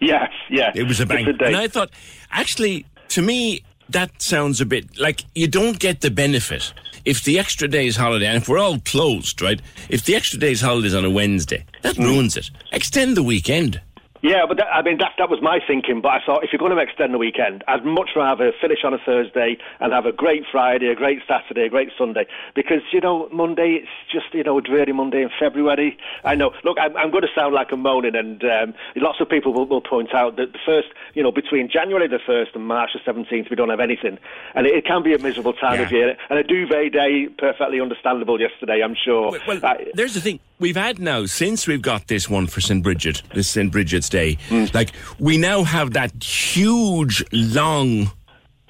Yes, 0.00 0.30
yeah. 0.50 0.70
It 0.74 0.86
was 0.86 1.00
a 1.00 1.06
bank, 1.06 1.26
It's 1.28 1.36
a 1.36 1.38
day. 1.38 1.46
and 1.46 1.56
I 1.56 1.68
thought, 1.68 1.90
actually, 2.30 2.84
to 3.08 3.22
me, 3.22 3.62
that 3.88 4.10
sounds 4.20 4.60
a 4.60 4.66
bit 4.66 4.98
like 4.98 5.24
you 5.34 5.48
don't 5.48 5.78
get 5.78 6.00
the 6.00 6.10
benefit 6.10 6.72
if 7.06 7.22
the 7.22 7.38
extra 7.38 7.68
day's 7.68 7.96
holiday, 7.96 8.26
and 8.26 8.36
if 8.36 8.48
we're 8.48 8.58
all 8.58 8.80
closed, 8.80 9.40
right? 9.40 9.62
If 9.88 10.04
the 10.04 10.16
extra 10.16 10.38
day's 10.38 10.60
holiday 10.60 10.88
is 10.88 10.94
on 10.94 11.04
a 11.04 11.10
Wednesday, 11.10 11.64
that 11.82 11.96
ruins 11.96 12.36
it. 12.36 12.50
Extend 12.72 13.16
the 13.16 13.22
weekend. 13.22 13.80
Yeah, 14.22 14.46
but 14.48 14.56
that, 14.58 14.66
I 14.72 14.82
mean 14.82 14.98
that 14.98 15.12
that 15.18 15.28
was 15.30 15.40
my 15.42 15.60
thinking. 15.66 16.00
But 16.00 16.08
I 16.12 16.20
thought 16.24 16.42
if 16.44 16.50
you're 16.52 16.58
going 16.58 16.74
to 16.74 16.82
extend 16.82 17.14
the 17.14 17.18
weekend, 17.18 17.62
I'd 17.68 17.84
much 17.84 18.10
rather 18.16 18.52
finish 18.60 18.78
on 18.84 18.94
a 18.94 18.98
Thursday 18.98 19.58
and 19.80 19.92
have 19.92 20.06
a 20.06 20.12
great 20.12 20.44
Friday, 20.50 20.86
a 20.88 20.94
great 20.94 21.20
Saturday, 21.28 21.66
a 21.66 21.68
great 21.68 21.90
Sunday. 21.98 22.26
Because 22.54 22.80
you 22.92 23.00
know 23.00 23.28
Monday, 23.32 23.80
it's 23.82 23.88
just 24.10 24.32
you 24.34 24.42
know 24.42 24.58
a 24.58 24.62
dreary 24.62 24.92
Monday 24.92 25.22
in 25.22 25.30
February. 25.38 25.96
I 26.24 26.34
know. 26.34 26.52
Look, 26.64 26.78
I'm, 26.80 26.96
I'm 26.96 27.10
going 27.10 27.22
to 27.22 27.28
sound 27.34 27.54
like 27.54 27.72
I'm 27.72 27.80
moaning, 27.82 28.16
and 28.16 28.42
um, 28.44 28.74
lots 28.96 29.20
of 29.20 29.28
people 29.28 29.52
will, 29.52 29.66
will 29.66 29.80
point 29.80 30.14
out 30.14 30.36
that 30.36 30.52
the 30.52 30.58
first, 30.64 30.88
you 31.14 31.22
know, 31.22 31.32
between 31.32 31.68
January 31.70 32.08
the 32.08 32.18
first 32.26 32.52
and 32.54 32.66
March 32.66 32.90
the 32.94 33.00
seventeenth, 33.04 33.48
we 33.50 33.56
don't 33.56 33.70
have 33.70 33.80
anything, 33.80 34.18
and 34.54 34.66
it, 34.66 34.74
it 34.74 34.84
can 34.86 35.02
be 35.02 35.14
a 35.14 35.18
miserable 35.18 35.52
time 35.52 35.80
of 35.80 35.92
year. 35.92 36.16
And 36.30 36.38
a 36.38 36.42
duvet 36.42 36.92
day, 36.92 37.28
perfectly 37.38 37.80
understandable 37.80 38.40
yesterday, 38.40 38.82
I'm 38.82 38.94
sure. 38.96 39.30
Well, 39.46 39.60
I- 39.64 39.86
there's 39.94 40.14
the 40.14 40.20
thing. 40.20 40.40
We've 40.58 40.76
had 40.76 40.98
now, 40.98 41.26
since 41.26 41.66
we've 41.66 41.82
got 41.82 42.06
this 42.06 42.30
one 42.30 42.46
for 42.46 42.62
St. 42.62 42.82
Bridget, 42.82 43.22
this 43.34 43.48
St. 43.48 43.70
Bridget's 43.70 44.08
Day, 44.08 44.38
mm. 44.48 44.72
like, 44.72 44.92
we 45.18 45.36
now 45.36 45.64
have 45.64 45.92
that 45.92 46.22
huge, 46.24 47.22
long 47.30 48.10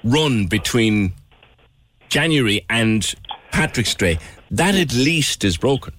run 0.03 0.47
between 0.47 1.13
January 2.09 2.65
and 2.69 3.15
Patrick's 3.51 3.95
Day. 3.95 4.19
That 4.51 4.75
at 4.75 4.93
least 4.93 5.45
is 5.45 5.55
broken. 5.55 5.93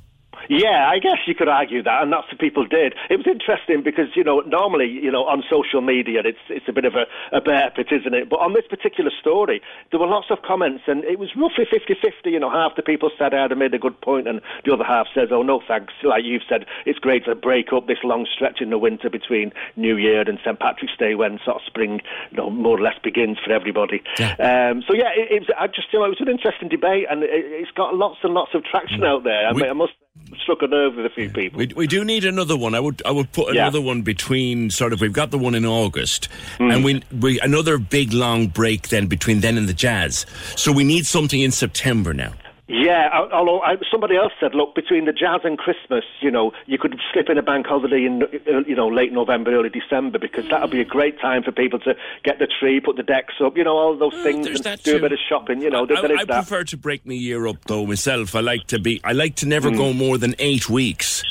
Yeah, 0.49 0.89
I 0.89 0.99
guess 0.99 1.19
you 1.27 1.35
could 1.35 1.49
argue 1.49 1.83
that, 1.83 2.03
and 2.03 2.13
that's 2.13 2.27
what 2.31 2.41
people 2.41 2.65
did. 2.67 2.95
It 3.11 3.17
was 3.17 3.27
interesting 3.27 3.83
because 3.85 4.09
you 4.17 4.25
know 4.25 4.41
normally 4.41 4.87
you 4.89 5.11
know 5.13 5.25
on 5.25 5.43
social 5.51 5.81
media 5.81 6.21
it's 6.25 6.39
it's 6.49 6.67
a 6.69 6.73
bit 6.73 6.85
of 6.85 6.95
a, 6.95 7.05
a 7.37 7.41
bear 7.41 7.71
pit, 7.75 7.89
isn't 7.93 8.15
it? 8.15 8.29
But 8.31 8.41
on 8.41 8.55
this 8.55 8.67
particular 8.69 9.11
story, 9.21 9.61
there 9.91 10.01
were 10.01 10.07
lots 10.07 10.29
of 10.31 10.43
comments, 10.43 10.85
and 10.87 11.05
it 11.05 11.19
was 11.19 11.31
roughly 11.37 11.65
50-50. 11.67 12.33
You 12.33 12.41
know, 12.41 12.51
half 12.51 12.77
the 12.77 12.83
people 12.83 13.11
said 13.19 13.35
I 13.35 13.43
had 13.43 13.57
made 13.59 13.75
a 13.75 13.79
good 13.79 14.01
point, 14.01 14.27
and 14.27 14.41
the 14.65 14.73
other 14.73 14.85
half 14.85 15.07
says, 15.15 15.29
"Oh 15.31 15.43
no, 15.43 15.61
thanks." 15.67 15.93
Like 16.03 16.25
you've 16.25 16.43
said, 16.49 16.65
it's 16.87 16.99
great 16.99 17.25
to 17.27 17.35
break 17.35 17.73
up 17.73 17.87
this 17.87 17.99
long 18.03 18.27
stretch 18.35 18.61
in 18.61 18.71
the 18.71 18.79
winter 18.79 19.11
between 19.11 19.53
New 19.77 19.97
Year 19.97 20.23
and 20.23 20.39
St 20.45 20.59
Patrick's 20.59 20.97
Day, 20.99 21.15
when 21.15 21.39
sort 21.45 21.57
of 21.57 21.63
spring, 21.67 22.01
you 22.31 22.37
know, 22.39 22.49
more 22.51 22.79
or 22.79 22.83
less 22.83 22.99
begins 23.03 23.39
for 23.45 23.53
everybody. 23.53 24.03
Um, 24.41 24.83
so 24.89 24.95
yeah, 24.95 25.11
it, 25.15 25.31
it 25.31 25.41
was, 25.41 25.51
I 25.59 25.67
just 25.67 25.93
you 25.93 25.99
know 25.99 26.07
it 26.07 26.17
was 26.17 26.21
an 26.21 26.29
interesting 26.29 26.69
debate, 26.69 27.07
and 27.11 27.23
it, 27.23 27.31
it's 27.33 27.71
got 27.73 27.95
lots 27.95 28.19
and 28.23 28.33
lots 28.33 28.55
of 28.55 28.65
traction 28.65 29.05
out 29.05 29.25
there. 29.25 29.47
I, 29.49 29.53
We- 29.53 29.63
mean, 29.63 29.71
I 29.71 29.75
must 29.75 29.93
struck 30.43 30.63
a 30.63 30.67
nerve 30.67 30.95
with 30.97 31.05
a 31.07 31.11
few 31.11 31.29
people. 31.31 31.59
We, 31.59 31.67
we 31.75 31.87
do 31.87 32.05
need 32.05 32.25
another 32.25 32.57
one. 32.57 32.75
I 32.75 32.81
would 32.81 33.03
I 33.05 33.11
would 33.11 33.33
put 33.33 33.55
Yeah. 33.55 33.63
another 33.63 33.81
one 33.81 34.03
between 34.03 34.71
sort 34.71 34.93
of 34.93 35.01
we've 35.01 35.13
got 35.13 35.31
the 35.31 35.39
one 35.39 35.55
in 35.55 35.65
August 35.65 36.29
Hmm. 36.59 36.71
and 36.71 36.85
we 36.85 37.03
we 37.19 37.41
another 37.41 37.79
big 37.79 38.13
long 38.13 38.47
break 38.49 38.89
then 38.89 39.07
between 39.07 39.41
then 39.41 39.57
and 39.59 39.69
the 39.69 39.75
jazz. 39.75 40.27
So 40.57 40.71
we 40.73 40.85
need 40.85 41.07
something 41.07 41.41
in 41.41 41.51
September 41.51 42.13
now. 42.15 42.33
Yeah, 42.71 43.09
although 43.33 43.63
I, 43.63 43.77
somebody 43.91 44.17
else 44.17 44.33
said, 44.39 44.55
look, 44.55 44.75
between 44.75 45.07
the 45.07 45.13
jazz 45.13 45.41
and 45.43 45.57
Christmas, 45.57 46.05
you 46.21 46.31
know, 46.31 46.53
you 46.67 46.77
could 46.79 47.01
slip 47.15 47.31
in 47.31 47.39
a 47.39 47.43
bank 47.43 47.67
holiday 47.67 48.05
in, 48.05 48.23
uh, 48.23 48.59
you 48.67 48.77
know, 48.77 48.89
late 48.89 49.11
November, 49.11 49.53
early 49.53 49.71
December, 49.71 50.19
because 50.19 50.45
that 50.51 50.61
would 50.61 50.71
be 50.71 50.81
a 50.83 50.85
great 50.85 51.19
time 51.19 51.43
for 51.43 51.51
people 51.51 51.79
to 51.81 51.95
get 52.25 52.39
the 52.39 52.47
tree, 52.47 52.79
put 52.79 52.97
the 52.97 53.03
decks 53.03 53.35
up, 53.43 53.57
you 53.57 53.65
know, 53.65 53.75
all 53.75 53.97
those 53.97 54.13
things, 54.23 54.47
and 54.47 54.83
do 54.83 54.97
a 54.97 55.01
bit 55.01 55.13
of 55.13 55.19
shopping, 55.31 55.63
you 55.63 55.71
know. 55.71 55.87
I, 55.89 55.95
I 55.95 56.25
that. 56.27 56.27
prefer 56.27 56.65
to 56.65 56.77
break 56.77 57.07
my 57.07 57.15
year 57.15 57.47
up 57.47 57.65
though 57.65 57.87
myself. 57.87 58.35
I 58.35 58.41
like 58.41 58.67
to 58.67 58.79
be 58.79 59.01
I 59.03 59.13
like 59.13 59.37
to 59.37 59.47
never 59.49 59.71
Hmm. 59.71 59.77
go 59.77 59.93
more 59.95 60.19
than 60.19 60.35
eight 60.39 60.69
weeks 60.69 61.23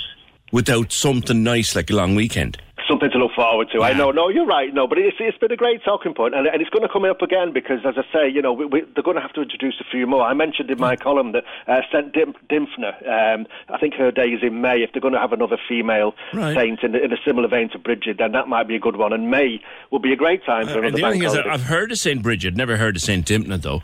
without 0.52 0.92
something 0.92 1.44
nice 1.44 1.76
like 1.76 1.92
a 1.92 1.96
long 1.96 2.16
weekend. 2.16 2.58
Something 2.88 3.12
to 3.12 3.18
look 3.18 3.32
forward 3.36 3.68
to. 3.74 3.84
I 3.84 3.92
know. 3.94 4.12
No, 4.12 4.30
you're 4.30 4.46
right. 4.46 4.74
No, 4.74 4.88
but 4.88 4.98
it's, 4.98 5.18
it's 5.20 5.38
been 5.38 5.52
a 5.52 5.58
great 5.58 5.84
talking 5.84 6.14
point, 6.14 6.34
and, 6.34 6.48
and 6.48 6.62
it's 6.62 6.70
going 6.70 6.84
to 6.84 6.90
come 6.92 7.04
up 7.04 7.22
again 7.22 7.52
because, 7.54 7.80
as 7.86 7.96
I 7.98 8.04
say, 8.14 8.30
you 8.30 8.42
know, 8.42 8.54
we, 8.54 8.66
we, 8.66 8.82
they're 8.94 9.04
going 9.04 9.16
to 9.16 9.22
have 9.22 9.34
to 9.34 9.42
introduce 9.42 9.76
a 9.82 9.84
few 9.92 10.08
more. 10.08 10.22
I 10.24 10.34
mentioned 10.34 10.70
in 10.72 10.80
my 10.80 10.96
column 10.96 11.34
that 11.34 11.44
uh, 11.68 11.82
St. 11.92 12.14
Dim, 12.14 12.34
Dymphna, 12.50 13.36
um, 13.36 13.46
I 13.68 13.78
think 13.78 13.96
her 13.96 14.10
day 14.12 14.28
is 14.30 14.42
in 14.42 14.62
May. 14.62 14.78
If 14.84 14.92
they're 14.94 15.02
going 15.02 15.14
to 15.16 15.20
have 15.20 15.34
another 15.34 15.58
female 15.68 16.16
Right. 16.34 16.56
saint 16.56 16.82
in, 16.84 16.96
in 16.96 17.12
a 17.12 17.18
similar 17.26 17.48
vein 17.50 17.70
to 17.72 17.80
Bridget, 17.80 18.18
then 18.20 18.32
that 18.32 18.48
might 18.48 18.68
be 18.68 18.76
a 18.76 18.80
good 18.80 18.96
one. 18.96 19.12
And 19.12 19.30
May 19.30 19.60
will 19.92 20.00
be 20.00 20.14
a 20.14 20.16
great 20.18 20.46
time 20.46 20.68
for 20.68 20.76
Uh, 20.76 20.88
another 20.88 20.98
the 20.98 21.04
only 21.04 21.20
bank 21.20 21.22
thing 21.22 21.24
is, 21.24 21.34
holiday. 21.34 21.50
I've 21.50 21.64
heard 21.64 21.92
of 21.92 21.98
St. 21.98 22.22
Bridget, 22.24 22.56
never 22.56 22.78
heard 22.78 22.96
of 22.96 23.02
St. 23.02 23.26
Dimna 23.26 23.62
though. 23.62 23.82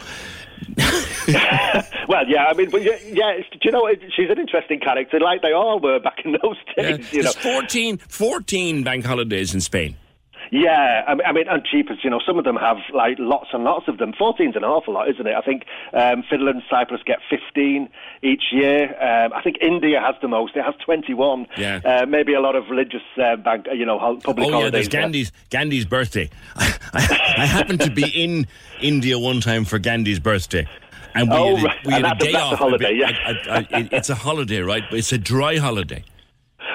well, 2.08 2.28
yeah, 2.28 2.46
I 2.46 2.54
mean, 2.56 2.70
but 2.70 2.84
yeah, 2.84 2.98
yeah 3.08 3.32
it's, 3.32 3.50
do 3.50 3.60
you 3.64 3.72
know, 3.72 3.88
it, 3.88 4.02
she's 4.16 4.30
an 4.30 4.40
interesting 4.40 4.80
character, 4.80 5.20
like 5.20 5.42
they 5.42 5.52
all 5.52 5.80
were 5.80 6.00
back 6.00 6.20
in 6.26 6.38
those 6.42 6.58
days. 6.76 7.12
you 7.14 7.24
know, 7.24 7.32
There's 7.32 7.56
14, 7.56 7.98
14 7.98 8.84
bank 8.84 9.06
holidays 9.06 9.54
in 9.54 9.62
Spain. 9.62 9.96
Yeah, 10.56 11.04
I 11.08 11.32
mean, 11.32 11.48
and 11.48 11.66
cheapers, 11.66 11.98
you 12.04 12.12
know, 12.12 12.20
some 12.24 12.38
of 12.38 12.46
them 12.46 12.58
have 12.58 12.78
like 12.94 13.18
lots 13.18 13.48
and 13.54 13.64
lots 13.64 13.88
of 13.88 13.98
them. 13.98 14.14
14's 14.14 14.56
an 14.56 14.64
awful 14.64 14.94
lot, 14.94 15.10
isn't 15.10 15.26
it? 15.26 15.34
I 15.36 15.42
think 15.42 15.64
um, 15.94 16.24
Finland, 16.30 16.62
Cyprus 16.70 17.02
get 17.04 17.18
15 17.28 17.90
each 18.22 18.44
year. 18.52 18.84
Um, 19.02 19.34
I 19.34 19.42
think 19.42 19.58
India 19.62 20.00
has 20.00 20.14
the 20.22 20.28
most; 20.28 20.56
it 20.56 20.64
has 20.64 20.76
21. 20.86 21.48
Yeah. 21.58 21.82
Uh, 21.84 22.06
maybe 22.06 22.36
a 22.36 22.40
lot 22.40 22.56
of 22.56 22.70
religious 22.70 23.02
uh, 23.20 23.36
bank, 23.38 23.66
you 23.74 23.84
know, 23.84 23.98
public 24.24 24.48
oh 24.54 24.60
yeah, 24.60 24.70
there's 24.70 24.88
there. 24.90 25.02
Gandhi's 25.02 25.32
Gandhi's 25.50 25.86
birthday. 25.86 26.30
I, 26.56 26.78
I 27.38 27.46
happened 27.48 27.82
to 27.82 27.90
be 27.92 28.06
in 28.10 28.46
India 28.80 29.18
one 29.18 29.42
time 29.42 29.66
for 29.66 29.80
Gandhi's 29.80 30.20
birthday. 30.20 30.68
And 31.16 31.30
we 31.32 31.36
Oh, 31.36 31.56
had 31.56 31.66
a, 31.66 31.74
we 31.88 31.94
had 31.94 32.06
And 32.06 32.22
a 32.22 32.26
day 32.26 32.32
that's 32.32 32.44
a 32.44 32.54
off. 32.54 32.60
holiday, 32.60 32.94
yeah. 32.96 33.10
I- 33.26 33.50
I- 33.50 33.68
I- 33.80 33.90
it's 33.92 34.10
a 34.12 34.16
holiday, 34.16 34.60
right? 34.62 34.84
But 34.88 35.00
it's 35.00 35.12
a 35.12 35.18
dry 35.18 35.58
holiday. 35.58 36.04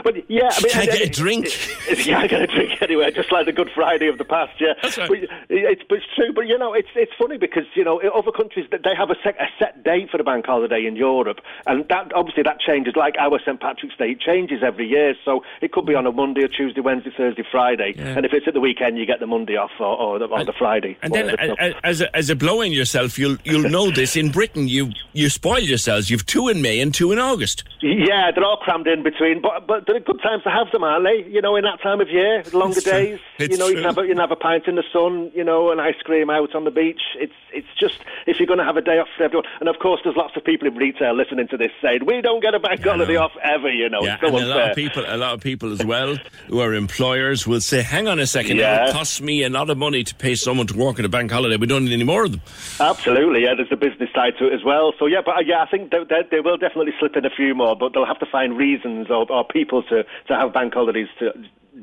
But 0.04 0.30
yeah, 0.30 0.48
I 0.52 0.62
mean, 0.62 0.72
Can 0.72 0.80
I 0.82 0.86
get 0.86 1.00
a 1.00 1.10
drink? 1.10 1.46
yeah, 2.06 2.20
I 2.20 2.26
get 2.28 2.42
a 2.42 2.46
drink. 2.46 2.67
Anyway, 2.88 3.10
just 3.14 3.30
like 3.32 3.46
the 3.46 3.52
Good 3.52 3.70
Friday 3.74 4.08
of 4.08 4.18
the 4.18 4.24
past. 4.24 4.52
Yeah, 4.60 4.72
That's 4.82 4.98
right. 4.98 5.08
but 5.08 5.18
it's, 5.50 5.82
but 5.88 5.98
it's 5.98 6.06
true. 6.14 6.32
But 6.32 6.46
you 6.46 6.58
know, 6.58 6.72
it's 6.74 6.88
it's 6.94 7.12
funny 7.18 7.36
because 7.38 7.64
you 7.74 7.84
know 7.84 8.00
other 8.00 8.32
countries 8.32 8.66
they 8.70 8.94
have 8.96 9.10
a 9.10 9.16
set, 9.22 9.36
a 9.40 9.46
set 9.58 9.84
date 9.84 10.10
for 10.10 10.18
the 10.18 10.24
bank 10.24 10.46
holiday 10.46 10.86
in 10.86 10.96
Europe, 10.96 11.40
and 11.66 11.86
that 11.88 12.12
obviously 12.14 12.42
that 12.44 12.60
changes. 12.60 12.94
Like 12.96 13.14
our 13.18 13.38
St 13.44 13.60
Patrick's 13.60 13.96
Day 13.96 14.10
it 14.12 14.20
changes 14.20 14.62
every 14.64 14.86
year, 14.86 15.14
so 15.24 15.44
it 15.60 15.72
could 15.72 15.86
be 15.86 15.94
on 15.94 16.06
a 16.06 16.12
Monday 16.12 16.42
or 16.44 16.48
Tuesday, 16.48 16.80
Wednesday, 16.80 17.10
Thursday, 17.16 17.44
Friday, 17.50 17.94
Yeah. 17.96 18.16
and 18.16 18.24
if 18.24 18.32
it's 18.32 18.46
at 18.48 18.54
the 18.54 18.60
weekend, 18.60 18.98
you 18.98 19.06
get 19.06 19.20
the 19.20 19.26
Monday 19.26 19.56
off 19.56 19.70
or, 19.78 19.86
or, 19.86 20.18
the, 20.18 20.26
or 20.26 20.44
the 20.44 20.52
Friday. 20.52 20.96
And 21.02 21.12
then, 21.12 21.26
whatever. 21.26 21.54
a- 21.60 21.70
a- 21.70 21.74
as 21.86 22.00
a, 22.00 22.16
as 22.16 22.30
a 22.30 22.36
blowing 22.36 22.72
yourself, 22.72 23.18
you'll 23.18 23.36
you'll 23.44 23.68
know 23.76 23.90
this. 23.90 24.16
In 24.16 24.30
Britain, 24.30 24.68
you 24.68 24.90
you 25.12 25.28
spoil 25.28 25.60
yourselves. 25.60 26.10
You've 26.10 26.26
two 26.26 26.48
in 26.48 26.62
May 26.62 26.80
and 26.80 26.94
two 26.94 27.12
in 27.12 27.18
August. 27.18 27.64
Yeah, 27.82 28.30
they're 28.34 28.44
all 28.44 28.56
crammed 28.58 28.86
in 28.86 29.02
between, 29.02 29.40
but 29.42 29.66
but 29.66 29.86
they're 29.86 30.00
good 30.00 30.20
times 30.22 30.42
to 30.44 30.50
have 30.50 30.70
them, 30.72 30.84
aren't 30.84 31.04
they? 31.04 31.28
You 31.30 31.40
know, 31.42 31.56
in 31.56 31.64
that 31.64 31.80
time 31.82 32.00
of 32.00 32.08
year, 32.08 32.42
longer 32.52 32.77
True. 32.84 32.92
days. 32.92 33.18
It's 33.38 33.52
you 33.52 33.58
know, 33.58 33.68
you 33.68 33.76
can 33.76 33.84
have 33.84 33.98
a, 33.98 34.02
you 34.02 34.08
can 34.08 34.18
have 34.18 34.30
a 34.30 34.36
pint 34.36 34.66
in 34.66 34.74
the 34.76 34.84
sun, 34.92 35.30
you 35.34 35.44
know, 35.44 35.70
an 35.70 35.80
ice 35.80 35.96
cream 36.04 36.30
out 36.30 36.54
on 36.54 36.64
the 36.64 36.70
beach. 36.70 37.00
It's 37.16 37.32
it's 37.52 37.66
just 37.78 37.98
if 38.26 38.38
you're 38.38 38.46
going 38.46 38.58
to 38.58 38.64
have 38.64 38.76
a 38.76 38.82
day 38.82 38.98
off 38.98 39.08
for 39.16 39.24
everyone, 39.24 39.46
and 39.60 39.68
of 39.68 39.78
course, 39.78 40.00
there's 40.04 40.16
lots 40.16 40.36
of 40.36 40.44
people 40.44 40.66
in 40.68 40.74
retail 40.76 41.14
listening 41.16 41.48
to 41.48 41.56
this 41.56 41.70
saying 41.82 42.00
we 42.06 42.20
don't 42.20 42.40
get 42.42 42.54
a 42.54 42.58
bank 42.60 42.82
holiday 42.84 43.16
off 43.16 43.32
ever. 43.42 43.70
You 43.70 43.88
know, 43.88 44.00
Yeah, 44.02 44.18
so 44.20 44.26
and 44.28 44.36
a 44.36 44.46
lot 44.46 44.70
of 44.70 44.76
people, 44.76 45.04
a 45.06 45.16
lot 45.16 45.34
of 45.34 45.40
people 45.40 45.72
as 45.72 45.84
well, 45.84 46.16
who 46.48 46.60
are 46.60 46.74
employers, 46.74 47.46
will 47.46 47.60
say, 47.60 47.82
"Hang 47.82 48.08
on 48.08 48.18
a 48.18 48.26
second, 48.26 48.56
Yeah. 48.58 48.88
it 48.88 48.92
costs 48.92 49.20
me 49.20 49.42
a 49.44 49.48
lot 49.50 49.70
of 49.70 49.78
money 49.78 50.04
to 50.04 50.14
pay 50.14 50.34
someone 50.34 50.66
to 50.68 50.76
work 50.76 50.98
at 50.98 51.04
a 51.04 51.08
bank 51.08 51.30
holiday. 51.30 51.56
We 51.56 51.66
don't 51.66 51.84
need 51.84 51.92
any 51.94 52.04
more 52.04 52.24
of 52.24 52.32
them." 52.32 52.40
Absolutely, 52.80 53.42
yeah. 53.44 53.54
There's 53.56 53.72
a 53.72 53.76
business 53.76 54.10
side 54.14 54.34
to 54.38 54.46
it 54.48 54.52
as 54.54 54.64
well. 54.64 54.92
So 54.98 55.06
yeah, 55.06 55.20
but 55.24 55.36
uh, 55.36 55.40
yeah, 55.44 55.62
I 55.62 55.66
think 55.70 55.90
they, 55.90 55.98
they, 56.08 56.22
they 56.30 56.40
will 56.40 56.56
definitely 56.56 56.92
slip 56.98 57.16
in 57.16 57.24
a 57.24 57.30
few 57.30 57.54
more, 57.54 57.76
but 57.76 57.92
they'll 57.92 58.06
have 58.06 58.18
to 58.20 58.26
find 58.26 58.56
reasons 58.56 59.08
or, 59.10 59.30
or 59.30 59.44
people 59.44 59.82
to, 59.84 60.04
to 60.28 60.34
have 60.34 60.52
bank 60.52 60.74
holidays 60.74 61.08
to 61.20 61.32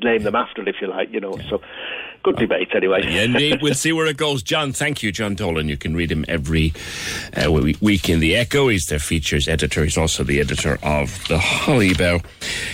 name 0.04 0.24
them 0.24 0.36
after, 0.36 0.62
it, 0.62 0.68
if 0.68 0.76
you 0.82 0.88
like. 0.88 1.12
You 1.12 1.20
know, 1.20 1.38
so 1.50 1.62
good 2.24 2.38
debate 2.38 2.70
anyway. 2.76 3.02
Yeah, 3.04 3.24
indeed. 3.24 3.62
we'll 3.62 3.74
see 3.74 3.94
where 3.94 4.08
it 4.08 4.18
goes. 4.18 4.42
John, 4.42 4.74
thank 4.74 5.04
you, 5.04 5.12
John 5.12 5.36
Dolan. 5.36 5.70
You 5.70 5.78
can 5.78 5.96
read 5.96 6.12
him 6.12 6.26
every 6.28 6.74
uh, 7.36 7.52
week 7.52 8.10
in 8.10 8.20
the 8.20 8.36
Echo. 8.36 8.68
He's 8.68 8.88
the 8.88 9.00
features 9.00 9.48
editor. 9.48 9.84
He's 9.84 9.98
also 9.98 10.24
the 10.24 10.40
editor 10.40 10.80
of 10.84 11.28
the 11.28 11.38
Holly 11.38 11.94
Bough. 11.94 12.22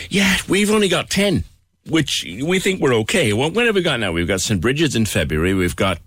Yeah, 0.10 0.38
we've 0.48 0.72
only 0.72 0.88
got 0.88 1.10
ten, 1.10 1.44
which 1.90 2.26
we 2.26 2.60
think 2.60 2.82
we're 2.82 2.96
okay. 2.96 3.34
Well, 3.34 3.52
when 3.52 3.66
have 3.66 3.76
we 3.76 3.82
got 3.82 4.00
now? 4.00 4.12
We've 4.12 4.28
got 4.28 4.42
St 4.42 4.62
Bridget's 4.62 4.96
in 4.96 5.06
February. 5.06 5.54
We've 5.54 5.76
got 5.76 6.00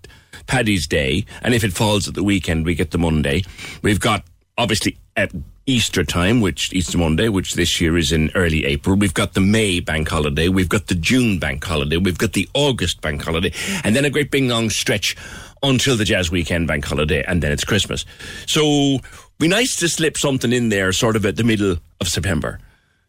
Paddy's 0.47 0.87
Day, 0.87 1.25
and 1.41 1.53
if 1.53 1.63
it 1.63 1.73
falls 1.73 2.07
at 2.07 2.13
the 2.13 2.23
weekend, 2.23 2.65
we 2.65 2.75
get 2.75 2.91
the 2.91 2.97
Monday. 2.97 3.43
We've 3.81 3.99
got 3.99 4.23
obviously 4.57 4.97
at 5.15 5.31
Easter 5.67 6.03
time, 6.03 6.41
which 6.41 6.71
Easter 6.73 6.97
Monday, 6.97 7.27
which 7.27 7.55
this 7.55 7.81
year 7.81 7.97
is 7.97 8.11
in 8.11 8.29
early 8.35 8.65
April. 8.65 8.95
We've 8.95 9.13
got 9.13 9.33
the 9.33 9.41
May 9.41 9.79
bank 9.79 10.07
holiday. 10.07 10.47
We've 10.47 10.69
got 10.69 10.87
the 10.87 10.95
June 10.95 11.39
bank 11.39 11.63
holiday. 11.63 11.97
We've 11.97 12.17
got 12.17 12.33
the 12.33 12.47
August 12.53 13.01
bank 13.01 13.23
holiday, 13.23 13.51
and 13.83 13.95
then 13.95 14.05
a 14.05 14.09
great 14.09 14.29
big 14.29 14.43
long 14.43 14.69
stretch 14.69 15.15
until 15.63 15.97
the 15.97 16.05
Jazz 16.05 16.29
Weekend 16.29 16.67
bank 16.67 16.85
holiday, 16.85 17.23
and 17.23 17.41
then 17.41 17.51
it's 17.51 17.63
Christmas. 17.63 18.05
So, 18.45 18.99
be 19.39 19.47
nice 19.47 19.75
to 19.77 19.89
slip 19.89 20.17
something 20.17 20.53
in 20.53 20.69
there, 20.69 20.91
sort 20.91 21.15
of 21.15 21.25
at 21.25 21.35
the 21.35 21.43
middle 21.43 21.77
of 21.99 22.07
September, 22.07 22.59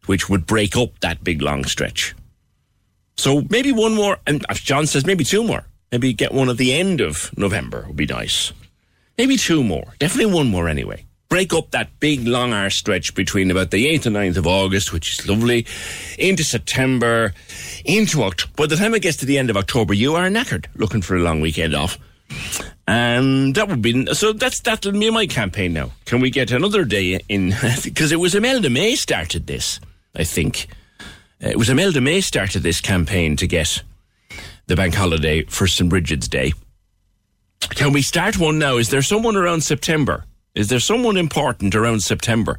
which 0.06 0.30
would 0.30 0.46
break 0.46 0.76
up 0.76 0.98
that 1.00 1.22
big 1.22 1.42
long 1.42 1.64
stretch. 1.64 2.14
So 3.16 3.42
maybe 3.48 3.72
one 3.72 3.94
more, 3.94 4.18
and 4.26 4.44
as 4.48 4.60
John 4.60 4.86
says, 4.86 5.06
maybe 5.06 5.24
two 5.24 5.42
more. 5.42 5.66
Maybe 5.90 6.12
get 6.12 6.32
one 6.32 6.50
at 6.50 6.56
the 6.56 6.72
end 6.72 7.00
of 7.00 7.36
November 7.38 7.84
would 7.86 7.96
be 7.96 8.06
nice. 8.06 8.52
Maybe 9.16 9.36
two 9.36 9.62
more. 9.62 9.94
Definitely 9.98 10.34
one 10.34 10.48
more 10.48 10.68
anyway. 10.68 11.04
Break 11.28 11.52
up 11.52 11.72
that 11.72 11.98
big 11.98 12.26
long 12.26 12.52
hour 12.52 12.70
stretch 12.70 13.14
between 13.14 13.50
about 13.50 13.70
the 13.70 13.86
8th 13.86 14.06
and 14.06 14.16
9th 14.16 14.36
of 14.36 14.46
August, 14.46 14.92
which 14.92 15.18
is 15.18 15.28
lovely, 15.28 15.66
into 16.18 16.44
September, 16.44 17.34
into 17.84 18.22
October. 18.22 18.52
By 18.56 18.66
the 18.66 18.76
time 18.76 18.94
it 18.94 19.02
gets 19.02 19.16
to 19.18 19.26
the 19.26 19.38
end 19.38 19.50
of 19.50 19.56
October, 19.56 19.92
you 19.92 20.14
are 20.14 20.28
knackered 20.28 20.66
looking 20.76 21.02
for 21.02 21.16
a 21.16 21.20
long 21.20 21.40
weekend 21.40 21.74
off. 21.74 21.98
And 22.86 23.54
that 23.56 23.68
would 23.68 23.82
be, 23.82 24.14
so 24.14 24.32
that's, 24.32 24.60
that'll 24.60 24.92
be 24.92 25.10
my 25.10 25.26
campaign 25.26 25.72
now. 25.72 25.90
Can 26.04 26.20
we 26.20 26.30
get 26.30 26.52
another 26.52 26.84
day 26.84 27.18
in, 27.28 27.52
because 27.84 28.12
it 28.12 28.20
was 28.20 28.34
Imelda 28.34 28.70
May 28.70 28.94
started 28.94 29.46
this, 29.46 29.80
I 30.14 30.22
think. 30.22 30.68
Uh, 31.42 31.48
it 31.48 31.58
was 31.58 31.68
Imelda 31.68 32.00
May 32.00 32.20
started 32.20 32.62
this 32.62 32.80
campaign 32.80 33.36
to 33.36 33.46
get 33.46 33.82
the 34.66 34.76
bank 34.76 34.94
holiday 34.94 35.42
for 35.44 35.66
St. 35.66 35.90
Bridget's 35.90 36.28
Day. 36.28 36.52
Can 37.60 37.92
we 37.92 38.02
start 38.02 38.38
one 38.38 38.58
now? 38.58 38.76
Is 38.76 38.90
there 38.90 39.02
someone 39.02 39.36
around 39.36 39.62
September? 39.62 40.24
Is 40.56 40.68
there 40.68 40.80
someone 40.80 41.18
important 41.18 41.74
around 41.74 42.02
September 42.02 42.58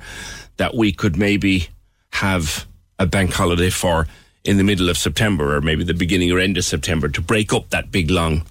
that 0.57 0.76
we 0.76 0.94
could 0.94 1.18
maybe 1.18 1.69
have 2.14 2.68
a 2.99 3.07
bank 3.07 3.34
holiday 3.34 3.72
for 3.72 4.07
in 4.44 4.57
the 4.57 4.64
middle 4.64 4.88
of 4.88 4.98
September 4.99 5.56
or 5.56 5.61
maybe 5.61 5.84
the 5.84 5.95
beginning 5.95 6.32
or 6.32 6.40
end 6.40 6.57
of 6.57 6.64
September 6.64 7.10
to 7.10 7.22
break 7.22 7.52
up 7.53 7.72
that 7.72 7.91
big 7.91 8.11
long 8.11 8.45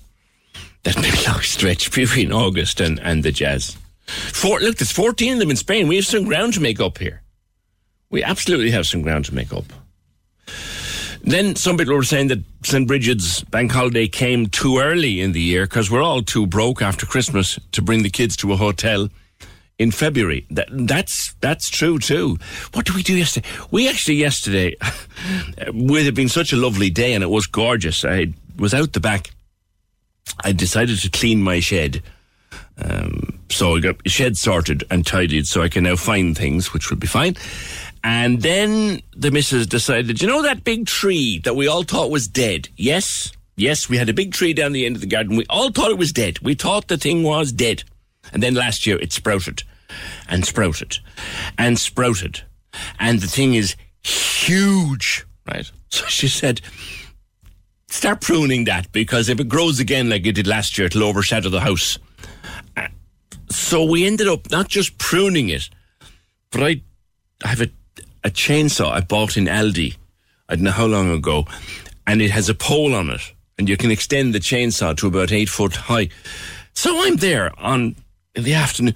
that 0.82 0.96
big 1.02 1.14
long 1.26 1.40
stretch 1.40 1.92
between 1.92 2.32
August 2.32 2.80
and, 2.80 2.98
and 3.00 3.22
the 3.22 3.30
jazz? 3.30 3.76
Four, 4.06 4.60
look, 4.60 4.76
there's 4.76 4.90
14 4.90 5.34
of 5.34 5.38
them 5.38 5.50
in 5.50 5.56
Spain. 5.56 5.86
We 5.86 5.96
have 5.96 6.06
some 6.06 6.24
ground 6.24 6.54
to 6.54 6.60
make 6.60 6.80
up 6.80 6.98
here. 6.98 7.22
We 8.10 8.24
absolutely 8.24 8.72
have 8.72 8.86
some 8.86 9.02
ground 9.02 9.26
to 9.26 9.34
make 9.34 9.52
up. 9.52 9.64
Then 11.22 11.56
some 11.56 11.76
people 11.76 11.94
were 11.94 12.04
saying 12.04 12.28
that 12.28 12.44
St. 12.64 12.86
Bridget's 12.86 13.42
bank 13.44 13.72
holiday 13.72 14.06
came 14.06 14.46
too 14.46 14.78
early 14.78 15.20
in 15.20 15.32
the 15.32 15.40
year 15.40 15.66
because 15.66 15.90
we're 15.90 16.02
all 16.02 16.22
too 16.22 16.46
broke 16.46 16.82
after 16.82 17.06
Christmas 17.06 17.58
to 17.72 17.82
bring 17.82 18.02
the 18.02 18.10
kids 18.10 18.36
to 18.38 18.52
a 18.52 18.56
hotel 18.56 19.08
in 19.78 19.90
February. 19.90 20.46
That, 20.50 20.68
that's 20.70 21.34
that's 21.40 21.68
true 21.68 21.98
too. 21.98 22.38
What 22.72 22.86
did 22.86 22.94
we 22.94 23.02
do 23.02 23.16
yesterday? 23.16 23.46
We 23.70 23.88
actually 23.88 24.16
yesterday, 24.16 24.76
with 25.72 26.06
it 26.06 26.14
being 26.14 26.28
such 26.28 26.52
a 26.52 26.56
lovely 26.56 26.90
day 26.90 27.14
and 27.14 27.22
it 27.22 27.30
was 27.30 27.46
gorgeous. 27.46 28.04
I 28.04 28.32
was 28.56 28.74
out 28.74 28.92
the 28.92 29.00
back. 29.00 29.30
I 30.44 30.52
decided 30.52 30.98
to 31.00 31.10
clean 31.10 31.42
my 31.42 31.60
shed. 31.60 32.02
Um, 32.78 33.38
so 33.48 33.76
I 33.76 33.80
got 33.80 33.96
shed 34.06 34.36
sorted 34.36 34.84
and 34.90 35.06
tidied 35.06 35.46
so 35.46 35.62
I 35.62 35.68
can 35.68 35.84
now 35.84 35.96
find 35.96 36.36
things, 36.36 36.72
which 36.72 36.90
will 36.90 36.98
be 36.98 37.06
fine. 37.06 37.36
And 38.04 38.42
then 38.42 39.00
the 39.16 39.30
missus 39.30 39.66
decided, 39.66 40.20
you 40.20 40.28
know 40.28 40.42
that 40.42 40.62
big 40.62 40.86
tree 40.86 41.40
that 41.44 41.56
we 41.56 41.66
all 41.66 41.82
thought 41.82 42.10
was 42.10 42.28
dead? 42.28 42.68
Yes, 42.76 43.32
yes, 43.56 43.88
we 43.88 43.96
had 43.96 44.08
a 44.08 44.14
big 44.14 44.32
tree 44.32 44.52
down 44.52 44.72
the 44.72 44.86
end 44.86 44.94
of 44.94 45.00
the 45.00 45.08
garden. 45.08 45.36
We 45.36 45.46
all 45.48 45.70
thought 45.70 45.90
it 45.90 45.98
was 45.98 46.12
dead. 46.12 46.38
We 46.40 46.54
thought 46.54 46.88
the 46.88 46.98
thing 46.98 47.22
was 47.22 47.50
dead. 47.50 47.82
And 48.32 48.42
then 48.42 48.54
last 48.54 48.86
year 48.86 48.98
it 48.98 49.12
sprouted 49.12 49.62
and 50.28 50.44
sprouted 50.44 50.98
and 51.58 51.78
sprouted. 51.78 52.42
And 52.98 53.20
the 53.20 53.26
thing 53.26 53.54
is 53.54 53.76
huge, 54.02 55.24
right? 55.46 55.70
So 55.88 56.04
she 56.06 56.28
said, 56.28 56.60
start 57.88 58.20
pruning 58.20 58.64
that 58.64 58.90
because 58.92 59.28
if 59.28 59.40
it 59.40 59.48
grows 59.48 59.80
again 59.80 60.08
like 60.10 60.26
it 60.26 60.34
did 60.34 60.46
last 60.46 60.76
year, 60.76 60.86
it'll 60.86 61.04
overshadow 61.04 61.48
the 61.48 61.60
house. 61.60 61.98
Uh, 62.76 62.88
So 63.48 63.84
we 63.84 64.04
ended 64.06 64.28
up 64.28 64.50
not 64.50 64.68
just 64.68 64.98
pruning 64.98 65.48
it, 65.48 65.70
but 66.50 66.62
I, 66.62 66.82
have 67.44 67.60
a, 67.60 67.70
a 68.24 68.30
chainsaw 68.30 68.90
I 68.90 69.00
bought 69.00 69.36
in 69.36 69.46
Aldi. 69.46 69.96
I 70.48 70.56
don't 70.56 70.64
know 70.64 70.72
how 70.72 70.86
long 70.86 71.10
ago, 71.10 71.46
and 72.06 72.20
it 72.20 72.30
has 72.30 72.48
a 72.48 72.54
pole 72.54 72.94
on 72.94 73.10
it, 73.10 73.20
and 73.58 73.68
you 73.68 73.76
can 73.76 73.90
extend 73.90 74.34
the 74.34 74.40
chainsaw 74.40 74.96
to 74.96 75.06
about 75.06 75.32
eight 75.32 75.48
foot 75.48 75.76
high. 75.76 76.08
So 76.74 77.06
I'm 77.06 77.16
there 77.16 77.50
on 77.58 77.94
in 78.36 78.44
the 78.44 78.54
afternoon. 78.54 78.94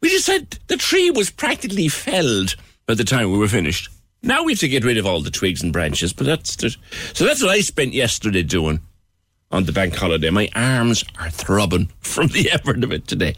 We 0.00 0.08
just 0.08 0.26
said 0.26 0.58
the 0.66 0.76
tree 0.76 1.10
was 1.10 1.30
practically 1.30 1.88
felled 1.88 2.56
by 2.86 2.94
the 2.94 3.04
time 3.04 3.30
we 3.30 3.38
were 3.38 3.48
finished. 3.48 3.90
Now 4.22 4.42
we 4.42 4.52
have 4.52 4.60
to 4.60 4.68
get 4.68 4.84
rid 4.84 4.98
of 4.98 5.06
all 5.06 5.20
the 5.20 5.30
twigs 5.30 5.62
and 5.62 5.72
branches, 5.72 6.12
but 6.12 6.26
that's 6.26 6.56
the, 6.56 6.74
so 7.14 7.24
that's 7.24 7.42
what 7.42 7.50
I 7.50 7.60
spent 7.60 7.92
yesterday 7.92 8.42
doing 8.42 8.80
on 9.50 9.64
the 9.64 9.72
bank 9.72 9.94
holiday. 9.94 10.30
My 10.30 10.48
arms 10.54 11.04
are 11.20 11.30
throbbing 11.30 11.90
from 12.00 12.28
the 12.28 12.50
effort 12.50 12.82
of 12.82 12.92
it 12.92 13.06
today. 13.06 13.36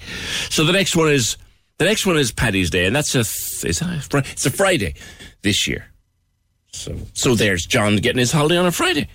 So 0.49 0.65
the 0.65 0.73
next 0.73 0.97
one 0.97 1.11
is 1.11 1.37
the 1.79 1.85
next 1.85 2.07
one 2.07 2.17
is 2.17 2.31
Paddy's 2.31 2.71
Day, 2.71 2.87
and 2.87 2.95
that's 2.95 3.15
a 3.15 3.25
that 3.25 4.13
a 4.13 4.19
it's 4.19 4.47
a 4.47 4.51
Friday 4.51 4.95
this 5.43 5.67
year. 5.67 5.87
So 6.73 6.97
so 7.15 7.35
there's 7.35 7.67
John 7.67 7.97
getting 7.97 8.19
his 8.19 8.33
holiday 8.33 8.57
on 8.57 8.67
a 8.67 8.73
Friday. 8.73 9.09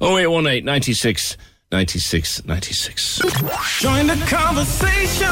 Oh 0.00 0.16
eight 0.46 0.64
one 1.72 1.80
eight 1.80 1.88
ninety 1.88 1.98
six 1.98 2.44
ninety 2.44 2.72
six 2.74 3.20
ninety 3.22 3.40
six. 3.42 3.80
Join 3.80 4.06
the 4.06 4.16
conversation. 4.26 5.26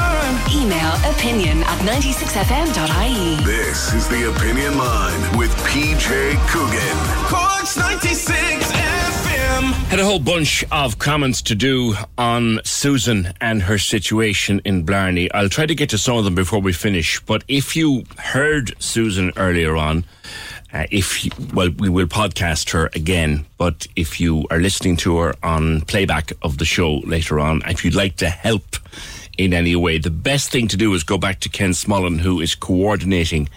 Email 0.55 0.93
opinion 1.13 1.63
at 1.65 1.79
96fm.ie. 1.81 3.45
This 3.45 3.93
is 3.93 4.09
the 4.09 4.31
Opinion 4.31 4.79
Line 4.79 5.39
with 5.39 5.51
PJ 5.67 6.37
Coogan. 6.49 6.99
Corks 7.27 7.77
96 7.77 8.73
FM. 8.73 9.73
Had 9.91 9.99
a 9.99 10.05
whole 10.05 10.19
bunch 10.19 10.65
of 10.73 10.99
comments 10.99 11.43
to 11.43 11.55
do 11.55 11.95
on 12.17 12.61
Susan 12.65 13.33
and 13.41 13.63
her 13.63 13.79
situation 13.79 14.61
in 14.65 14.85
Blarney. 14.85 15.31
I'll 15.33 15.49
try 15.51 15.67
to 15.67 15.75
get 15.75 15.91
to 15.91 15.99
some 15.99 16.17
of 16.17 16.25
them 16.25 16.35
before 16.35 16.61
we 16.61 16.73
finish. 16.73 17.21
But 17.21 17.45
if 17.49 17.77
you 17.77 18.05
heard 18.19 18.73
Susan 18.83 19.33
earlier 19.37 19.77
on, 19.77 20.05
uh, 20.73 20.87
if 20.91 21.25
you, 21.25 21.31
well, 21.53 21.71
we 21.79 21.89
will 21.89 22.07
podcast 22.07 22.71
her 22.71 22.91
again. 22.95 23.45
But 23.59 23.87
if 23.97 24.21
you 24.21 24.47
are 24.51 24.59
listening 24.59 24.97
to 24.99 25.19
her 25.19 25.35
on 25.43 25.81
playback 25.83 26.33
of 26.43 26.59
the 26.59 26.65
show 26.65 26.99
later 27.05 27.41
on, 27.41 27.63
if 27.67 27.85
you'd 27.85 27.95
like 27.95 28.17
to 28.17 28.29
help 28.29 28.77
in 29.37 29.53
any 29.53 29.75
way, 29.77 29.99
the 29.99 30.11
best 30.11 30.51
thing 30.51 30.69
to 30.69 30.77
do 30.77 30.95
is 30.95 31.03
go 31.03 31.19
back 31.19 31.41
to 31.41 31.49
Ken 31.49 31.71
Smollen, 31.71 32.21
who 32.21 32.41
is 32.41 32.55
coordinating 32.55 33.49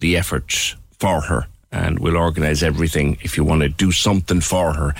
the 0.00 0.16
efforts 0.16 0.76
for 0.98 1.20
her. 1.22 1.46
and 1.72 1.98
we'll 1.98 2.16
organise 2.16 2.62
everything. 2.62 3.18
If 3.22 3.36
you 3.36 3.42
want 3.42 3.62
to 3.62 3.68
do 3.68 3.90
something 3.90 4.40
for 4.40 4.72
her, 4.74 4.94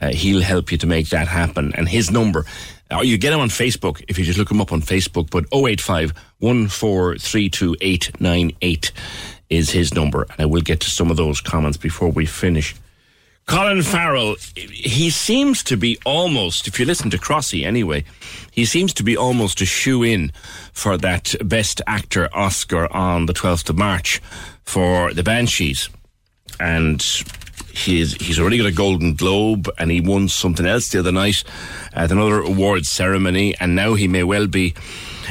uh, 0.00 0.08
he'll 0.08 0.42
help 0.42 0.72
you 0.72 0.78
to 0.78 0.86
make 0.86 1.10
that 1.10 1.28
happen. 1.28 1.72
And 1.76 1.88
his 1.88 2.10
number, 2.10 2.44
or 2.90 3.04
you 3.04 3.16
get 3.16 3.32
him 3.32 3.38
on 3.38 3.48
Facebook 3.48 4.02
if 4.08 4.18
you 4.18 4.24
just 4.24 4.36
look 4.38 4.50
him 4.50 4.60
up 4.60 4.72
on 4.72 4.82
Facebook. 4.82 5.30
But 5.30 5.44
085 5.52 6.12
1432898 6.42 8.90
is 9.50 9.70
his 9.70 9.94
number, 9.94 10.22
and 10.22 10.40
I 10.40 10.46
will 10.46 10.60
get 10.60 10.80
to 10.80 10.90
some 10.90 11.10
of 11.10 11.16
those 11.16 11.40
comments 11.40 11.76
before 11.76 12.10
we 12.10 12.26
finish. 12.26 12.74
Colin 13.46 13.82
Farrell, 13.82 14.34
he 14.56 15.08
seems 15.08 15.62
to 15.62 15.76
be 15.76 15.96
almost, 16.04 16.66
if 16.66 16.80
you 16.80 16.84
listen 16.84 17.10
to 17.10 17.18
Crossy 17.18 17.64
anyway, 17.64 18.04
he 18.50 18.64
seems 18.64 18.92
to 18.94 19.04
be 19.04 19.16
almost 19.16 19.60
a 19.60 19.64
shoe 19.64 20.02
in 20.02 20.32
for 20.72 20.96
that 20.98 21.32
Best 21.44 21.80
Actor 21.86 22.28
Oscar 22.34 22.92
on 22.92 23.26
the 23.26 23.32
12th 23.32 23.70
of 23.70 23.78
March 23.78 24.20
for 24.64 25.14
The 25.14 25.22
Banshees. 25.22 25.88
And 26.58 27.00
he's, 27.72 28.14
he's 28.14 28.40
already 28.40 28.58
got 28.58 28.66
a 28.66 28.72
Golden 28.72 29.14
Globe 29.14 29.70
and 29.78 29.92
he 29.92 30.00
won 30.00 30.28
something 30.28 30.66
else 30.66 30.88
the 30.88 30.98
other 30.98 31.12
night 31.12 31.44
at 31.92 32.10
another 32.10 32.40
awards 32.40 32.88
ceremony, 32.88 33.54
and 33.60 33.76
now 33.76 33.94
he 33.94 34.08
may 34.08 34.24
well 34.24 34.48
be 34.48 34.74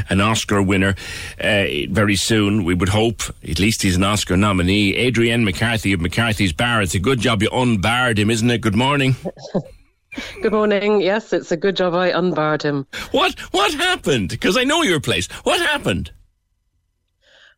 an 0.09 0.21
Oscar 0.21 0.61
winner 0.61 0.95
uh, 1.39 1.65
very 1.89 2.15
soon. 2.15 2.63
We 2.63 2.73
would 2.73 2.89
hope. 2.89 3.21
At 3.47 3.59
least 3.59 3.81
he's 3.81 3.95
an 3.95 4.03
Oscar 4.03 4.37
nominee. 4.37 4.95
Adrienne 5.07 5.43
McCarthy 5.43 5.93
of 5.93 6.01
McCarthy's 6.01 6.53
Bar. 6.53 6.81
It's 6.81 6.95
a 6.95 6.99
good 6.99 7.19
job 7.19 7.41
you 7.41 7.49
unbarred 7.51 8.19
him, 8.19 8.29
isn't 8.29 8.49
it? 8.49 8.61
Good 8.61 8.75
morning. 8.75 9.15
Good 10.41 10.53
morning. 10.53 11.01
Yes, 11.01 11.33
it's 11.33 11.51
a 11.51 11.57
good 11.57 11.75
job 11.75 11.93
I 11.93 12.07
unbarred 12.07 12.61
him. 12.63 12.87
What 13.11 13.37
What 13.51 13.73
happened? 13.73 14.29
Because 14.29 14.55
I 14.55 14.63
know 14.63 14.81
your 14.81 15.01
place. 15.01 15.27
What 15.43 15.59
happened? 15.59 16.11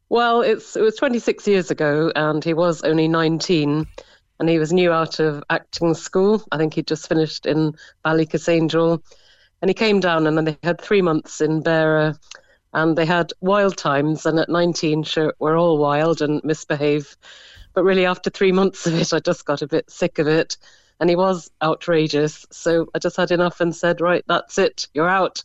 Well, 0.09 0.41
it's 0.41 0.75
it 0.75 0.81
was 0.81 0.95
26 0.95 1.47
years 1.47 1.69
ago, 1.69 2.11
and 2.15 2.43
he 2.43 2.53
was 2.53 2.81
only 2.81 3.07
19, 3.07 3.85
and 4.39 4.49
he 4.49 4.57
was 4.57 4.73
new 4.73 4.91
out 4.91 5.19
of 5.19 5.43
acting 5.49 5.93
school. 5.93 6.43
I 6.51 6.57
think 6.57 6.73
he'd 6.73 6.87
just 6.87 7.07
finished 7.07 7.45
in 7.45 7.75
Ballykissangel, 8.05 9.03
and 9.61 9.69
he 9.69 9.73
came 9.73 9.99
down, 9.99 10.27
and 10.27 10.37
then 10.37 10.45
they 10.45 10.57
had 10.63 10.79
three 10.79 11.01
months 11.01 11.41
in 11.41 11.63
Beara, 11.63 12.17
and 12.73 12.97
they 12.97 13.05
had 13.05 13.33
wild 13.41 13.77
times. 13.77 14.25
And 14.25 14.39
at 14.39 14.49
19, 14.49 15.03
sure, 15.03 15.33
we're 15.39 15.57
all 15.57 15.77
wild 15.77 16.21
and 16.21 16.43
misbehave, 16.43 17.15
but 17.73 17.83
really 17.83 18.05
after 18.05 18.29
three 18.29 18.51
months 18.51 18.85
of 18.85 18.95
it, 18.95 19.13
I 19.13 19.19
just 19.19 19.45
got 19.45 19.61
a 19.61 19.67
bit 19.67 19.89
sick 19.89 20.19
of 20.19 20.27
it, 20.27 20.57
and 20.99 21.09
he 21.09 21.15
was 21.15 21.49
outrageous. 21.61 22.45
So 22.51 22.87
I 22.93 22.99
just 22.99 23.17
had 23.17 23.31
enough 23.31 23.61
and 23.61 23.75
said, 23.75 24.01
right, 24.01 24.23
that's 24.27 24.57
it, 24.57 24.87
you're 24.93 25.09
out. 25.09 25.43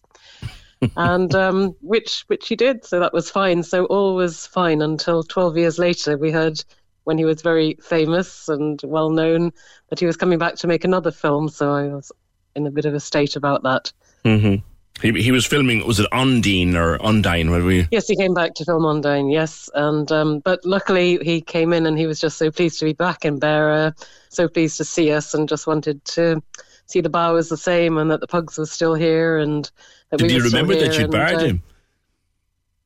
and 0.96 1.34
um, 1.34 1.76
which 1.80 2.24
which 2.26 2.48
he 2.48 2.56
did, 2.56 2.84
so 2.84 2.98
that 3.00 3.12
was 3.12 3.30
fine. 3.30 3.62
So 3.62 3.84
all 3.86 4.14
was 4.14 4.46
fine 4.46 4.82
until 4.82 5.22
12 5.22 5.56
years 5.56 5.78
later. 5.78 6.18
We 6.18 6.32
heard 6.32 6.62
when 7.04 7.18
he 7.18 7.24
was 7.24 7.42
very 7.42 7.78
famous 7.82 8.48
and 8.48 8.80
well 8.84 9.10
known 9.10 9.52
that 9.88 10.00
he 10.00 10.06
was 10.06 10.16
coming 10.16 10.38
back 10.38 10.56
to 10.56 10.66
make 10.66 10.84
another 10.84 11.10
film. 11.10 11.48
So 11.48 11.72
I 11.72 11.88
was 11.88 12.10
in 12.54 12.66
a 12.66 12.70
bit 12.70 12.84
of 12.84 12.94
a 12.94 13.00
state 13.00 13.36
about 13.36 13.62
that. 13.62 13.92
Mm-hmm. 14.24 14.66
He, 15.02 15.22
he 15.22 15.32
was 15.32 15.44
filming, 15.44 15.84
was 15.84 15.98
it 15.98 16.06
Undine 16.12 16.76
or 16.76 16.96
Undine? 17.04 17.50
Where 17.50 17.64
we? 17.64 17.88
Yes, 17.90 18.06
he 18.06 18.16
came 18.16 18.34
back 18.34 18.54
to 18.54 18.64
film 18.64 18.84
Ondine. 18.84 19.32
Yes, 19.32 19.68
and 19.74 20.10
um, 20.12 20.38
but 20.40 20.64
luckily 20.64 21.18
he 21.22 21.40
came 21.40 21.72
in 21.72 21.86
and 21.86 21.98
he 21.98 22.06
was 22.06 22.20
just 22.20 22.38
so 22.38 22.50
pleased 22.50 22.78
to 22.78 22.84
be 22.84 22.92
back 22.92 23.24
in 23.24 23.40
Beara, 23.40 23.94
so 24.28 24.46
pleased 24.46 24.76
to 24.76 24.84
see 24.84 25.10
us, 25.10 25.34
and 25.34 25.48
just 25.48 25.66
wanted 25.66 26.04
to 26.04 26.40
see 26.86 27.00
the 27.00 27.08
bar 27.08 27.32
was 27.32 27.48
the 27.48 27.56
same 27.56 27.96
and 27.98 28.10
that 28.10 28.20
the 28.20 28.26
pugs 28.26 28.58
were 28.58 28.66
still 28.66 28.94
here 28.94 29.38
and 29.38 29.70
that 30.10 30.18
Did 30.18 30.26
we 30.28 30.34
you 30.34 30.42
were 30.42 30.48
still 30.48 30.60
remember 30.62 30.84
that 30.84 30.96
you 30.96 31.04
and, 31.04 31.12
barred 31.12 31.34
uh, 31.36 31.44
him? 31.46 31.62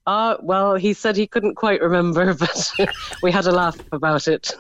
Uh, 0.06 0.36
well, 0.40 0.76
he 0.76 0.92
said 0.92 1.16
he 1.16 1.26
couldn't 1.26 1.56
quite 1.56 1.80
remember, 1.80 2.32
but 2.38 2.72
we 3.22 3.32
had 3.32 3.46
a 3.46 3.52
laugh 3.52 3.76
about 3.92 4.28
it. 4.28 4.52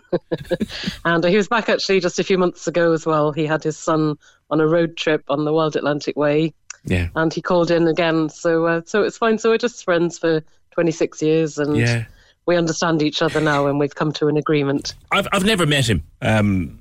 and 1.04 1.24
uh, 1.24 1.28
he 1.28 1.36
was 1.36 1.48
back 1.48 1.68
actually 1.68 2.00
just 2.00 2.18
a 2.18 2.24
few 2.24 2.36
months 2.36 2.66
ago 2.66 2.92
as 2.92 3.06
well. 3.06 3.30
He 3.32 3.46
had 3.46 3.62
his 3.62 3.76
son 3.78 4.18
on 4.50 4.60
a 4.60 4.66
road 4.66 4.96
trip 4.96 5.24
on 5.28 5.44
the 5.44 5.52
Wild 5.52 5.76
Atlantic 5.76 6.16
Way, 6.16 6.52
Yeah. 6.86 7.08
and 7.16 7.32
he 7.34 7.42
called 7.42 7.70
in 7.70 7.86
again. 7.88 8.28
So, 8.28 8.66
uh, 8.66 8.80
so 8.86 9.02
it's 9.02 9.18
fine. 9.18 9.38
So 9.38 9.50
we're 9.50 9.58
just 9.58 9.84
friends 9.84 10.18
for 10.18 10.42
26 10.72 11.20
years, 11.22 11.58
and 11.58 11.76
Yeah. 11.76 12.04
we 12.46 12.56
understand 12.56 13.02
each 13.02 13.22
other 13.22 13.40
now, 13.40 13.66
and 13.66 13.78
we've 13.78 13.94
come 13.94 14.12
to 14.12 14.28
an 14.28 14.36
agreement. 14.36 14.94
I've 15.12 15.26
I've 15.32 15.44
never 15.44 15.66
met 15.66 15.88
him 15.88 16.02
um, 16.22 16.78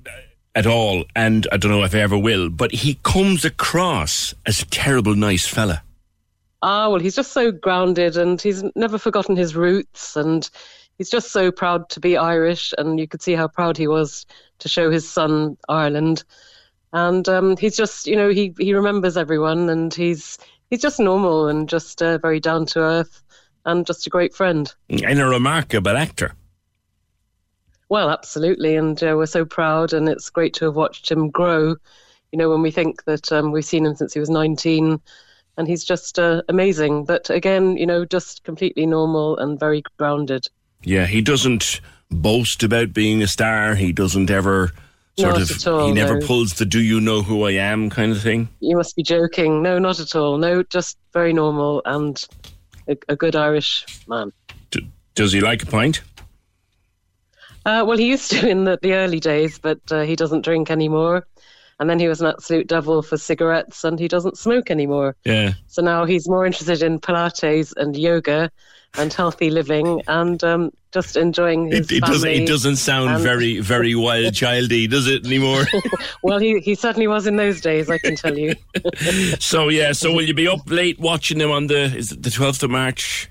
at 0.54 0.66
all, 0.68 1.06
and 1.16 1.48
I 1.52 1.58
don't 1.58 1.72
know 1.72 1.84
if 1.84 1.96
I 1.96 2.00
ever 2.00 2.18
will. 2.18 2.50
But 2.50 2.72
he 2.72 3.00
comes 3.04 3.44
across 3.46 4.34
as 4.46 4.62
a 4.62 4.66
terrible, 4.66 5.16
nice 5.16 5.48
fella. 5.48 5.82
Ah, 6.62 6.90
well, 6.90 7.00
he's 7.00 7.16
just 7.16 7.32
so 7.32 7.52
grounded 7.52 8.18
and 8.18 8.42
he's 8.42 8.64
never 8.76 8.98
forgotten 8.98 9.36
his 9.36 9.56
roots 9.56 10.16
and 10.16 10.50
he's 10.98 11.12
just 11.12 11.32
so 11.32 11.52
proud 11.52 11.90
to 11.90 12.00
be 12.00 12.18
Irish. 12.18 12.74
And 12.80 13.00
you 13.00 13.08
could 13.08 13.22
see 13.22 13.34
how 13.34 13.48
proud 13.48 13.78
he 13.78 13.88
was 13.88 14.26
to 14.60 14.68
show 14.70 14.90
his 14.90 15.08
son 15.08 15.58
Ireland. 15.70 16.24
And 16.96 17.28
um, 17.28 17.58
he's 17.58 17.76
just, 17.76 18.08
you 18.08 18.16
know, 18.16 18.30
he, 18.30 18.54
he 18.58 18.74
remembers 18.74 19.18
everyone 19.18 19.70
and 19.70 19.94
he's 19.94 20.38
he's 20.70 20.82
just 20.82 20.98
normal 20.98 21.50
and 21.50 21.68
just 21.68 22.02
uh, 22.02 22.18
very 22.20 22.40
down 22.40 22.66
to 22.68 22.80
earth 22.80 23.22
and 23.66 23.86
just 23.86 24.08
a 24.08 24.10
great 24.10 24.34
friend. 24.34 24.74
and 24.88 25.20
a 25.20 25.26
remarkable 25.26 25.98
actor. 25.98 26.36
Well, 27.90 28.10
absolutely. 28.10 28.78
And 28.78 29.04
uh, 29.04 29.16
we're 29.18 29.26
so 29.26 29.44
proud 29.44 29.92
and 29.92 30.08
it's 30.08 30.30
great 30.30 30.54
to 30.54 30.66
have 30.66 30.78
watched 30.78 31.12
him 31.12 31.30
grow. 31.30 31.76
You 32.32 32.40
know, 32.40 32.50
when 32.50 32.62
we 32.62 32.72
think 32.72 33.04
that 33.04 33.30
um, 33.30 33.52
we've 33.52 33.66
seen 33.66 33.86
him 33.86 33.98
since 33.98 34.14
he 34.14 34.22
was 34.22 34.30
19 34.30 35.02
and 35.58 35.68
he's 35.68 35.84
just 35.84 36.18
uh, 36.18 36.44
amazing. 36.48 37.04
But 37.04 37.30
again, 37.30 37.76
you 37.76 37.86
know, 37.86 38.06
just 38.06 38.46
completely 38.46 38.86
normal 38.86 39.38
and 39.38 39.60
very 39.60 39.84
grounded. 39.98 40.48
Yeah, 40.82 41.08
he 41.08 41.22
doesn't 41.22 41.82
boast 42.10 42.64
about 42.64 42.94
being 42.94 43.22
a 43.22 43.28
star. 43.28 43.76
He 43.76 43.92
doesn't 43.92 44.32
ever 44.32 44.72
sort 45.18 45.34
Not 45.34 45.42
of. 45.42 45.52
at 45.52 45.68
all, 45.68 45.88
he 45.88 45.94
never 45.94 46.20
no. 46.20 46.26
pulls 46.26 46.54
the 46.54 46.66
"Do 46.66 46.82
you 46.82 47.00
know 47.00 47.22
who 47.22 47.44
I 47.44 47.52
am" 47.52 47.90
kind 47.90 48.12
of 48.12 48.22
thing. 48.22 48.50
You 48.60 48.76
must 48.76 48.96
be 48.96 49.04
joking. 49.04 49.62
No, 49.62 49.80
not 49.80 50.00
at 50.00 50.16
all. 50.16 50.38
No, 50.38 50.64
just 50.64 50.98
very 51.14 51.34
normal 51.34 51.82
and 51.86 52.24
a, 52.88 52.98
a 53.10 53.16
good 53.16 53.36
Irish 53.36 53.86
man. 54.08 54.32
Does 55.16 55.32
he 55.32 55.40
like 55.40 55.64
a 55.64 55.66
pint? 55.66 56.02
Uh, 57.66 57.84
well, 57.88 57.98
he 57.98 58.08
used 58.08 58.30
to 58.32 58.48
in 58.48 58.66
the, 58.66 58.78
the 58.82 58.94
early 58.94 59.20
days, 59.20 59.58
but 59.58 59.80
uh, 59.90 60.02
he 60.02 60.16
doesn't 60.16 60.44
drink 60.44 60.70
anymore. 60.70 61.26
And 61.80 61.90
then 61.90 62.00
he 62.00 62.08
was 62.08 62.22
an 62.22 62.28
absolute 62.28 62.68
devil 62.68 63.02
for 63.02 63.18
cigarettes 63.18 63.84
and 63.84 64.00
he 64.00 64.08
doesn't 64.08 64.38
smoke 64.38 64.70
anymore. 64.72 65.16
Yeah. 65.26 65.54
So 65.68 65.82
now 65.82 66.06
he's 66.06 66.30
more 66.30 66.46
interested 66.46 66.82
in 66.82 67.00
Pilates 67.00 67.74
and 67.76 67.98
yoga 67.98 68.50
and 68.98 69.12
healthy 69.12 69.50
living 69.50 70.02
and 70.08 70.42
um, 70.44 70.72
just 70.96 71.18
enjoying 71.18 71.68
his 71.68 71.92
It, 71.92 71.98
it 71.98 72.04
doesn't. 72.04 72.30
It 72.30 72.48
doesn't 72.48 72.78
sound 72.78 73.22
very, 73.22 73.60
very 73.60 73.94
wild 73.96 74.34
childy, 74.34 74.90
does 74.90 75.08
it 75.08 75.26
anymore? 75.26 75.66
well, 76.24 76.40
he, 76.40 76.60
he 76.60 76.74
certainly 76.74 77.06
was 77.06 77.28
in 77.28 77.36
those 77.36 77.60
days, 77.60 77.90
I 77.90 77.98
can 77.98 78.16
tell 78.16 78.38
you. 78.38 78.56
so 79.40 79.68
yeah. 79.68 79.92
So 79.92 80.14
will 80.14 80.24
you 80.24 80.34
be 80.34 80.48
up 80.48 80.62
late 80.68 80.98
watching 80.98 81.40
him 81.40 81.52
on 81.52 81.68
the 81.68 81.96
is 81.96 82.14
it 82.14 82.24
the 82.24 82.32
twelfth 82.32 82.64
of 82.64 82.72
March? 82.72 83.30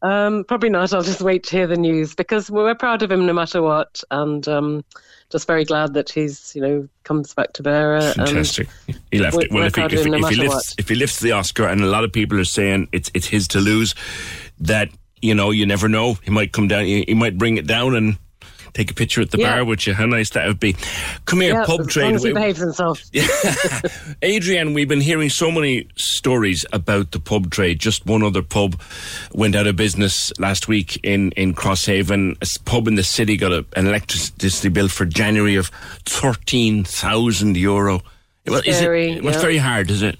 Um, 0.00 0.44
probably 0.44 0.70
not. 0.70 0.92
I'll 0.94 1.02
just 1.02 1.20
wait 1.20 1.44
to 1.44 1.56
hear 1.56 1.66
the 1.66 1.76
news 1.76 2.14
because 2.14 2.50
we're 2.50 2.74
proud 2.74 3.02
of 3.02 3.10
him 3.10 3.26
no 3.26 3.34
matter 3.34 3.60
what, 3.60 4.02
and 4.10 4.46
um, 4.48 4.84
just 5.30 5.46
very 5.46 5.66
glad 5.66 5.92
that 5.94 6.08
he's 6.08 6.54
you 6.54 6.62
know 6.62 6.88
comes 7.04 7.34
back 7.34 7.52
to 7.54 7.62
Beara. 7.62 8.14
Fantastic. 8.14 8.68
He 9.10 9.18
left 9.18 9.36
it. 9.36 9.52
Well, 9.52 9.64
if 9.64 9.74
he, 9.74 9.82
if, 9.82 10.06
no 10.06 10.16
if 10.16 10.28
he 10.28 10.36
lifts, 10.36 10.74
if 10.78 10.88
he 10.88 10.94
lifts 10.94 11.20
the 11.20 11.32
Oscar, 11.32 11.66
and 11.66 11.82
a 11.82 11.86
lot 11.86 12.04
of 12.04 12.12
people 12.12 12.40
are 12.40 12.44
saying 12.44 12.88
it's 12.92 13.10
it's 13.12 13.26
his 13.26 13.46
to 13.48 13.60
lose, 13.60 13.94
that 14.60 14.88
you 15.26 15.34
know 15.34 15.50
you 15.50 15.66
never 15.66 15.88
know. 15.88 16.14
He 16.22 16.30
might 16.30 16.52
come 16.52 16.68
down. 16.68 16.84
He, 16.84 17.04
he 17.06 17.14
might 17.14 17.36
bring 17.36 17.56
it 17.58 17.66
down 17.66 17.94
and 17.94 18.16
take 18.74 18.90
a 18.90 18.94
picture 18.94 19.22
at 19.22 19.30
the 19.30 19.38
Yeah. 19.38 19.54
bar 19.54 19.64
with 19.64 19.86
you. 19.86 19.94
How 19.94 20.04
nice 20.04 20.30
that 20.30 20.46
would 20.46 20.60
be. 20.60 20.76
Come 21.24 21.40
here, 21.40 21.54
yeah, 21.54 21.64
pub 21.64 21.88
trade. 21.88 22.20
he 22.20 22.32
behaves 22.32 22.58
himself. 22.58 23.02
Adrienne, 24.22 24.74
we've 24.74 24.88
been 24.88 25.00
hearing 25.00 25.30
so 25.30 25.50
many 25.50 25.88
stories 25.96 26.66
about 26.74 27.12
the 27.12 27.18
pub 27.20 27.50
trade. 27.50 27.78
Just 27.78 28.04
one 28.04 28.22
other 28.22 28.42
pub 28.42 28.78
went 29.32 29.54
out 29.56 29.66
of 29.66 29.76
business 29.76 30.30
last 30.38 30.68
week 30.68 31.00
in, 31.02 31.32
in 31.32 31.54
Crosshaven. 31.54 32.36
A 32.42 32.62
pub 32.68 32.86
in 32.86 32.96
the 32.96 33.02
city 33.02 33.38
got 33.38 33.52
a, 33.52 33.64
an 33.76 33.86
electricity 33.86 34.68
bill 34.68 34.88
for 34.88 35.06
January 35.06 35.56
of 35.56 35.68
13,000 36.04 37.56
euro. 37.56 38.02
Well, 38.46 38.60
is 38.60 38.76
it, 38.76 38.80
Scary, 38.80 39.12
it 39.12 39.24
was 39.24 39.36
yeah. 39.36 39.40
very 39.40 39.56
hard, 39.58 39.90
is 39.90 40.02
it? 40.02 40.18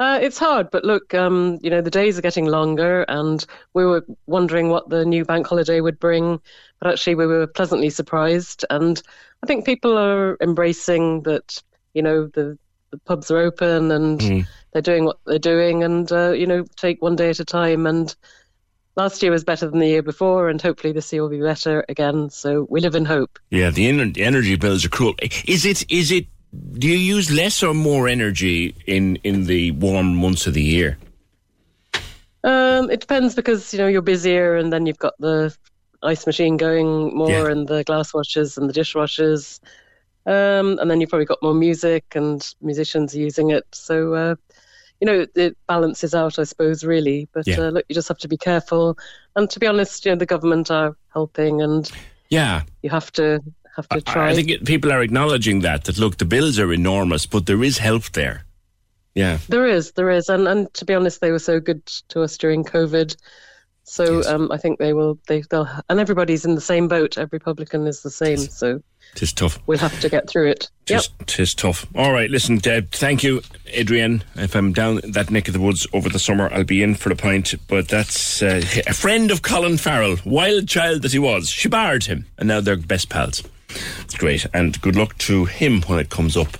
Uh, 0.00 0.18
it's 0.22 0.38
hard, 0.38 0.70
but 0.70 0.84
look, 0.84 1.12
um, 1.12 1.58
you 1.60 1.70
know, 1.70 1.80
the 1.80 1.90
days 1.90 2.16
are 2.16 2.22
getting 2.22 2.46
longer, 2.46 3.04
and 3.08 3.44
we 3.74 3.84
were 3.84 4.06
wondering 4.26 4.68
what 4.68 4.88
the 4.88 5.04
new 5.04 5.24
bank 5.24 5.44
holiday 5.44 5.80
would 5.80 5.98
bring, 5.98 6.40
but 6.80 6.92
actually, 6.92 7.16
we 7.16 7.26
were 7.26 7.48
pleasantly 7.48 7.90
surprised. 7.90 8.64
And 8.70 9.02
I 9.42 9.46
think 9.46 9.66
people 9.66 9.98
are 9.98 10.36
embracing 10.40 11.22
that, 11.22 11.60
you 11.94 12.02
know, 12.02 12.28
the, 12.28 12.56
the 12.92 12.98
pubs 12.98 13.30
are 13.32 13.38
open 13.38 13.90
and 13.90 14.20
Mm. 14.20 14.46
they're 14.72 14.82
doing 14.82 15.04
what 15.04 15.18
they're 15.26 15.38
doing, 15.40 15.82
and, 15.82 16.12
uh, 16.12 16.30
you 16.30 16.46
know, 16.46 16.64
take 16.76 17.02
one 17.02 17.16
day 17.16 17.30
at 17.30 17.40
a 17.40 17.44
time. 17.44 17.84
And 17.84 18.14
last 18.94 19.20
year 19.20 19.32
was 19.32 19.42
better 19.42 19.68
than 19.68 19.80
the 19.80 19.88
year 19.88 20.02
before, 20.02 20.48
and 20.48 20.62
hopefully 20.62 20.92
this 20.92 21.12
year 21.12 21.22
will 21.22 21.28
be 21.28 21.40
better 21.40 21.84
again. 21.88 22.30
So 22.30 22.68
we 22.70 22.80
live 22.80 22.94
in 22.94 23.04
hope. 23.04 23.36
Yeah, 23.50 23.70
the, 23.70 23.90
the 24.12 24.22
energy 24.22 24.54
bills 24.54 24.84
are 24.84 24.90
cruel. 24.90 25.16
Is 25.44 25.64
it? 25.64 25.90
Is 25.90 26.12
it? 26.12 26.26
Do 26.78 26.88
you 26.88 26.96
use 26.96 27.30
less 27.30 27.62
or 27.62 27.74
more 27.74 28.08
energy 28.08 28.74
in 28.86 29.16
in 29.22 29.46
the 29.46 29.72
warm 29.72 30.14
months 30.16 30.46
of 30.46 30.54
the 30.54 30.62
year? 30.62 30.96
Um, 32.44 32.90
it 32.90 33.00
depends 33.00 33.34
because 33.34 33.72
you 33.72 33.78
know 33.78 33.88
you're 33.88 34.02
busier, 34.02 34.56
and 34.56 34.72
then 34.72 34.86
you've 34.86 34.98
got 34.98 35.14
the 35.18 35.54
ice 36.02 36.26
machine 36.26 36.56
going 36.56 37.14
more 37.14 37.46
Yeah. 37.46 37.52
and 37.52 37.68
the 37.68 37.84
glass 37.84 38.14
washers 38.14 38.56
and 38.56 38.68
the 38.68 38.72
dishwashers. 38.72 39.60
Um, 40.26 40.78
and 40.78 40.90
then 40.90 41.00
you've 41.00 41.10
probably 41.10 41.26
got 41.26 41.42
more 41.42 41.54
music 41.54 42.04
and 42.14 42.46
musicians 42.60 43.14
using 43.14 43.50
it. 43.50 43.64
So, 43.72 44.14
uh, 44.14 44.34
you 45.00 45.06
know, 45.06 45.26
it 45.34 45.56
balances 45.66 46.14
out, 46.14 46.38
I 46.38 46.44
suppose, 46.44 46.84
really. 46.84 47.28
But 47.32 47.46
Yeah. 47.46 47.58
uh, 47.58 47.68
look, 47.70 47.86
you 47.88 47.94
just 47.94 48.08
have 48.08 48.18
to 48.18 48.28
be 48.28 48.36
careful. 48.36 48.98
And 49.36 49.48
to 49.50 49.58
be 49.58 49.66
honest, 49.66 50.04
you 50.04 50.12
know, 50.12 50.16
the 50.16 50.26
government 50.26 50.70
are 50.70 50.96
helping 51.12 51.62
and 51.62 51.90
Yeah. 52.28 52.62
you 52.82 52.90
have 52.90 53.10
to 53.12 53.40
have 53.78 53.88
to 53.88 53.96
I- 53.96 54.12
try. 54.12 54.30
I 54.30 54.34
think 54.34 54.50
it, 54.50 54.64
people 54.66 54.92
are 54.92 55.00
acknowledging 55.02 55.60
that, 55.60 55.84
that 55.84 55.98
look, 55.98 56.18
the 56.18 56.24
bills 56.24 56.58
are 56.58 56.72
enormous, 56.72 57.24
but 57.26 57.46
there 57.46 57.62
is 57.64 57.78
help 57.78 58.10
there. 58.12 58.44
Yeah. 59.14 59.38
There 59.48 59.66
is, 59.66 59.92
there 59.92 60.10
is, 60.10 60.28
and 60.28 60.46
and 60.46 60.72
to 60.74 60.84
be 60.84 60.94
honest, 60.94 61.20
they 61.20 61.32
were 61.32 61.38
so 61.38 61.58
good 61.58 61.84
to 62.10 62.22
us 62.22 62.36
during 62.36 62.62
COVID. 62.62 63.16
So 63.82 64.22
um, 64.28 64.52
I 64.52 64.58
think 64.58 64.78
they 64.78 64.92
will. 64.92 65.18
They 65.28 65.42
they'll, 65.50 65.68
and 65.88 65.98
everybody's 65.98 66.44
in 66.44 66.54
the 66.54 66.60
same 66.60 66.88
boat. 66.88 67.16
Every 67.16 67.40
publican 67.40 67.86
is 67.86 68.02
the 68.02 68.10
same. 68.10 68.36
So 68.36 68.82
Tis 69.14 69.32
tough. 69.32 69.58
we'll 69.66 69.78
have 69.78 69.98
to 70.00 70.08
get 70.10 70.28
through 70.28 70.48
it. 70.50 70.68
Yep. 70.88 71.00
Tis, 71.00 71.10
tis 71.26 71.54
tough. 71.54 71.86
All 71.94 72.12
right, 72.12 72.30
listen, 72.30 72.58
Deb, 72.58 72.90
thank 72.90 73.22
you, 73.24 73.40
Adrienne. 73.76 74.22
If 74.36 74.54
I'm 74.54 74.74
down 74.74 75.00
that 75.02 75.30
neck 75.30 75.48
of 75.48 75.54
the 75.54 75.60
woods 75.60 75.86
over 75.94 76.10
the 76.10 76.18
summer, 76.18 76.50
I'll 76.52 76.64
be 76.64 76.82
in 76.82 76.94
for 76.94 77.10
a 77.10 77.16
pint. 77.16 77.54
But 77.66 77.88
that's 77.88 78.42
uh, 78.42 78.62
a 78.86 78.92
friend 78.92 79.30
of 79.30 79.40
Colin 79.42 79.78
Farrell, 79.78 80.16
wild 80.24 80.68
child 80.68 81.02
that 81.02 81.12
he 81.12 81.18
was. 81.18 81.48
She 81.48 81.68
barred 81.68 82.04
him, 82.04 82.26
and 82.36 82.46
now 82.46 82.60
they're 82.60 82.76
best 82.76 83.08
pals. 83.08 83.42
It's 83.68 84.16
great, 84.16 84.46
and 84.52 84.80
good 84.80 84.96
luck 84.96 85.16
to 85.18 85.44
him 85.44 85.82
when 85.82 85.98
it 85.98 86.10
comes 86.10 86.36
up 86.36 86.56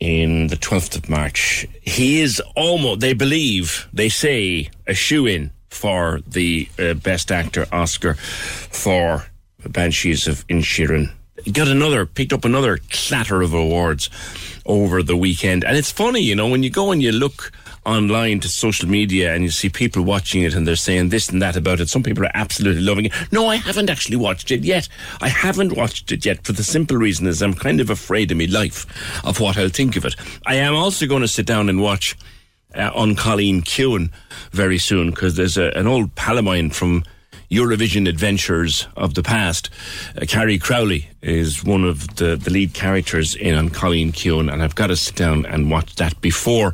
in 0.00 0.48
the 0.48 0.56
12th 0.56 0.96
of 0.96 1.08
March. 1.08 1.66
He 1.80 2.20
is 2.20 2.40
almost, 2.56 3.00
they 3.00 3.12
believe, 3.12 3.88
they 3.92 4.08
say, 4.08 4.68
a 4.86 4.94
shoe 4.94 5.26
in 5.26 5.50
for 5.68 6.20
the 6.26 6.68
uh, 6.78 6.94
Best 6.94 7.30
Actor 7.30 7.66
Oscar 7.72 8.14
for 8.14 9.26
Banshees 9.66 10.26
of 10.26 10.46
Inisherin. 10.48 11.12
Got 11.52 11.68
another, 11.68 12.04
picked 12.06 12.32
up 12.32 12.44
another 12.44 12.78
clatter 12.90 13.42
of 13.42 13.54
awards 13.54 14.10
over 14.66 15.02
the 15.02 15.16
weekend. 15.16 15.64
And 15.64 15.76
it's 15.76 15.90
funny, 15.90 16.20
you 16.20 16.34
know, 16.36 16.48
when 16.48 16.62
you 16.62 16.70
go 16.70 16.92
and 16.92 17.02
you 17.02 17.12
look 17.12 17.52
online 17.84 18.40
to 18.40 18.48
social 18.48 18.88
media 18.88 19.34
and 19.34 19.42
you 19.42 19.50
see 19.50 19.68
people 19.68 20.02
watching 20.02 20.42
it 20.42 20.54
and 20.54 20.66
they're 20.66 20.76
saying 20.76 21.08
this 21.08 21.28
and 21.28 21.42
that 21.42 21.56
about 21.56 21.80
it. 21.80 21.88
Some 21.88 22.02
people 22.02 22.24
are 22.24 22.30
absolutely 22.34 22.82
loving 22.82 23.06
it. 23.06 23.12
No, 23.32 23.48
I 23.48 23.56
haven't 23.56 23.90
actually 23.90 24.16
watched 24.16 24.50
it 24.50 24.62
yet. 24.62 24.88
I 25.20 25.28
haven't 25.28 25.76
watched 25.76 26.12
it 26.12 26.24
yet 26.24 26.44
for 26.44 26.52
the 26.52 26.62
simple 26.62 26.96
reason 26.96 27.26
is 27.26 27.42
I'm 27.42 27.54
kind 27.54 27.80
of 27.80 27.90
afraid 27.90 28.30
of 28.30 28.38
my 28.38 28.46
life 28.46 28.86
of 29.24 29.40
what 29.40 29.58
I'll 29.58 29.68
think 29.68 29.96
of 29.96 30.04
it. 30.04 30.14
I 30.46 30.56
am 30.56 30.74
also 30.74 31.06
going 31.06 31.22
to 31.22 31.28
sit 31.28 31.46
down 31.46 31.68
and 31.68 31.80
watch 31.80 32.16
uh, 32.74 32.90
An 32.94 33.16
Cailín 33.16 33.62
Ciúin 33.62 34.10
very 34.52 34.78
soon 34.78 35.10
because 35.10 35.36
there's 35.36 35.58
a, 35.58 35.76
an 35.76 35.86
old 35.86 36.14
pal 36.14 36.38
of 36.38 36.44
mine 36.44 36.70
from 36.70 37.04
Eurovision 37.50 38.08
adventures 38.08 38.88
of 38.96 39.12
the 39.12 39.22
past. 39.22 39.68
Uh, 40.16 40.24
Carrie 40.24 40.58
Crowley 40.58 41.08
is 41.20 41.62
one 41.62 41.84
of 41.84 42.16
the, 42.16 42.34
the 42.34 42.50
lead 42.50 42.72
characters 42.72 43.34
in 43.34 43.54
An 43.54 43.68
Cailín 43.68 44.12
Ciúin, 44.12 44.50
and 44.50 44.62
I've 44.62 44.74
got 44.74 44.86
to 44.86 44.96
sit 44.96 45.16
down 45.16 45.44
and 45.44 45.70
watch 45.70 45.96
that 45.96 46.18
before 46.22 46.72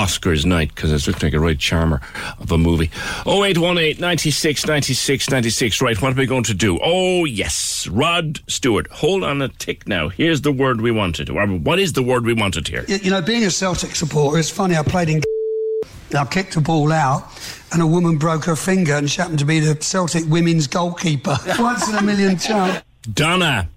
Oscars 0.00 0.44
night 0.44 0.74
because 0.74 0.92
it's 0.92 1.06
looking 1.06 1.28
like 1.28 1.32
a 1.32 1.40
right 1.40 1.58
charmer 1.58 2.02
of 2.38 2.52
a 2.52 2.58
movie. 2.58 2.90
0818 3.26 3.98
96 3.98 4.66
96 4.66 5.30
96. 5.30 5.80
Right, 5.80 6.00
what 6.02 6.12
are 6.12 6.16
we 6.16 6.26
going 6.26 6.42
to 6.44 6.52
do? 6.54 6.78
Oh, 6.82 7.24
yes, 7.24 7.86
Rod 7.88 8.40
Stewart. 8.46 8.88
Hold 8.90 9.24
on 9.24 9.40
a 9.40 9.48
tick 9.48 9.88
now. 9.88 10.08
Here's 10.10 10.42
the 10.42 10.52
word 10.52 10.82
we 10.82 10.90
wanted. 10.90 11.30
Or 11.30 11.46
What 11.46 11.78
is 11.78 11.94
the 11.94 12.02
word 12.02 12.26
we 12.26 12.34
wanted 12.34 12.68
here? 12.68 12.84
You, 12.88 12.96
you 12.96 13.10
know, 13.10 13.22
being 13.22 13.44
a 13.44 13.50
Celtic 13.50 13.96
supporter, 13.96 14.38
it's 14.38 14.50
funny. 14.50 14.76
I 14.76 14.82
played 14.82 15.08
in. 15.08 15.22
I 16.16 16.24
kicked 16.26 16.56
a 16.56 16.60
ball 16.60 16.92
out, 16.92 17.24
and 17.72 17.80
a 17.80 17.86
woman 17.86 18.18
broke 18.18 18.44
her 18.44 18.54
finger, 18.56 18.94
and 18.94 19.10
she 19.10 19.20
happened 19.20 19.38
to 19.40 19.44
be 19.46 19.60
the 19.60 19.74
Celtic 19.80 20.24
women's 20.26 20.66
goalkeeper. 20.66 21.36
Once 21.58 21.88
in 21.88 21.94
a 21.96 22.02
million 22.02 22.36
chance. 22.38 22.84
Donna. 23.12 23.68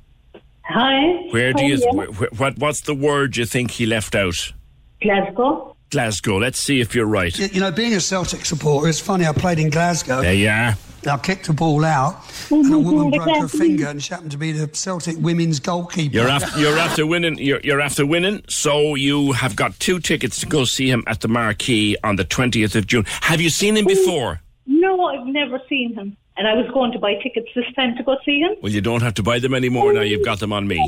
Hi. 0.64 1.28
Where 1.32 1.54
do 1.54 1.62
How 1.64 1.68
you? 1.68 1.84
are 2.00 2.06
Wh- 2.06 2.16
wh- 2.18 2.40
what 2.40 2.58
What's 2.60 2.82
the 2.82 2.94
word 2.94 3.38
you 3.38 3.46
think 3.46 3.72
he 3.72 3.86
left 3.86 4.14
out? 4.16 4.54
Glasgow. 5.02 5.76
Glasgow. 5.90 6.38
Let's 6.38 6.60
see 6.60 6.80
if 6.80 6.96
you're 6.96 7.06
right. 7.06 7.38
You, 7.38 7.48
you 7.48 7.60
know, 7.60 7.72
being 7.72 7.94
a 7.94 8.00
Celtic 8.00 8.46
supporter, 8.46 8.88
it's 8.88 9.00
funny. 9.00 9.26
I 9.26 9.34
played 9.34 9.60
in 9.60 9.70
Glasgow. 9.70 10.22
There 10.22 10.34
you 10.34 10.50
are. 10.50 10.76
I 11.08 11.18
kicked 11.18 11.48
a 11.48 11.54
ball 11.54 11.86
out, 11.86 12.22
oh, 12.52 12.60
and 12.60 12.74
a 12.74 12.80
woman 12.80 13.12
broke 13.12 13.38
her 13.38 13.48
finger, 13.48 13.88
and 13.88 14.04
she 14.04 14.14
happened 14.14 14.32
to 14.32 14.38
be 14.38 14.52
the 14.52 14.70
Celtic 14.74 15.16
women's 15.18 15.60
goalkeeper. 15.60 16.14
You're 16.14 16.28
after, 16.28 16.60
you're 16.60 16.78
after 16.78 17.08
winning. 17.08 17.38
You're, 17.38 17.62
you're 17.62 17.80
after 17.80 18.06
winning. 18.06 18.44
So 18.50 18.96
you 18.96 19.32
have 19.32 19.56
got 19.56 19.80
two 19.80 20.00
tickets 20.00 20.40
to 20.42 20.46
go 20.46 20.66
see 20.66 20.90
him 20.90 21.04
at 21.08 21.22
the 21.22 21.30
Marquee 21.30 21.96
on 22.04 22.18
the 22.18 22.26
20th 22.26 22.76
of 22.76 22.86
June. 22.86 23.06
Have 23.22 23.40
you 23.40 23.50
seen 23.50 23.78
him 23.78 23.86
oh, 23.86 23.90
before? 23.90 24.42
No, 24.66 25.06
I've 25.06 25.26
never 25.28 25.62
seen 25.70 25.96
him. 25.96 26.18
And 26.36 26.48
I 26.48 26.54
was 26.54 26.70
going 26.74 26.92
to 26.94 27.00
buy 27.00 27.16
tickets 27.16 27.50
this 27.54 27.66
time 27.76 27.98
to 27.98 28.04
go 28.04 28.18
see 28.26 28.40
him. 28.40 28.56
Well, 28.62 28.72
you 28.72 28.80
don't 28.82 29.02
have 29.02 29.14
to 29.16 29.24
buy 29.24 29.40
them 29.40 29.54
anymore 29.54 29.92
now. 29.92 30.02
You've 30.02 30.24
got 30.24 30.40
them 30.40 30.54
on 30.54 30.68
me. 30.68 30.80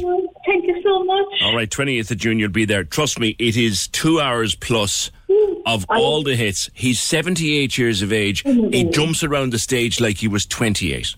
Thank 0.51 0.65
you 0.67 0.81
so 0.83 1.03
much. 1.05 1.27
All 1.43 1.55
right, 1.55 1.69
20th 1.69 2.11
of 2.11 2.17
June, 2.17 2.37
you'll 2.37 2.49
be 2.49 2.65
there. 2.65 2.83
Trust 2.83 3.19
me, 3.19 3.37
it 3.39 3.55
is 3.55 3.87
two 3.87 4.19
hours 4.19 4.53
plus 4.53 5.09
of 5.65 5.85
all 5.89 6.23
the 6.23 6.35
hits. 6.35 6.69
He's 6.73 6.99
78 6.99 7.77
years 7.77 8.01
of 8.01 8.11
age. 8.11 8.41
He 8.43 8.83
jumps 8.83 9.23
around 9.23 9.53
the 9.53 9.59
stage 9.59 10.01
like 10.01 10.17
he 10.17 10.27
was 10.27 10.45
28. 10.45 11.15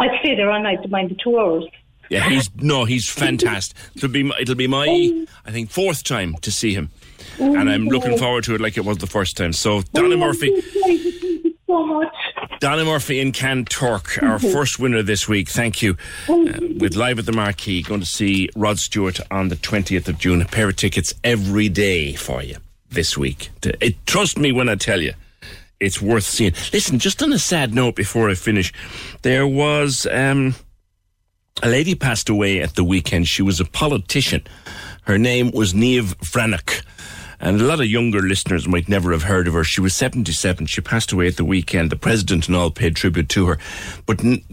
I'd 0.00 0.10
stay 0.18 0.34
there 0.34 0.50
all 0.50 0.60
night 0.60 0.82
to 0.82 0.88
mind 0.88 1.10
the 1.10 1.14
two 1.22 1.38
hours. 1.38 1.64
Yeah, 2.10 2.28
he's 2.28 2.50
no, 2.56 2.84
he's 2.84 3.08
fantastic. 3.08 3.76
It'll 3.94 4.08
be 4.08 4.24
my- 4.24 4.36
it'll 4.40 4.56
be 4.56 4.66
my 4.66 5.24
I 5.46 5.50
think 5.52 5.70
fourth 5.70 6.02
time 6.02 6.34
to 6.42 6.50
see 6.50 6.74
him, 6.74 6.90
and 7.38 7.70
I'm 7.70 7.86
looking 7.86 8.18
forward 8.18 8.42
to 8.44 8.54
it 8.56 8.60
like 8.60 8.76
it 8.76 8.84
was 8.84 8.98
the 8.98 9.06
first 9.06 9.36
time. 9.36 9.52
So 9.52 9.82
Donna 9.94 10.16
Murphy, 10.16 10.60
Thank 10.60 11.04
you 11.04 11.54
so 11.68 11.86
much. 11.86 12.12
Donna 12.62 12.84
Murphy 12.84 13.18
in 13.18 13.32
Kanturk, 13.32 14.22
our 14.22 14.38
first 14.38 14.78
winner 14.78 15.02
this 15.02 15.26
week. 15.26 15.48
Thank 15.48 15.82
you. 15.82 15.96
Uh, 16.28 16.44
with 16.78 16.94
live 16.94 17.18
at 17.18 17.26
the 17.26 17.32
Marquee, 17.32 17.82
going 17.82 17.98
to 17.98 18.06
see 18.06 18.50
Rod 18.54 18.78
Stewart 18.78 19.18
on 19.32 19.48
the 19.48 19.56
20th 19.56 20.06
of 20.06 20.16
June. 20.16 20.40
A 20.40 20.44
pair 20.44 20.68
of 20.68 20.76
tickets 20.76 21.12
every 21.24 21.68
day 21.68 22.12
for 22.12 22.40
you 22.40 22.58
this 22.88 23.18
week. 23.18 23.50
It, 23.64 24.06
trust 24.06 24.38
me 24.38 24.52
when 24.52 24.68
I 24.68 24.76
tell 24.76 25.00
you. 25.00 25.12
It's 25.80 26.00
worth 26.00 26.22
seeing. 26.22 26.52
Listen, 26.72 27.00
just 27.00 27.20
on 27.20 27.32
a 27.32 27.38
sad 27.40 27.74
note 27.74 27.96
before 27.96 28.30
I 28.30 28.34
finish, 28.34 28.72
there 29.22 29.44
was 29.44 30.06
um, 30.12 30.54
a 31.64 31.68
lady 31.68 31.96
passed 31.96 32.28
away 32.28 32.62
at 32.62 32.76
the 32.76 32.84
weekend. 32.84 33.26
She 33.26 33.42
was 33.42 33.58
a 33.58 33.64
politician. 33.64 34.46
Her 35.02 35.18
name 35.18 35.50
was 35.50 35.74
Niamh 35.74 36.14
Bhreathnach. 36.18 36.84
And 37.42 37.60
a 37.60 37.64
lot 37.64 37.80
of 37.80 37.86
younger 37.86 38.20
listeners 38.22 38.68
might 38.68 38.88
never 38.88 39.10
have 39.10 39.24
heard 39.24 39.48
of 39.48 39.54
her. 39.54 39.64
She 39.64 39.80
was 39.80 39.94
77. 39.96 40.66
She 40.66 40.80
passed 40.80 41.10
away 41.10 41.26
at 41.26 41.36
the 41.36 41.44
weekend. 41.44 41.90
The 41.90 41.96
president 41.96 42.46
and 42.46 42.56
all 42.56 42.70
paid 42.70 42.94
tribute 42.94 43.28
to 43.30 43.46
her. 43.46 43.58
But 44.06 44.24
n- 44.24 44.44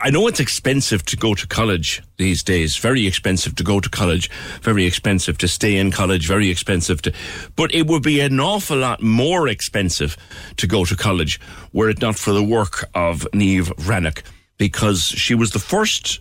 I 0.00 0.08
know 0.10 0.26
it's 0.26 0.40
expensive 0.40 1.04
to 1.04 1.16
go 1.16 1.34
to 1.34 1.46
college 1.46 2.02
these 2.16 2.42
days. 2.42 2.78
Very 2.78 3.06
expensive 3.06 3.54
to 3.56 3.62
go 3.62 3.80
to 3.80 3.88
college. 3.90 4.30
Very 4.62 4.86
expensive 4.86 5.36
to 5.38 5.46
stay 5.46 5.76
in 5.76 5.90
college. 5.92 6.26
Very 6.26 6.48
expensive 6.48 7.02
to. 7.02 7.12
But 7.54 7.72
it 7.74 7.86
would 7.86 8.02
be 8.02 8.20
an 8.20 8.40
awful 8.40 8.78
lot 8.78 9.02
more 9.02 9.46
expensive 9.46 10.16
to 10.56 10.66
go 10.66 10.86
to 10.86 10.96
college 10.96 11.38
were 11.74 11.90
it 11.90 12.00
not 12.00 12.16
for 12.16 12.32
the 12.32 12.42
work 12.42 12.88
of 12.94 13.28
Niamh 13.34 13.68
Bhreathnach 13.76 14.22
because 14.56 15.02
she 15.02 15.34
was 15.34 15.50
the 15.50 15.58
first 15.58 16.20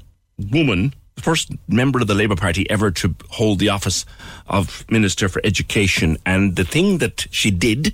woman, 0.52 0.94
first 1.18 1.52
member 1.68 2.00
of 2.00 2.08
the 2.08 2.16
Labour 2.16 2.36
Party 2.36 2.70
ever 2.70 2.92
to 2.92 3.16
hold 3.30 3.60
the 3.60 3.70
office 3.70 4.06
of 4.48 4.86
Minister 4.90 5.30
for 5.30 5.42
Education. 5.44 6.18
And 6.26 6.56
the 6.56 6.64
thing 6.64 6.98
that 7.00 7.28
she 7.32 7.52
did 7.52 7.94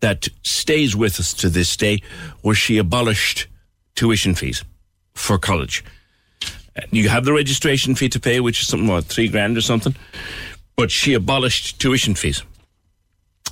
that 0.00 0.28
stays 0.42 0.94
with 0.96 1.18
us 1.20 1.32
to 1.34 1.48
this 1.48 1.76
day 1.76 2.02
was 2.42 2.58
she 2.58 2.78
abolished 2.78 3.46
tuition 3.94 4.34
fees 4.34 4.64
for 5.14 5.38
college. 5.38 5.84
You 6.90 7.08
have 7.08 7.24
the 7.24 7.32
registration 7.32 7.94
fee 7.94 8.08
to 8.08 8.20
pay, 8.20 8.40
which 8.40 8.60
is 8.60 8.66
something, 8.66 8.88
what, 8.88 9.04
three 9.04 9.28
grand 9.28 9.56
or 9.56 9.60
something? 9.60 9.94
But 10.76 10.90
she 10.90 11.14
abolished 11.14 11.80
tuition 11.80 12.14
fees. 12.14 12.42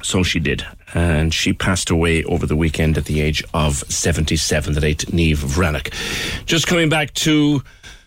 So 0.02 0.24
she 0.24 0.40
did. 0.40 0.66
And 0.94 1.32
she 1.32 1.52
passed 1.52 1.90
away 1.90 2.24
over 2.24 2.46
the 2.46 2.56
weekend 2.56 2.98
at 2.98 3.04
the 3.04 3.20
age 3.20 3.44
of 3.54 3.76
77, 3.76 4.74
the 4.74 4.80
late 4.80 5.06
Niamh 5.06 5.36
Bhreathnach. 5.36 6.44
Just 6.46 6.66
coming 6.66 6.88
back 6.88 7.14
to 7.14 7.62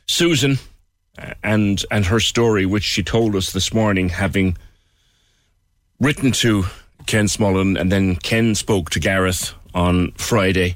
Susan 0.07 0.59
and, 1.43 1.83
and 1.91 2.05
her 2.05 2.19
story, 2.19 2.65
which 2.65 2.83
she 2.83 3.03
told 3.03 3.35
us 3.35 3.51
this 3.53 3.73
morning, 3.73 4.09
having 4.09 4.57
written 5.99 6.31
to 6.31 6.65
Ken 7.05 7.25
Smullen, 7.25 7.79
and 7.79 7.91
then 7.91 8.15
Ken 8.15 8.55
spoke 8.55 8.89
to 8.91 8.99
Gareth 8.99 9.53
on 9.73 10.11
Friday, 10.13 10.75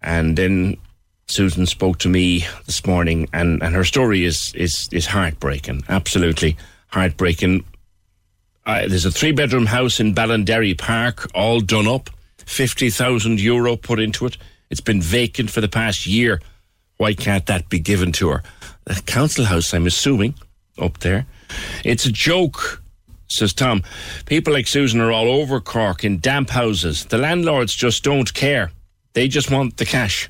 and 0.00 0.36
then 0.36 0.76
Susan 1.26 1.66
spoke 1.66 1.98
to 1.98 2.08
me 2.08 2.46
this 2.66 2.86
morning, 2.86 3.28
and, 3.32 3.62
and 3.62 3.74
her 3.74 3.84
story 3.84 4.24
is, 4.24 4.52
is, 4.54 4.88
is 4.92 5.06
heartbreaking, 5.06 5.84
absolutely 5.88 6.56
heartbreaking. 6.88 7.64
Uh, 8.64 8.86
there's 8.86 9.06
a 9.06 9.10
three 9.10 9.32
bedroom 9.32 9.66
house 9.66 9.98
in 9.98 10.14
Ballinderry 10.14 10.76
Park, 10.76 11.30
all 11.34 11.60
done 11.60 11.88
up, 11.88 12.10
50,000 12.46 13.40
euro 13.40 13.76
put 13.76 13.98
into 13.98 14.26
it. 14.26 14.36
It's 14.70 14.80
been 14.80 15.02
vacant 15.02 15.50
for 15.50 15.60
the 15.60 15.68
past 15.68 16.06
year. 16.06 16.40
Why 16.96 17.14
can't 17.14 17.46
that 17.46 17.68
be 17.68 17.78
given 17.78 18.12
to 18.12 18.28
her? 18.28 18.42
A 18.86 19.00
council 19.02 19.44
house, 19.44 19.72
I'm 19.72 19.86
assuming, 19.86 20.34
up 20.78 20.98
there. 20.98 21.26
It's 21.84 22.06
a 22.06 22.12
joke, 22.12 22.82
says 23.28 23.52
Tom. 23.52 23.82
People 24.26 24.52
like 24.52 24.66
Susan 24.66 25.00
are 25.00 25.12
all 25.12 25.28
over 25.28 25.60
Cork 25.60 26.04
in 26.04 26.18
damp 26.18 26.50
houses. 26.50 27.04
The 27.06 27.18
landlords 27.18 27.74
just 27.74 28.02
don't 28.02 28.32
care. 28.34 28.70
They 29.12 29.28
just 29.28 29.50
want 29.50 29.76
the 29.76 29.84
cash. 29.84 30.28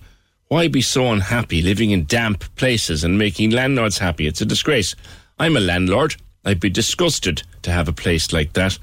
Why 0.49 0.69
be 0.69 0.83
so 0.83 1.11
unhappy 1.11 1.63
living 1.63 1.93
in 1.93 2.05
damp 2.05 2.45
places 2.57 3.05
and 3.05 3.17
making 3.17 3.51
landlords 3.51 3.99
happy? 3.99 4.27
It's 4.27 4.43
a 4.43 4.47
disgrace. 4.47 4.95
I'm 5.39 5.57
a 5.57 5.61
landlord. 5.61 6.17
I'd 6.45 6.61
be 6.61 6.69
disgusted 6.69 7.43
to 7.63 7.71
have 7.71 7.89
a 7.89 7.93
place 7.93 8.33
like 8.33 8.53
that. 8.53 8.79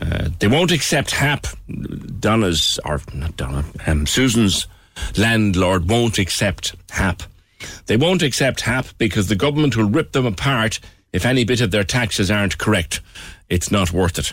Uh, 0.00 0.28
they 0.38 0.46
won't 0.46 0.70
accept 0.70 1.10
HAP. 1.10 1.46
Donna's, 2.20 2.78
or 2.84 3.00
not 3.12 3.36
Donna, 3.36 3.64
um, 3.86 4.06
Susan's 4.06 4.66
landlord 5.16 5.88
won't 5.90 6.18
accept 6.18 6.76
HAP. 6.90 7.22
They 7.86 7.96
won't 7.96 8.22
accept 8.22 8.62
HAP 8.62 8.86
because 8.98 9.28
the 9.28 9.36
government 9.36 9.76
will 9.76 9.88
rip 9.88 10.12
them 10.12 10.26
apart 10.26 10.80
if 11.12 11.24
any 11.24 11.44
bit 11.44 11.60
of 11.60 11.70
their 11.70 11.84
taxes 11.84 12.30
aren't 12.30 12.58
correct. 12.58 13.00
It's 13.48 13.70
not 13.70 13.92
worth 13.92 14.18
it. 14.18 14.32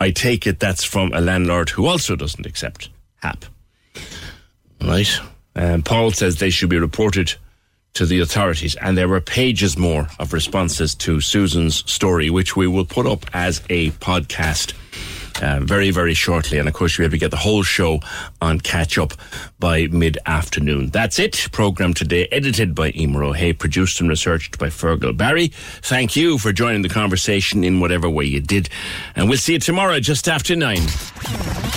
I 0.00 0.10
take 0.10 0.46
it 0.46 0.60
that's 0.60 0.84
from 0.84 1.12
a 1.12 1.20
landlord 1.20 1.70
who 1.70 1.86
also 1.86 2.16
doesn't 2.16 2.46
accept 2.46 2.90
HAP. 3.22 3.44
Right? 4.82 5.18
Um, 5.54 5.82
Paul 5.82 6.10
says 6.10 6.36
they 6.36 6.50
should 6.50 6.68
be 6.68 6.78
reported 6.78 7.34
to 7.94 8.04
the 8.04 8.20
authorities, 8.20 8.74
and 8.76 8.96
there 8.96 9.08
were 9.08 9.22
pages 9.22 9.78
more 9.78 10.08
of 10.18 10.34
responses 10.34 10.94
to 10.96 11.20
Susan's 11.20 11.90
story, 11.90 12.28
which 12.28 12.54
we 12.54 12.66
will 12.66 12.84
put 12.84 13.06
up 13.06 13.24
as 13.32 13.62
a 13.70 13.90
podcast. 13.92 14.74
Uh, 15.42 15.60
very, 15.60 15.90
very 15.90 16.14
shortly. 16.14 16.58
And 16.58 16.68
of 16.68 16.74
course, 16.74 16.96
you'll 16.96 17.04
be 17.04 17.06
able 17.06 17.12
to 17.12 17.18
get 17.18 17.30
the 17.30 17.36
whole 17.36 17.62
show 17.62 18.00
on 18.40 18.60
catch 18.60 18.98
up 18.98 19.12
by 19.58 19.86
mid 19.88 20.18
afternoon. 20.26 20.88
That's 20.88 21.18
it. 21.18 21.48
Program 21.52 21.94
today, 21.94 22.26
edited 22.32 22.74
by 22.74 22.90
Emer 22.92 23.24
O'Hay, 23.24 23.52
produced 23.52 24.00
and 24.00 24.08
researched 24.08 24.58
by 24.58 24.68
Fergal 24.68 25.16
Barry. 25.16 25.48
Thank 25.82 26.16
you 26.16 26.38
for 26.38 26.52
joining 26.52 26.82
the 26.82 26.88
conversation 26.88 27.64
in 27.64 27.80
whatever 27.80 28.08
way 28.08 28.24
you 28.24 28.40
did. 28.40 28.68
And 29.14 29.28
we'll 29.28 29.38
see 29.38 29.54
you 29.54 29.58
tomorrow 29.58 30.00
just 30.00 30.28
after 30.28 30.56
nine. 30.56 30.86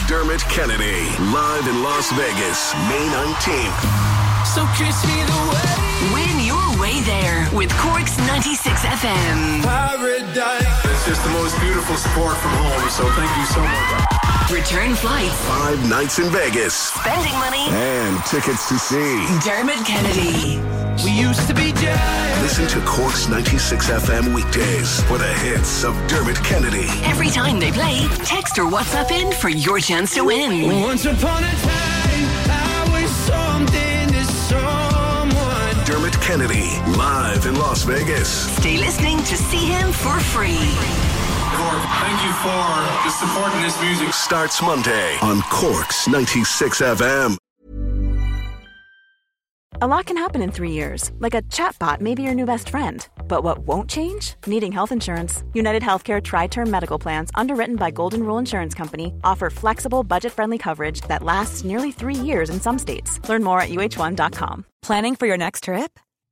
Dermot 0.08 0.42
Kennedy, 0.42 1.02
live 1.32 1.68
in 1.68 1.84
Las 1.84 2.12
Vegas, 2.14 2.74
May 2.88 3.06
19th. 3.12 4.46
So 4.56 4.66
kiss 4.78 5.06
me 5.06 5.24
the 5.24 5.50
way. 5.52 6.39
Win 6.90 6.98
way 6.98 7.02
there 7.06 7.48
with 7.54 7.70
Cork's 7.78 8.18
96 8.18 8.82
FM. 8.82 9.64
Paradise. 9.64 10.86
It's 10.86 11.06
just 11.06 11.24
the 11.24 11.30
most 11.32 11.60
beautiful 11.62 11.96
sport 11.96 12.36
from 12.38 12.52
home, 12.52 12.90
so 12.90 13.04
thank 13.12 13.30
you 13.38 13.46
so 13.46 13.62
much. 13.62 14.52
Return 14.52 14.96
flights, 14.96 15.36
Five 15.48 15.88
nights 15.88 16.18
in 16.18 16.30
Vegas. 16.32 16.74
spending 16.74 17.34
money. 17.34 17.68
And 17.70 18.18
tickets 18.26 18.68
to 18.70 18.80
see. 18.80 19.28
Dermot 19.48 19.86
Kennedy. 19.86 20.60
We 21.04 21.12
used 21.12 21.48
to 21.48 21.54
be 21.54 21.72
giants. 21.74 22.42
Listen 22.60 22.68
to 22.82 22.86
Cork's 22.88 23.28
96 23.30 23.90
FM 23.90 24.34
weekdays 24.34 25.02
for 25.04 25.18
the 25.20 25.32
hits 25.46 25.84
of 25.84 25.94
Dermot 26.08 26.38
Kennedy. 26.44 26.88
Every 27.04 27.30
time 27.30 27.60
they 27.60 27.72
play, 27.72 28.08
text 28.26 28.58
or 28.58 28.64
WhatsApp 28.66 29.12
in 29.12 29.32
for 29.34 29.50
your 29.50 29.80
chance 29.80 30.16
to 30.16 30.24
win. 30.24 30.82
Once 30.82 31.06
upon 31.06 31.44
a 31.44 31.52
time, 31.52 32.59
Kennedy, 36.30 36.70
live 36.96 37.48
in 37.48 37.56
Las 37.56 37.82
Vegas. 37.86 38.56
Stay 38.58 38.78
listening 38.78 39.18
to 39.18 39.36
see 39.36 39.66
him 39.66 39.92
for 39.92 40.20
free. 40.20 40.76
Cork, 41.58 41.82
thank 42.04 42.24
you 42.24 42.32
for 42.46 42.70
the 43.04 43.10
support 43.10 43.52
in 43.56 43.64
this 43.64 43.82
music. 43.82 44.14
Starts 44.14 44.62
Monday 44.62 45.18
on 45.24 45.42
Cork's 45.50 46.08
96 46.08 46.82
FM. 46.82 47.36
A 49.82 49.88
lot 49.88 50.06
can 50.06 50.18
happen 50.18 50.44
in 50.44 50.52
three 50.52 50.70
years, 50.70 51.10
like 51.18 51.34
a 51.34 51.42
chatbot 51.42 52.00
may 52.00 52.14
be 52.14 52.22
your 52.22 52.36
new 52.36 52.46
best 52.46 52.70
friend. 52.70 53.08
But 53.28 53.44
what 53.44 53.66
won't 53.66 53.90
change? 53.90 54.36
Needing 54.46 54.72
health 54.72 54.92
insurance. 54.92 55.44
United 55.54 55.82
Healthcare 55.82 56.22
Tri 56.22 56.46
Term 56.46 56.70
Medical 56.70 57.00
Plans, 57.00 57.32
underwritten 57.34 57.76
by 57.76 57.90
Golden 57.90 58.22
Rule 58.22 58.38
Insurance 58.38 58.76
Company, 58.76 59.16
offer 59.24 59.50
flexible, 59.50 60.04
budget 60.04 60.32
friendly 60.32 60.60
coverage 60.60 61.02
that 61.08 61.24
lasts 61.24 61.64
nearly 61.64 61.92
three 61.92 62.14
years 62.14 62.52
in 62.52 62.62
some 62.62 62.78
states. 62.78 63.20
Learn 63.28 63.44
more 63.44 63.62
at 63.62 63.70
uh1.com. 63.70 64.66
Planning 64.84 65.16
for 65.16 65.26
your 65.26 65.38
next 65.38 65.64
trip? 65.64 66.00